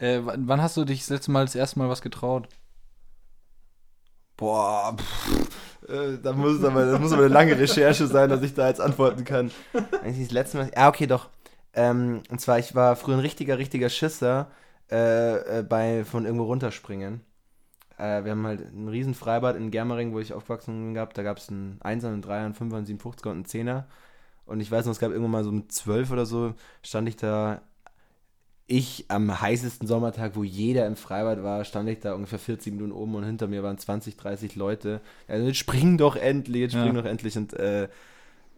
Äh, 0.00 0.20
wann 0.22 0.62
hast 0.62 0.76
du 0.76 0.84
dich 0.84 1.00
das 1.00 1.10
letzte 1.10 1.30
Mal 1.32 1.44
das 1.44 1.54
erste 1.56 1.78
Mal 1.78 1.88
was 1.88 2.02
getraut? 2.02 2.48
Boah, 4.36 4.96
pff, 4.96 5.88
äh, 5.88 6.18
da 6.22 6.32
muss 6.32 6.62
aber, 6.62 6.86
das 6.86 7.00
muss 7.00 7.12
aber 7.12 7.24
eine 7.24 7.34
lange 7.34 7.58
Recherche 7.58 8.06
sein, 8.06 8.30
dass 8.30 8.42
ich 8.42 8.54
da 8.54 8.68
jetzt 8.68 8.80
antworten 8.80 9.24
kann. 9.24 9.50
Das 9.72 10.30
letzte 10.30 10.58
Mal. 10.58 10.70
Ja, 10.74 10.88
okay, 10.88 11.06
doch. 11.08 11.28
Ähm, 11.74 12.22
und 12.30 12.40
zwar, 12.40 12.58
ich 12.60 12.74
war 12.74 12.94
früher 12.94 13.16
ein 13.16 13.20
richtiger, 13.20 13.58
richtiger 13.58 13.88
Schisser 13.88 14.50
äh, 14.90 15.58
äh, 15.58 15.62
bei 15.62 16.04
von 16.04 16.24
irgendwo 16.24 16.44
runterspringen. 16.44 17.22
Äh, 17.98 18.24
wir 18.24 18.32
haben 18.32 18.46
halt 18.46 18.60
ein 18.72 18.88
riesen 18.88 19.14
Freibad 19.14 19.56
in 19.56 19.70
Germering, 19.72 20.12
wo 20.12 20.20
ich 20.20 20.32
aufgewachsen 20.32 20.74
bin, 20.86 20.94
gehabt. 20.94 21.18
Da 21.18 21.22
gab 21.24 21.38
es 21.38 21.48
einen 21.48 21.78
1er, 21.80 22.08
einen 22.08 22.22
3er, 22.22 22.46
einen 22.46 22.54
5er, 22.54 22.76
einen 22.78 22.86
57er 22.86 23.30
und 23.30 23.36
einen 23.36 23.44
10er. 23.46 23.84
Und 24.46 24.60
ich 24.60 24.70
weiß 24.70 24.86
noch, 24.86 24.92
es 24.92 25.00
gab 25.00 25.10
irgendwann 25.10 25.32
mal 25.32 25.44
so 25.44 25.50
um 25.50 25.68
12 25.68 26.10
oder 26.12 26.26
so, 26.26 26.54
stand 26.82 27.08
ich 27.08 27.16
da 27.16 27.62
ich 28.70 29.06
am 29.08 29.40
heißesten 29.40 29.88
Sommertag, 29.88 30.36
wo 30.36 30.44
jeder 30.44 30.86
im 30.86 30.94
Freibad 30.94 31.42
war, 31.42 31.64
stand 31.64 31.88
ich 31.88 32.00
da 32.00 32.14
ungefähr 32.14 32.38
40 32.38 32.74
Minuten 32.74 32.92
oben 32.92 33.14
und 33.14 33.24
hinter 33.24 33.48
mir 33.48 33.62
waren 33.62 33.78
20, 33.78 34.16
30 34.16 34.56
Leute. 34.56 35.00
Also 35.26 35.46
jetzt 35.46 35.56
spring 35.56 35.96
doch 35.98 36.16
endlich, 36.16 36.60
jetzt 36.62 36.72
spring 36.72 36.94
Ja. 36.94 37.00
doch 37.02 37.08
endlich. 37.08 37.36
Und 37.36 37.54
äh, 37.54 37.88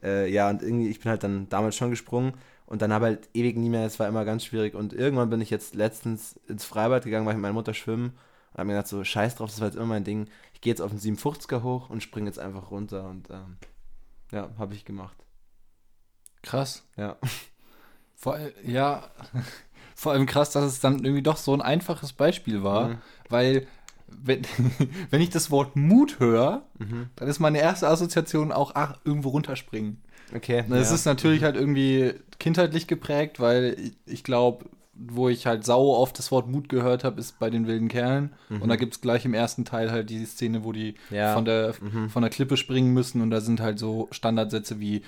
äh, 0.03 0.29
ja, 0.31 0.51
und 0.51 0.63
irgendwie, 0.63 0.89
ich 0.89 0.99
bin 1.01 1.11
halt 1.11 1.23
dann 1.23 1.49
damals 1.49 1.77
schon 1.77 1.91
gesprungen 1.91 2.35
und 2.67 2.83
dann 2.83 2.93
habe 2.93 3.07
halt 3.07 3.29
ewig 3.35 3.57
nie 3.57 3.69
mehr, 3.69 3.87
es 3.87 4.01
war 4.01 4.09
immer 4.09 4.25
ganz 4.25 4.45
schwierig. 4.45 4.75
Und 4.75 4.93
irgendwann 4.93 5.31
bin 5.31 5.41
ich 5.41 5.51
jetzt 5.51 5.75
letztens 5.77 6.35
ins 6.49 6.65
Freibad 6.65 7.05
gegangen, 7.05 7.25
war 7.25 7.33
ich 7.33 7.37
mit 7.37 7.43
meiner 7.43 7.55
Mutter 7.55 7.73
schwimmen 7.75 8.11
und 8.53 8.59
habe 8.59 8.65
mir 8.67 8.73
gedacht, 8.75 8.89
so 8.89 9.05
scheiß 9.05 9.37
drauf, 9.37 9.49
das 9.51 9.61
war 9.61 9.69
jetzt 9.69 9.77
immer 9.77 9.87
mein 9.87 10.05
Ding. 10.05 10.27
Ich 10.55 10.61
gehe 10.61 10.73
jetzt 10.73 10.81
auf 10.83 10.91
den 10.91 10.99
57er 10.99 11.63
hoch 11.63 11.89
und 11.89 12.03
springe 12.03 12.27
jetzt 12.27 12.39
einfach 12.41 12.73
runter 12.73 13.09
und 13.09 13.31
ähm, 13.31 13.59
ja, 14.33 14.51
habe 14.59 14.75
ich 14.75 14.85
gemacht. 14.85 15.17
Krass. 16.43 16.85
Ja. 16.97 17.17
Vor, 18.17 18.39
ja, 18.65 19.11
vor 20.01 20.13
allem 20.13 20.25
krass, 20.27 20.51
dass 20.53 20.65
es 20.65 20.81
dann 20.81 21.05
irgendwie 21.05 21.23
doch 21.23 21.37
so 21.37 21.53
ein 21.53 21.61
einfaches 21.61 22.13
Beispiel 22.15 22.63
war, 22.63 22.89
Mhm. 22.89 22.99
weil 23.29 23.67
wenn, 24.09 24.43
wenn 25.11 25.21
ich 25.21 25.29
das 25.31 25.51
Wort 25.51 25.77
Mut 25.77 26.19
höre, 26.21 26.63
Mhm. 26.79 27.11
dann 27.17 27.29
ist 27.29 27.39
meine 27.39 27.59
erste 27.61 27.87
Assoziation 27.87 28.51
auch, 28.51 28.73
ach, 28.75 28.99
irgendwo 29.05 29.29
runterspringen. 29.29 29.99
Okay. 30.35 30.65
Das 30.69 30.89
ja. 30.89 30.95
ist 30.95 31.05
natürlich 31.05 31.43
halt 31.43 31.57
irgendwie 31.57 32.15
kindheitlich 32.39 32.87
geprägt, 32.87 33.41
weil 33.41 33.77
ich, 33.79 33.93
ich 34.07 34.25
glaube, 34.25 34.65
wo 34.95 35.29
ich 35.29 35.47
halt 35.47 35.65
sau 35.65 35.95
oft 35.97 36.19
das 36.19 36.31
Wort 36.31 36.49
Mut 36.49 36.69
gehört 36.69 37.05
habe, 37.05 37.21
ist 37.21 37.39
bei 37.39 37.51
den 37.51 37.67
wilden 37.67 37.89
Kerlen. 37.89 38.33
Und 38.49 38.69
da 38.69 38.77
gibt 38.77 38.95
es 38.95 39.01
gleich 39.01 39.25
im 39.25 39.33
ersten 39.35 39.65
Teil 39.65 39.91
halt 39.91 40.09
die 40.11 40.25
Szene, 40.27 40.63
wo 40.65 40.73
die 40.73 40.95
Mhm. 41.11 41.17
Ja. 41.17 41.35
von, 41.35 41.45
der, 41.45 41.75
Mhm. 41.81 42.11
von 42.11 42.23
der 42.23 42.31
Klippe 42.31 42.57
springen 42.57 42.93
müssen 42.95 43.21
und 43.23 43.31
da 43.31 43.41
sind 43.41 43.61
halt 43.61 43.79
so 43.79 44.09
Standardsätze 44.13 44.79
wie 44.81 45.03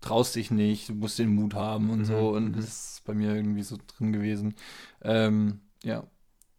traust 0.00 0.36
dich 0.36 0.50
nicht, 0.52 0.88
du 0.88 0.94
musst 0.94 1.18
den 1.18 1.34
Mut 1.34 1.54
haben 1.54 1.90
und 1.90 2.00
Mhm, 2.00 2.04
so. 2.04 2.28
Und 2.30 2.44
mhm. 2.50 2.52
das 2.56 2.64
ist 2.66 2.97
bei 3.08 3.14
mir 3.14 3.34
irgendwie 3.34 3.62
so 3.62 3.76
drin 3.96 4.12
gewesen. 4.12 4.54
Ähm, 5.02 5.60
ja. 5.82 6.04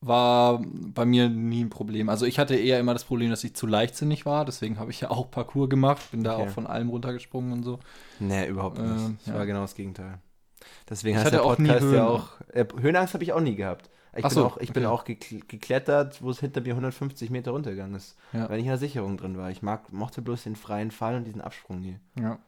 War 0.02 0.62
bei 0.64 1.04
mir 1.06 1.28
nie 1.30 1.64
ein 1.64 1.70
Problem. 1.70 2.08
Also 2.10 2.26
ich 2.26 2.39
hatte 2.39 2.56
eher 2.56 2.80
immer 2.80 2.93
das 2.93 3.04
Problem, 3.04 3.30
dass 3.30 3.43
ich 3.43 3.54
zu 3.54 3.68
leichtsinnig 3.68 4.26
war. 4.26 4.45
Deswegen 4.45 4.80
habe 4.80 4.91
ich 4.91 5.02
ja 5.02 5.12
auch 5.12 5.30
Parcours 5.30 5.70
gemacht. 5.70 6.12
Bin 6.12 6.24
da 6.24 6.36
Okay. 6.38 6.43
auch 6.43 6.50
von 6.54 6.68
allem 6.68 6.89
runtergesprungen 6.89 7.52
und 7.52 7.64
so. 7.64 7.80
Nee, 8.20 8.47
überhaupt 8.47 8.78
nicht. 8.78 8.89
Äh, 8.89 9.10
das 9.18 9.26
ja. 9.28 9.34
war 9.36 9.45
genau 9.45 9.62
das 9.62 9.76
Gegenteil. 9.76 10.20
Deswegen 10.89 11.18
Ich 11.18 11.24
heißt 11.24 11.34
der 11.34 11.43
auch 11.43 11.58
Podcast 11.58 11.91
ja 11.93 12.08
auch. 12.08 12.30
Äh, 12.54 12.66
Höhenangst 12.80 13.14
habe 13.14 13.24
ich 13.26 13.34
auch 13.34 13.41
nie 13.41 13.56
gehabt. 13.56 13.89
Ich, 14.16 14.24
Ach 14.26 14.30
bin, 14.30 14.36
so, 14.36 14.45
auch, 14.45 14.58
ich 14.58 14.72
bin 14.74 14.86
okay. 14.86 14.93
auch 14.93 15.06
gekl- 15.06 15.45
geklettert, 15.47 16.22
wo 16.24 16.30
es 16.32 16.39
hinter 16.39 16.62
mir 16.62 16.72
150 16.74 17.30
Meter 17.30 17.52
runtergegangen 17.52 17.95
ist, 17.95 18.16
Ja. 18.34 18.50
weil 18.50 18.58
ich 18.58 18.64
in 18.66 18.70
der 18.70 18.78
Sicherung 18.78 19.18
drin 19.18 19.38
war. 19.38 19.52
Ich 19.52 19.62
mag, 19.62 19.91
mochte 19.93 20.22
bloß 20.22 20.43
den 20.43 20.56
freien 20.56 20.89
Fall 20.91 21.16
und 21.18 21.26
diesen 21.26 21.41
Absprung 21.41 21.80
nie. 21.82 22.00
Ja. 22.20 22.39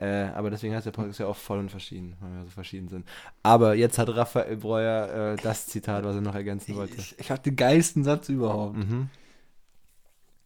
Äh, 0.00 0.30
aber 0.34 0.48
deswegen 0.48 0.74
heißt 0.74 0.86
der 0.86 0.92
Podcast 0.92 1.20
ja 1.20 1.26
auch 1.26 1.36
voll 1.36 1.58
und 1.58 1.70
verschieden, 1.70 2.16
weil 2.20 2.32
wir 2.32 2.44
so 2.44 2.50
verschieden 2.50 2.88
sind. 2.88 3.06
Aber 3.42 3.74
jetzt 3.74 3.98
hat 3.98 4.08
Raphael 4.08 4.56
Breuer 4.56 5.34
äh, 5.34 5.36
das 5.42 5.66
Zitat, 5.66 6.04
was 6.04 6.14
er 6.14 6.22
noch 6.22 6.34
ergänzen 6.34 6.74
wollte. 6.74 6.96
Ich, 6.96 7.18
ich 7.18 7.30
habe 7.30 7.42
den 7.42 7.54
geilsten 7.54 8.02
Satz 8.02 8.30
überhaupt. 8.30 8.78
Mhm. 8.78 9.10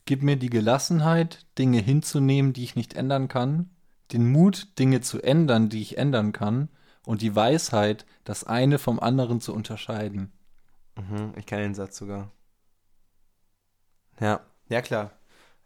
Gib 0.06 0.22
mir 0.24 0.36
die 0.36 0.50
Gelassenheit, 0.50 1.46
Dinge 1.56 1.78
hinzunehmen, 1.78 2.52
die 2.52 2.64
ich 2.64 2.74
nicht 2.74 2.94
ändern 2.94 3.28
kann, 3.28 3.70
den 4.12 4.30
Mut, 4.30 4.76
Dinge 4.80 5.00
zu 5.02 5.22
ändern, 5.22 5.68
die 5.68 5.82
ich 5.82 5.98
ändern 5.98 6.32
kann, 6.32 6.68
und 7.06 7.22
die 7.22 7.36
Weisheit, 7.36 8.06
das 8.24 8.42
eine 8.42 8.78
vom 8.78 8.98
anderen 8.98 9.40
zu 9.40 9.54
unterscheiden. 9.54 10.32
Mhm. 10.96 11.32
Ich 11.36 11.46
kenne 11.46 11.62
den 11.62 11.74
Satz 11.74 11.96
sogar. 11.96 12.32
Ja, 14.18 14.40
ja 14.68 14.82
klar. 14.82 15.12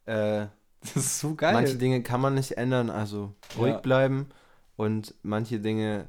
Äh, 0.05 0.47
Das 0.81 0.97
ist 0.97 1.19
so 1.21 1.35
geil. 1.35 1.53
manche 1.55 1.77
Dinge 1.77 2.03
kann 2.03 2.21
man 2.21 2.35
nicht 2.35 2.53
ändern, 2.57 2.89
also 2.91 3.35
ruhig 3.57 3.73
Ja. 3.75 3.81
bleiben. 3.81 4.29
Und 4.77 5.15
manche 5.23 5.59
Dinge 5.61 6.09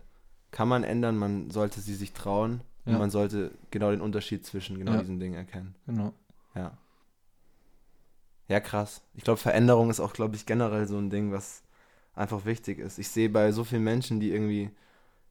kann 0.52 0.68
man 0.68 0.84
ändern, 0.84 1.18
man 1.18 1.50
sollte 1.50 1.82
sie 1.82 1.96
sich 1.96 2.14
trauen. 2.14 2.62
Und 2.86 2.94
Ja. 2.94 3.00
man 3.00 3.10
sollte 3.10 3.52
genau 3.72 3.92
den 3.92 4.02
Unterschied 4.02 4.46
zwischen 4.46 4.78
genau 4.78 4.94
Ja. 4.94 5.00
diesen 5.00 5.20
Dingen 5.20 5.36
erkennen. 5.36 5.76
genau. 5.86 6.14
Ja. 6.56 6.78
Ja, 8.48 8.60
krass. 8.60 9.02
Ich 9.14 9.24
glaube, 9.24 9.38
Veränderung 9.38 9.90
ist 9.92 10.00
auch, 10.00 10.14
glaube 10.14 10.36
ich, 10.36 10.46
generell 10.46 10.88
so 10.88 10.98
ein 10.98 11.10
Ding, 11.12 11.32
was 11.32 11.62
einfach 12.16 12.46
wichtig 12.46 12.80
ist. 12.80 12.98
Ich 12.98 13.10
sehe 13.10 13.30
bei 13.30 13.52
so 13.52 13.64
vielen 13.64 13.84
Menschen, 13.84 14.20
die 14.20 14.32
irgendwie 14.32 14.72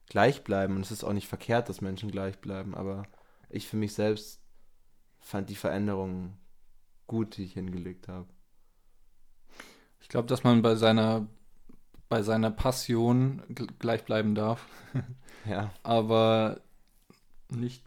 gleich 0.07 0.43
bleiben, 0.43 0.75
und 0.77 0.81
es 0.85 0.91
ist 0.91 1.03
auch 1.03 1.13
nicht 1.13 1.27
verkehrt, 1.27 1.67
dass 1.69 1.81
Menschen 1.81 2.09
gleich 2.11 2.39
bleiben, 2.39 2.75
aber 2.75 3.03
ich 3.49 3.67
für 3.67 3.75
mich 3.77 3.93
selbst 3.93 4.39
fand 5.19 5.49
die 5.49 5.55
Veränderung 5.55 6.37
gut, 7.07 7.35
die 7.37 7.43
ich 7.43 7.53
hingelegt 7.53 8.07
habe. 8.07 8.27
Ich 10.09 10.11
glaube, 10.11 10.27
dass 10.27 10.43
man 10.43 10.63
bei 10.63 10.73
seiner, 10.75 11.27
bei 12.09 12.23
seiner 12.23 12.49
Passion 12.49 13.43
gl- 13.53 13.69
gleich 13.77 14.03
bleiben 14.05 14.33
darf, 14.33 14.65
Ja, 15.47 15.69
aber 15.83 16.61
nicht 17.49 17.83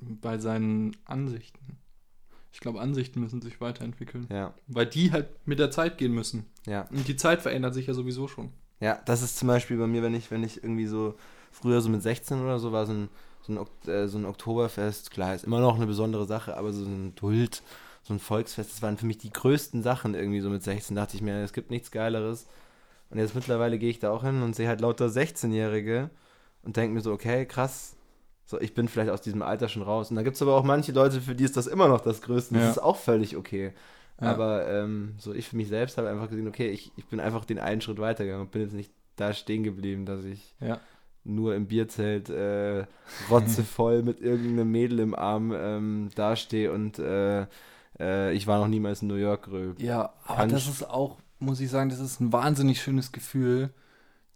bei 0.00 0.38
seinen 0.38 0.96
Ansichten. 1.04 1.78
Ich 2.52 2.58
glaube, 2.58 2.80
Ansichten 2.80 3.20
müssen 3.20 3.40
sich 3.40 3.60
weiterentwickeln, 3.60 4.26
ja, 4.30 4.52
weil 4.66 4.86
die 4.86 5.12
halt 5.12 5.28
mit 5.46 5.60
der 5.60 5.70
Zeit 5.70 5.96
gehen 5.96 6.12
müssen. 6.12 6.44
ja. 6.66 6.88
Und 6.90 7.06
die 7.06 7.14
Zeit 7.14 7.40
verändert 7.40 7.74
sich 7.74 7.86
ja 7.86 7.94
sowieso 7.94 8.26
schon. 8.26 8.50
Ja, 8.80 9.00
das 9.04 9.22
ist 9.22 9.38
zum 9.38 9.46
Beispiel 9.46 9.76
bei 9.78 9.86
mir, 9.86 10.02
wenn 10.02 10.14
ich, 10.14 10.32
wenn 10.32 10.42
ich 10.42 10.64
irgendwie 10.64 10.86
so, 10.86 11.14
früher 11.52 11.80
so 11.82 11.88
mit 11.88 12.02
16 12.02 12.42
oder 12.42 12.58
so 12.58 12.72
war 12.72 12.84
so 12.86 12.94
ein, 12.94 13.08
so 13.42 13.52
ein, 13.52 13.88
äh, 13.88 14.08
so 14.08 14.18
ein 14.18 14.24
Oktoberfest, 14.26 15.12
klar, 15.12 15.36
ist 15.36 15.44
immer 15.44 15.60
noch 15.60 15.76
eine 15.76 15.86
besondere 15.86 16.26
Sache, 16.26 16.56
aber 16.56 16.72
so 16.72 16.84
ein 16.84 17.14
Duld, 17.14 17.62
so 18.02 18.14
ein 18.14 18.18
Volksfest, 18.18 18.72
das 18.72 18.82
waren 18.82 18.96
für 18.96 19.06
mich 19.06 19.18
die 19.18 19.32
größten 19.32 19.82
Sachen 19.82 20.14
irgendwie 20.14 20.40
so 20.40 20.50
mit 20.50 20.62
16, 20.62 20.96
dachte 20.96 21.16
ich 21.16 21.22
mir, 21.22 21.42
es 21.42 21.52
gibt 21.52 21.70
nichts 21.70 21.90
Geileres. 21.90 22.46
Und 23.10 23.18
jetzt 23.18 23.34
mittlerweile 23.34 23.78
gehe 23.78 23.90
ich 23.90 23.98
da 23.98 24.10
auch 24.10 24.22
hin 24.24 24.42
und 24.42 24.54
sehe 24.54 24.68
halt 24.68 24.80
lauter 24.80 25.06
16-Jährige 25.08 26.10
und 26.62 26.76
denke 26.76 26.94
mir 26.94 27.00
so, 27.00 27.12
okay, 27.12 27.44
krass, 27.46 27.96
so, 28.46 28.60
ich 28.60 28.74
bin 28.74 28.88
vielleicht 28.88 29.10
aus 29.10 29.20
diesem 29.20 29.42
Alter 29.42 29.68
schon 29.68 29.82
raus. 29.82 30.10
Und 30.10 30.16
da 30.16 30.22
gibt 30.22 30.36
es 30.36 30.42
aber 30.42 30.54
auch 30.54 30.64
manche 30.64 30.92
Leute, 30.92 31.20
für 31.20 31.34
die 31.34 31.44
ist 31.44 31.56
das 31.56 31.66
immer 31.66 31.88
noch 31.88 32.00
das 32.00 32.22
Größte. 32.22 32.54
Das 32.54 32.62
Ja. 32.64 32.70
ist 32.70 32.78
auch 32.78 32.96
völlig 32.96 33.36
okay. 33.36 33.72
Ja. 34.20 34.26
Aber 34.32 34.68
ähm, 34.68 35.14
so 35.18 35.32
ich 35.32 35.48
für 35.48 35.56
mich 35.56 35.68
selbst 35.68 35.98
habe 35.98 36.08
einfach 36.08 36.28
gesehen, 36.28 36.48
okay, 36.48 36.68
ich, 36.68 36.92
ich 36.96 37.06
bin 37.06 37.20
einfach 37.20 37.44
den 37.44 37.58
einen 37.58 37.80
Schritt 37.80 37.98
weitergegangen 37.98 38.46
und 38.46 38.50
bin 38.52 38.62
jetzt 38.62 38.74
nicht 38.74 38.92
da 39.16 39.32
stehen 39.32 39.62
geblieben, 39.62 40.04
dass 40.06 40.24
ich 40.24 40.54
Ja. 40.60 40.78
nur 41.24 41.54
im 41.54 41.66
Bierzelt 41.66 42.28
äh, 42.28 42.86
rotzevoll 43.30 44.02
mit 44.04 44.20
irgendeinem 44.20 44.70
Mädel 44.70 45.00
im 45.00 45.14
Arm 45.14 45.52
ähm, 45.56 46.10
dastehe 46.14 46.72
und 46.72 46.98
äh, 46.98 47.46
äh, 48.00 48.32
ich 48.32 48.46
war 48.46 48.58
noch 48.58 48.68
niemals 48.68 49.02
in 49.02 49.08
New 49.08 49.14
York. 49.14 49.48
Ja, 49.78 50.12
aber 50.24 50.36
Kann 50.36 50.48
das 50.48 50.66
ist 50.66 50.88
auch, 50.88 51.18
muss 51.38 51.60
ich 51.60 51.70
sagen, 51.70 51.90
das 51.90 52.00
ist 52.00 52.20
ein 52.20 52.32
wahnsinnig 52.32 52.82
schönes 52.82 53.12
Gefühl 53.12 53.70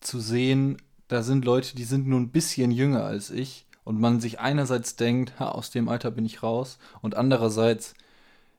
zu 0.00 0.20
sehen, 0.20 0.76
da 1.08 1.22
sind 1.22 1.44
Leute, 1.44 1.74
die 1.74 1.84
sind 1.84 2.06
nur 2.06 2.20
ein 2.20 2.30
bisschen 2.30 2.70
jünger 2.70 3.04
als 3.04 3.30
ich 3.30 3.66
und 3.84 4.00
man 4.00 4.20
sich 4.20 4.40
einerseits 4.40 4.96
denkt, 4.96 5.38
ha, 5.38 5.48
aus 5.48 5.70
dem 5.70 5.88
Alter 5.88 6.10
bin 6.10 6.24
ich 6.26 6.42
raus 6.42 6.78
und 7.02 7.16
andererseits, 7.16 7.94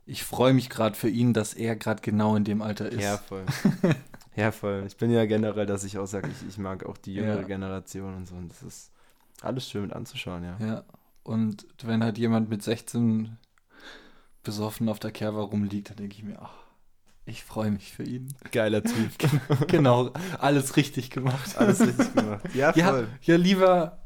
ich 0.06 0.24
freue 0.24 0.54
mich 0.54 0.70
gerade 0.70 0.96
für 0.96 1.10
ihn, 1.10 1.34
dass 1.34 1.54
er 1.54 1.76
gerade 1.76 2.02
genau 2.02 2.36
in 2.36 2.44
dem 2.44 2.62
Alter 2.62 2.92
ist. 2.92 3.02
Ja, 3.02 3.18
voll. 3.18 3.46
ja, 4.36 4.52
voll. 4.52 4.84
Ich 4.88 4.98
bin 4.98 5.10
ja 5.12 5.26
generell, 5.26 5.66
dass 5.66 5.84
ich 5.84 5.98
auch 5.98 6.06
sage, 6.06 6.30
ich, 6.30 6.48
ich 6.48 6.58
mag 6.60 6.86
auch 6.86 6.98
die 6.98 7.16
jüngere 7.16 7.42
Ja. 7.42 7.48
Generation 7.48 8.16
und 8.16 8.28
so. 8.28 8.36
Und 8.36 8.50
das 8.50 8.62
ist 8.62 8.92
alles 9.42 9.68
schön 9.70 9.82
mit 9.84 9.94
anzuschauen, 9.94 10.44
ja. 10.44 10.58
Ja, 10.66 10.84
und 11.24 11.66
wenn 11.84 12.04
halt 12.04 12.20
jemand 12.20 12.50
mit 12.50 12.62
16 12.62 13.38
besoffen 14.46 14.88
auf 14.88 15.00
der 15.00 15.12
Kerwa 15.12 15.42
rumliegt, 15.42 15.90
dann 15.90 15.98
denke 15.98 16.16
ich 16.16 16.24
mir, 16.24 16.40
ach, 16.42 16.54
ich 17.26 17.44
freue 17.44 17.72
mich 17.72 17.92
für 17.92 18.04
ihn. 18.04 18.34
Geiler 18.52 18.82
Typ. 18.84 19.12
genau, 19.68 20.12
alles 20.40 20.78
richtig 20.78 21.10
gemacht. 21.10 21.58
alles 21.58 21.82
richtig 21.82 22.14
gemacht. 22.16 22.42
Ja, 22.54 22.72
Ja, 22.76 22.90
voll. 22.92 23.08
ja 23.24 23.36
lieber, 23.36 24.00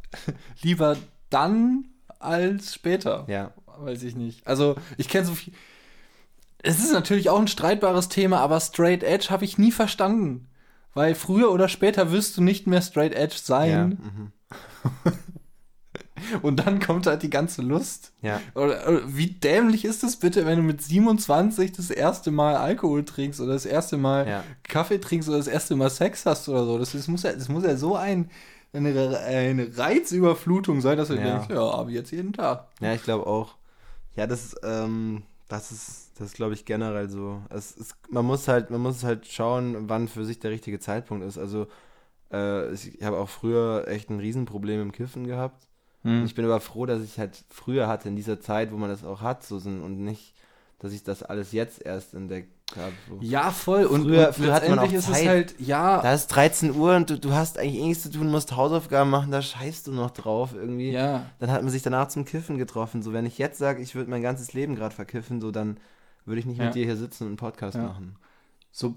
lieber 0.63 0.97
dann 1.29 1.85
als 2.17 2.73
später. 2.73 3.25
Ja. 3.27 3.53
Weiß 3.77 4.03
ich 4.03 4.15
nicht. 4.15 4.45
Also, 4.47 4.75
ich 4.97 5.07
kenne 5.07 5.25
so 5.25 5.33
viel. 5.35 5.53
Es 6.61 6.79
ist 6.79 6.91
natürlich 6.91 7.29
auch 7.29 7.39
ein 7.39 7.47
streitbares 7.47 8.09
Thema, 8.09 8.39
aber 8.41 8.59
Straight 8.59 9.03
Edge 9.03 9.27
habe 9.29 9.45
ich 9.45 9.57
nie 9.57 9.71
verstanden. 9.71 10.47
Weil 10.93 11.15
früher 11.15 11.51
oder 11.51 11.69
später 11.69 12.11
wirst 12.11 12.35
du 12.35 12.41
nicht 12.41 12.67
mehr 12.67 12.81
Straight 12.81 13.13
Edge 13.13 13.35
Ja. 13.35 13.41
sein. 13.45 13.89
Mhm. 13.89 14.31
Und 16.41 16.57
dann 16.65 16.79
kommt 16.79 17.07
halt 17.07 17.23
die 17.23 17.29
ganze 17.29 17.61
Lust. 17.61 18.13
ja. 18.21 18.39
Oder, 18.55 18.87
oder 18.87 19.01
wie 19.07 19.27
dämlich 19.31 19.85
ist 19.85 20.03
es 20.03 20.17
bitte, 20.17 20.45
wenn 20.45 20.57
du 20.57 20.63
mit 20.63 20.81
27 20.81 21.71
das 21.71 21.89
erste 21.89 22.31
Mal 22.31 22.55
Alkohol 22.55 23.05
trinkst 23.05 23.39
oder 23.41 23.53
das 23.53 23.65
erste 23.65 23.97
Mal 23.97 24.27
Ja. 24.27 24.43
Kaffee 24.63 24.99
trinkst 24.99 25.29
oder 25.29 25.37
das 25.37 25.47
erste 25.47 25.75
Mal 25.75 25.89
Sex 25.89 26.25
hast 26.25 26.47
oder 26.49 26.65
so. 26.65 26.77
Das, 26.77 26.91
das, 26.91 27.07
muss, 27.07 27.23
ja, 27.23 27.33
das 27.33 27.49
muss 27.49 27.63
ja 27.63 27.75
so 27.77 27.95
ein, 27.95 28.29
eine, 28.73 29.19
eine 29.25 29.77
Reizüberflutung 29.77 30.81
sein, 30.81 30.97
dass 30.97 31.07
du 31.09 31.15
Ja. 31.15 31.23
denkst, 31.39 31.49
ja, 31.53 31.61
aber 31.61 31.89
jetzt 31.89 32.11
jeden 32.11 32.33
Tag. 32.33 32.67
Ja, 32.81 32.93
ich 32.93 33.03
glaube 33.03 33.27
auch. 33.27 33.55
Ja, 34.15 34.27
das, 34.27 34.55
ähm, 34.63 35.23
das 35.47 35.71
ist, 35.71 36.11
das 36.17 36.27
ist, 36.27 36.35
glaube 36.35 36.53
ich, 36.53 36.65
generell 36.65 37.09
so. 37.09 37.41
Es 37.49 37.71
ist, 37.71 37.95
man 38.09 38.25
muss 38.25 38.47
halt, 38.47 38.69
man 38.69 38.81
muss 38.81 39.03
halt 39.03 39.25
schauen, 39.27 39.89
wann 39.89 40.07
für 40.07 40.25
sich 40.25 40.39
der 40.39 40.51
richtige 40.51 40.79
Zeitpunkt 40.79 41.25
ist. 41.25 41.37
Also, 41.37 41.67
äh, 42.31 42.71
ich 42.73 42.99
habe 43.01 43.17
auch 43.17 43.29
früher 43.29 43.87
echt 43.87 44.09
ein 44.09 44.19
Riesenproblem 44.19 44.81
im 44.81 44.91
Kiffen 44.91 45.25
gehabt. 45.25 45.67
Hm. 46.03 46.25
Ich 46.25 46.35
bin 46.35 46.45
aber 46.45 46.59
froh, 46.59 46.85
dass 46.85 47.01
ich 47.03 47.19
halt 47.19 47.43
früher 47.49 47.87
hatte, 47.87 48.07
in 48.09 48.15
dieser 48.15 48.39
Zeit, 48.39 48.71
wo 48.71 48.77
man 48.77 48.89
das 48.89 49.03
auch 49.03 49.21
hat, 49.21 49.43
so 49.43 49.55
und 49.57 49.99
nicht, 50.03 50.33
dass 50.79 50.93
ich 50.93 51.03
das 51.03 51.23
alles 51.23 51.51
jetzt 51.51 51.81
erst 51.85 52.13
entdeckt 52.13 52.53
habe. 52.77 52.93
So. 53.09 53.17
Ja, 53.19 53.51
voll. 53.51 53.83
Und, 53.85 54.03
Früher- 54.03 54.27
und 54.27 54.33
früher 54.35 54.53
hat 54.53 54.69
man 54.69 54.79
auch 54.79 54.93
Zeit. 54.99 55.27
halt, 55.27 55.55
ja, 55.59 56.01
Da 56.01 56.13
ist 56.13 56.27
13 56.27 56.73
Uhr 56.75 56.95
und 56.95 57.09
du, 57.09 57.19
du 57.19 57.33
hast 57.33 57.57
eigentlich 57.57 57.81
eh 57.81 57.87
nichts 57.87 58.03
zu 58.03 58.11
tun, 58.11 58.29
musst 58.31 58.55
Hausaufgaben 58.55 59.09
machen, 59.09 59.31
da 59.31 59.41
scheißt 59.41 59.87
du 59.87 59.91
noch 59.91 60.11
drauf 60.11 60.53
irgendwie. 60.53 60.91
ja, 60.91 61.25
Dann 61.39 61.51
hat 61.51 61.63
man 61.63 61.71
sich 61.71 61.81
danach 61.83 62.07
zum 62.07 62.23
Kiffen 62.25 62.57
getroffen. 62.57 63.01
So, 63.01 63.11
wenn 63.11 63.25
ich 63.25 63.37
jetzt 63.37 63.57
sage, 63.57 63.81
ich 63.81 63.95
würde 63.95 64.09
mein 64.09 64.21
ganzes 64.21 64.53
Leben 64.53 64.75
gerade 64.75 64.95
verkiffen, 64.95 65.41
so, 65.41 65.51
dann 65.51 65.77
würde 66.25 66.39
ich 66.39 66.45
nicht 66.45 66.59
Ja. 66.59 66.65
mit 66.65 66.75
dir 66.75 66.85
hier 66.85 66.95
sitzen 66.97 67.23
und 67.23 67.29
einen 67.31 67.37
Podcast 67.37 67.75
Ja. 67.75 67.83
machen. 67.83 68.15
so, 68.71 68.95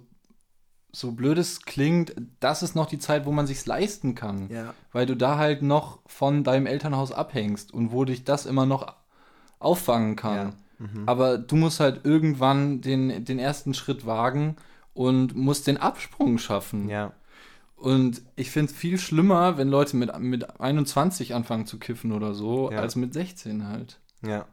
so 0.94 1.12
blöd 1.12 1.38
es 1.38 1.62
klingt, 1.62 2.14
das 2.40 2.62
ist 2.62 2.74
noch 2.76 2.86
die 2.86 2.98
Zeit, 2.98 3.24
wo 3.24 3.32
man 3.32 3.46
sich's 3.46 3.66
leisten 3.66 4.14
kann. 4.14 4.48
Ja. 4.50 4.74
weil 4.92 5.06
du 5.06 5.16
da 5.16 5.38
halt 5.38 5.62
noch 5.62 6.00
von 6.06 6.44
deinem 6.44 6.66
Elternhaus 6.66 7.12
abhängst 7.12 7.72
und 7.72 7.92
wo 7.92 8.04
dich 8.04 8.24
das 8.24 8.44
immer 8.46 8.66
noch 8.66 8.94
auffangen 9.58 10.16
kann. 10.16 10.36
Ja. 10.36 10.86
Mhm. 10.86 11.02
Aber 11.08 11.38
du 11.38 11.56
musst 11.56 11.80
halt 11.80 12.04
irgendwann 12.04 12.80
den, 12.82 13.24
den 13.24 13.38
ersten 13.38 13.72
Schritt 13.74 14.04
wagen 14.06 14.56
und 14.94 15.34
musst 15.34 15.66
den 15.66 15.78
Absprung 15.78 16.36
schaffen. 16.38 16.88
Ja. 16.88 17.12
Und 17.76 18.22
ich 18.36 18.50
finde 18.50 18.70
es 18.70 18.76
viel 18.78 18.98
schlimmer, 18.98 19.56
wenn 19.56 19.68
Leute 19.68 19.96
mit, 19.96 20.16
mit 20.20 20.60
21 20.60 21.34
anfangen 21.34 21.66
zu 21.66 21.78
kiffen 21.78 22.12
oder 22.12 22.34
so, 22.34 22.70
Ja. 22.70 22.78
als 22.80 22.96
mit 22.96 23.12
16 23.14 23.66
halt. 23.66 23.98
Ja. 24.24 24.44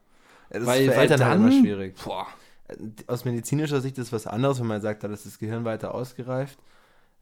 Das 0.50 0.66
weil, 0.66 0.82
ist 0.82 0.86
für 0.90 0.96
weil 0.96 1.02
Eltern 1.12 1.26
halt 1.26 1.36
dann, 1.40 1.52
immer 1.52 1.62
schwierig. 1.62 1.96
Boah. 2.04 2.28
Aus 3.08 3.26
medizinischer 3.26 3.82
Sicht 3.82 3.98
ist 3.98 4.12
was 4.14 4.28
anderes, 4.28 4.60
wenn 4.60 4.68
man 4.68 4.82
sagt, 4.82 5.04
da 5.04 5.08
ist 5.10 5.26
das 5.26 5.40
Gehirn 5.40 5.66
weiter 5.66 5.94
ausgereift. 5.94 6.58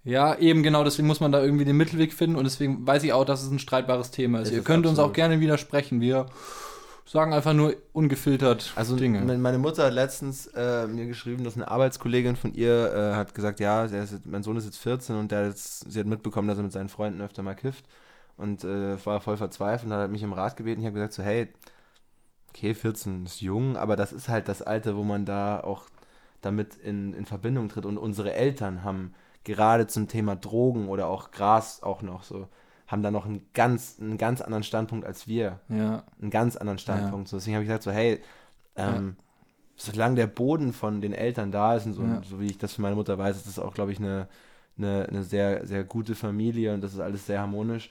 Ja, 0.03 0.37
eben 0.37 0.63
genau, 0.63 0.83
deswegen 0.83 1.07
muss 1.07 1.19
man 1.19 1.31
da 1.31 1.41
irgendwie 1.43 1.65
den 1.65 1.75
Mittelweg 1.75 2.13
finden 2.13 2.37
und 2.37 2.45
deswegen 2.45 2.85
weiß 2.87 3.03
ich 3.03 3.11
auch, 3.13 3.25
dass 3.25 3.43
es 3.43 3.51
ein 3.51 3.59
streitbares 3.59 4.11
Thema 4.11 4.39
ist. 4.39 4.47
Es 4.49 4.53
Ihr 4.53 4.59
ist 4.59 4.65
könnt 4.65 4.85
uns 4.85 4.99
auch 4.99 5.03
absolut. 5.09 5.15
gerne 5.15 5.39
widersprechen. 5.41 5.99
Wir 5.99 6.27
sagen 7.05 7.33
einfach 7.33 7.53
nur 7.53 7.75
ungefiltert 7.93 8.71
Also 8.75 8.95
Dinge. 8.95 9.21
me- 9.21 9.37
meine 9.37 9.57
Mutter 9.57 9.85
hat 9.85 9.93
letztens 9.93 10.47
äh, 10.47 10.87
mir 10.87 11.07
geschrieben, 11.07 11.43
dass 11.43 11.55
eine 11.55 11.69
Arbeitskollegin 11.69 12.35
von 12.35 12.53
ihr 12.53 12.93
äh, 12.93 13.15
hat 13.15 13.33
gesagt, 13.35 13.59
ja, 13.59 13.83
ist 13.85 14.25
mein 14.25 14.43
Sohn 14.43 14.55
ist 14.57 14.65
jetzt 14.65 14.77
14 14.77 15.15
und 15.15 15.31
der 15.31 15.39
hat 15.39 15.47
jetzt, 15.49 15.91
sie 15.91 15.99
hat 15.99 16.05
mitbekommen, 16.07 16.47
dass 16.47 16.57
er 16.57 16.63
mit 16.63 16.71
seinen 16.73 16.89
Freunden 16.89 17.21
öfter 17.21 17.43
mal 17.43 17.55
kifft 17.55 17.85
und 18.37 18.63
äh, 18.63 19.03
war 19.05 19.19
voll 19.19 19.35
verzweifelt 19.37 19.91
und 19.91 19.97
hat 19.97 20.11
mich 20.11 20.23
im 20.23 20.33
Rat 20.33 20.55
gebeten. 20.57 20.81
Ich 20.81 20.85
habe 20.85 20.93
gesagt 20.95 21.13
so, 21.13 21.23
hey, 21.23 21.47
okay, 22.57 22.73
14 22.73 23.25
ist 23.25 23.41
jung, 23.41 23.77
aber 23.77 23.95
das 23.95 24.11
ist 24.11 24.29
halt 24.29 24.47
das 24.47 24.61
Alter, 24.61 24.95
wo 24.97 25.03
man 25.03 25.25
da 25.25 25.59
auch 25.59 25.83
damit 26.41 26.75
in, 26.75 27.13
in 27.13 27.25
Verbindung 27.25 27.69
tritt 27.69 27.85
und 27.85 27.97
unsere 27.97 28.33
Eltern 28.33 28.83
haben 28.83 29.13
gerade 29.43 29.87
zum 29.87 30.07
Thema 30.07 30.35
Drogen 30.35 30.89
oder 30.89 31.07
auch 31.07 31.31
Gras 31.31 31.81
auch 31.83 32.01
noch 32.01 32.23
so, 32.23 32.47
haben 32.87 33.03
da 33.03 33.11
noch 33.11 33.25
einen 33.25 33.45
ganz, 33.53 33.97
einen 33.99 34.17
ganz 34.17 34.41
anderen 34.41 34.63
Standpunkt 34.63 35.05
als 35.05 35.27
wir 35.27 35.59
ja. 35.69 36.03
einen 36.21 36.31
ganz 36.31 36.55
anderen 36.55 36.79
Standpunkt. 36.79 37.27
So, 37.27 37.37
deswegen 37.37 37.55
habe 37.55 37.63
ich 37.63 37.69
gesagt, 37.69 37.83
so, 37.83 37.91
hey, 37.91 38.21
ähm, 38.75 39.15
solange 39.75 40.15
der 40.15 40.27
Boden 40.27 40.73
von 40.73 41.01
den 41.01 41.13
Eltern 41.13 41.51
da 41.51 41.75
ist 41.75 41.85
und 41.85 41.93
so, 41.93 42.01
Ja. 42.01 42.21
so 42.23 42.39
wie 42.39 42.47
ich 42.47 42.57
das 42.57 42.73
für 42.73 42.81
meine 42.81 42.95
Mutter 42.95 43.17
weiß, 43.17 43.37
ist 43.37 43.47
das 43.47 43.59
auch, 43.59 43.73
glaube 43.73 43.91
ich, 43.91 43.99
eine, 43.99 44.27
eine, 44.77 45.07
eine 45.07 45.23
sehr, 45.23 45.65
sehr 45.65 45.83
gute 45.83 46.15
Familie 46.15 46.73
und 46.73 46.81
das 46.81 46.93
ist 46.93 46.99
alles 46.99 47.25
sehr 47.25 47.39
harmonisch. 47.39 47.89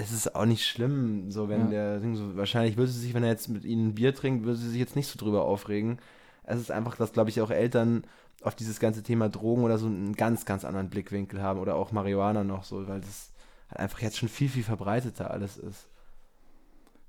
Es 0.00 0.12
ist 0.12 0.34
auch 0.34 0.46
nicht 0.46 0.66
schlimm, 0.66 1.30
so 1.30 1.48
wenn 1.50 1.70
Ja. 1.70 1.98
der 1.98 2.14
so, 2.14 2.34
wahrscheinlich 2.34 2.78
würde 2.78 2.90
sie 2.90 3.00
sich, 3.00 3.12
wenn 3.12 3.22
er 3.22 3.28
jetzt 3.28 3.48
mit 3.48 3.64
ihnen 3.64 3.88
ein 3.88 3.94
Bier 3.94 4.14
trinkt, 4.14 4.44
würde 4.46 4.58
sie 4.58 4.70
sich 4.70 4.78
jetzt 4.78 4.96
nicht 4.96 5.08
so 5.08 5.18
drüber 5.18 5.44
aufregen. 5.44 5.98
Es 6.44 6.58
ist 6.58 6.70
einfach, 6.70 6.96
dass, 6.96 7.12
glaube 7.12 7.28
ich, 7.28 7.40
auch 7.42 7.50
Eltern 7.50 8.04
auf 8.42 8.54
dieses 8.54 8.80
ganze 8.80 9.02
Thema 9.02 9.28
Drogen 9.28 9.62
oder 9.62 9.76
so 9.76 9.86
einen 9.86 10.16
ganz, 10.16 10.46
ganz 10.46 10.64
anderen 10.64 10.88
Blickwinkel 10.88 11.42
haben 11.42 11.60
oder 11.60 11.74
auch 11.76 11.92
Marihuana 11.92 12.44
noch 12.44 12.64
so, 12.64 12.88
weil 12.88 13.00
das 13.02 13.30
halt 13.68 13.80
einfach 13.80 14.00
jetzt 14.00 14.16
schon 14.16 14.30
viel, 14.30 14.48
viel 14.48 14.62
verbreiteter 14.62 15.30
alles 15.30 15.58
ist. 15.58 15.86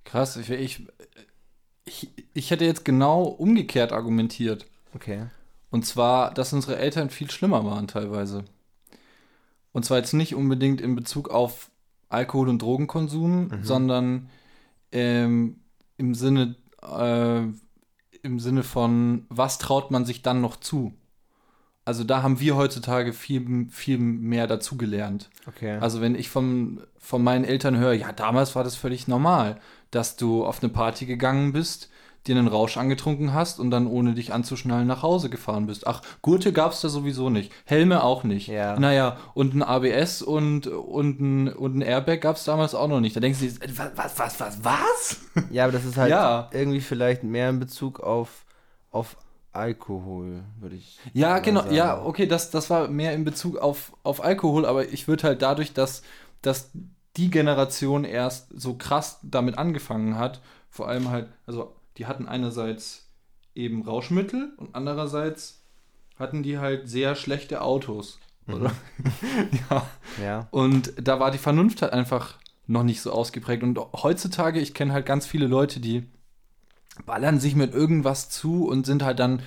Krass, 0.03 0.35
ich, 0.35 0.49
ich, 0.49 0.85
ich, 1.85 2.09
ich 2.33 2.51
hätte 2.51 2.65
jetzt 2.65 2.83
genau 2.83 3.23
umgekehrt 3.23 3.93
argumentiert. 3.93 4.65
Okay. 4.93 5.27
Und 5.69 5.85
zwar, 5.85 6.33
dass 6.33 6.51
unsere 6.51 6.77
Eltern 6.77 7.09
viel 7.09 7.31
schlimmer 7.31 7.63
waren 7.65 7.87
teilweise. 7.87 8.43
Und 9.71 9.85
zwar 9.85 9.99
jetzt 9.99 10.13
nicht 10.13 10.35
unbedingt 10.35 10.81
in 10.81 10.95
Bezug 10.95 11.29
auf 11.29 11.70
Alkohol- 12.11 12.49
und 12.49 12.61
Drogenkonsum, 12.61 13.47
Mhm. 13.47 13.63
sondern 13.63 14.29
ähm, 14.91 15.57
im 15.97 16.13
Sinne 16.15 16.55
äh, 16.81 17.41
im 18.23 18.39
Sinne 18.39 18.61
von, 18.63 19.25
was 19.29 19.57
traut 19.57 19.89
man 19.89 20.05
sich 20.05 20.21
dann 20.21 20.41
noch 20.41 20.55
zu? 20.57 20.93
Also 21.85 22.03
da 22.03 22.21
haben 22.21 22.39
wir 22.39 22.55
heutzutage 22.55 23.13
viel, 23.13 23.67
viel 23.71 23.97
mehr 23.97 24.45
dazugelernt. 24.45 25.31
Okay. 25.47 25.77
Also 25.79 26.01
wenn 26.01 26.13
ich 26.13 26.29
vom, 26.29 26.81
von 26.99 27.23
meinen 27.23 27.43
Eltern 27.45 27.77
höre, 27.77 27.93
ja, 27.93 28.11
damals 28.11 28.55
war 28.55 28.63
das 28.63 28.75
völlig 28.75 29.07
normal, 29.07 29.59
dass 29.89 30.15
du 30.17 30.45
auf 30.45 30.61
eine 30.61 30.71
Party 30.71 31.07
gegangen 31.07 31.53
bist, 31.53 31.89
dir 32.27 32.37
einen 32.37 32.47
Rausch 32.47 32.77
angetrunken 32.77 33.33
hast 33.33 33.59
und 33.59 33.71
dann 33.71 33.87
ohne 33.87 34.13
dich 34.13 34.31
anzuschnallen 34.33 34.87
nach 34.87 35.01
Hause 35.01 35.29
gefahren 35.29 35.65
bist. 35.65 35.87
Ach, 35.87 36.01
Gurte 36.21 36.53
gab 36.53 36.71
es 36.71 36.81
da 36.81 36.89
sowieso 36.89 37.29
nicht. 37.29 37.51
Helme 37.65 38.03
auch 38.03 38.23
nicht. 38.23 38.47
Ja. 38.47 38.79
Naja, 38.79 39.17
und 39.33 39.55
ein 39.55 39.63
ABS 39.63 40.21
und, 40.21 40.67
und 40.67 41.19
ein, 41.19 41.47
und 41.53 41.77
ein 41.77 41.81
Airbag 41.81 42.21
gab 42.21 42.35
es 42.35 42.43
damals 42.43 42.75
auch 42.75 42.87
noch 42.87 42.99
nicht. 42.99 43.15
Da 43.15 43.19
denkst 43.19 43.39
du, 43.39 43.47
dir, 43.47 43.59
was, 43.95 44.17
was, 44.17 44.19
was, 44.19 44.39
was, 44.39 44.63
was? 44.63 45.17
Ja, 45.49 45.63
aber 45.63 45.73
das 45.73 45.85
ist 45.85 45.97
halt 45.97 46.11
Ja. 46.11 46.49
irgendwie 46.53 46.81
vielleicht 46.81 47.23
mehr 47.23 47.49
in 47.49 47.59
Bezug 47.59 47.99
auf, 47.99 48.45
auf 48.91 49.17
Alkohol, 49.53 50.43
würde 50.59 50.75
ich 50.75 50.99
Ja, 51.13 51.39
genau. 51.39 51.61
sagen. 51.61 51.75
Ja, 51.75 52.01
okay, 52.03 52.25
das, 52.25 52.51
das 52.51 52.69
war 52.69 52.87
mehr 52.87 53.13
in 53.13 53.23
Bezug 53.25 53.57
auf, 53.57 53.93
auf 54.03 54.23
Alkohol, 54.23 54.65
aber 54.65 54.87
ich 54.89 55.07
würde 55.07 55.23
halt 55.23 55.41
dadurch, 55.41 55.73
dass, 55.73 56.03
dass 56.41 56.71
die 57.17 57.29
Generation 57.29 58.05
erst 58.05 58.47
so 58.55 58.75
krass 58.75 59.19
damit 59.23 59.57
angefangen 59.57 60.17
hat, 60.17 60.41
vor 60.69 60.87
allem 60.87 61.09
halt, 61.09 61.27
also 61.45 61.75
die 61.97 62.05
hatten 62.05 62.27
einerseits 62.27 63.09
eben 63.55 63.83
Rauschmittel 63.83 64.53
und 64.57 64.75
andererseits 64.75 65.63
hatten 66.17 66.43
die 66.43 66.57
halt 66.57 66.89
sehr 66.89 67.15
schlechte 67.15 67.61
Autos. 67.61 68.19
Oder? 68.47 68.71
ja. 69.69 69.85
Ja. 70.21 70.47
Und 70.51 70.93
da 71.01 71.19
war 71.19 71.31
die 71.31 71.37
Vernunft 71.37 71.81
halt 71.81 71.93
einfach 71.93 72.37
noch 72.67 72.83
nicht 72.83 73.01
so 73.01 73.11
ausgeprägt. 73.11 73.63
Und 73.63 73.79
heutzutage, 74.01 74.59
ich 74.59 74.73
kenne 74.73 74.93
halt 74.93 75.05
ganz 75.05 75.25
viele 75.25 75.47
Leute, 75.47 75.79
die 75.79 76.07
ballern 77.05 77.39
sich 77.39 77.55
mit 77.55 77.73
irgendwas 77.73 78.29
zu 78.29 78.67
und 78.67 78.85
sind 78.85 79.03
halt 79.03 79.19
dann 79.19 79.41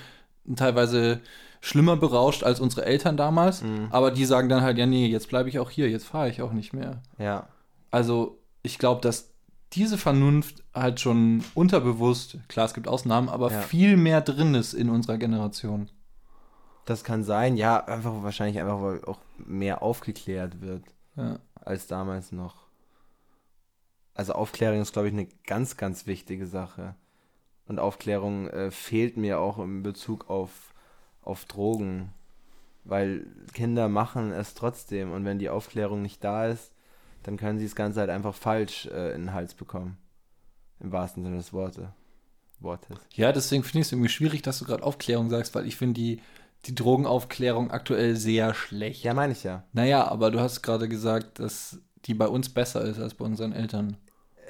teilweise 0.57 1.21
schlimmer 1.61 1.97
berauscht 1.97 2.45
als 2.45 2.61
unsere 2.61 2.85
Eltern 2.85 3.17
damals. 3.17 3.63
Mhm. 3.63 3.89
Aber 3.91 4.11
die 4.11 4.25
sagen 4.25 4.49
dann 4.49 4.63
halt, 4.63 4.79
ja, 4.79 4.87
nee, 4.87 5.07
jetzt 5.07 5.29
bleibe 5.29 5.49
ich 5.49 5.59
auch 5.59 5.71
hier, 5.71 5.89
jetzt 5.89 6.07
fahre 6.07 6.29
ich 6.29 6.43
auch 6.43 6.53
nicht 6.53 6.73
mehr. 6.73 7.03
Ja. 7.19 7.49
Also 7.91 8.39
ich 8.63 8.79
glaube, 8.79 9.01
dass 9.01 9.34
diese 9.75 9.99
Vernunft 9.99 10.63
halt 10.73 11.01
schon 11.01 11.45
unterbewusst, 11.55 12.39
klar, 12.49 12.67
es 12.67 12.75
gibt 12.75 12.89
Ausnahmen, 12.89 13.29
aber 13.29 13.51
Ja. 13.51 13.61
viel 13.63 13.97
mehr 13.97 14.21
drin 14.21 14.55
ist 14.55 14.73
in 14.75 14.89
unserer 14.91 15.19
Generation. 15.19 15.91
Das 16.85 17.03
kann 17.05 17.25
sein, 17.25 17.57
ja, 17.57 17.83
einfach 17.85 18.23
wahrscheinlich 18.23 18.61
einfach, 18.61 18.81
weil 18.83 19.05
auch 19.05 19.19
mehr 19.39 19.83
aufgeklärt 19.83 20.61
wird 20.61 20.85
Ja. 21.17 21.39
als 21.55 21.87
damals 21.87 22.31
noch. 22.33 22.65
Also 24.15 24.35
Aufklärung 24.35 24.81
ist, 24.81 24.93
glaube 24.93 25.09
ich, 25.09 25.15
eine 25.15 25.27
ganz, 25.47 25.77
ganz 25.77 26.07
wichtige 26.07 26.47
Sache. 26.47 26.95
Und 27.67 27.79
Aufklärung 27.79 28.49
äh, 28.49 28.71
fehlt 28.71 29.17
mir 29.17 29.41
auch 29.41 29.59
in 29.59 29.83
Bezug 29.83 30.29
auf, 30.31 30.73
auf 31.23 31.47
Drogen. 31.47 32.13
Weil 32.85 33.27
Kinder 33.55 33.89
machen 33.89 34.31
es 34.31 34.53
trotzdem 34.55 35.11
und 35.13 35.25
wenn 35.25 35.39
die 35.39 35.49
Aufklärung 35.49 36.03
nicht 36.03 36.23
da 36.23 36.47
ist, 36.47 36.74
dann 37.25 37.37
können 37.37 37.59
sie 37.59 37.65
das 37.65 37.75
Ganze 37.75 38.01
halt 38.01 38.11
einfach 38.11 38.35
falsch 38.35 38.87
äh, 38.87 39.15
in 39.15 39.23
den 39.23 39.33
Hals 39.35 39.55
bekommen. 39.55 39.99
Im 40.81 40.93
wahrsten 40.93 41.23
Sinne 41.25 41.37
des 41.37 41.53
Worte. 41.53 41.93
Wortes. 42.61 42.97
Ja, 43.15 43.33
deswegen 43.33 43.63
finde 43.65 43.81
ich 43.81 43.87
es 43.87 43.93
irgendwie 43.93 44.09
schwierig, 44.09 44.43
dass 44.43 44.59
du 44.59 44.65
gerade 44.65 44.83
Aufklärung 44.85 45.29
sagst, 45.31 45.55
weil 45.55 45.67
ich 45.67 45.77
finde 45.77 45.95
die, 45.95 46.21
die 46.67 46.75
Drogenaufklärung 46.75 47.71
aktuell 47.71 48.17
sehr 48.17 48.55
schlecht. 48.55 49.05
Ja, 49.05 49.13
meine 49.13 49.33
ich 49.33 49.45
ja. 49.45 49.65
Naja, 49.73 50.07
aber 50.07 50.31
du 50.31 50.41
hast 50.41 50.63
gerade 50.63 50.89
gesagt, 50.89 51.39
dass 51.41 51.79
die 52.07 52.15
bei 52.15 52.29
uns 52.29 52.49
besser 52.49 52.83
ist 52.83 52.99
als 53.01 53.15
bei 53.15 53.25
unseren 53.25 53.53
Eltern. 53.53 53.97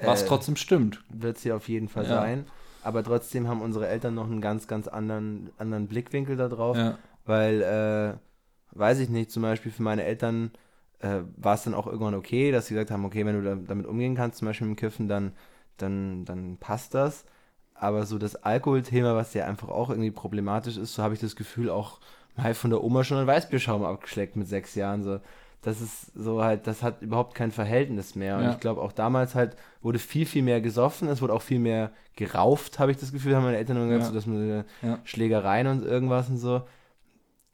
Was 0.03 0.23
Äh, 0.23 0.27
trotzdem 0.27 0.55
stimmt. 0.55 1.03
wird 1.09 1.37
sie 1.37 1.51
auf 1.51 1.67
jeden 1.69 1.87
Fall 1.89 2.03
Ja. 2.03 2.09
sein. 2.21 2.45
Aber 2.83 3.03
trotzdem 3.03 3.47
haben 3.47 3.61
unsere 3.61 3.87
Eltern 3.87 4.13
noch 4.13 4.25
einen 4.25 4.41
ganz, 4.41 4.67
ganz 4.67 4.87
anderen, 4.87 5.49
anderen 5.57 5.87
Blickwinkel 5.87 6.35
darauf. 6.37 6.77
Ja. 6.77 6.97
Weil, 7.25 7.61
äh, 7.61 8.77
weiß 8.77 8.99
ich 8.99 9.09
nicht, 9.09 9.31
zum 9.31 9.41
Beispiel 9.41 9.71
für 9.71 9.81
meine 9.83 10.03
Eltern 10.03 10.51
äh, 10.99 11.21
war 11.37 11.55
es 11.55 11.63
dann 11.63 11.73
auch 11.73 11.87
irgendwann 11.87 12.15
okay, 12.15 12.51
dass 12.51 12.67
sie 12.67 12.73
gesagt 12.73 12.91
haben, 12.91 13.05
okay, 13.05 13.25
wenn 13.25 13.41
du 13.41 13.43
da, 13.43 13.55
damit 13.55 13.85
umgehen 13.85 14.15
kannst, 14.15 14.39
zum 14.39 14.47
Beispiel 14.47 14.67
mit 14.67 14.77
dem 14.77 14.79
Kiffen, 14.79 15.07
dann, 15.07 15.33
dann, 15.77 16.25
dann 16.25 16.57
passt 16.57 16.93
das. 16.93 17.25
Aber 17.73 18.05
so 18.05 18.17
das 18.17 18.35
Alkoholthema, 18.37 19.15
was 19.15 19.33
ja 19.33 19.45
einfach 19.45 19.67
auch 19.69 19.89
irgendwie 19.89 20.11
problematisch 20.11 20.77
ist, 20.77 20.93
so 20.93 21.03
habe 21.03 21.13
ich 21.13 21.19
das 21.19 21.35
Gefühl 21.35 21.69
auch 21.69 21.99
mal 22.37 22.53
von 22.53 22.69
der 22.69 22.83
Oma 22.83 23.03
schon 23.03 23.17
einen 23.17 23.27
Weißbierschaum 23.27 23.83
abgeschleckt 23.83 24.35
mit 24.35 24.47
sechs 24.47 24.75
Jahren. 24.75 25.03
So. 25.03 25.19
Das 25.61 25.81
ist 25.81 26.13
so 26.15 26.43
halt, 26.43 26.67
das 26.67 26.83
hat 26.83 27.01
überhaupt 27.01 27.33
kein 27.35 27.51
Verhältnis 27.51 28.15
mehr. 28.15 28.37
Und 28.37 28.43
Ja. 28.43 28.51
ich 28.51 28.59
glaube 28.59 28.81
auch 28.81 28.91
damals 28.91 29.35
halt 29.35 29.57
wurde 29.81 29.99
viel, 29.99 30.25
viel 30.25 30.43
mehr 30.43 30.61
gesoffen, 30.61 31.07
es 31.09 31.21
wurde 31.21 31.33
auch 31.33 31.41
viel 31.41 31.59
mehr 31.59 31.91
gerauft, 32.15 32.79
habe 32.79 32.91
ich 32.91 32.97
das 32.97 33.11
Gefühl, 33.11 33.35
haben 33.35 33.43
meine 33.43 33.57
Eltern 33.57 33.77
immer 33.77 33.87
gesagt, 33.87 34.03
Ja. 34.03 34.07
so, 34.09 34.13
dass 34.13 34.25
man 34.25 34.65
Ja. 34.81 34.99
Schlägereien 35.03 35.67
und 35.67 35.83
irgendwas 35.83 36.29
und 36.29 36.37
so. 36.37 36.61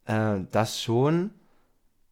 Äh, 0.05 0.41
das 0.51 0.81
schon. 0.81 1.31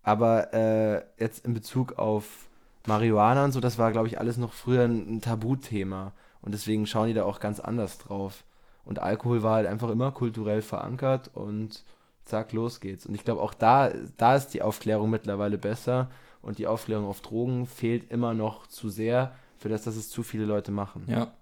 Aber 0.09 0.53
äh, 0.53 1.03
jetzt 1.19 1.45
in 1.45 1.53
Bezug 1.53 1.99
auf 1.99 2.47
Marihuana 2.87 3.45
und 3.45 3.51
so, 3.51 3.59
das 3.59 3.77
war, 3.77 3.91
glaube 3.91 4.07
ich, 4.07 4.19
alles 4.19 4.37
noch 4.37 4.53
früher 4.53 4.83
ein, 4.85 5.17
ein 5.17 5.21
Tabuthema. 5.21 6.13
Und 6.41 6.53
deswegen 6.53 6.87
schauen 6.87 7.07
die 7.09 7.13
da 7.13 7.25
auch 7.25 7.39
ganz 7.39 7.59
anders 7.59 7.99
drauf. 7.99 8.43
Und 8.85 8.97
Alkohol 8.99 9.43
war 9.43 9.55
halt 9.55 9.67
einfach 9.67 9.89
immer 9.89 10.11
kulturell 10.11 10.63
verankert 10.63 11.29
und 11.35 11.83
zack, 12.25 12.53
los 12.53 12.79
geht's. 12.79 13.05
Und 13.05 13.13
ich 13.13 13.23
glaube, 13.23 13.41
auch 13.41 13.53
da, 13.53 13.91
da 14.17 14.35
ist 14.35 14.47
die 14.49 14.63
Aufklärung 14.63 15.09
mittlerweile 15.11 15.57
besser. 15.59 16.09
Und 16.41 16.57
die 16.57 16.65
Aufklärung 16.67 17.05
auf 17.05 17.21
Drogen 17.21 17.67
fehlt 17.67 18.09
immer 18.11 18.33
noch 18.33 18.65
zu 18.65 18.89
sehr, 18.89 19.33
für 19.57 19.69
das, 19.69 19.83
dass 19.83 19.95
es 19.95 20.09
zu 20.09 20.23
viele 20.23 20.45
Leute 20.45 20.71
machen. 20.71 21.03
Ja. 21.07 21.33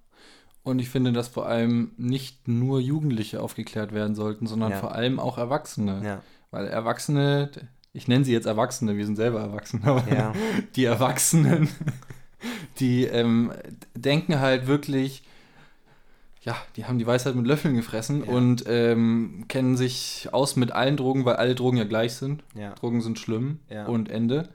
Und 0.63 0.79
ich 0.79 0.89
finde, 0.89 1.13
dass 1.13 1.29
vor 1.29 1.45
allem 1.45 1.91
nicht 1.95 2.47
nur 2.49 2.81
Jugendliche 2.81 3.41
aufgeklärt 3.41 3.93
werden 3.93 4.15
sollten, 4.15 4.47
sondern 4.47 4.71
Ja. 4.71 4.77
vor 4.79 4.91
allem 4.93 5.19
auch 5.19 5.37
Erwachsene. 5.37 6.01
Ja. 6.03 6.21
Weil 6.51 6.67
Erwachsene, 6.67 7.51
ich 7.97 8.07
nenne 8.07 8.23
sie 8.23 8.31
jetzt 8.31 8.45
Erwachsene, 8.45 8.95
wir 8.95 9.05
sind 9.05 9.15
selber 9.15 9.39
Erwachsene, 9.41 9.83
aber 9.85 10.03
Ja. 10.13 10.33
die 10.75 10.85
Erwachsenen, 10.85 11.67
die 12.79 13.05
ähm, 13.05 13.51
denken 13.95 14.39
halt 14.39 14.67
wirklich, 14.67 15.23
ja, 16.43 16.55
die 16.75 16.85
haben 16.85 16.99
die 16.99 17.07
Weisheit 17.07 17.35
mit 17.35 17.47
Löffeln 17.47 17.75
gefressen 17.75 18.23
Ja. 18.25 18.31
und 18.31 18.63
ähm, 18.67 19.45
kennen 19.47 19.75
sich 19.75 20.29
aus 20.31 20.55
mit 20.55 20.71
allen 20.71 20.95
Drogen, 20.95 21.25
weil 21.25 21.35
alle 21.37 21.55
Drogen 21.55 21.77
ja 21.77 21.83
gleich 21.85 22.13
sind. 22.13 22.43
Ja. 22.55 22.73
Drogen 22.75 23.01
sind 23.01 23.19
schlimm 23.19 23.59
und 23.87 24.09
Ende. 24.09 24.49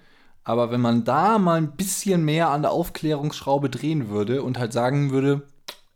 Aber 0.45 0.71
wenn 0.71 0.81
man 0.81 1.05
da 1.05 1.39
mal 1.39 1.59
ein 1.59 1.73
bisschen 1.77 2.25
mehr 2.25 2.49
an 2.51 2.63
der 2.63 2.73
Aufklärungsschraube 2.73 3.71
drehen 3.71 4.09
würde 4.09 4.43
und 4.43 4.59
halt 4.59 4.73
sagen 4.73 5.11
würde, 5.11 5.43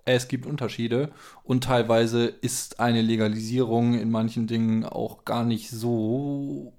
es 0.05 0.29
gibt 0.29 0.47
Unterschiede 0.47 1.11
und 1.43 1.65
teilweise 1.65 2.27
ist 2.27 2.79
eine 2.79 3.03
Legalisierung 3.03 3.95
in 3.95 4.09
manchen 4.11 4.47
Dingen 4.47 4.85
auch 4.85 5.25
gar 5.25 5.45
nicht 5.45 5.71
so 5.71 6.73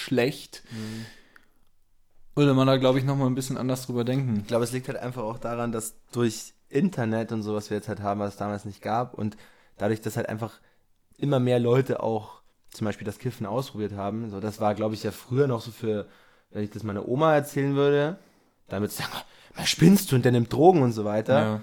schlecht, 0.00 0.62
Mhm. 0.72 1.06
würde 2.34 2.54
man 2.54 2.66
da, 2.66 2.76
glaube 2.76 2.98
ich, 2.98 3.04
nochmal 3.04 3.26
ein 3.28 3.34
bisschen 3.34 3.58
anders 3.58 3.86
drüber 3.86 4.04
denken. 4.04 4.38
Ich 4.40 4.46
glaube, 4.46 4.64
es 4.64 4.72
liegt 4.72 4.88
halt 4.88 4.98
einfach 4.98 5.22
auch 5.22 5.38
daran, 5.38 5.72
dass 5.72 5.94
durch 6.12 6.54
Internet 6.68 7.32
und 7.32 7.42
so, 7.42 7.54
was 7.54 7.70
wir 7.70 7.76
jetzt 7.76 7.88
halt 7.88 8.00
haben, 8.00 8.20
was 8.20 8.34
es 8.34 8.38
damals 8.38 8.64
nicht 8.64 8.80
gab 8.82 9.14
und 9.14 9.36
dadurch, 9.76 10.00
dass 10.00 10.16
halt 10.16 10.28
einfach 10.28 10.60
immer 11.18 11.40
mehr 11.40 11.58
Leute 11.58 12.02
auch 12.02 12.40
zum 12.70 12.84
Beispiel 12.84 13.04
das 13.04 13.18
Kiffen 13.18 13.46
ausprobiert 13.46 13.92
haben, 13.94 14.30
so 14.30 14.38
das 14.40 14.60
war, 14.60 14.74
glaube 14.74 14.94
ich, 14.94 15.02
ja 15.02 15.10
früher 15.10 15.48
noch 15.48 15.60
so 15.60 15.72
für, 15.72 16.06
wenn 16.50 16.62
ich 16.62 16.70
das 16.70 16.84
meiner 16.84 17.06
Oma 17.08 17.34
erzählen 17.34 17.74
würde, 17.74 18.18
dann 18.68 18.80
würde 18.80 18.92
sie 18.94 19.02
sagen, 19.02 19.12
was 19.56 19.68
spinnst 19.68 20.10
du 20.12 20.16
und 20.16 20.24
der 20.24 20.30
nimmt 20.32 20.52
Drogen 20.52 20.82
und 20.82 20.92
so 20.92 21.04
weiter, 21.04 21.40
Ja. 21.40 21.60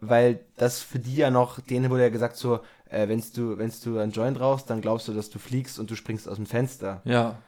weil 0.00 0.40
das 0.58 0.80
für 0.82 0.98
die 0.98 1.16
ja 1.16 1.30
noch, 1.30 1.58
denen 1.60 1.90
wurde 1.90 2.02
ja 2.02 2.08
gesagt 2.10 2.36
so, 2.36 2.60
äh, 2.90 3.08
wenn's 3.08 3.32
du, 3.32 3.56
wenn's 3.56 3.80
du 3.80 3.98
einen 3.98 4.12
Joint 4.12 4.38
rauchst, 4.38 4.68
dann 4.68 4.82
glaubst 4.82 5.08
du, 5.08 5.14
dass 5.14 5.30
du 5.30 5.38
fliegst 5.38 5.78
und 5.78 5.90
du 5.90 5.96
springst 5.96 6.28
aus 6.28 6.36
dem 6.36 6.46
Fenster. 6.46 7.00
Ja. 7.04 7.38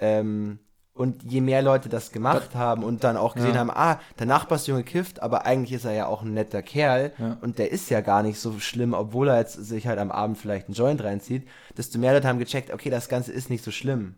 Ähm, 0.00 0.58
und 0.92 1.22
je 1.22 1.40
mehr 1.40 1.62
Leute 1.62 1.88
das 1.88 2.10
gemacht 2.12 2.54
haben 2.54 2.82
und 2.82 3.04
dann 3.04 3.16
auch 3.16 3.34
gesehen 3.34 3.54
Ja. 3.54 3.60
haben, 3.60 3.70
ah, 3.70 4.00
der 4.18 4.26
Nachbarsjunge 4.26 4.82
kifft, 4.82 5.22
aber 5.22 5.46
eigentlich 5.46 5.72
ist 5.72 5.84
er 5.86 5.92
ja 5.92 6.06
auch 6.06 6.22
ein 6.22 6.34
netter 6.34 6.62
Kerl 6.62 7.12
Ja. 7.16 7.38
und 7.40 7.58
der 7.58 7.70
ist 7.70 7.88
ja 7.90 8.00
gar 8.00 8.22
nicht 8.22 8.38
so 8.38 8.58
schlimm, 8.58 8.92
obwohl 8.92 9.28
er 9.28 9.38
jetzt 9.38 9.54
sich 9.54 9.86
halt 9.86 9.98
am 9.98 10.10
Abend 10.10 10.36
vielleicht 10.36 10.66
einen 10.66 10.74
Joint 10.74 11.02
reinzieht, 11.02 11.46
desto 11.76 11.98
mehr 11.98 12.12
Leute 12.12 12.28
haben 12.28 12.38
gecheckt, 12.38 12.72
okay, 12.72 12.90
das 12.90 13.08
Ganze 13.08 13.32
ist 13.32 13.48
nicht 13.50 13.64
so 13.64 13.70
schlimm. 13.70 14.16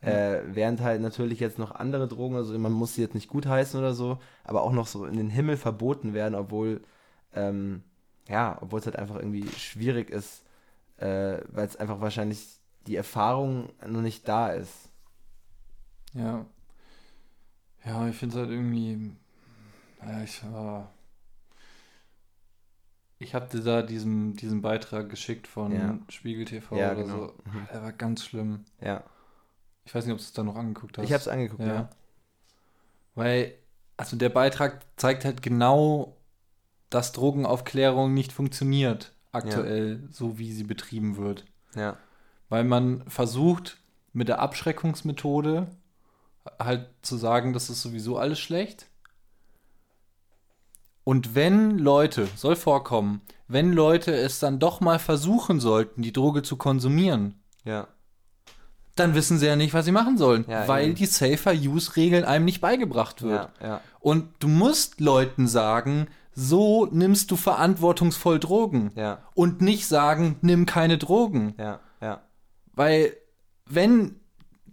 Äh, 0.00 0.40
während 0.46 0.80
halt 0.82 1.00
natürlich 1.00 1.40
jetzt 1.40 1.58
noch 1.58 1.72
andere 1.74 2.06
Drogen, 2.06 2.36
also 2.36 2.56
man 2.58 2.70
muss 2.72 2.94
sie 2.94 3.02
jetzt 3.02 3.14
nicht 3.14 3.28
gutheißen 3.28 3.78
oder 3.80 3.92
so, 3.92 4.18
aber 4.44 4.62
auch 4.62 4.72
noch 4.72 4.86
so 4.86 5.04
in 5.06 5.16
den 5.16 5.30
Himmel 5.30 5.56
verboten 5.56 6.14
werden, 6.14 6.34
obwohl, 6.34 6.82
ähm, 7.34 7.82
ja, 8.28 8.56
obwohl 8.60 8.78
es 8.78 8.86
halt 8.86 8.96
einfach 8.96 9.16
irgendwie 9.16 9.48
schwierig 9.58 10.10
ist, 10.10 10.44
äh, 10.98 11.38
weil 11.48 11.66
es 11.66 11.76
einfach 11.76 12.00
wahrscheinlich 12.00 12.46
die 12.86 12.96
Erfahrung 12.96 13.70
noch 13.86 14.02
nicht 14.02 14.28
da 14.28 14.50
ist. 14.50 14.85
Ja. 16.14 16.46
Ja, 17.84 18.08
ich 18.08 18.16
finde 18.16 18.34
es 18.36 18.40
halt 18.40 18.50
irgendwie. 18.50 19.12
Ja, 20.04 20.22
ich 20.22 20.42
war. 20.52 20.92
Ich 23.18 23.34
habe 23.34 23.46
dir 23.48 23.62
da 23.62 23.82
diesen, 23.82 24.34
diesen 24.36 24.60
Beitrag 24.60 25.08
geschickt 25.08 25.46
von 25.46 25.72
Ja. 25.72 25.98
Spiegel 26.08 26.44
TV 26.44 26.76
Ja, 26.76 26.92
oder 26.92 27.02
genau. 27.02 27.26
so. 27.28 27.34
Der 27.72 27.82
war 27.82 27.92
ganz 27.92 28.24
schlimm. 28.24 28.64
Ja, 28.80 29.02
Ich 29.84 29.94
weiß 29.94 30.04
nicht, 30.04 30.12
ob 30.12 30.18
du 30.18 30.24
es 30.24 30.32
da 30.32 30.42
noch 30.42 30.56
angeguckt 30.56 30.98
hast. 30.98 31.04
ich 31.04 31.12
habe 31.12 31.20
es 31.20 31.28
angeguckt, 31.28 31.60
ja. 31.62 31.66
Ja. 31.74 31.90
Weil, 33.14 33.54
also 33.96 34.16
der 34.16 34.28
Beitrag 34.28 34.84
zeigt 34.96 35.24
halt 35.24 35.42
genau, 35.42 36.16
dass 36.90 37.12
Drogenaufklärung 37.12 38.12
nicht 38.12 38.32
funktioniert 38.32 39.14
aktuell, 39.32 40.06
so 40.10 40.38
wie 40.38 40.52
sie 40.52 40.64
betrieben 40.64 41.16
wird. 41.16 41.46
Ja, 41.74 41.96
Weil 42.48 42.64
man 42.64 43.08
versucht, 43.08 43.78
mit 44.12 44.28
der 44.28 44.40
Abschreckungsmethode 44.40 45.68
halt 46.58 46.88
zu 47.02 47.16
sagen, 47.16 47.52
das 47.52 47.70
ist 47.70 47.82
sowieso 47.82 48.18
alles 48.18 48.38
schlecht. 48.38 48.86
Und 51.04 51.34
wenn 51.34 51.78
Leute, 51.78 52.26
soll 52.34 52.56
vorkommen, 52.56 53.20
wenn 53.46 53.72
Leute 53.72 54.12
es 54.12 54.40
dann 54.40 54.58
doch 54.58 54.80
mal 54.80 54.98
versuchen 54.98 55.60
sollten, 55.60 56.02
die 56.02 56.12
Droge 56.12 56.42
zu 56.42 56.56
konsumieren, 56.56 57.40
ja, 57.64 57.86
dann 58.96 59.14
wissen 59.14 59.38
sie 59.38 59.46
ja 59.46 59.56
nicht, 59.56 59.74
was 59.74 59.84
sie 59.84 59.92
machen 59.92 60.16
sollen, 60.16 60.46
Ja, 60.48 60.66
weil 60.66 60.86
eben. 60.86 60.94
die 60.96 61.06
Safer-Use-Regeln 61.06 62.24
einem 62.24 62.44
nicht 62.46 62.60
beigebracht 62.60 63.22
wird. 63.22 63.50
ja, 63.60 63.66
ja, 63.68 63.80
Und 64.00 64.30
du 64.40 64.48
musst 64.48 65.00
Leuten 65.00 65.46
sagen, 65.46 66.08
so 66.32 66.86
nimmst 66.86 67.30
du 67.30 67.36
verantwortungsvoll 67.36 68.40
Drogen. 68.40 68.90
ja, 68.96 69.18
Und 69.34 69.60
nicht 69.60 69.86
sagen, 69.86 70.36
nimm 70.40 70.64
keine 70.66 70.98
Drogen. 70.98 71.54
ja, 71.58 71.78
ja, 72.00 72.22
Weil 72.72 73.14
wenn 73.66 74.16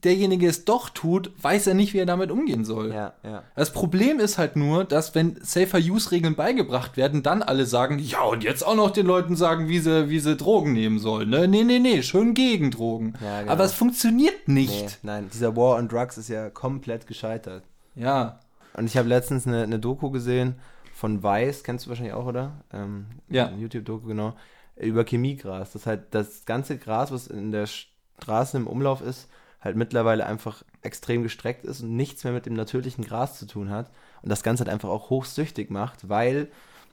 derjenige 0.03 0.47
es 0.47 0.65
doch 0.65 0.89
tut, 0.89 1.31
weiß 1.41 1.67
er 1.67 1.73
nicht, 1.73 1.93
wie 1.93 1.99
er 1.99 2.05
damit 2.05 2.29
umgehen 2.31 2.65
soll. 2.65 2.93
ja, 2.93 3.13
ja. 3.23 3.43
Das 3.55 3.71
Problem 3.71 4.19
ist 4.19 4.37
halt 4.37 4.55
nur, 4.55 4.83
dass 4.83 5.15
wenn 5.15 5.37
Safer-Use-Regeln 5.41 6.35
beigebracht 6.35 6.97
werden, 6.97 7.23
dann 7.23 7.41
alle 7.41 7.65
sagen, 7.65 7.99
ja, 7.99 8.21
und 8.23 8.43
jetzt 8.43 8.65
auch 8.65 8.75
noch 8.75 8.91
den 8.91 9.05
Leuten 9.05 9.35
sagen, 9.35 9.67
wie 9.69 9.79
sie, 9.79 10.09
wie 10.09 10.19
sie 10.19 10.35
Drogen 10.35 10.73
nehmen 10.73 10.99
sollen. 10.99 11.29
Ne? 11.29 11.47
Nee, 11.47 11.63
nee, 11.63 11.79
nee, 11.79 12.01
schön 12.03 12.33
gegen 12.33 12.71
Drogen. 12.71 13.13
Ja, 13.21 13.41
genau. 13.41 13.51
Aber 13.53 13.63
es 13.63 13.73
funktioniert 13.73 14.35
Nee, 14.47 14.61
nicht. 14.61 14.99
nein, 15.03 15.29
dieser 15.33 15.55
War 15.55 15.77
on 15.77 15.87
Drugs 15.87 16.17
ist 16.17 16.29
ja 16.29 16.49
komplett 16.49 17.07
gescheitert. 17.07 17.63
Ja. 17.95 18.39
Und 18.75 18.85
ich 18.87 18.97
habe 18.97 19.07
letztens 19.07 19.45
eine, 19.47 19.63
eine 19.63 19.79
Doku 19.79 20.09
gesehen 20.09 20.55
von 20.95 21.21
Weiß, 21.23 21.63
kennst 21.63 21.85
du 21.85 21.89
wahrscheinlich 21.89 22.13
auch, 22.13 22.25
oder? 22.25 22.51
Ähm, 22.73 23.05
Ja. 23.29 23.51
YouTube-Doku, 23.57 24.07
genau. 24.07 24.33
Über 24.75 25.03
Chemiegras. 25.05 25.71
Das 25.73 25.85
halt 25.85 26.05
das 26.11 26.45
ganze 26.45 26.77
Gras, 26.77 27.11
was 27.11 27.27
in 27.27 27.51
der 27.51 27.67
Straße 27.67 28.57
im 28.57 28.67
Umlauf 28.67 29.01
ist, 29.01 29.27
halt 29.63 29.75
mittlerweile 29.75 30.25
einfach 30.25 30.63
extrem 30.81 31.23
gestreckt 31.23 31.63
ist 31.65 31.81
und 31.81 31.95
nichts 31.95 32.23
mehr 32.23 32.33
mit 32.33 32.45
dem 32.45 32.53
natürlichen 32.53 33.03
Gras 33.05 33.39
zu 33.39 33.45
tun 33.47 33.69
hat. 33.69 33.89
Und 34.21 34.29
das 34.29 34.43
Ganze 34.43 34.63
halt 34.63 34.73
einfach 34.73 34.89
auch 34.89 35.09
hochsüchtig 35.09 35.69
macht, 35.69 36.09
weil, 36.09 36.47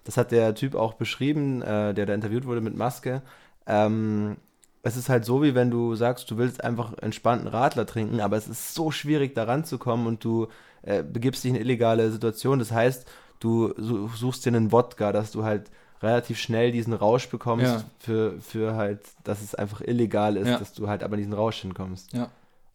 das 0.04 0.16
hat 0.16 0.30
der 0.30 0.54
Typ 0.54 0.74
auch 0.74 0.94
beschrieben, 0.94 1.62
äh, 1.62 1.92
der 1.94 2.06
da 2.06 2.14
interviewt 2.14 2.46
wurde 2.46 2.60
mit 2.60 2.76
Maske, 2.76 3.22
ähm, 3.66 4.36
es 4.82 4.96
ist 4.96 5.08
halt 5.10 5.24
so, 5.26 5.42
wie 5.42 5.54
wenn 5.54 5.70
du 5.70 5.94
sagst, 5.94 6.30
du 6.30 6.38
willst 6.38 6.64
einfach 6.64 6.96
entspannten 7.02 7.48
Radler 7.48 7.84
trinken, 7.86 8.20
aber 8.20 8.36
es 8.38 8.48
ist 8.48 8.74
so 8.74 8.90
schwierig, 8.90 9.34
da 9.34 9.44
ranzukommen 9.44 10.06
und 10.06 10.24
du 10.24 10.46
äh, 10.82 11.02
begibst 11.02 11.44
dich 11.44 11.50
in 11.50 11.56
illegale 11.56 12.10
Situationen. 12.10 12.60
Das 12.60 12.72
heißt, 12.72 13.06
du 13.40 13.74
su- 13.76 14.08
suchst 14.08 14.46
dir 14.46 14.50
einen 14.50 14.72
Wodka, 14.72 15.12
dass 15.12 15.32
du 15.32 15.44
halt 15.44 15.70
relativ 16.02 16.38
schnell 16.38 16.72
diesen 16.72 16.94
Rausch 16.94 17.28
bekommst, 17.28 17.66
Ja. 17.66 17.84
für, 17.98 18.40
für 18.40 18.74
halt, 18.74 19.00
dass 19.24 19.42
es 19.42 19.54
einfach 19.54 19.82
illegal 19.82 20.38
ist, 20.38 20.48
Ja. 20.48 20.58
dass 20.58 20.72
du 20.72 20.88
halt 20.88 21.02
aber 21.02 21.14
in 21.16 21.18
diesen 21.20 21.34
Rausch 21.34 21.58
hinkommst. 21.58 22.14
Ja. 22.14 22.30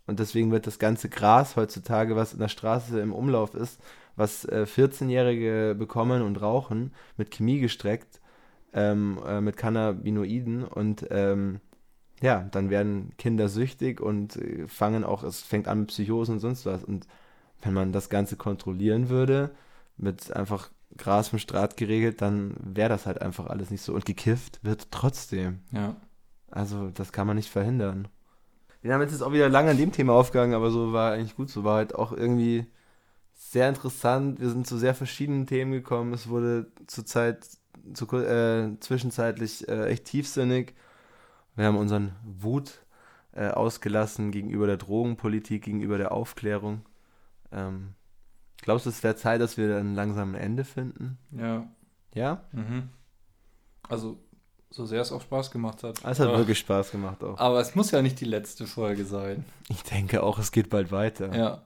Und 0.08 0.20
deswegen 0.20 0.52
wird 0.52 0.68
das 0.68 0.80
ganze 0.80 1.10
Gras 1.10 1.56
heutzutage, 1.56 2.16
was 2.16 2.34
in 2.34 2.40
der 2.40 2.48
Straße 2.48 3.00
im 3.00 3.14
Umlauf 3.14 3.56
ist, 3.56 3.82
was 4.16 4.46
äh, 4.46 4.66
14-Jährige 4.68 5.76
bekommen 5.78 6.22
und 6.22 6.42
rauchen, 6.42 6.94
mit 7.18 7.32
Chemie 7.32 7.60
gestreckt, 7.60 8.22
ähm, 8.74 9.20
äh, 9.26 9.42
mit 9.42 9.58
Cannabinoiden 9.58 10.64
und 10.64 11.08
ähm, 11.10 11.60
ja, 12.22 12.48
dann 12.52 12.70
werden 12.70 13.12
Kinder 13.18 13.50
süchtig 13.50 14.00
und 14.02 14.36
äh, 14.38 14.68
fangen 14.68 15.04
auch, 15.04 15.24
es 15.24 15.42
fängt 15.42 15.68
an 15.68 15.82
mit 15.82 15.88
Psychosen 15.90 16.36
und 16.36 16.40
sonst 16.40 16.66
was. 16.66 16.84
Und 16.84 17.08
wenn 17.62 17.74
man 17.74 17.92
das 17.92 18.10
Ganze 18.10 18.38
kontrollieren 18.38 19.10
würde, 19.10 19.52
mit 19.98 20.32
einfach 20.36 20.70
Gras 20.98 21.30
vom 21.30 21.40
Straat 21.40 21.78
geregelt, 21.78 22.22
dann 22.22 22.56
wäre 22.64 22.90
das 22.90 23.06
halt 23.06 23.22
einfach 23.22 23.48
alles 23.48 23.70
nicht 23.70 23.82
so. 23.82 23.94
Und 23.94 24.06
gekifft 24.06 24.60
wird 24.64 24.92
trotzdem. 24.92 25.60
Ja. 25.72 25.96
Also, 26.50 26.90
das 26.90 27.12
kann 27.12 27.28
man 27.28 27.36
nicht 27.36 27.50
verhindern. 27.50 28.08
Wir 28.86 28.94
haben 28.94 29.02
jetzt 29.02 29.24
auch 29.24 29.34
wieder 29.34 29.50
lange 29.50 29.72
an 29.72 29.78
dem 29.78 29.92
Thema 29.92 30.14
aufgegangen, 30.14 30.54
aber 30.54 30.70
so 30.70 30.94
war 30.94 31.14
eigentlich 31.14 31.36
gut. 31.36 31.50
So 31.50 31.64
war 31.64 31.78
halt 31.78 31.96
auch 31.96 32.12
irgendwie 32.12 32.68
sehr 33.34 33.68
interessant. 33.68 34.40
Wir 34.40 34.50
sind 34.50 34.68
zu 34.68 34.78
sehr 34.78 34.94
verschiedenen 34.94 35.48
Themen 35.48 35.72
gekommen. 35.72 36.14
Es 36.14 36.30
wurde 36.30 36.72
zurzeit, 36.86 37.48
zu, 37.94 38.06
äh, 38.16 38.80
zwischenzeitlich 38.80 39.68
äh, 39.68 39.88
echt 39.88 40.06
tiefsinnig. 40.06 40.76
Wir 41.56 41.66
haben 41.66 41.78
unseren 41.78 42.12
Wut 42.24 42.86
äh, 43.32 43.48
ausgelassen 43.48 44.30
gegenüber 44.30 44.68
der 44.68 44.78
Drogenpolitik, 44.78 45.64
gegenüber 45.64 45.98
der 45.98 46.12
Aufklärung. 46.12 46.86
Ähm, 47.52 47.96
glaubst 48.62 48.86
du, 48.86 48.92
es 48.92 49.02
wäre 49.02 49.16
Zeit, 49.16 49.42
dass 49.42 49.58
wir 49.58 49.68
dann 49.68 49.96
langsam 49.96 50.36
ein 50.36 50.42
Ende 50.42 50.64
finden? 50.64 51.18
Ja. 51.32 51.68
Ja? 52.14 52.44
Mhm. 52.52 52.90
Also, 53.90 54.20
so 54.70 54.86
sehr 54.86 55.02
es 55.02 55.12
auch 55.12 55.22
Spaß 55.22 55.52
gemacht 55.52 55.84
hat. 55.84 55.98
Es 56.00 56.20
hat 56.20 56.28
Aber- 56.28 56.38
wirklich 56.40 56.60
Spaß 56.60 56.92
gemacht 56.92 57.24
auch. 57.24 57.38
Aber 57.40 57.60
es 57.60 57.76
muss 57.76 57.92
ja 57.92 58.02
nicht 58.02 58.20
die 58.20 58.26
letzte 58.26 58.68
Folge 58.68 59.06
sein. 59.06 59.46
Ich 59.70 59.84
denke 59.84 60.22
auch, 60.24 60.38
es 60.40 60.52
geht 60.52 60.70
bald 60.70 60.92
weiter. 60.92 61.34
Ja. 61.36 61.62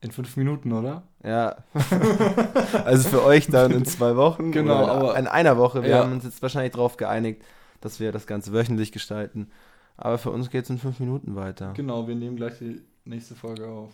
In 0.00 0.10
fünf 0.12 0.36
Minuten, 0.36 0.72
oder? 0.72 1.02
Ja. 1.24 1.56
also 2.84 3.08
für 3.08 3.24
euch 3.24 3.46
dann 3.46 3.70
in 3.72 3.84
zwei 3.86 4.14
Wochen. 4.16 4.52
Genau, 4.52 4.86
aber- 4.86 5.18
in 5.18 5.26
einer 5.26 5.56
Woche. 5.56 5.82
Wir 5.82 5.90
Ja. 5.90 5.98
haben 6.00 6.12
uns 6.12 6.24
jetzt 6.24 6.42
wahrscheinlich 6.42 6.72
darauf 6.72 6.96
geeinigt, 6.98 7.42
dass 7.80 7.98
wir 8.00 8.12
das 8.12 8.26
Ganze 8.26 8.52
wöchentlich 8.52 8.92
gestalten. 8.92 9.50
Aber 9.96 10.18
für 10.18 10.30
uns 10.30 10.50
geht 10.50 10.64
es 10.64 10.70
in 10.70 10.78
fünf 10.78 11.00
Minuten 11.00 11.34
weiter. 11.36 11.72
Genau, 11.74 12.06
wir 12.06 12.14
nehmen 12.14 12.36
gleich 12.36 12.58
die 12.58 12.82
nächste 13.06 13.34
Folge 13.34 13.66
auf. 13.66 13.90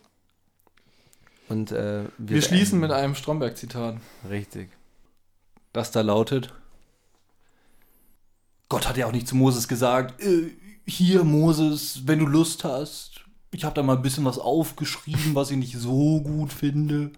Und 1.48 1.70
äh, 1.70 2.04
Wir, 2.18 2.42
schließen 2.42 2.80
mit 2.80 2.90
einem 2.90 3.14
Stromberg-Zitat. 3.14 3.96
Richtig. 4.28 4.70
Das 5.72 5.90
da 5.92 6.00
lautet: 6.00 6.52
Gott 8.72 8.88
hat 8.88 8.96
ja 8.96 9.06
auch 9.06 9.12
nicht 9.12 9.28
zu 9.28 9.36
Moses 9.36 9.68
gesagt, 9.68 10.22
äh, 10.22 10.50
hier 10.86 11.24
Moses, 11.24 12.04
wenn 12.06 12.20
du 12.20 12.24
Lust 12.24 12.64
hast, 12.64 13.20
ich 13.50 13.64
habe 13.64 13.74
da 13.74 13.82
mal 13.82 13.96
ein 13.96 14.02
bisschen 14.02 14.24
was 14.24 14.38
aufgeschrieben, 14.38 15.34
was 15.34 15.50
ich 15.50 15.58
nicht 15.58 15.76
so 15.76 16.22
gut 16.22 16.50
finde. 16.50 17.10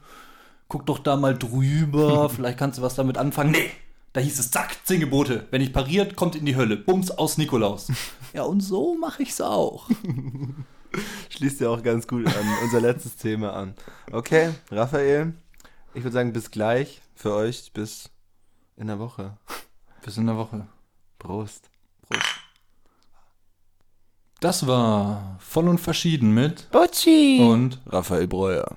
Guck 0.66 0.84
doch 0.86 0.98
da 0.98 1.14
mal 1.14 1.38
drüber, 1.38 2.28
vielleicht 2.34 2.58
kannst 2.58 2.78
du 2.80 2.82
was 2.82 2.96
damit 2.96 3.18
anfangen. 3.18 3.52
Nee, 3.52 3.70
da 4.12 4.20
hieß 4.20 4.36
es, 4.40 4.50
zack, 4.50 4.74
zehn 4.82 4.98
Gebote. 4.98 5.46
Wenn 5.52 5.60
nicht 5.60 5.72
pariert, 5.72 6.16
kommt 6.16 6.34
in 6.34 6.44
die 6.44 6.56
Hölle. 6.56 6.76
Bums 6.76 7.12
aus 7.12 7.38
Nikolaus. 7.38 7.86
Ja, 8.32 8.42
und 8.42 8.60
so 8.60 8.96
mache 8.96 9.22
ich's 9.22 9.40
auch. 9.40 9.88
Schließt 11.28 11.60
ja 11.60 11.68
auch 11.68 11.84
ganz 11.84 12.08
gut 12.08 12.26
an 12.26 12.46
unser 12.64 12.80
letztes 12.80 13.14
Thema 13.14 13.52
an. 13.52 13.74
Okay, 14.10 14.50
Raphael, 14.72 15.34
ich 15.94 16.02
würde 16.02 16.14
sagen, 16.14 16.32
bis 16.32 16.50
gleich 16.50 17.00
für 17.14 17.32
euch, 17.32 17.70
bis 17.72 18.10
in 18.76 18.88
der 18.88 18.98
Woche. 18.98 19.36
Bis 20.02 20.16
in 20.16 20.26
der 20.26 20.36
Woche. 20.36 20.66
Prost. 21.24 21.70
Das 24.40 24.66
war 24.66 25.38
voll 25.40 25.68
und 25.68 25.78
verschieden 25.78 26.32
mit 26.34 26.70
Bocci! 26.70 27.40
und 27.40 27.80
Raphael 27.86 28.28
Breuer. 28.28 28.76